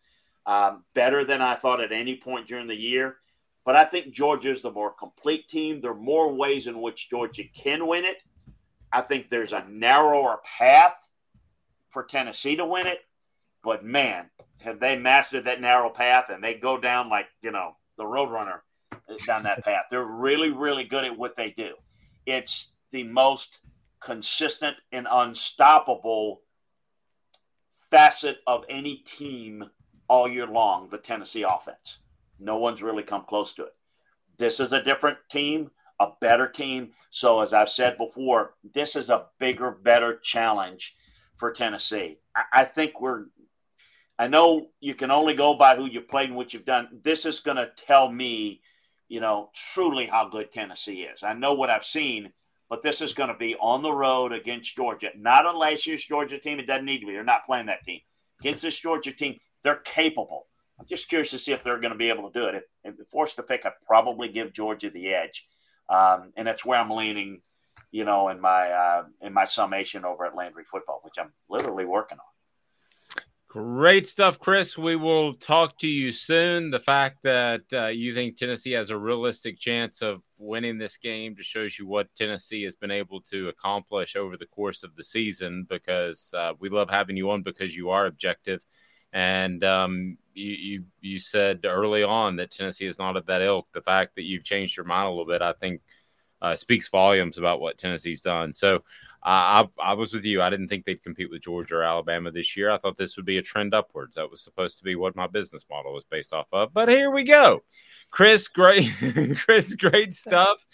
Um, 0.47 0.83
better 0.95 1.23
than 1.23 1.39
I 1.39 1.53
thought 1.53 1.81
at 1.81 1.91
any 1.91 2.17
point 2.17 2.47
during 2.47 2.65
the 2.65 2.75
year. 2.75 3.17
But 3.63 3.75
I 3.75 3.83
think 3.83 4.11
Georgia's 4.11 4.63
the 4.63 4.71
more 4.71 4.91
complete 4.91 5.47
team. 5.47 5.81
There 5.81 5.91
are 5.91 5.95
more 5.95 6.33
ways 6.33 6.65
in 6.65 6.81
which 6.81 7.11
Georgia 7.11 7.43
can 7.43 7.85
win 7.85 8.03
it. 8.03 8.17
I 8.91 9.01
think 9.01 9.29
there's 9.29 9.53
a 9.53 9.63
narrower 9.69 10.39
path 10.57 10.95
for 11.91 12.03
Tennessee 12.03 12.55
to 12.55 12.65
win 12.65 12.87
it. 12.87 13.01
But 13.63 13.85
man, 13.85 14.31
have 14.61 14.79
they 14.79 14.97
mastered 14.97 15.45
that 15.45 15.61
narrow 15.61 15.91
path 15.91 16.31
and 16.31 16.43
they 16.43 16.55
go 16.55 16.79
down 16.79 17.07
like, 17.07 17.27
you 17.43 17.51
know, 17.51 17.75
the 17.97 18.03
Roadrunner 18.03 18.61
down 19.25 19.43
that 19.43 19.63
path. 19.63 19.85
They're 19.89 20.03
really, 20.03 20.51
really 20.51 20.83
good 20.83 21.05
at 21.05 21.17
what 21.17 21.35
they 21.35 21.51
do. 21.51 21.75
It's 22.25 22.75
the 22.91 23.03
most 23.03 23.59
consistent 23.99 24.77
and 24.91 25.07
unstoppable 25.09 26.41
facet 27.89 28.39
of 28.47 28.63
any 28.69 28.97
team 28.97 29.65
all 30.07 30.27
year 30.27 30.47
long, 30.47 30.89
the 30.89 30.97
Tennessee 30.97 31.43
offense. 31.43 31.99
No 32.39 32.57
one's 32.57 32.81
really 32.81 33.03
come 33.03 33.23
close 33.23 33.53
to 33.53 33.63
it. 33.63 33.75
This 34.37 34.59
is 34.59 34.73
a 34.73 34.81
different 34.81 35.17
team, 35.29 35.69
a 35.99 36.07
better 36.19 36.47
team. 36.47 36.91
So, 37.11 37.41
as 37.41 37.53
I've 37.53 37.69
said 37.69 37.97
before, 37.97 38.55
this 38.73 38.95
is 38.95 39.09
a 39.09 39.27
bigger, 39.39 39.71
better 39.71 40.17
challenge 40.17 40.95
for 41.35 41.51
Tennessee. 41.51 42.17
I, 42.51 42.65
think 42.65 42.99
we're, 42.99 43.25
I 44.17 44.27
know 44.27 44.67
you 44.79 44.95
can 44.95 45.11
only 45.11 45.33
go 45.33 45.53
by 45.53 45.75
who 45.75 45.85
you've 45.85 46.07
played 46.07 46.29
and 46.29 46.35
what 46.35 46.53
you've 46.53 46.65
done. 46.65 46.99
This 47.03 47.25
is 47.25 47.39
going 47.39 47.57
to 47.57 47.69
tell 47.75 48.11
me, 48.11 48.61
you 49.11 49.19
know, 49.19 49.49
truly 49.53 50.07
how 50.07 50.29
good 50.29 50.51
Tennessee 50.51 51.01
is. 51.01 51.21
I 51.23 51.33
know 51.33 51.53
what 51.53 51.69
I've 51.69 51.85
seen 51.85 52.31
but 52.71 52.81
this 52.81 53.01
is 53.01 53.13
going 53.13 53.27
to 53.27 53.35
be 53.35 53.53
on 53.55 53.81
the 53.81 53.91
road 53.91 54.31
against 54.31 54.77
Georgia. 54.77 55.09
Not 55.17 55.45
on 55.45 55.59
last 55.59 55.85
year's 55.85 56.05
Georgia 56.05 56.39
team. 56.39 56.57
It 56.57 56.67
doesn't 56.67 56.85
need 56.85 57.01
to 57.01 57.05
be. 57.05 57.11
They're 57.11 57.21
not 57.21 57.45
playing 57.45 57.65
that 57.65 57.83
team. 57.83 57.99
Against 58.39 58.61
this 58.61 58.79
Georgia 58.79 59.11
team, 59.11 59.37
they're 59.61 59.81
capable. 59.83 60.47
I'm 60.79 60.85
just 60.85 61.09
curious 61.09 61.31
to 61.31 61.37
see 61.37 61.51
if 61.51 61.65
they're 61.65 61.81
going 61.81 61.91
to 61.91 61.97
be 61.97 62.07
able 62.07 62.31
to 62.31 62.39
do 62.39 62.45
it. 62.45 62.63
If, 62.85 62.97
if 62.97 63.07
forced 63.09 63.35
to 63.35 63.43
pick, 63.43 63.65
I'd 63.65 63.73
probably 63.85 64.29
give 64.29 64.53
Georgia 64.53 64.89
the 64.89 65.13
edge. 65.13 65.45
Um, 65.89 66.31
and 66.37 66.47
that's 66.47 66.63
where 66.63 66.79
I'm 66.79 66.89
leaning, 66.89 67.41
you 67.91 68.05
know, 68.05 68.29
in 68.29 68.39
my 68.39 68.69
uh, 68.71 69.03
in 69.21 69.33
my 69.33 69.43
summation 69.43 70.05
over 70.05 70.25
at 70.25 70.33
Landry 70.33 70.63
Football, 70.63 71.01
which 71.03 71.15
I'm 71.19 71.33
literally 71.49 71.83
working 71.83 72.19
on. 72.19 72.30
Great 73.51 74.07
stuff, 74.07 74.39
Chris. 74.39 74.77
We 74.77 74.95
will 74.95 75.33
talk 75.33 75.77
to 75.79 75.87
you 75.87 76.13
soon. 76.13 76.71
The 76.71 76.79
fact 76.79 77.17
that 77.23 77.63
uh, 77.73 77.87
you 77.87 78.13
think 78.13 78.37
Tennessee 78.37 78.71
has 78.71 78.91
a 78.91 78.97
realistic 78.97 79.59
chance 79.59 80.01
of 80.01 80.21
winning 80.37 80.77
this 80.77 80.95
game 80.95 81.35
just 81.35 81.49
shows 81.49 81.77
you 81.77 81.85
what 81.85 82.07
Tennessee 82.15 82.63
has 82.63 82.75
been 82.75 82.91
able 82.91 83.19
to 83.23 83.49
accomplish 83.49 84.15
over 84.15 84.37
the 84.37 84.45
course 84.45 84.83
of 84.83 84.95
the 84.95 85.03
season 85.03 85.67
because 85.69 86.33
uh, 86.33 86.53
we 86.61 86.69
love 86.69 86.89
having 86.89 87.17
you 87.17 87.29
on 87.29 87.43
because 87.43 87.75
you 87.75 87.89
are 87.89 88.05
objective. 88.05 88.61
And 89.11 89.61
um, 89.65 90.17
you, 90.33 90.51
you, 90.51 90.83
you 91.01 91.19
said 91.19 91.65
early 91.65 92.03
on 92.03 92.37
that 92.37 92.51
Tennessee 92.51 92.85
is 92.85 92.99
not 92.99 93.17
of 93.17 93.25
that 93.25 93.41
ilk. 93.41 93.67
The 93.73 93.81
fact 93.81 94.15
that 94.15 94.23
you've 94.23 94.45
changed 94.45 94.77
your 94.77 94.85
mind 94.85 95.07
a 95.07 95.09
little 95.09 95.25
bit, 95.25 95.41
I 95.41 95.51
think, 95.51 95.81
uh, 96.41 96.55
speaks 96.55 96.87
volumes 96.87 97.37
about 97.37 97.59
what 97.59 97.77
Tennessee's 97.77 98.21
done. 98.21 98.53
So 98.53 98.85
I, 99.23 99.67
I 99.79 99.93
was 99.93 100.13
with 100.13 100.25
you. 100.25 100.41
I 100.41 100.49
didn't 100.49 100.67
think 100.67 100.85
they'd 100.85 101.03
compete 101.03 101.29
with 101.29 101.43
Georgia 101.43 101.75
or 101.75 101.83
Alabama 101.83 102.31
this 102.31 102.57
year. 102.57 102.71
I 102.71 102.77
thought 102.77 102.97
this 102.97 103.17
would 103.17 103.25
be 103.25 103.37
a 103.37 103.41
trend 103.41 103.73
upwards. 103.73 104.15
That 104.15 104.31
was 104.31 104.41
supposed 104.41 104.79
to 104.79 104.83
be 104.83 104.95
what 104.95 105.15
my 105.15 105.27
business 105.27 105.65
model 105.69 105.93
was 105.93 106.05
based 106.05 106.33
off 106.33 106.47
of. 106.51 106.73
But 106.73 106.89
here 106.89 107.11
we 107.11 107.23
go. 107.23 107.61
Chris, 108.09 108.47
great, 108.47 108.89
Chris, 109.37 109.73
great 109.75 110.13
stuff. 110.13 110.65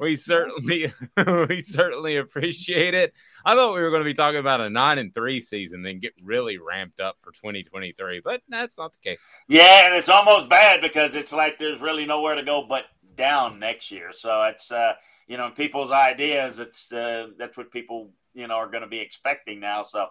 We 0.00 0.16
certainly, 0.16 0.92
we 1.48 1.60
certainly 1.60 2.16
appreciate 2.16 2.94
it. 2.94 3.12
I 3.44 3.54
thought 3.54 3.74
we 3.74 3.80
were 3.80 3.90
going 3.90 4.02
to 4.02 4.08
be 4.08 4.14
talking 4.14 4.40
about 4.40 4.60
a 4.60 4.68
nine 4.68 4.98
and 4.98 5.14
three 5.14 5.40
season, 5.40 5.82
then 5.82 6.00
get 6.00 6.12
really 6.22 6.58
ramped 6.58 7.00
up 7.00 7.18
for 7.22 7.30
2023, 7.32 8.20
but 8.24 8.42
that's 8.48 8.78
not 8.78 8.92
the 8.92 8.98
case. 8.98 9.20
Yeah, 9.48 9.86
and 9.86 9.94
it's 9.94 10.08
almost 10.08 10.48
bad 10.48 10.80
because 10.80 11.14
it's 11.14 11.32
like 11.32 11.58
there's 11.58 11.80
really 11.80 12.06
nowhere 12.06 12.34
to 12.34 12.42
go 12.42 12.66
but 12.68 12.86
down 13.16 13.58
next 13.58 13.90
year. 13.90 14.10
So 14.12 14.42
it's 14.44 14.72
uh, 14.72 14.94
you 15.26 15.36
know, 15.36 15.50
people's 15.50 15.90
ideas. 15.90 16.58
It's 16.58 16.92
uh, 16.92 17.28
that's 17.38 17.56
what 17.56 17.70
people 17.70 18.10
you 18.34 18.46
know 18.46 18.54
are 18.54 18.70
going 18.70 18.82
to 18.82 18.88
be 18.88 18.98
expecting 18.98 19.60
now. 19.60 19.82
So, 19.82 20.06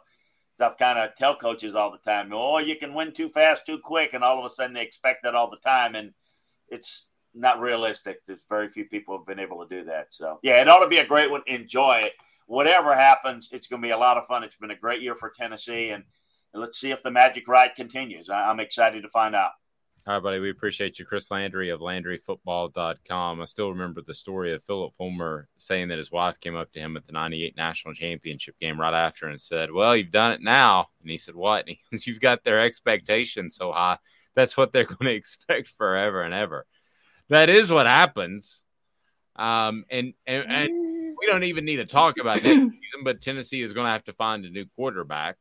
so 0.54 0.66
I've 0.66 0.78
kind 0.78 1.00
of 1.00 1.16
tell 1.16 1.36
coaches 1.36 1.76
all 1.76 1.92
the 1.92 2.12
time, 2.12 2.32
oh, 2.34 2.58
you 2.58 2.76
can 2.76 2.94
win 2.94 3.14
too 3.14 3.30
fast, 3.30 3.66
too 3.66 3.80
quick, 3.84 4.14
and 4.14 4.24
all 4.24 4.40
of 4.40 4.46
a 4.46 4.50
sudden 4.50 4.74
they 4.74 4.82
expect 4.82 5.24
that 5.24 5.36
all 5.36 5.50
the 5.50 5.58
time, 5.58 5.96
and 5.96 6.12
it's 6.70 7.08
not 7.34 7.60
realistic. 7.60 8.20
There's 8.28 8.40
very 8.50 8.68
few 8.68 8.86
people 8.86 9.18
have 9.18 9.26
been 9.26 9.40
able 9.40 9.66
to 9.66 9.78
do 9.78 9.86
that. 9.86 10.08
So 10.14 10.40
yeah, 10.44 10.62
it 10.62 10.68
ought 10.68 10.84
to 10.84 10.90
be 10.90 10.98
a 10.98 11.06
great 11.06 11.32
one. 11.32 11.42
Enjoy 11.48 12.02
it. 12.04 12.14
Whatever 12.48 12.96
happens, 12.96 13.50
it's 13.54 13.68
going 13.68 13.82
to 13.82 13.88
be 13.88 13.92
a 13.92 13.98
lot 13.98 14.18
of 14.18 14.26
fun. 14.28 14.44
It's 14.44 14.56
been 14.56 14.72
a 14.72 14.76
great 14.76 15.02
year 15.02 15.16
for 15.16 15.30
Tennessee, 15.30 15.90
and, 15.90 16.04
and 16.54 16.62
let's 16.62 16.78
see 16.78 16.92
if 16.92 17.02
the 17.02 17.12
magic 17.12 17.48
ride 17.48 17.76
continues. 17.76 18.30
I, 18.30 18.50
I'm 18.50 18.60
excited 18.60 19.04
to 19.04 19.10
find 19.10 19.36
out. 19.36 19.52
All 20.08 20.16
right, 20.16 20.24
buddy. 20.24 20.40
We 20.40 20.50
appreciate 20.50 20.98
you, 20.98 21.06
Chris 21.06 21.30
Landry 21.30 21.70
of 21.70 21.80
LandryFootball.com. 21.80 23.40
I 23.40 23.46
still 23.46 23.70
remember 23.70 24.02
the 24.02 24.16
story 24.16 24.52
of 24.52 24.64
Philip 24.64 24.94
Fulmer 24.98 25.48
saying 25.58 25.90
that 25.90 26.00
his 26.00 26.12
wife 26.12 26.40
came 26.40 26.56
up 26.56 26.72
to 26.72 26.80
him 26.80 26.98
at 26.98 27.06
the 27.06 27.12
98 27.12 27.56
National 27.56 27.94
Championship 27.94 28.56
game 28.60 28.82
right 28.82 28.96
after 28.96 29.28
and 29.28 29.40
said, 29.40 29.72
Well, 29.72 29.96
you've 29.96 30.10
done 30.10 30.32
it 30.32 30.42
now. 30.42 30.88
And 31.02 31.12
he 31.12 31.20
said, 31.20 31.36
What? 31.36 31.68
And 31.68 31.78
he, 31.92 32.10
You've 32.10 32.20
got 32.20 32.44
their 32.44 32.62
expectations 32.62 33.56
so 33.56 33.72
high. 33.72 34.00
That's 34.34 34.58
what 34.58 34.74
they're 34.74 34.86
going 34.86 35.06
to 35.06 35.14
expect 35.14 35.72
forever 35.78 36.24
and 36.24 36.34
ever. 36.34 36.66
That 37.30 37.52
is 37.52 37.72
what 37.72 37.86
happens. 37.86 38.64
Um, 39.36 39.86
and, 39.92 40.16
and, 40.26 40.52
and 40.52 41.16
we 41.20 41.28
don't 41.28 41.44
even 41.44 41.64
need 41.64 41.78
to 41.78 41.86
talk 41.86 42.18
about 42.18 42.42
that 42.42 42.44
season, 42.56 43.04
but 43.04 43.22
Tennessee 43.22 43.62
is 43.62 43.74
going 43.74 43.86
to 43.86 43.92
have 43.92 44.06
to 44.06 44.14
find 44.14 44.46
a 44.46 44.50
new 44.50 44.66
quarterback. 44.76 45.38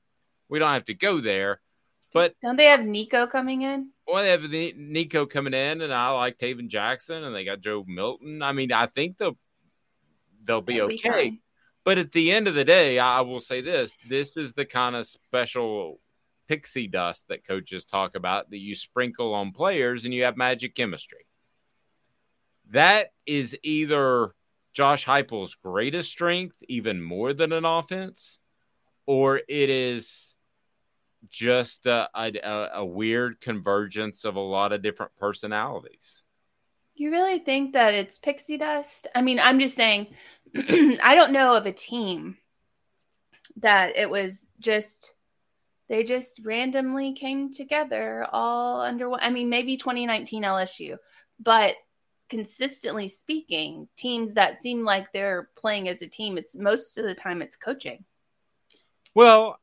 We 0.51 0.59
don't 0.59 0.75
have 0.75 0.85
to 0.85 0.95
go 0.95 1.19
there 1.19 1.61
but 2.13 2.35
don't 2.43 2.57
they 2.57 2.67
have 2.67 2.85
Nico 2.85 3.27
coming 3.27 3.63
in? 3.63 3.91
Well, 4.11 4.25
they 4.25 4.31
have 4.31 4.77
Nico 4.77 5.25
coming 5.25 5.55
in, 5.55 5.83
and 5.83 5.93
I 5.93 6.11
like 6.11 6.37
Tayven 6.37 6.69
Jackson, 6.69 7.23
and 7.23 7.35
they 7.35 7.45
got 7.45 7.61
Joe 7.61 7.85
Milton. 7.87 8.43
I 8.43 8.53
mean, 8.53 8.73
I 8.73 8.87
think 8.87 9.19
they'll 9.19 9.39
they'll 10.43 10.61
be 10.61 10.75
they'll 10.75 10.87
okay. 10.87 11.31
Be 11.31 11.43
but 11.85 11.99
at 11.99 12.13
the 12.13 12.33
end 12.33 12.49
of 12.49 12.55
the 12.55 12.65
day, 12.65 12.99
I 12.99 13.21
will 13.21 13.41
say 13.41 13.61
this: 13.61 13.97
this 14.09 14.37
is 14.37 14.53
the 14.53 14.65
kind 14.65 14.97
of 14.97 15.07
special 15.07 16.01
pixie 16.49 16.89
dust 16.89 17.27
that 17.29 17.47
coaches 17.47 17.85
talk 17.85 18.17
about 18.17 18.51
that 18.51 18.59
you 18.59 18.75
sprinkle 18.75 19.33
on 19.33 19.53
players, 19.53 20.05
and 20.05 20.13
you 20.13 20.25
have 20.25 20.37
magic 20.37 20.75
chemistry. 20.75 21.27
That 22.71 23.13
is 23.27 23.57
either 23.63 24.35
Josh 24.73 25.07
Heupel's 25.07 25.55
greatest 25.55 26.11
strength, 26.11 26.57
even 26.69 27.01
more 27.01 27.33
than 27.33 27.53
an 27.53 27.65
offense, 27.65 28.39
or 29.07 29.37
it 29.37 29.71
is 29.71 30.30
just 31.29 31.87
a, 31.87 32.09
a, 32.15 32.69
a 32.75 32.85
weird 32.85 33.41
convergence 33.41 34.25
of 34.25 34.37
a 34.37 34.41
lot 34.41 34.73
of 34.73 34.83
different 34.83 35.13
personalities. 35.17 36.23
You 36.95 37.11
really 37.11 37.39
think 37.39 37.73
that 37.73 37.95
it's 37.95 38.19
pixie 38.19 38.59
dust? 38.59 39.07
I 39.15 39.23
mean, 39.23 39.39
I'm 39.41 39.59
just 39.61 39.75
saying, 39.77 40.09
I 40.57 41.15
don't 41.15 41.33
know 41.33 41.55
of 41.55 41.67
a 41.67 41.73
team 41.73 42.37
that 43.57 43.97
it 43.97 44.09
was 44.09 44.51
just 44.61 45.15
they 45.89 46.05
just 46.05 46.45
randomly 46.45 47.15
came 47.15 47.53
together 47.53 48.25
all 48.31 48.81
under 48.81 49.09
one. 49.11 49.19
I 49.23 49.31
mean, 49.31 49.49
maybe 49.49 49.77
2019 49.77 50.45
LSU, 50.45 50.97
but 51.41 51.75
consistently 52.29 53.09
speaking, 53.09 53.89
teams 53.97 54.35
that 54.35 54.63
seem 54.63 54.85
like 54.85 55.13
they're 55.13 55.51
playing 55.57 55.89
as 55.89 56.01
a 56.01 56.07
team, 56.07 56.39
it's 56.39 56.55
most 56.55 56.97
of 56.97 57.05
the 57.05 57.15
time 57.15 57.43
it's 57.43 57.57
coaching. 57.57 58.05
Well, 59.17 59.59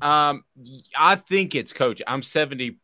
um, 0.00 0.44
I 0.96 1.16
think 1.16 1.54
it's 1.54 1.72
coaching. 1.72 2.06
I'm 2.08 2.22
70, 2.22 2.78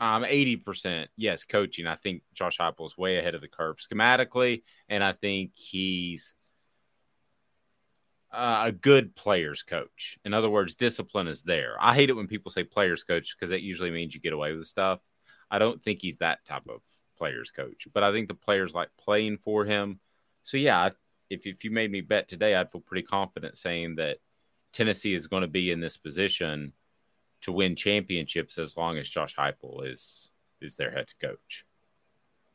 um, 0.00 0.24
80%. 0.24 1.06
Yes, 1.16 1.44
coaching. 1.44 1.86
I 1.86 1.96
think 1.96 2.22
Josh 2.34 2.58
Heupel 2.58 2.86
is 2.86 2.98
way 2.98 3.18
ahead 3.18 3.34
of 3.34 3.40
the 3.40 3.48
curve 3.48 3.76
schematically, 3.78 4.62
and 4.88 5.02
I 5.02 5.12
think 5.12 5.52
he's 5.54 6.34
uh, 8.32 8.64
a 8.66 8.72
good 8.72 9.14
players 9.14 9.62
coach. 9.62 10.18
In 10.24 10.34
other 10.34 10.50
words, 10.50 10.74
discipline 10.74 11.28
is 11.28 11.42
there. 11.42 11.76
I 11.80 11.94
hate 11.94 12.10
it 12.10 12.16
when 12.16 12.26
people 12.26 12.50
say 12.50 12.64
players 12.64 13.04
coach 13.04 13.34
because 13.34 13.50
that 13.50 13.62
usually 13.62 13.90
means 13.90 14.14
you 14.14 14.20
get 14.20 14.32
away 14.32 14.52
with 14.52 14.68
stuff. 14.68 15.00
I 15.50 15.58
don't 15.58 15.82
think 15.82 16.00
he's 16.02 16.18
that 16.18 16.44
type 16.44 16.64
of 16.68 16.80
players 17.16 17.50
coach, 17.50 17.88
but 17.94 18.02
I 18.02 18.12
think 18.12 18.28
the 18.28 18.34
players 18.34 18.74
like 18.74 18.90
playing 18.98 19.38
for 19.38 19.64
him. 19.64 20.00
So 20.42 20.56
yeah, 20.56 20.90
if 21.30 21.46
if 21.46 21.64
you 21.64 21.70
made 21.70 21.90
me 21.90 22.00
bet 22.00 22.28
today, 22.28 22.54
I'd 22.54 22.70
feel 22.70 22.80
pretty 22.80 23.06
confident 23.06 23.56
saying 23.56 23.96
that 23.96 24.18
Tennessee 24.76 25.14
is 25.14 25.26
going 25.26 25.42
to 25.42 25.48
be 25.48 25.70
in 25.70 25.80
this 25.80 25.96
position 25.96 26.72
to 27.42 27.52
win 27.52 27.76
championships 27.76 28.58
as 28.58 28.76
long 28.76 28.98
as 28.98 29.08
Josh 29.08 29.34
Heupel 29.36 29.86
is 29.86 30.30
is 30.60 30.76
their 30.76 30.90
head 30.90 31.12
coach. 31.20 31.64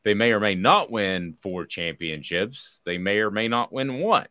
They 0.02 0.14
may 0.14 0.32
or 0.32 0.40
may 0.40 0.54
not 0.54 0.90
win 0.90 1.36
four 1.40 1.64
championships. 1.64 2.80
They 2.84 2.98
may 2.98 3.18
or 3.18 3.30
may 3.30 3.46
not 3.46 3.72
win 3.72 4.00
one 4.00 4.26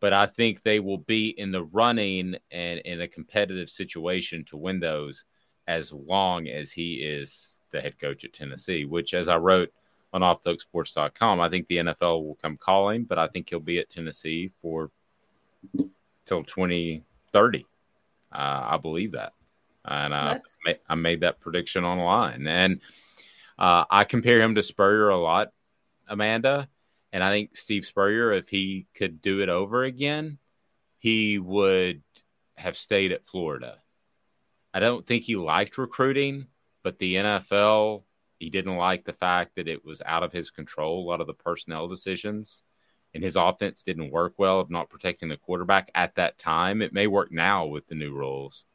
but 0.00 0.12
I 0.12 0.26
think 0.26 0.62
they 0.62 0.80
will 0.80 0.98
be 0.98 1.28
in 1.28 1.52
the 1.52 1.64
running 1.64 2.36
and 2.50 2.80
in 2.80 3.00
a 3.00 3.08
competitive 3.08 3.70
situation 3.70 4.44
to 4.46 4.56
win 4.56 4.80
those 4.80 5.24
as 5.66 5.92
long 5.92 6.46
as 6.48 6.70
he 6.70 6.96
is 6.96 7.58
the 7.72 7.80
head 7.80 7.98
coach 7.98 8.24
at 8.24 8.32
Tennessee, 8.32 8.84
which, 8.84 9.14
as 9.14 9.28
I 9.28 9.36
wrote 9.36 9.72
on 10.12 10.20
offthehooksports.com, 10.20 11.40
I 11.40 11.48
think 11.48 11.66
the 11.66 11.78
NFL 11.78 12.24
will 12.24 12.38
come 12.40 12.56
calling, 12.56 13.04
but 13.04 13.18
I 13.18 13.26
think 13.28 13.48
he'll 13.48 13.58
be 13.58 13.78
at 13.78 13.90
Tennessee 13.90 14.52
for 14.62 14.90
till 16.26 16.44
2030. 16.44 17.66
Uh, 18.32 18.36
I 18.38 18.76
believe 18.76 19.12
that. 19.12 19.32
And 19.84 20.12
uh, 20.12 20.38
I 20.88 20.94
made 20.96 21.20
that 21.20 21.40
prediction 21.40 21.84
online. 21.84 22.46
And 22.46 22.80
uh, 23.58 23.84
I 23.88 24.04
compare 24.04 24.40
him 24.40 24.56
to 24.56 24.62
Spurrier 24.62 25.08
a 25.08 25.18
lot, 25.18 25.52
Amanda. 26.08 26.68
And 27.12 27.22
I 27.22 27.30
think 27.30 27.56
Steve 27.56 27.86
Spurrier, 27.86 28.32
if 28.32 28.48
he 28.48 28.86
could 28.94 29.22
do 29.22 29.40
it 29.42 29.48
over 29.48 29.84
again, 29.84 30.38
he 30.98 31.38
would 31.38 32.02
have 32.56 32.76
stayed 32.76 33.12
at 33.12 33.26
Florida. 33.26 33.78
I 34.74 34.80
don't 34.80 35.06
think 35.06 35.22
he 35.22 35.36
liked 35.36 35.78
recruiting, 35.78 36.48
but 36.82 36.98
the 36.98 37.14
NFL, 37.14 38.02
he 38.38 38.50
didn't 38.50 38.76
like 38.76 39.04
the 39.04 39.12
fact 39.12 39.56
that 39.56 39.68
it 39.68 39.84
was 39.84 40.02
out 40.04 40.22
of 40.22 40.32
his 40.32 40.50
control, 40.50 41.00
a 41.00 41.08
lot 41.08 41.20
of 41.20 41.26
the 41.26 41.34
personnel 41.34 41.88
decisions. 41.88 42.62
And 43.16 43.24
his 43.24 43.36
offense 43.36 43.82
didn't 43.82 44.10
work 44.10 44.34
well 44.36 44.60
of 44.60 44.70
not 44.70 44.90
protecting 44.90 45.30
the 45.30 45.38
quarterback 45.38 45.90
at 45.94 46.14
that 46.16 46.36
time. 46.36 46.82
It 46.82 46.92
may 46.92 47.06
work 47.06 47.32
now 47.32 47.64
with 47.64 47.86
the 47.86 47.94
new 47.94 48.12
rules. 48.12 48.66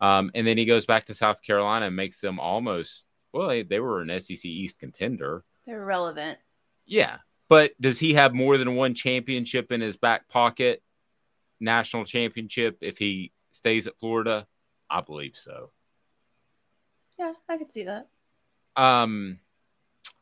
Um, 0.00 0.30
and 0.34 0.46
then 0.46 0.56
he 0.56 0.64
goes 0.64 0.86
back 0.86 1.04
to 1.06 1.14
South 1.14 1.42
Carolina 1.42 1.88
and 1.88 1.94
makes 1.94 2.18
them 2.18 2.40
almost, 2.40 3.06
well, 3.34 3.48
they, 3.48 3.62
they 3.62 3.78
were 3.78 4.00
an 4.00 4.18
SEC 4.18 4.46
East 4.46 4.78
contender. 4.78 5.44
They're 5.66 5.84
relevant. 5.84 6.38
Yeah. 6.86 7.18
But 7.50 7.78
does 7.78 7.98
he 7.98 8.14
have 8.14 8.32
more 8.32 8.56
than 8.56 8.76
one 8.76 8.94
championship 8.94 9.70
in 9.70 9.82
his 9.82 9.98
back 9.98 10.26
pocket? 10.26 10.82
National 11.60 12.06
championship 12.06 12.78
if 12.80 12.96
he 12.96 13.30
stays 13.52 13.86
at 13.86 13.98
Florida? 13.98 14.46
I 14.88 15.02
believe 15.02 15.36
so. 15.36 15.70
Yeah, 17.18 17.34
I 17.46 17.58
could 17.58 17.74
see 17.74 17.84
that. 17.84 18.08
Um, 18.74 19.38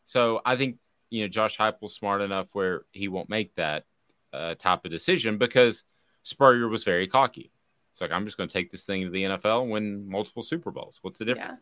so 0.06 0.40
I 0.44 0.56
think 0.56 0.78
you 1.14 1.22
know 1.22 1.28
Josh 1.28 1.56
Heupel's 1.56 1.94
smart 1.94 2.20
enough 2.20 2.48
where 2.52 2.82
he 2.90 3.08
won't 3.08 3.28
make 3.28 3.54
that 3.54 3.84
uh, 4.32 4.54
type 4.56 4.84
of 4.84 4.90
decision 4.90 5.38
because 5.38 5.84
Spurrier 6.24 6.68
was 6.68 6.82
very 6.82 7.06
cocky. 7.06 7.52
It's 7.92 8.00
like 8.00 8.10
I'm 8.10 8.24
just 8.24 8.36
going 8.36 8.48
to 8.48 8.52
take 8.52 8.72
this 8.72 8.84
thing 8.84 9.04
to 9.04 9.10
the 9.10 9.22
NFL 9.22 9.62
and 9.62 9.70
win 9.70 10.08
multiple 10.08 10.42
Super 10.42 10.72
Bowls. 10.72 10.98
What's 11.02 11.18
the 11.18 11.24
difference? 11.24 11.52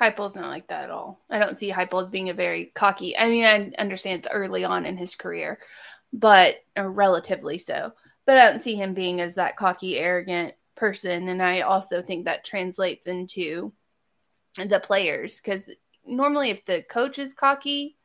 Yeah. 0.00 0.10
Heupel's 0.10 0.36
not 0.36 0.48
like 0.48 0.68
that 0.68 0.84
at 0.84 0.90
all. 0.90 1.20
I 1.28 1.38
don't 1.38 1.58
see 1.58 1.70
Heupel 1.70 2.02
as 2.02 2.10
being 2.10 2.30
a 2.30 2.34
very 2.34 2.72
cocky. 2.74 3.18
I 3.18 3.28
mean, 3.28 3.44
I 3.44 3.72
understand 3.78 4.20
it's 4.20 4.32
early 4.32 4.64
on 4.64 4.86
in 4.86 4.96
his 4.96 5.14
career, 5.14 5.58
but 6.12 6.56
uh, 6.78 6.84
relatively 6.84 7.58
so. 7.58 7.92
But 8.24 8.38
I 8.38 8.48
don't 8.48 8.62
see 8.62 8.76
him 8.76 8.94
being 8.94 9.20
as 9.20 9.34
that 9.34 9.56
cocky, 9.56 9.98
arrogant 9.98 10.54
person. 10.76 11.28
And 11.28 11.42
I 11.42 11.62
also 11.62 12.00
think 12.00 12.24
that 12.24 12.44
translates 12.44 13.08
into 13.08 13.72
the 14.56 14.80
players 14.80 15.40
because 15.40 15.64
normally, 16.06 16.50
if 16.50 16.64
the 16.64 16.82
coach 16.82 17.18
is 17.18 17.34
cocky, 17.34 17.96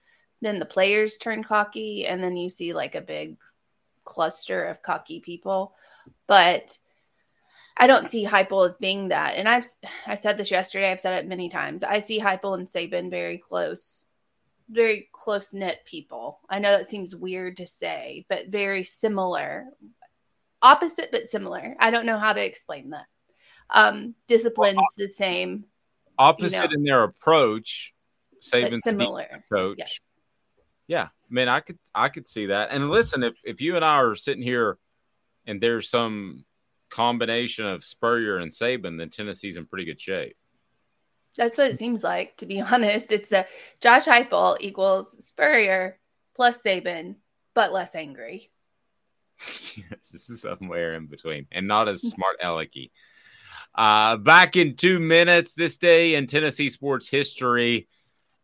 then 0.41 0.60
the 0.60 0.66
players 0.66 1.18
turn 1.18 1.44
cocky, 1.44 2.06
and 2.06 2.24
then 2.24 2.38
you 2.38 2.49
see 2.49 2.74
like 2.74 2.95
a 2.95 3.02
big 3.02 3.38
cluster 4.03 4.66
of 4.66 4.82
cocky 4.82 5.20
people. 5.20 5.74
But 6.28 6.78
I 7.78 7.88
don't 7.88 8.10
see 8.10 8.26
Heupel 8.26 8.66
as 8.66 8.78
being 8.78 9.10
that. 9.10 9.36
And 9.36 9.49
I've 9.49 9.68
I 10.07 10.16
said 10.16 10.38
this 10.38 10.52
yesterday, 10.52 10.91
I've 10.91 11.02
said 11.02 11.18
it 11.18 11.28
many 11.28 11.49
times. 11.49 11.84
I 11.84 11.99
see 11.99 12.20
Heupel 12.20 12.57
and 12.57 12.68
Saban 12.68 13.10
very 13.10 13.38
close, 13.38 14.06
very 14.70 15.10
close 15.12 15.53
knit 15.53 15.80
people. 15.86 16.40
I 16.49 16.60
know 16.60 16.72
that 16.72 16.88
seems 16.88 17.16
weird 17.16 17.57
to 17.57 17.68
say, 17.68 18.26
but 18.30 18.48
very 18.48 18.84
similar. 18.84 19.66
Opposite 20.62 21.10
but 21.12 21.30
similar. 21.30 21.76
I 21.80 21.91
don't 21.91 22.06
know 22.06 22.18
how 22.18 22.34
to 22.34 22.44
explain 22.44 22.91
that. 22.91 23.06
Um, 23.70 24.16
disciplines 24.28 24.78
well, 24.78 24.86
the 24.98 25.10
same. 25.10 25.66
Opposite 26.18 26.56
you 26.56 26.70
know, 26.70 26.74
in 26.76 26.84
their 26.84 27.03
approach, 27.03 27.94
Saban 28.41 28.80
similar 28.82 29.44
coach. 29.52 29.78
Yes. 29.80 29.99
Yeah. 30.88 31.03
I 31.03 31.34
mean, 31.34 31.48
I 31.48 31.60
could 31.60 31.80
I 31.94 32.10
could 32.10 32.28
see 32.28 32.48
that. 32.48 32.70
And 32.72 32.90
listen, 32.90 33.24
if 33.24 33.34
if 33.44 33.62
you 33.62 33.76
and 33.76 33.86
I 33.86 33.95
are 33.95 34.16
sitting 34.16 34.44
here 34.44 34.78
and 35.48 35.60
there's 35.60 35.90
some 35.90 36.45
combination 36.90 37.66
of 37.66 37.84
Spurrier 37.84 38.38
and 38.38 38.52
Saban, 38.52 38.98
then 38.98 39.10
Tennessee's 39.10 39.57
in 39.57 39.66
pretty 39.66 39.86
good 39.86 39.99
shape. 39.99 40.38
That's 41.36 41.57
what 41.57 41.72
it 41.72 41.78
seems 41.78 42.03
like, 42.03 42.38
to 42.38 42.45
be 42.45 42.62
honest. 42.62 43.12
It's 43.12 43.32
a 43.32 43.45
Josh 43.82 44.06
Heupel 44.06 44.57
equals 44.60 45.16
Spurrier 45.26 45.99
plus 46.36 46.62
Saban, 46.62 47.16
but 47.53 47.74
less 47.74 47.95
angry. 47.95 48.52
yes, 49.76 50.10
this 50.12 50.30
is 50.30 50.41
somewhere 50.41 50.95
in 50.95 51.07
between, 51.07 51.48
and 51.52 51.68
not 51.68 51.90
as 51.90 52.02
smart 52.02 52.40
alecky. 52.44 52.91
Uh, 53.74 54.16
back 54.16 54.56
in 54.56 54.78
two 54.78 54.99
minutes 54.99 55.53
this 55.53 55.76
day 55.76 56.16
in 56.16 56.28
Tennessee 56.28 56.70
sports 56.70 57.10
history, 57.10 57.90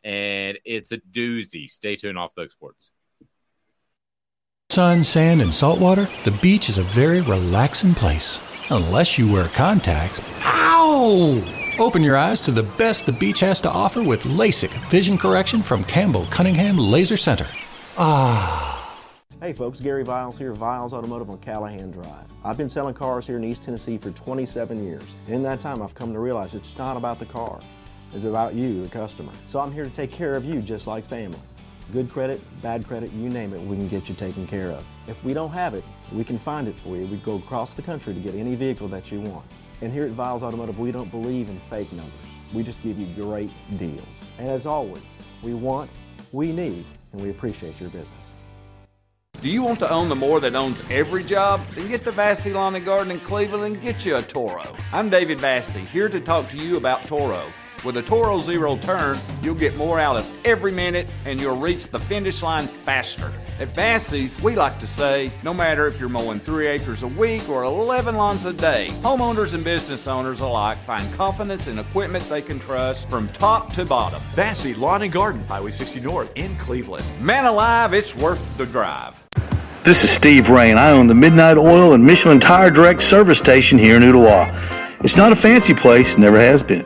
and 0.04 0.58
it's 0.66 0.92
a 0.92 0.98
doozy. 0.98 1.70
Stay 1.70 1.96
tuned 1.96 2.18
off 2.18 2.36
those 2.36 2.52
sports. 2.52 2.92
Sun, 4.70 5.04
sand, 5.04 5.42
and 5.42 5.54
salt 5.54 5.80
water, 5.80 6.08
the 6.24 6.32
beach 6.32 6.70
is 6.70 6.78
a 6.78 6.84
very 6.84 7.22
relaxing 7.22 7.94
place. 7.94 8.40
Unless 8.70 9.18
you 9.18 9.32
wear 9.32 9.48
contacts. 9.50 10.22
Ow! 10.44 11.44
Open 11.78 12.04
your 12.04 12.16
eyes 12.16 12.40
to 12.42 12.52
the 12.52 12.64
best 12.64 13.06
the 13.06 13.12
beach 13.12 13.42
has 13.42 13.60
to 13.62 13.70
offer 13.70 14.02
with 14.02 14.24
LASIK 14.24 14.70
vision 14.90 15.18
correction 15.18 15.62
from 15.62 15.84
Campbell 15.84 16.26
Cunningham 16.30 16.78
Laser 16.78 17.18
Center. 17.18 17.48
Ah. 17.98 18.72
Hey 19.42 19.54
folks, 19.54 19.82
Gary 19.82 20.04
Viles 20.04 20.38
here, 20.38 20.54
Viles 20.54 20.94
Automotive 20.94 21.30
on 21.30 21.40
Callahan 21.40 21.90
Drive. 21.92 22.28
I've 22.46 22.58
been 22.58 22.70
selling 22.70 22.94
cars 22.94 23.26
here 23.26 23.38
in 23.38 23.44
East 23.44 23.64
Tennessee 23.64 23.98
for 23.98 24.12
27 24.12 24.86
years. 24.86 25.04
In 25.28 25.42
that 25.44 25.60
time, 25.60 25.82
I've 25.82 25.96
come 25.96 26.14
to 26.14 26.20
realize 26.20 26.54
it's 26.54 26.78
not 26.78 26.96
about 26.96 27.18
the 27.18 27.26
car, 27.26 27.60
it's 28.14 28.24
about 28.24 28.54
you, 28.54 28.84
the 28.84 28.90
customer. 28.90 29.32
So 29.48 29.60
I'm 29.60 29.72
here 29.72 29.84
to 29.84 29.90
take 29.90 30.12
care 30.12 30.36
of 30.36 30.44
you 30.46 30.62
just 30.62 30.88
like 30.88 31.08
family. 31.08 31.40
Good 31.94 32.10
credit, 32.10 32.40
bad 32.62 32.86
credit, 32.88 33.12
you 33.12 33.30
name 33.30 33.54
it, 33.54 33.62
we 33.62 33.76
can 33.76 33.88
get 33.88 34.08
you 34.08 34.16
taken 34.16 34.48
care 34.48 34.70
of. 34.70 34.86
If 35.08 35.22
we 35.24 35.34
don't 35.34 35.52
have 35.52 35.74
it, 35.74 35.84
we 36.14 36.24
can 36.24 36.38
find 36.38 36.68
it 36.68 36.76
for 36.76 36.96
you. 36.96 37.06
We 37.08 37.18
go 37.18 37.36
across 37.36 37.74
the 37.74 37.82
country 37.82 38.14
to 38.14 38.20
get 38.20 38.36
any 38.36 38.56
vehicle 38.56 38.88
that 38.90 39.12
you 39.12 39.22
want. 39.22 39.46
And 39.82 39.92
here 39.92 40.06
at 40.06 40.12
Viles 40.12 40.44
Automotive, 40.44 40.80
we 40.80 40.92
don't 40.92 41.10
believe 41.10 41.50
in 41.50 41.60
fake 41.60 41.92
numbers. 41.92 42.14
We 42.54 42.64
just 42.64 42.82
give 42.84 42.98
you 43.00 43.08
great 43.16 43.52
deals. 43.78 44.06
And 44.38 44.48
as 44.48 44.66
always, 44.66 45.04
we 45.42 45.54
want, 45.54 45.90
we 46.32 46.52
need, 46.52 46.86
and 47.12 47.22
we 47.22 47.30
appreciate 47.30 47.80
your 47.80 47.90
business. 47.90 48.32
Do 49.42 49.50
you 49.50 49.64
want 49.64 49.80
to 49.80 49.90
own 49.90 50.08
the 50.08 50.16
more 50.16 50.40
that 50.40 50.56
owns 50.56 50.80
every 50.92 51.24
job? 51.24 51.62
Then 51.74 51.88
get 51.88 52.04
to 52.04 52.12
Vassy 52.12 52.54
Lawn 52.54 52.76
and 52.76 52.86
Garden 52.86 53.12
in 53.12 53.20
Cleveland 53.22 53.64
and 53.66 53.82
get 53.82 54.06
you 54.06 54.18
a 54.18 54.22
Toro. 54.22 54.76
I'm 54.94 55.10
David 55.10 55.42
Vassy, 55.42 55.80
here 55.80 56.10
to 56.10 56.20
talk 56.20 56.48
to 56.52 56.58
you 56.58 56.78
about 56.78 57.04
Toro. 57.06 57.52
With 57.84 57.98
a 57.98 58.02
Toro 58.04 58.38
Zero 58.38 58.78
Turn, 58.78 59.20
you'll 59.42 59.56
get 59.56 59.76
more 59.76 60.00
out 60.00 60.16
of 60.16 60.46
every 60.46 60.72
minute 60.72 61.12
and 61.26 61.42
you'll 61.42 61.58
reach 61.58 61.86
the 61.86 61.98
finish 61.98 62.44
line 62.44 62.68
faster. 62.68 63.34
At 63.60 63.70
Vassy's, 63.74 64.40
we 64.42 64.56
like 64.56 64.80
to 64.82 64.88
say, 64.88 65.32
no 65.42 65.52
matter 65.52 65.88
if 65.88 66.00
you're 66.00 66.08
mowing 66.08 66.40
three 66.40 66.68
acres 66.68 67.02
a 67.02 67.08
week 67.08 67.50
or 67.50 67.64
11 67.64 68.16
lawns 68.16 68.46
a 68.46 68.54
day, 68.54 68.90
homeowners 69.02 69.56
and 69.56 69.64
business 69.64 70.06
owners 70.06 70.42
alike 70.42 70.78
find 70.84 71.12
confidence 71.16 71.68
in 71.68 71.80
equipment 71.80 72.24
they 72.30 72.44
can 72.44 72.60
trust 72.60 73.10
from 73.10 73.28
top 73.30 73.74
to 73.74 73.84
bottom. 73.84 74.22
Vassy 74.36 74.76
Lawn 74.76 75.02
and 75.02 75.12
Garden, 75.12 75.44
Highway 75.48 75.72
60 75.72 76.02
North 76.02 76.32
in 76.36 76.56
Cleveland. 76.58 77.06
Man 77.20 77.46
alive, 77.46 77.96
it's 77.96 78.16
worth 78.16 78.58
the 78.58 78.66
drive. 78.68 79.18
This 79.84 80.04
is 80.04 80.12
Steve 80.12 80.52
Rain. 80.52 80.78
I 80.78 80.92
own 80.92 81.08
the 81.08 81.16
Midnight 81.16 81.58
Oil 81.58 81.94
and 81.94 82.06
Michelin 82.06 82.40
Tire 82.40 82.70
Direct 82.70 83.02
service 83.02 83.40
station 83.40 83.80
here 83.80 83.96
in 83.96 84.04
Ottawa. 84.04 84.46
It's 85.04 85.18
not 85.18 85.32
a 85.32 85.36
fancy 85.36 85.74
place, 85.74 86.20
never 86.20 86.40
has 86.40 86.62
been, 86.62 86.86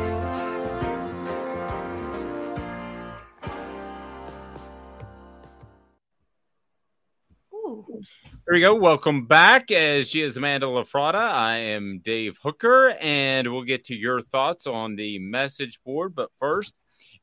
There 8.51 8.57
we 8.57 8.61
go. 8.63 8.75
Welcome 8.75 9.27
back. 9.27 9.71
As 9.71 10.09
she 10.09 10.21
is 10.21 10.35
Amanda 10.35 10.65
LaFratta, 10.65 11.15
I 11.15 11.55
am 11.55 12.01
Dave 12.03 12.37
Hooker, 12.43 12.93
and 12.99 13.49
we'll 13.49 13.63
get 13.63 13.85
to 13.85 13.95
your 13.95 14.21
thoughts 14.21 14.67
on 14.67 14.97
the 14.97 15.19
message 15.19 15.79
board. 15.85 16.13
But 16.13 16.31
first, 16.37 16.75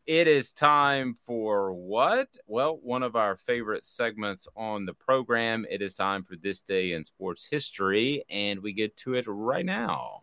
it 0.06 0.26
is 0.26 0.54
time 0.54 1.14
for 1.26 1.74
what? 1.74 2.28
Well, 2.46 2.78
one 2.82 3.02
of 3.02 3.14
our 3.14 3.36
favorite 3.36 3.84
segments 3.84 4.48
on 4.56 4.86
the 4.86 4.94
program. 4.94 5.66
It 5.68 5.82
is 5.82 5.92
time 5.92 6.24
for 6.24 6.34
this 6.34 6.62
day 6.62 6.92
in 6.92 7.04
sports 7.04 7.46
history, 7.50 8.24
and 8.30 8.60
we 8.60 8.72
get 8.72 8.96
to 8.96 9.12
it 9.12 9.26
right 9.28 9.66
now. 9.66 10.22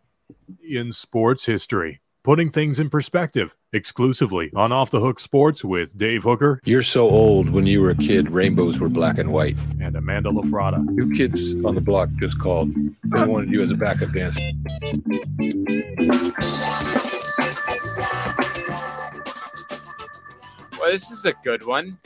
In 0.68 0.90
sports 0.90 1.46
history, 1.46 2.00
putting 2.26 2.50
things 2.50 2.80
in 2.80 2.90
perspective 2.90 3.54
exclusively 3.72 4.50
on 4.56 4.72
Off 4.72 4.90
the 4.90 4.98
Hook 4.98 5.20
Sports 5.20 5.64
with 5.64 5.96
Dave 5.96 6.24
Hooker. 6.24 6.60
You're 6.64 6.82
so 6.82 7.08
old. 7.08 7.48
When 7.50 7.66
you 7.66 7.80
were 7.80 7.90
a 7.90 7.94
kid, 7.94 8.32
rainbows 8.32 8.80
were 8.80 8.88
black 8.88 9.18
and 9.18 9.32
white. 9.32 9.56
And 9.80 9.94
Amanda 9.94 10.30
LaFratta. 10.30 10.96
Two 10.96 11.12
kids 11.12 11.54
on 11.64 11.76
the 11.76 11.80
block 11.80 12.08
just 12.18 12.40
called. 12.40 12.74
They 12.74 13.24
wanted 13.24 13.52
you 13.52 13.62
as 13.62 13.70
a 13.70 13.76
backup 13.76 14.10
dancer. 14.10 14.40
Well, 20.80 20.90
this 20.90 21.12
is 21.12 21.24
a 21.24 21.32
good 21.44 21.64
one. 21.64 21.96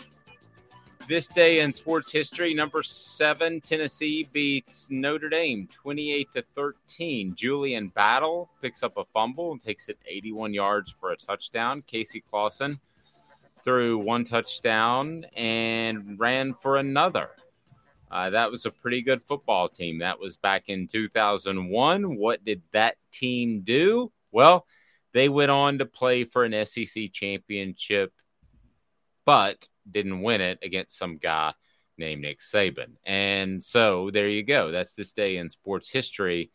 This 1.10 1.26
day 1.26 1.58
in 1.58 1.74
sports 1.74 2.12
history, 2.12 2.54
number 2.54 2.84
seven, 2.84 3.60
Tennessee 3.60 4.28
beats 4.32 4.92
Notre 4.92 5.28
Dame 5.28 5.68
28 5.72 6.28
to 6.36 6.44
13. 6.54 7.34
Julian 7.34 7.88
Battle 7.88 8.48
picks 8.62 8.84
up 8.84 8.96
a 8.96 9.04
fumble 9.06 9.50
and 9.50 9.60
takes 9.60 9.88
it 9.88 9.98
81 10.06 10.54
yards 10.54 10.94
for 11.00 11.10
a 11.10 11.16
touchdown. 11.16 11.82
Casey 11.84 12.22
Clausen 12.30 12.78
threw 13.64 13.98
one 13.98 14.24
touchdown 14.24 15.26
and 15.34 16.16
ran 16.16 16.54
for 16.54 16.76
another. 16.76 17.30
Uh, 18.08 18.30
that 18.30 18.52
was 18.52 18.64
a 18.64 18.70
pretty 18.70 19.02
good 19.02 19.20
football 19.20 19.68
team. 19.68 19.98
That 19.98 20.20
was 20.20 20.36
back 20.36 20.68
in 20.68 20.86
2001. 20.86 22.18
What 22.18 22.44
did 22.44 22.62
that 22.70 22.94
team 23.10 23.62
do? 23.62 24.12
Well, 24.30 24.64
they 25.12 25.28
went 25.28 25.50
on 25.50 25.78
to 25.78 25.86
play 25.86 26.22
for 26.22 26.44
an 26.44 26.64
SEC 26.64 27.10
championship, 27.12 28.12
but 29.24 29.68
didn't 29.88 30.22
win 30.22 30.40
it 30.40 30.58
against 30.62 30.98
some 30.98 31.18
guy 31.18 31.52
named 31.98 32.22
Nick 32.22 32.40
Saban. 32.40 32.96
And 33.04 33.62
so 33.62 34.10
there 34.10 34.28
you 34.28 34.42
go. 34.42 34.72
That's 34.72 34.94
this 34.94 35.12
day 35.12 35.36
in 35.36 35.50
sports 35.50 35.88
history. 35.88 36.50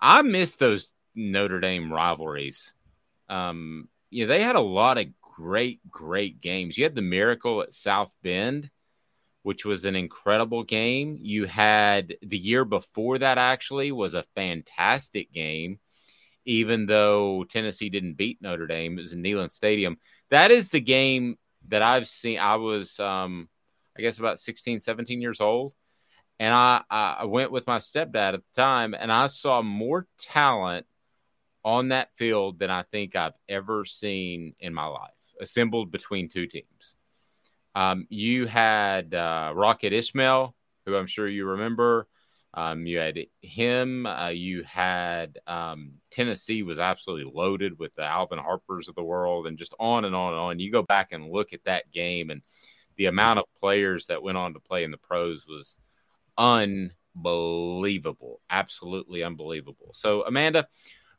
I 0.00 0.22
miss 0.22 0.54
those 0.54 0.90
Notre 1.14 1.60
Dame 1.60 1.92
rivalries. 1.92 2.72
Um, 3.28 3.88
you 4.10 4.24
know, 4.24 4.28
they 4.28 4.42
had 4.42 4.56
a 4.56 4.60
lot 4.60 4.98
of 4.98 5.06
great, 5.20 5.80
great 5.90 6.40
games. 6.40 6.78
You 6.78 6.84
had 6.84 6.94
the 6.94 7.02
miracle 7.02 7.62
at 7.62 7.74
South 7.74 8.10
Bend, 8.22 8.70
which 9.42 9.64
was 9.64 9.84
an 9.84 9.96
incredible 9.96 10.62
game. 10.62 11.18
You 11.20 11.44
had 11.44 12.16
the 12.22 12.38
year 12.38 12.64
before 12.64 13.18
that 13.18 13.38
actually 13.38 13.92
was 13.92 14.14
a 14.14 14.24
fantastic 14.34 15.32
game, 15.32 15.78
even 16.44 16.86
though 16.86 17.44
Tennessee 17.44 17.90
didn't 17.90 18.14
beat 18.14 18.40
Notre 18.40 18.66
Dame. 18.66 18.98
It 18.98 19.02
was 19.02 19.12
in 19.12 19.22
Neyland 19.22 19.52
Stadium. 19.52 19.98
That 20.30 20.50
is 20.50 20.68
the 20.68 20.80
game 20.80 21.36
that 21.68 21.82
I've 21.82 22.08
seen. 22.08 22.38
I 22.38 22.56
was, 22.56 22.98
um, 23.00 23.48
I 23.96 24.02
guess, 24.02 24.18
about 24.18 24.38
16, 24.38 24.80
17 24.80 25.20
years 25.20 25.40
old. 25.40 25.74
And 26.38 26.52
I, 26.52 26.82
I 26.90 27.24
went 27.24 27.50
with 27.50 27.66
my 27.66 27.78
stepdad 27.78 28.34
at 28.34 28.40
the 28.40 28.62
time, 28.62 28.94
and 28.94 29.10
I 29.10 29.26
saw 29.26 29.62
more 29.62 30.06
talent 30.18 30.86
on 31.64 31.88
that 31.88 32.10
field 32.16 32.58
than 32.58 32.70
I 32.70 32.82
think 32.82 33.16
I've 33.16 33.32
ever 33.48 33.84
seen 33.84 34.54
in 34.60 34.74
my 34.74 34.84
life, 34.84 35.10
assembled 35.40 35.90
between 35.90 36.28
two 36.28 36.46
teams. 36.46 36.94
Um, 37.74 38.06
you 38.08 38.46
had 38.46 39.14
uh, 39.14 39.52
Rocket 39.54 39.92
Ismail, 39.92 40.54
who 40.84 40.94
I'm 40.94 41.06
sure 41.06 41.26
you 41.26 41.46
remember. 41.46 42.06
Um, 42.56 42.86
you 42.86 42.98
had 42.98 43.18
him. 43.42 44.06
Uh, 44.06 44.30
you 44.30 44.62
had 44.62 45.38
um, 45.46 45.92
Tennessee 46.10 46.62
was 46.62 46.78
absolutely 46.78 47.30
loaded 47.32 47.78
with 47.78 47.94
the 47.94 48.04
Alvin 48.04 48.38
Harpers 48.38 48.88
of 48.88 48.94
the 48.94 49.04
world, 49.04 49.46
and 49.46 49.58
just 49.58 49.74
on 49.78 50.06
and 50.06 50.16
on 50.16 50.32
and 50.32 50.40
on. 50.40 50.58
You 50.58 50.72
go 50.72 50.82
back 50.82 51.12
and 51.12 51.30
look 51.30 51.52
at 51.52 51.64
that 51.64 51.92
game, 51.92 52.30
and 52.30 52.40
the 52.96 53.06
amount 53.06 53.40
of 53.40 53.44
players 53.60 54.06
that 54.06 54.22
went 54.22 54.38
on 54.38 54.54
to 54.54 54.60
play 54.60 54.84
in 54.84 54.90
the 54.90 54.96
pros 54.96 55.44
was 55.46 55.76
unbelievable, 56.38 58.40
absolutely 58.48 59.22
unbelievable. 59.22 59.90
So, 59.92 60.22
Amanda, 60.22 60.66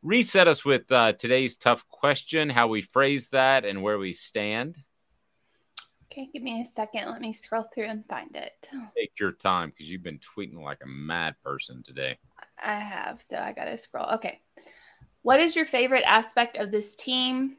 reset 0.01 0.47
us 0.47 0.65
with 0.65 0.91
uh, 0.91 1.14
today's 1.14 1.55
tough 1.55 1.88
question, 1.88 2.49
how 2.49 2.68
we 2.68 2.81
phrase 2.81 3.30
that, 3.30 3.64
and 3.64 3.84
where 3.84 3.99
we 3.99 4.14
stand. 4.14 4.76
Okay, 6.18 6.30
give 6.34 6.41
me 6.41 6.61
a 6.61 6.65
second. 6.76 7.11
Let 7.11 7.22
me 7.22 7.31
scroll 7.31 7.65
through 7.73 7.85
and 7.85 8.03
find 8.07 8.35
it. 8.35 8.68
Take 8.98 9.19
your 9.19 9.34
time 9.34 9.69
because 9.69 9.88
you've 9.88 10.02
been 10.02 10.19
tweeting 10.35 10.60
like 10.64 10.80
a 10.84 10.88
mad 10.88 11.35
person 11.44 11.84
today. 11.84 12.18
I 12.64 12.80
have, 12.80 13.22
so 13.22 13.38
I 13.38 13.52
gotta 13.52 13.77
scroll. 13.77 14.07
Okay. 14.14 14.41
What 15.22 15.39
is 15.39 15.56
your 15.56 15.68
favorite 15.68 16.03
aspect 16.07 16.57
of 16.57 16.72
this 16.72 16.95
team? 16.95 17.57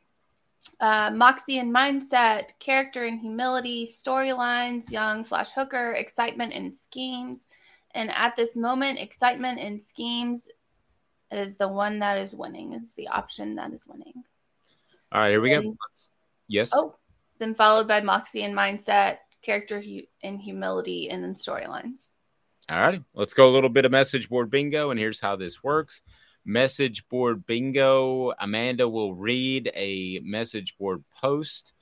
Uh, 0.81 1.13
moxie 1.15 1.59
and 1.59 1.73
mindset, 1.73 2.47
character 2.59 3.05
and 3.05 3.21
humility, 3.21 3.87
storylines, 3.87 4.91
young 4.91 5.25
slash 5.25 5.53
hooker, 5.53 5.93
excitement 5.93 6.53
and 6.53 6.77
schemes. 6.77 7.47
And 7.95 8.11
at 8.11 8.35
this 8.35 8.57
moment, 8.57 8.99
excitement 8.99 9.61
and 9.61 9.81
schemes 9.81 10.49
is 11.31 11.55
the 11.55 11.69
one 11.69 12.01
that 12.01 12.19
is 12.19 12.35
winning. 12.35 12.73
It's 12.73 12.97
the 12.97 13.07
option 13.07 13.55
that 13.55 13.73
is 13.73 13.87
winning. 13.87 14.25
All 15.13 15.21
right, 15.21 15.31
here 15.31 15.41
we 15.41 15.53
And- 15.55 15.65
go. 15.65 15.77
Yes. 16.49 16.71
Oh, 16.73 16.97
then 17.39 17.55
followed 17.55 17.89
by 17.89 18.01
moxie 18.01 18.43
and 18.43 18.55
mindset, 18.55 19.19
character 19.43 19.81
hu- 19.81 20.07
and 20.23 20.41
humility, 20.41 21.11
and 21.11 21.23
then 21.23 21.35
storylines. 21.35 22.09
All 22.69 22.81
righty. 22.81 23.03
Let's 23.15 23.35
go 23.35 23.49
a 23.49 23.55
little 23.55 23.71
bit 23.71 23.85
of 23.87 23.93
message 23.93 24.29
board 24.29 24.51
bingo. 24.51 24.91
And 24.91 25.01
here's 25.01 25.21
how 25.21 25.37
this 25.37 25.63
works 25.63 26.03
message 26.45 27.07
board 27.09 27.47
bingo. 27.47 28.33
Amanda 28.39 28.89
will 28.89 29.15
read 29.15 29.71
a 29.75 30.21
message 30.23 30.77
board 30.79 31.05
post 31.21 31.73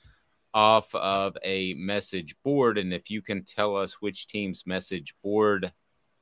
off 0.55 0.95
of 0.95 1.37
a 1.45 1.75
message 1.75 2.37
board. 2.45 2.79
And 2.79 2.93
if 2.93 3.11
you 3.11 3.21
can 3.21 3.45
tell 3.45 3.77
us 3.77 4.01
which 4.01 4.27
team's 4.27 4.65
message 4.65 5.15
board 5.23 5.73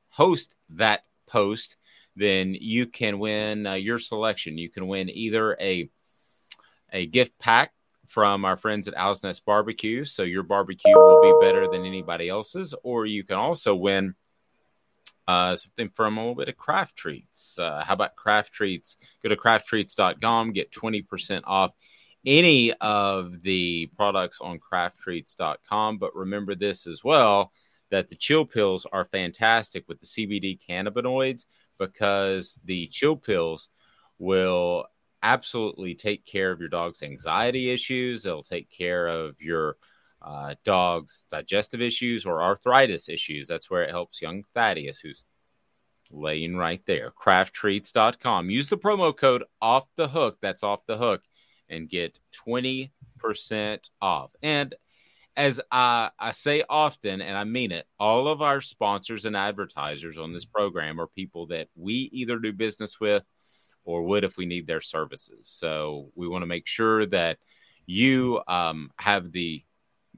host 0.08 0.56
that 0.70 1.02
post, 1.26 1.76
then 2.16 2.54
you 2.54 2.86
can 2.86 3.18
win 3.18 3.66
uh, 3.66 3.74
your 3.74 3.98
selection. 3.98 4.56
You 4.56 4.70
can 4.70 4.86
win 4.86 5.10
either 5.10 5.56
a 5.60 5.90
a 6.92 7.06
gift 7.06 7.36
pack 7.38 7.73
from 8.06 8.44
our 8.44 8.56
friends 8.56 8.88
at 8.88 8.96
Owl's 8.96 9.22
Nest 9.22 9.44
Barbecue. 9.44 10.04
So 10.04 10.22
your 10.22 10.42
barbecue 10.42 10.94
will 10.94 11.20
be 11.20 11.46
better 11.46 11.68
than 11.70 11.84
anybody 11.84 12.28
else's. 12.28 12.74
Or 12.82 13.06
you 13.06 13.24
can 13.24 13.36
also 13.36 13.74
win 13.74 14.14
uh, 15.26 15.56
something 15.56 15.90
from 15.94 16.18
a 16.18 16.20
little 16.20 16.34
bit 16.34 16.48
of 16.48 16.56
craft 16.56 16.96
treats. 16.96 17.58
Uh, 17.58 17.82
how 17.84 17.94
about 17.94 18.16
craft 18.16 18.52
treats? 18.52 18.96
Go 19.22 19.28
to 19.28 19.36
crafttreats.com, 19.36 20.52
get 20.52 20.70
20% 20.70 21.42
off 21.44 21.72
any 22.26 22.72
of 22.74 23.42
the 23.42 23.90
products 23.96 24.38
on 24.40 24.58
crafttreats.com. 24.58 25.98
But 25.98 26.14
remember 26.14 26.54
this 26.54 26.86
as 26.86 27.02
well 27.02 27.52
that 27.90 28.08
the 28.08 28.16
chill 28.16 28.44
pills 28.44 28.86
are 28.92 29.04
fantastic 29.04 29.84
with 29.88 30.00
the 30.00 30.06
CBD 30.06 30.58
cannabinoids 30.68 31.44
because 31.78 32.58
the 32.64 32.88
chill 32.88 33.16
pills 33.16 33.68
will 34.18 34.86
absolutely 35.24 35.94
take 35.94 36.24
care 36.24 36.52
of 36.52 36.60
your 36.60 36.68
dog's 36.68 37.02
anxiety 37.02 37.70
issues. 37.70 38.24
It'll 38.24 38.44
take 38.44 38.70
care 38.70 39.08
of 39.08 39.40
your 39.40 39.76
uh, 40.22 40.54
dog's 40.64 41.24
digestive 41.30 41.80
issues 41.80 42.26
or 42.26 42.42
arthritis 42.42 43.08
issues. 43.08 43.48
That's 43.48 43.70
where 43.70 43.82
it 43.82 43.90
helps 43.90 44.22
young 44.22 44.44
Thaddeus, 44.54 45.00
who's 45.00 45.24
laying 46.10 46.56
right 46.56 46.82
there. 46.86 47.10
Crafttreats.com. 47.10 48.50
Use 48.50 48.68
the 48.68 48.76
promo 48.76 49.16
code 49.16 49.44
off 49.60 49.86
the 49.96 50.08
hook. 50.08 50.38
That's 50.42 50.62
off 50.62 50.86
the 50.86 50.98
hook 50.98 51.22
and 51.70 51.88
get 51.88 52.18
20% 52.46 52.90
off. 54.02 54.30
And 54.42 54.74
as 55.36 55.60
I, 55.72 56.10
I 56.18 56.32
say 56.32 56.64
often, 56.68 57.22
and 57.22 57.36
I 57.36 57.44
mean 57.44 57.72
it, 57.72 57.86
all 57.98 58.28
of 58.28 58.42
our 58.42 58.60
sponsors 58.60 59.24
and 59.24 59.36
advertisers 59.36 60.18
on 60.18 60.32
this 60.34 60.44
program 60.44 61.00
are 61.00 61.06
people 61.06 61.46
that 61.46 61.68
we 61.74 62.10
either 62.12 62.38
do 62.38 62.52
business 62.52 63.00
with 63.00 63.24
or 63.84 64.02
would 64.02 64.24
if 64.24 64.36
we 64.36 64.46
need 64.46 64.66
their 64.66 64.80
services. 64.80 65.48
So 65.48 66.10
we 66.14 66.28
want 66.28 66.42
to 66.42 66.46
make 66.46 66.66
sure 66.66 67.06
that 67.06 67.38
you 67.86 68.40
um, 68.48 68.90
have 68.98 69.32
the 69.32 69.62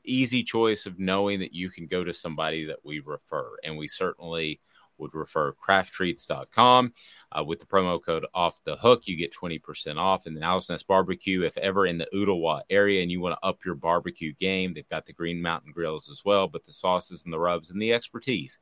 easy 0.05 0.43
choice 0.43 0.86
of 0.86 0.98
knowing 0.98 1.40
that 1.40 1.52
you 1.52 1.68
can 1.68 1.86
go 1.86 2.05
to 2.05 2.12
somebody 2.12 2.66
that 2.66 2.84
we 2.84 3.01
refer. 3.01 3.56
And 3.64 3.76
we 3.76 3.88
certainly 3.88 4.60
would 4.98 5.14
refer 5.14 5.52
crafttreats.com. 5.52 6.93
Uh, 7.36 7.44
with 7.44 7.59
the 7.59 7.66
promo 7.66 8.02
code 8.02 8.24
off 8.34 8.62
the 8.64 8.76
hook, 8.76 9.06
you 9.06 9.16
get 9.16 9.34
20% 9.34 9.97
off. 9.97 10.26
And 10.26 10.36
then 10.36 10.44
Owl's 10.44 10.70
Nest 10.70 10.86
Barbecue, 10.86 11.43
if 11.43 11.59
ever 11.59 11.86
in 11.86 11.98
the 11.98 12.09
Ooltewah 12.14 12.62
area 12.70 13.02
and 13.02 13.10
you 13.10 13.20
want 13.20 13.36
to 13.38 13.47
up 13.47 13.64
your 13.64 13.74
barbecue 13.74 14.32
game, 14.32 14.72
they've 14.72 14.88
got 14.88 15.06
the 15.06 15.12
Green 15.12 15.43
Mountain 15.43 15.72
grills 15.72 16.09
as 16.09 16.22
well. 16.24 16.47
But 16.47 16.64
the 16.64 16.72
sauces 16.72 17.24
and 17.24 17.32
the 17.32 17.38
rubs 17.38 17.70
and 17.70 17.82
the 17.82 17.93
expertise 17.93 18.59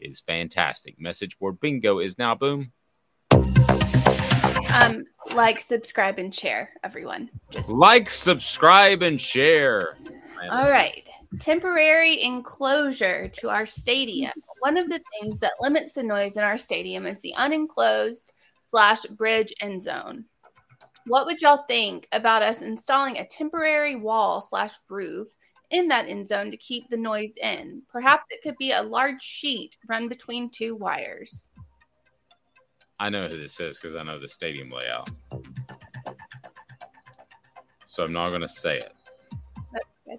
is 0.00 0.20
fantastic. 0.20 1.00
Message 1.00 1.38
board 1.38 1.60
bingo 1.60 2.00
is 2.00 2.18
now 2.18 2.34
boom. 2.34 2.72
Um, 4.72 5.04
like, 5.34 5.60
subscribe, 5.60 6.18
and 6.18 6.34
share, 6.34 6.70
everyone. 6.84 7.30
Just 7.50 7.68
Like, 7.68 8.10
subscribe, 8.10 9.02
and 9.02 9.20
share. 9.20 9.96
All 10.50 10.70
right. 10.70 11.04
Temporary 11.38 12.22
enclosure 12.22 13.28
to 13.28 13.48
our 13.50 13.66
stadium. 13.66 14.32
One 14.60 14.76
of 14.76 14.88
the 14.88 15.00
things 15.12 15.38
that 15.40 15.52
limits 15.60 15.92
the 15.92 16.02
noise 16.02 16.36
in 16.36 16.42
our 16.42 16.58
stadium 16.58 17.06
is 17.06 17.20
the 17.20 17.34
unenclosed 17.36 18.32
slash 18.70 19.04
bridge 19.04 19.52
end 19.60 19.82
zone. 19.82 20.24
What 21.06 21.26
would 21.26 21.40
y'all 21.40 21.64
think 21.68 22.08
about 22.12 22.42
us 22.42 22.62
installing 22.62 23.18
a 23.18 23.26
temporary 23.26 23.96
wall 23.96 24.40
slash 24.40 24.74
roof 24.88 25.28
in 25.70 25.88
that 25.88 26.08
end 26.08 26.28
zone 26.28 26.50
to 26.50 26.56
keep 26.56 26.88
the 26.88 26.96
noise 26.96 27.34
in? 27.42 27.82
Perhaps 27.90 28.26
it 28.30 28.42
could 28.42 28.56
be 28.58 28.72
a 28.72 28.82
large 28.82 29.22
sheet 29.22 29.76
run 29.88 30.08
between 30.08 30.50
two 30.50 30.76
wires. 30.76 31.48
I 33.00 33.08
know 33.08 33.28
who 33.28 33.38
this 33.40 33.58
is 33.58 33.78
because 33.78 33.96
I 33.96 34.02
know 34.02 34.20
the 34.20 34.28
stadium 34.28 34.70
layout. 34.70 35.08
So 37.86 38.04
I'm 38.04 38.12
not 38.12 38.28
going 38.28 38.42
to 38.42 38.48
say 38.48 38.76
it. 38.76 38.92
That's 39.72 39.86
good. 40.06 40.18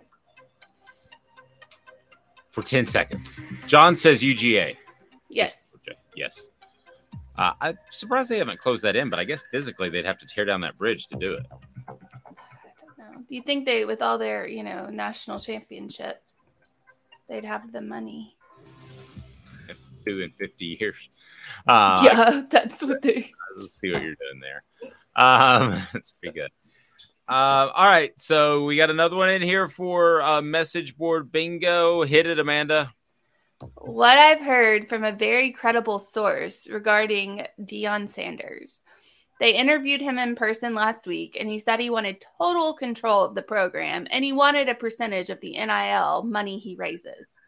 For 2.49 2.63
10 2.63 2.87
seconds. 2.87 3.39
John 3.67 3.95
says 3.95 4.23
UGA. 4.23 4.75
Yes. 5.29 5.77
Yes. 6.15 6.49
Uh, 7.37 7.53
I'm 7.61 7.77
surprised 7.91 8.29
they 8.29 8.39
haven't 8.39 8.59
closed 8.59 8.83
that 8.83 8.95
in, 8.95 9.11
but 9.11 9.19
I 9.19 9.25
guess 9.25 9.43
physically 9.51 9.89
they'd 9.89 10.05
have 10.05 10.17
to 10.17 10.25
tear 10.25 10.43
down 10.43 10.59
that 10.61 10.77
bridge 10.77 11.07
to 11.07 11.15
do 11.17 11.33
it. 11.33 11.45
No. 12.97 13.05
Do 13.29 13.35
you 13.35 13.43
think 13.43 13.65
they, 13.65 13.85
with 13.85 14.01
all 14.01 14.17
their, 14.17 14.47
you 14.47 14.63
know, 14.63 14.87
national 14.87 15.39
championships, 15.39 16.45
they'd 17.29 17.45
have 17.45 17.71
the 17.71 17.81
money? 17.81 18.35
Two 20.05 20.21
in 20.21 20.31
50 20.39 20.65
years. 20.65 21.09
Uh, 21.67 22.01
yeah, 22.03 22.43
that's 22.49 22.81
what 22.81 23.01
they. 23.01 23.31
Let's 23.57 23.79
see 23.79 23.91
what 23.91 24.01
you're 24.01 24.15
doing 24.15 24.41
there. 24.41 24.63
Um, 25.15 25.83
that's 25.93 26.11
pretty 26.11 26.39
good. 26.39 26.51
Uh, 27.27 27.71
all 27.73 27.87
right, 27.87 28.11
so 28.19 28.65
we 28.65 28.75
got 28.75 28.89
another 28.89 29.15
one 29.15 29.29
in 29.29 29.41
here 29.41 29.69
for 29.69 30.21
uh, 30.21 30.41
message 30.41 30.97
board 30.97 31.31
bingo. 31.31 32.03
Hit 32.03 32.27
it, 32.27 32.39
Amanda. 32.39 32.93
What 33.75 34.17
I've 34.17 34.41
heard 34.41 34.89
from 34.89 35.03
a 35.03 35.11
very 35.11 35.51
credible 35.51 35.99
source 35.99 36.67
regarding 36.67 37.45
Deion 37.61 38.09
Sanders. 38.09 38.81
They 39.41 39.55
interviewed 39.55 40.01
him 40.01 40.19
in 40.19 40.35
person 40.35 40.75
last 40.75 41.07
week, 41.07 41.35
and 41.39 41.49
he 41.49 41.57
said 41.57 41.79
he 41.79 41.89
wanted 41.89 42.23
total 42.37 42.73
control 42.75 43.23
of 43.23 43.33
the 43.33 43.41
program 43.41 44.05
and 44.11 44.23
he 44.23 44.33
wanted 44.33 44.69
a 44.69 44.75
percentage 44.75 45.31
of 45.31 45.41
the 45.41 45.53
NIL 45.53 46.23
money 46.23 46.59
he 46.59 46.75
raises. 46.75 47.39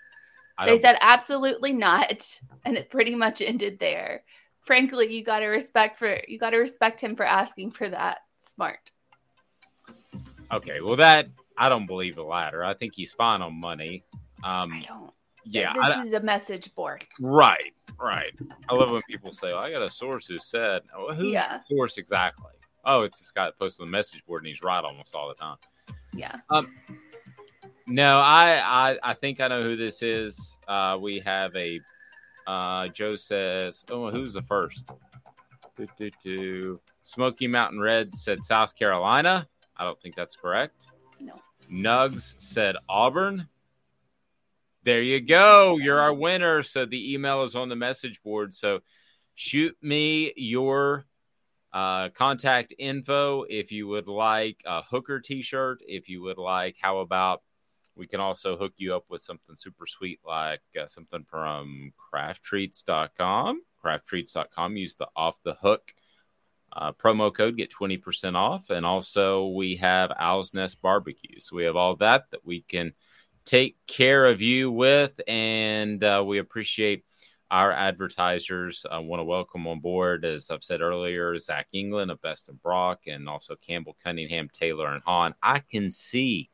I 0.57 0.65
They 0.67 0.77
said 0.77 0.97
absolutely 1.01 1.73
not, 1.73 2.39
and 2.65 2.77
it 2.77 2.89
pretty 2.89 3.15
much 3.15 3.41
ended 3.41 3.79
there. 3.79 4.23
Frankly, 4.61 5.13
you 5.13 5.23
got 5.23 5.39
to 5.39 5.47
respect 5.47 5.99
for 5.99 6.17
you 6.27 6.37
got 6.39 6.51
to 6.51 6.57
respect 6.57 7.01
him 7.01 7.15
for 7.15 7.25
asking 7.25 7.71
for 7.71 7.89
that. 7.89 8.19
Smart. 8.37 8.91
Okay, 10.51 10.81
well 10.81 10.95
that 10.97 11.27
I 11.57 11.69
don't 11.69 11.85
believe 11.87 12.15
the 12.15 12.23
latter. 12.23 12.63
I 12.63 12.73
think 12.73 12.93
he's 12.95 13.13
fine 13.13 13.41
on 13.41 13.53
money. 13.59 14.03
Um, 14.43 14.71
I 14.73 14.81
don't. 14.87 15.11
Yeah, 15.45 15.73
this 15.73 15.83
I- 15.83 16.03
is 16.03 16.13
a 16.13 16.19
message 16.21 16.73
board. 16.75 17.03
right, 17.19 17.73
right. 17.99 18.31
I 18.69 18.73
love 18.75 18.89
when 18.91 19.01
people 19.09 19.33
say, 19.33 19.51
"Oh, 19.51 19.57
"I 19.57 19.71
got 19.71 19.81
a 19.81 19.89
source 19.89 20.25
who 20.27 20.39
said," 20.39 20.83
oh, 20.95 21.13
"Who's 21.13 21.33
Yeah. 21.33 21.57
the 21.57 21.75
source 21.75 21.97
exactly?" 21.97 22.51
Oh, 22.85 23.01
it's 23.01 23.19
this 23.19 23.31
guy 23.31 23.45
that 23.45 23.57
posted 23.59 23.81
on 23.83 23.87
the 23.87 23.91
message 23.91 24.23
board, 24.25 24.43
and 24.43 24.47
he's 24.47 24.61
right 24.61 24.83
almost 24.83 25.15
all 25.15 25.27
the 25.27 25.35
time. 25.35 25.57
Yeah. 26.13 26.37
Um, 26.49 26.73
no, 27.87 28.17
I, 28.19 28.61
I, 28.63 28.99
I 29.03 29.13
think 29.13 29.39
I 29.41 29.47
know 29.47 29.61
who 29.61 29.75
this 29.75 30.01
is. 30.01 30.57
Uh, 30.67 30.97
we 31.01 31.19
have 31.19 31.55
a. 31.55 31.79
Uh, 32.45 32.89
Joe 32.89 33.15
says, 33.15 33.85
"Oh, 33.89 34.11
who's 34.11 34.33
the 34.33 34.41
first? 34.41 34.91
Do, 35.77 35.87
do, 35.97 36.09
do. 36.23 36.79
Smoky 37.01 37.47
Mountain 37.47 37.79
Red 37.79 38.13
said 38.15 38.43
South 38.43 38.75
Carolina. 38.75 39.47
I 39.75 39.83
don't 39.83 39.99
think 40.01 40.15
that's 40.15 40.35
correct. 40.35 40.75
No. 41.19 41.33
Nugs 41.71 42.35
said 42.39 42.75
Auburn. 42.87 43.47
There 44.83 45.01
you 45.01 45.21
go. 45.21 45.77
You're 45.77 45.99
our 45.99 46.13
winner. 46.13 46.61
So 46.61 46.85
the 46.85 47.13
email 47.13 47.43
is 47.43 47.55
on 47.55 47.69
the 47.69 47.75
message 47.75 48.21
board. 48.21 48.53
So 48.53 48.81
shoot 49.33 49.75
me 49.81 50.33
your 50.35 51.05
uh, 51.71 52.09
contact 52.09 52.73
info 52.77 53.45
if 53.49 53.71
you 53.71 53.87
would 53.87 54.07
like 54.07 54.57
a 54.65 54.83
hooker 54.83 55.19
t-shirt. 55.19 55.79
If 55.87 56.09
you 56.09 56.21
would 56.23 56.37
like, 56.37 56.75
how 56.79 56.99
about 56.99 57.41
we 57.95 58.07
can 58.07 58.19
also 58.19 58.57
hook 58.57 58.73
you 58.77 58.95
up 58.95 59.05
with 59.09 59.21
something 59.21 59.55
super 59.55 59.85
sweet 59.85 60.19
like 60.25 60.61
uh, 60.79 60.87
something 60.87 61.25
from 61.29 61.93
crafttreats.com. 62.13 63.61
Crafttreats.com. 63.83 64.77
Use 64.77 64.95
the 64.95 65.07
off 65.15 65.35
the 65.43 65.55
hook 65.55 65.93
uh, 66.75 66.91
promo 66.91 67.33
code, 67.33 67.57
get 67.57 67.71
20% 67.71 68.35
off. 68.35 68.69
And 68.69 68.85
also, 68.85 69.47
we 69.47 69.75
have 69.77 70.11
Owl's 70.17 70.53
Nest 70.53 70.81
Barbecue. 70.81 71.39
So 71.39 71.55
we 71.55 71.65
have 71.65 71.75
all 71.75 71.95
that 71.97 72.31
that 72.31 72.45
we 72.45 72.61
can 72.61 72.93
take 73.45 73.77
care 73.87 74.25
of 74.25 74.41
you 74.41 74.71
with. 74.71 75.19
And 75.27 76.03
uh, 76.03 76.23
we 76.25 76.39
appreciate 76.39 77.03
our 77.51 77.71
advertisers. 77.71 78.85
I 78.89 78.97
want 78.97 79.19
to 79.19 79.25
welcome 79.25 79.67
on 79.67 79.79
board, 79.79 80.25
as 80.25 80.49
I've 80.49 80.63
said 80.63 80.81
earlier, 80.81 81.37
Zach 81.37 81.67
England 81.71 82.09
of 82.09 82.19
Best 82.21 82.49
and 82.49 82.59
Brock, 82.59 83.01
and 83.05 83.29
also 83.29 83.55
Campbell 83.55 83.95
Cunningham, 84.03 84.49
Taylor, 84.51 84.91
and 84.91 85.03
Haun. 85.05 85.35
I 85.43 85.59
can 85.59 85.91
see, 85.91 86.49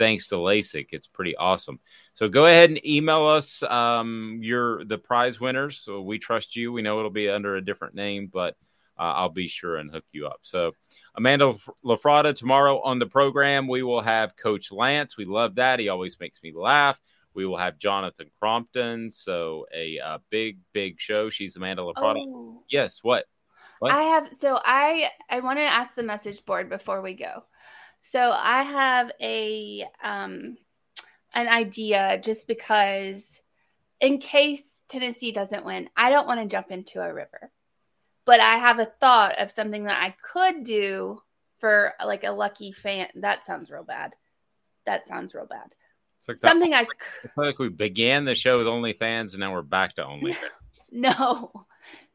thanks 0.00 0.28
to 0.28 0.36
LASIK, 0.36 0.88
it's 0.92 1.06
pretty 1.06 1.36
awesome. 1.36 1.78
So 2.14 2.28
go 2.28 2.46
ahead 2.46 2.70
and 2.70 2.84
email 2.86 3.26
us 3.26 3.62
um, 3.62 4.40
your 4.42 4.82
the 4.86 4.98
prize 4.98 5.38
winners. 5.38 5.78
So 5.78 6.00
we 6.00 6.18
trust 6.18 6.56
you. 6.56 6.72
We 6.72 6.80
know 6.80 6.98
it'll 6.98 7.10
be 7.10 7.28
under 7.28 7.54
a 7.54 7.64
different 7.64 7.94
name, 7.94 8.28
but 8.32 8.56
uh, 8.98 9.12
I'll 9.14 9.28
be 9.28 9.46
sure 9.46 9.76
and 9.76 9.90
hook 9.90 10.04
you 10.12 10.26
up. 10.26 10.40
So, 10.42 10.72
Amanda 11.14 11.54
LaFratta, 11.84 12.34
tomorrow 12.34 12.80
on 12.80 12.98
the 12.98 13.06
program, 13.06 13.68
we 13.68 13.82
will 13.82 14.00
have 14.00 14.36
Coach 14.36 14.72
Lance. 14.72 15.16
We 15.16 15.24
love 15.24 15.56
that. 15.56 15.78
He 15.78 15.88
always 15.88 16.18
makes 16.18 16.42
me 16.42 16.52
laugh. 16.54 17.00
We 17.32 17.46
will 17.46 17.56
have 17.56 17.78
Jonathan 17.78 18.30
Crompton. 18.38 19.10
So, 19.10 19.66
a, 19.74 19.98
uh 19.98 20.18
big, 20.30 20.58
big 20.72 20.98
show. 20.98 21.30
She's 21.30 21.56
Amanda 21.56 21.82
LaFratta. 21.82 22.24
Oh. 22.26 22.62
Yes. 22.70 23.00
What? 23.02 23.26
What? 23.80 23.92
I 23.92 24.02
have 24.02 24.34
so 24.34 24.58
I 24.62 25.10
I 25.30 25.40
want 25.40 25.58
to 25.58 25.64
ask 25.64 25.94
the 25.94 26.02
message 26.02 26.44
board 26.44 26.68
before 26.68 27.00
we 27.00 27.14
go. 27.14 27.44
So 28.02 28.32
I 28.36 28.62
have 28.62 29.12
a 29.20 29.84
um 30.02 30.56
an 31.32 31.48
idea 31.48 32.20
just 32.22 32.48
because 32.48 33.40
in 34.00 34.18
case 34.18 34.62
Tennessee 34.88 35.30
doesn't 35.32 35.64
win, 35.64 35.88
I 35.96 36.10
don't 36.10 36.26
want 36.26 36.40
to 36.40 36.46
jump 36.46 36.70
into 36.70 37.00
a 37.00 37.12
river. 37.12 37.50
But 38.24 38.40
I 38.40 38.56
have 38.56 38.78
a 38.78 38.86
thought 39.00 39.38
of 39.38 39.50
something 39.50 39.84
that 39.84 40.02
I 40.02 40.14
could 40.22 40.64
do 40.64 41.22
for 41.58 41.92
like 42.04 42.24
a 42.24 42.32
lucky 42.32 42.72
fan. 42.72 43.08
That 43.16 43.46
sounds 43.46 43.70
real 43.70 43.84
bad. 43.84 44.14
That 44.86 45.06
sounds 45.06 45.34
real 45.34 45.46
bad. 45.46 45.74
It's 46.18 46.28
like 46.28 46.38
that- 46.38 46.48
Something 46.48 46.74
I 46.74 46.86
like 47.36 47.58
we 47.58 47.68
began 47.68 48.24
the 48.24 48.34
show 48.34 48.58
with 48.58 48.66
OnlyFans 48.66 49.32
and 49.32 49.40
now 49.40 49.52
we're 49.52 49.62
back 49.62 49.94
to 49.96 50.02
OnlyFans. 50.02 50.36
No, 50.92 51.52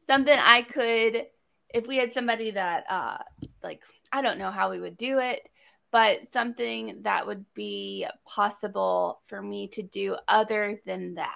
something 0.06 0.38
I 0.38 0.60
could, 0.60 1.24
if 1.72 1.86
we 1.86 1.96
had 1.96 2.12
somebody 2.12 2.50
that, 2.50 2.84
uh, 2.90 3.16
like, 3.62 3.80
I 4.12 4.20
don't 4.20 4.36
know 4.38 4.50
how 4.50 4.70
we 4.70 4.78
would 4.78 4.98
do 4.98 5.18
it, 5.18 5.48
but 5.90 6.32
something 6.32 7.00
that 7.02 7.26
would 7.26 7.44
be 7.54 8.06
possible 8.24 9.20
for 9.26 9.40
me 9.40 9.68
to 9.68 9.82
do 9.82 10.16
other 10.28 10.80
than 10.84 11.14
that. 11.14 11.32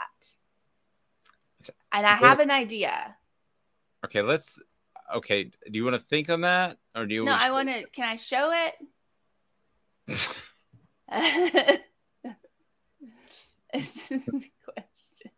And 1.93 2.06
I 2.06 2.14
have 2.14 2.40
an 2.40 2.51
idea. 2.51 3.16
Okay, 4.05 4.22
let's. 4.22 4.59
Okay, 5.14 5.44
do 5.44 5.72
you 5.72 5.85
want 5.85 6.01
to 6.01 6.06
think 6.06 6.31
on 6.31 6.43
that, 6.43 6.78
or 6.94 7.05
do 7.05 7.14
you? 7.14 7.24
No, 7.24 7.32
I 7.32 7.51
want 7.51 7.68
to. 7.68 7.85
Can 7.90 8.09
I 8.09 8.16
show 8.16 8.52
it? 8.52 8.74
it's 13.72 14.09
just 14.09 14.28
a 14.28 14.51
question. 14.64 15.31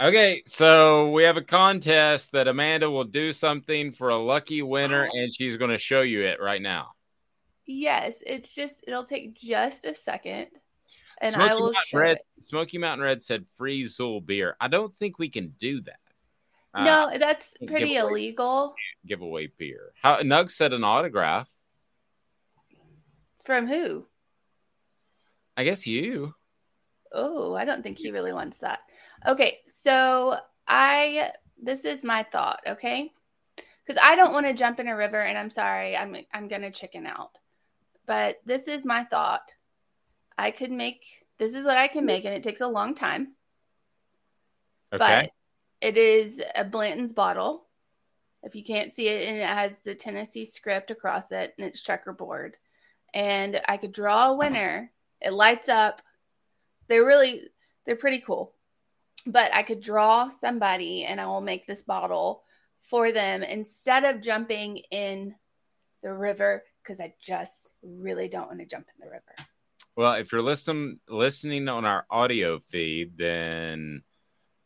Okay, 0.00 0.42
so 0.46 1.12
we 1.12 1.22
have 1.22 1.36
a 1.36 1.42
contest 1.42 2.32
that 2.32 2.48
Amanda 2.48 2.90
will 2.90 3.04
do 3.04 3.32
something 3.32 3.92
for 3.92 4.08
a 4.08 4.16
lucky 4.16 4.60
winner, 4.60 5.08
oh. 5.10 5.18
and 5.18 5.32
she's 5.34 5.56
going 5.56 5.70
to 5.70 5.78
show 5.78 6.02
you 6.02 6.22
it 6.24 6.40
right 6.40 6.60
now. 6.60 6.88
Yes, 7.66 8.14
it's 8.26 8.54
just 8.54 8.74
it'll 8.86 9.04
take 9.04 9.34
just 9.34 9.84
a 9.84 9.94
second, 9.94 10.48
and 11.20 11.34
Smoky 11.34 11.50
I 11.50 11.54
will 11.54 11.72
Mountain 11.72 11.98
Red, 11.98 12.16
it. 12.16 12.44
Smoky 12.44 12.78
Mountain 12.78 13.04
Red 13.04 13.22
said 13.22 13.46
free 13.56 13.84
Zool 13.84 14.24
beer. 14.24 14.56
I 14.60 14.68
don't 14.68 14.94
think 14.96 15.18
we 15.18 15.28
can 15.28 15.54
do 15.60 15.80
that. 15.82 15.98
Uh, 16.74 16.84
no, 16.84 17.18
that's 17.18 17.52
give 17.60 17.68
pretty 17.68 17.96
illegal. 17.96 18.74
give 19.06 19.20
away 19.20 19.52
beer. 19.58 19.92
How 20.02 20.18
Nug 20.22 20.50
said 20.50 20.72
an 20.72 20.84
autograph. 20.84 21.48
From 23.44 23.66
who? 23.66 24.06
I 25.56 25.64
guess 25.64 25.86
you. 25.86 26.34
Oh, 27.12 27.54
I 27.54 27.64
don't 27.64 27.82
think 27.82 27.98
he 27.98 28.10
really 28.10 28.32
wants 28.32 28.58
that. 28.58 28.80
Okay, 29.26 29.58
so 29.82 30.38
I 30.66 31.32
this 31.62 31.84
is 31.84 32.02
my 32.02 32.24
thought, 32.24 32.60
okay? 32.66 33.12
Because 33.86 34.02
I 34.02 34.16
don't 34.16 34.32
want 34.32 34.46
to 34.46 34.54
jump 34.54 34.80
in 34.80 34.88
a 34.88 34.96
river, 34.96 35.20
and 35.20 35.36
I'm 35.36 35.50
sorry, 35.50 35.96
I'm 35.96 36.16
I'm 36.32 36.48
gonna 36.48 36.70
chicken 36.70 37.06
out. 37.06 37.36
But 38.06 38.40
this 38.44 38.68
is 38.68 38.84
my 38.84 39.04
thought. 39.04 39.52
I 40.36 40.50
could 40.50 40.72
make 40.72 41.04
this 41.38 41.54
is 41.54 41.64
what 41.64 41.76
I 41.76 41.88
can 41.88 42.06
make, 42.06 42.24
and 42.24 42.34
it 42.34 42.42
takes 42.42 42.60
a 42.60 42.68
long 42.68 42.94
time. 42.94 43.32
Okay. 44.92 44.98
But 44.98 45.30
it 45.80 45.96
is 45.96 46.40
a 46.54 46.64
Blanton's 46.64 47.12
bottle. 47.12 47.66
If 48.44 48.54
you 48.54 48.62
can't 48.62 48.92
see 48.92 49.08
it, 49.08 49.28
and 49.28 49.38
it 49.38 49.48
has 49.48 49.78
the 49.78 49.94
Tennessee 49.94 50.44
script 50.44 50.90
across 50.90 51.32
it, 51.32 51.54
and 51.58 51.66
it's 51.66 51.82
checkerboard. 51.82 52.56
And 53.12 53.60
I 53.66 53.76
could 53.76 53.92
draw 53.92 54.28
a 54.28 54.36
winner. 54.36 54.92
It 55.20 55.32
lights 55.32 55.68
up. 55.68 56.02
They're 56.88 57.04
really, 57.04 57.42
they're 57.86 57.96
pretty 57.96 58.20
cool. 58.20 58.54
But 59.26 59.52
I 59.54 59.62
could 59.62 59.80
draw 59.80 60.28
somebody, 60.28 61.04
and 61.04 61.20
I 61.20 61.26
will 61.26 61.40
make 61.40 61.66
this 61.66 61.82
bottle 61.82 62.44
for 62.88 63.10
them 63.10 63.42
instead 63.42 64.04
of 64.04 64.20
jumping 64.20 64.78
in 64.90 65.34
the 66.02 66.12
river 66.12 66.62
because 66.82 67.00
I 67.00 67.14
just 67.20 67.71
really 67.82 68.28
don't 68.28 68.48
want 68.48 68.60
to 68.60 68.66
jump 68.66 68.86
in 68.94 69.04
the 69.04 69.10
river. 69.10 69.34
Well, 69.96 70.14
if 70.14 70.32
you're 70.32 70.42
listening 70.42 71.00
listening 71.08 71.68
on 71.68 71.84
our 71.84 72.06
audio 72.10 72.60
feed, 72.70 73.18
then 73.18 74.02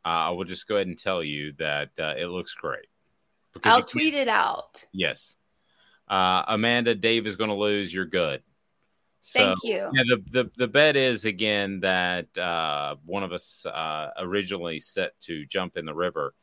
uh, 0.05 0.09
I 0.09 0.31
will 0.31 0.45
just 0.45 0.69
go 0.69 0.77
ahead 0.77 0.87
and 0.87 0.99
tell 0.99 1.23
you 1.23 1.53
that 1.59 1.91
uh, 1.99 2.15
it 2.17 2.27
looks 2.27 2.55
great. 2.55 2.87
Because 3.53 3.73
I'll 3.73 3.83
tweet 3.83 4.15
it 4.15 4.29
out. 4.29 4.85
Yes. 4.93 5.37
Uh, 6.09 6.45
Amanda, 6.47 6.95
Dave 6.95 7.27
is 7.27 7.37
going 7.37 7.51
to 7.51 7.57
lose. 7.57 7.93
You're 7.93 8.05
good. 8.05 8.43
Thank 9.33 9.65
you. 9.65 9.91
Yeah, 9.93 10.03
the, 10.09 10.23
the, 10.31 10.51
the 10.57 10.69
bet 10.69 10.95
is 10.95 11.25
again 11.25 11.81
that 11.81 12.37
uh, 12.39 12.95
one 13.05 13.25
of 13.25 13.33
us 13.33 13.67
uh, 13.67 14.11
originally 14.19 14.79
set 14.79 15.19
to 15.23 15.45
jump 15.47 15.77
in 15.77 15.85
the 15.85 15.95
river, 15.95 16.35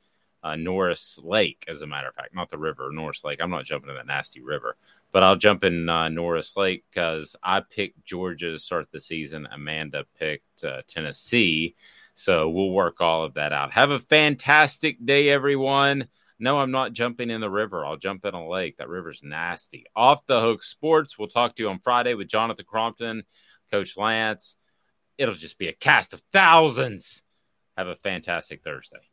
uh, 0.44 0.58
Norris 0.58 1.18
Lake, 1.24 1.64
as 1.70 1.82
a 1.82 1.88
matter 1.88 2.10
of 2.10 2.16
fact, 2.16 2.36
not 2.36 2.50
the 2.50 2.58
river, 2.58 2.90
Norris 2.92 3.24
Lake. 3.24 3.40
I'm 3.42 3.52
not 3.52 3.64
jumping 3.64 3.90
in 3.90 3.96
that 3.96 4.08
nasty 4.08 4.42
river, 4.42 4.76
but 5.14 5.24
I'll 5.24 5.38
jump 5.38 5.64
in 5.64 5.88
uh, 5.88 6.10
Norris 6.10 6.58
Lake 6.58 6.84
because 6.92 7.36
I 7.42 7.62
picked 7.62 8.04
Georgia 8.04 8.52
to 8.52 8.60
start 8.60 8.92
the 8.92 9.00
season. 9.00 9.48
Amanda 9.50 10.06
picked 10.20 10.64
uh, 10.66 10.82
Tennessee. 10.88 11.76
So 12.16 12.50
we'll 12.50 12.72
work 12.72 13.00
all 13.00 13.24
of 13.24 13.36
that 13.36 13.54
out. 13.54 13.72
Have 13.72 13.92
a 13.92 14.00
fantastic 14.00 15.04
day, 15.06 15.30
everyone. 15.30 16.08
No, 16.40 16.60
I'm 16.60 16.72
not 16.72 16.94
jumping 16.94 17.30
in 17.30 17.42
the 17.42 17.50
river. 17.50 17.86
I'll 17.86 17.96
jump 17.96 18.26
in 18.26 18.34
a 18.34 18.48
lake. 18.48 18.78
That 18.78 18.90
river's 18.90 19.22
nasty. 19.24 19.86
Off 19.96 20.26
the 20.26 20.42
hook 20.42 20.64
sports. 20.64 21.18
We'll 21.18 21.28
talk 21.28 21.56
to 21.56 21.64
you 21.64 21.70
on 21.70 21.80
Friday 21.80 22.16
with 22.16 22.28
Jonathan 22.28 22.66
Crompton, 22.68 23.24
Coach 23.72 23.96
Lance. 23.96 24.58
It'll 25.20 25.36
just 25.36 25.60
be 25.60 25.68
a 25.68 25.74
cast 25.74 26.14
of 26.14 26.24
thousands. 26.34 27.22
Have 27.78 27.88
a 27.88 27.96
fantastic 27.98 28.64
Thursday. 28.64 29.13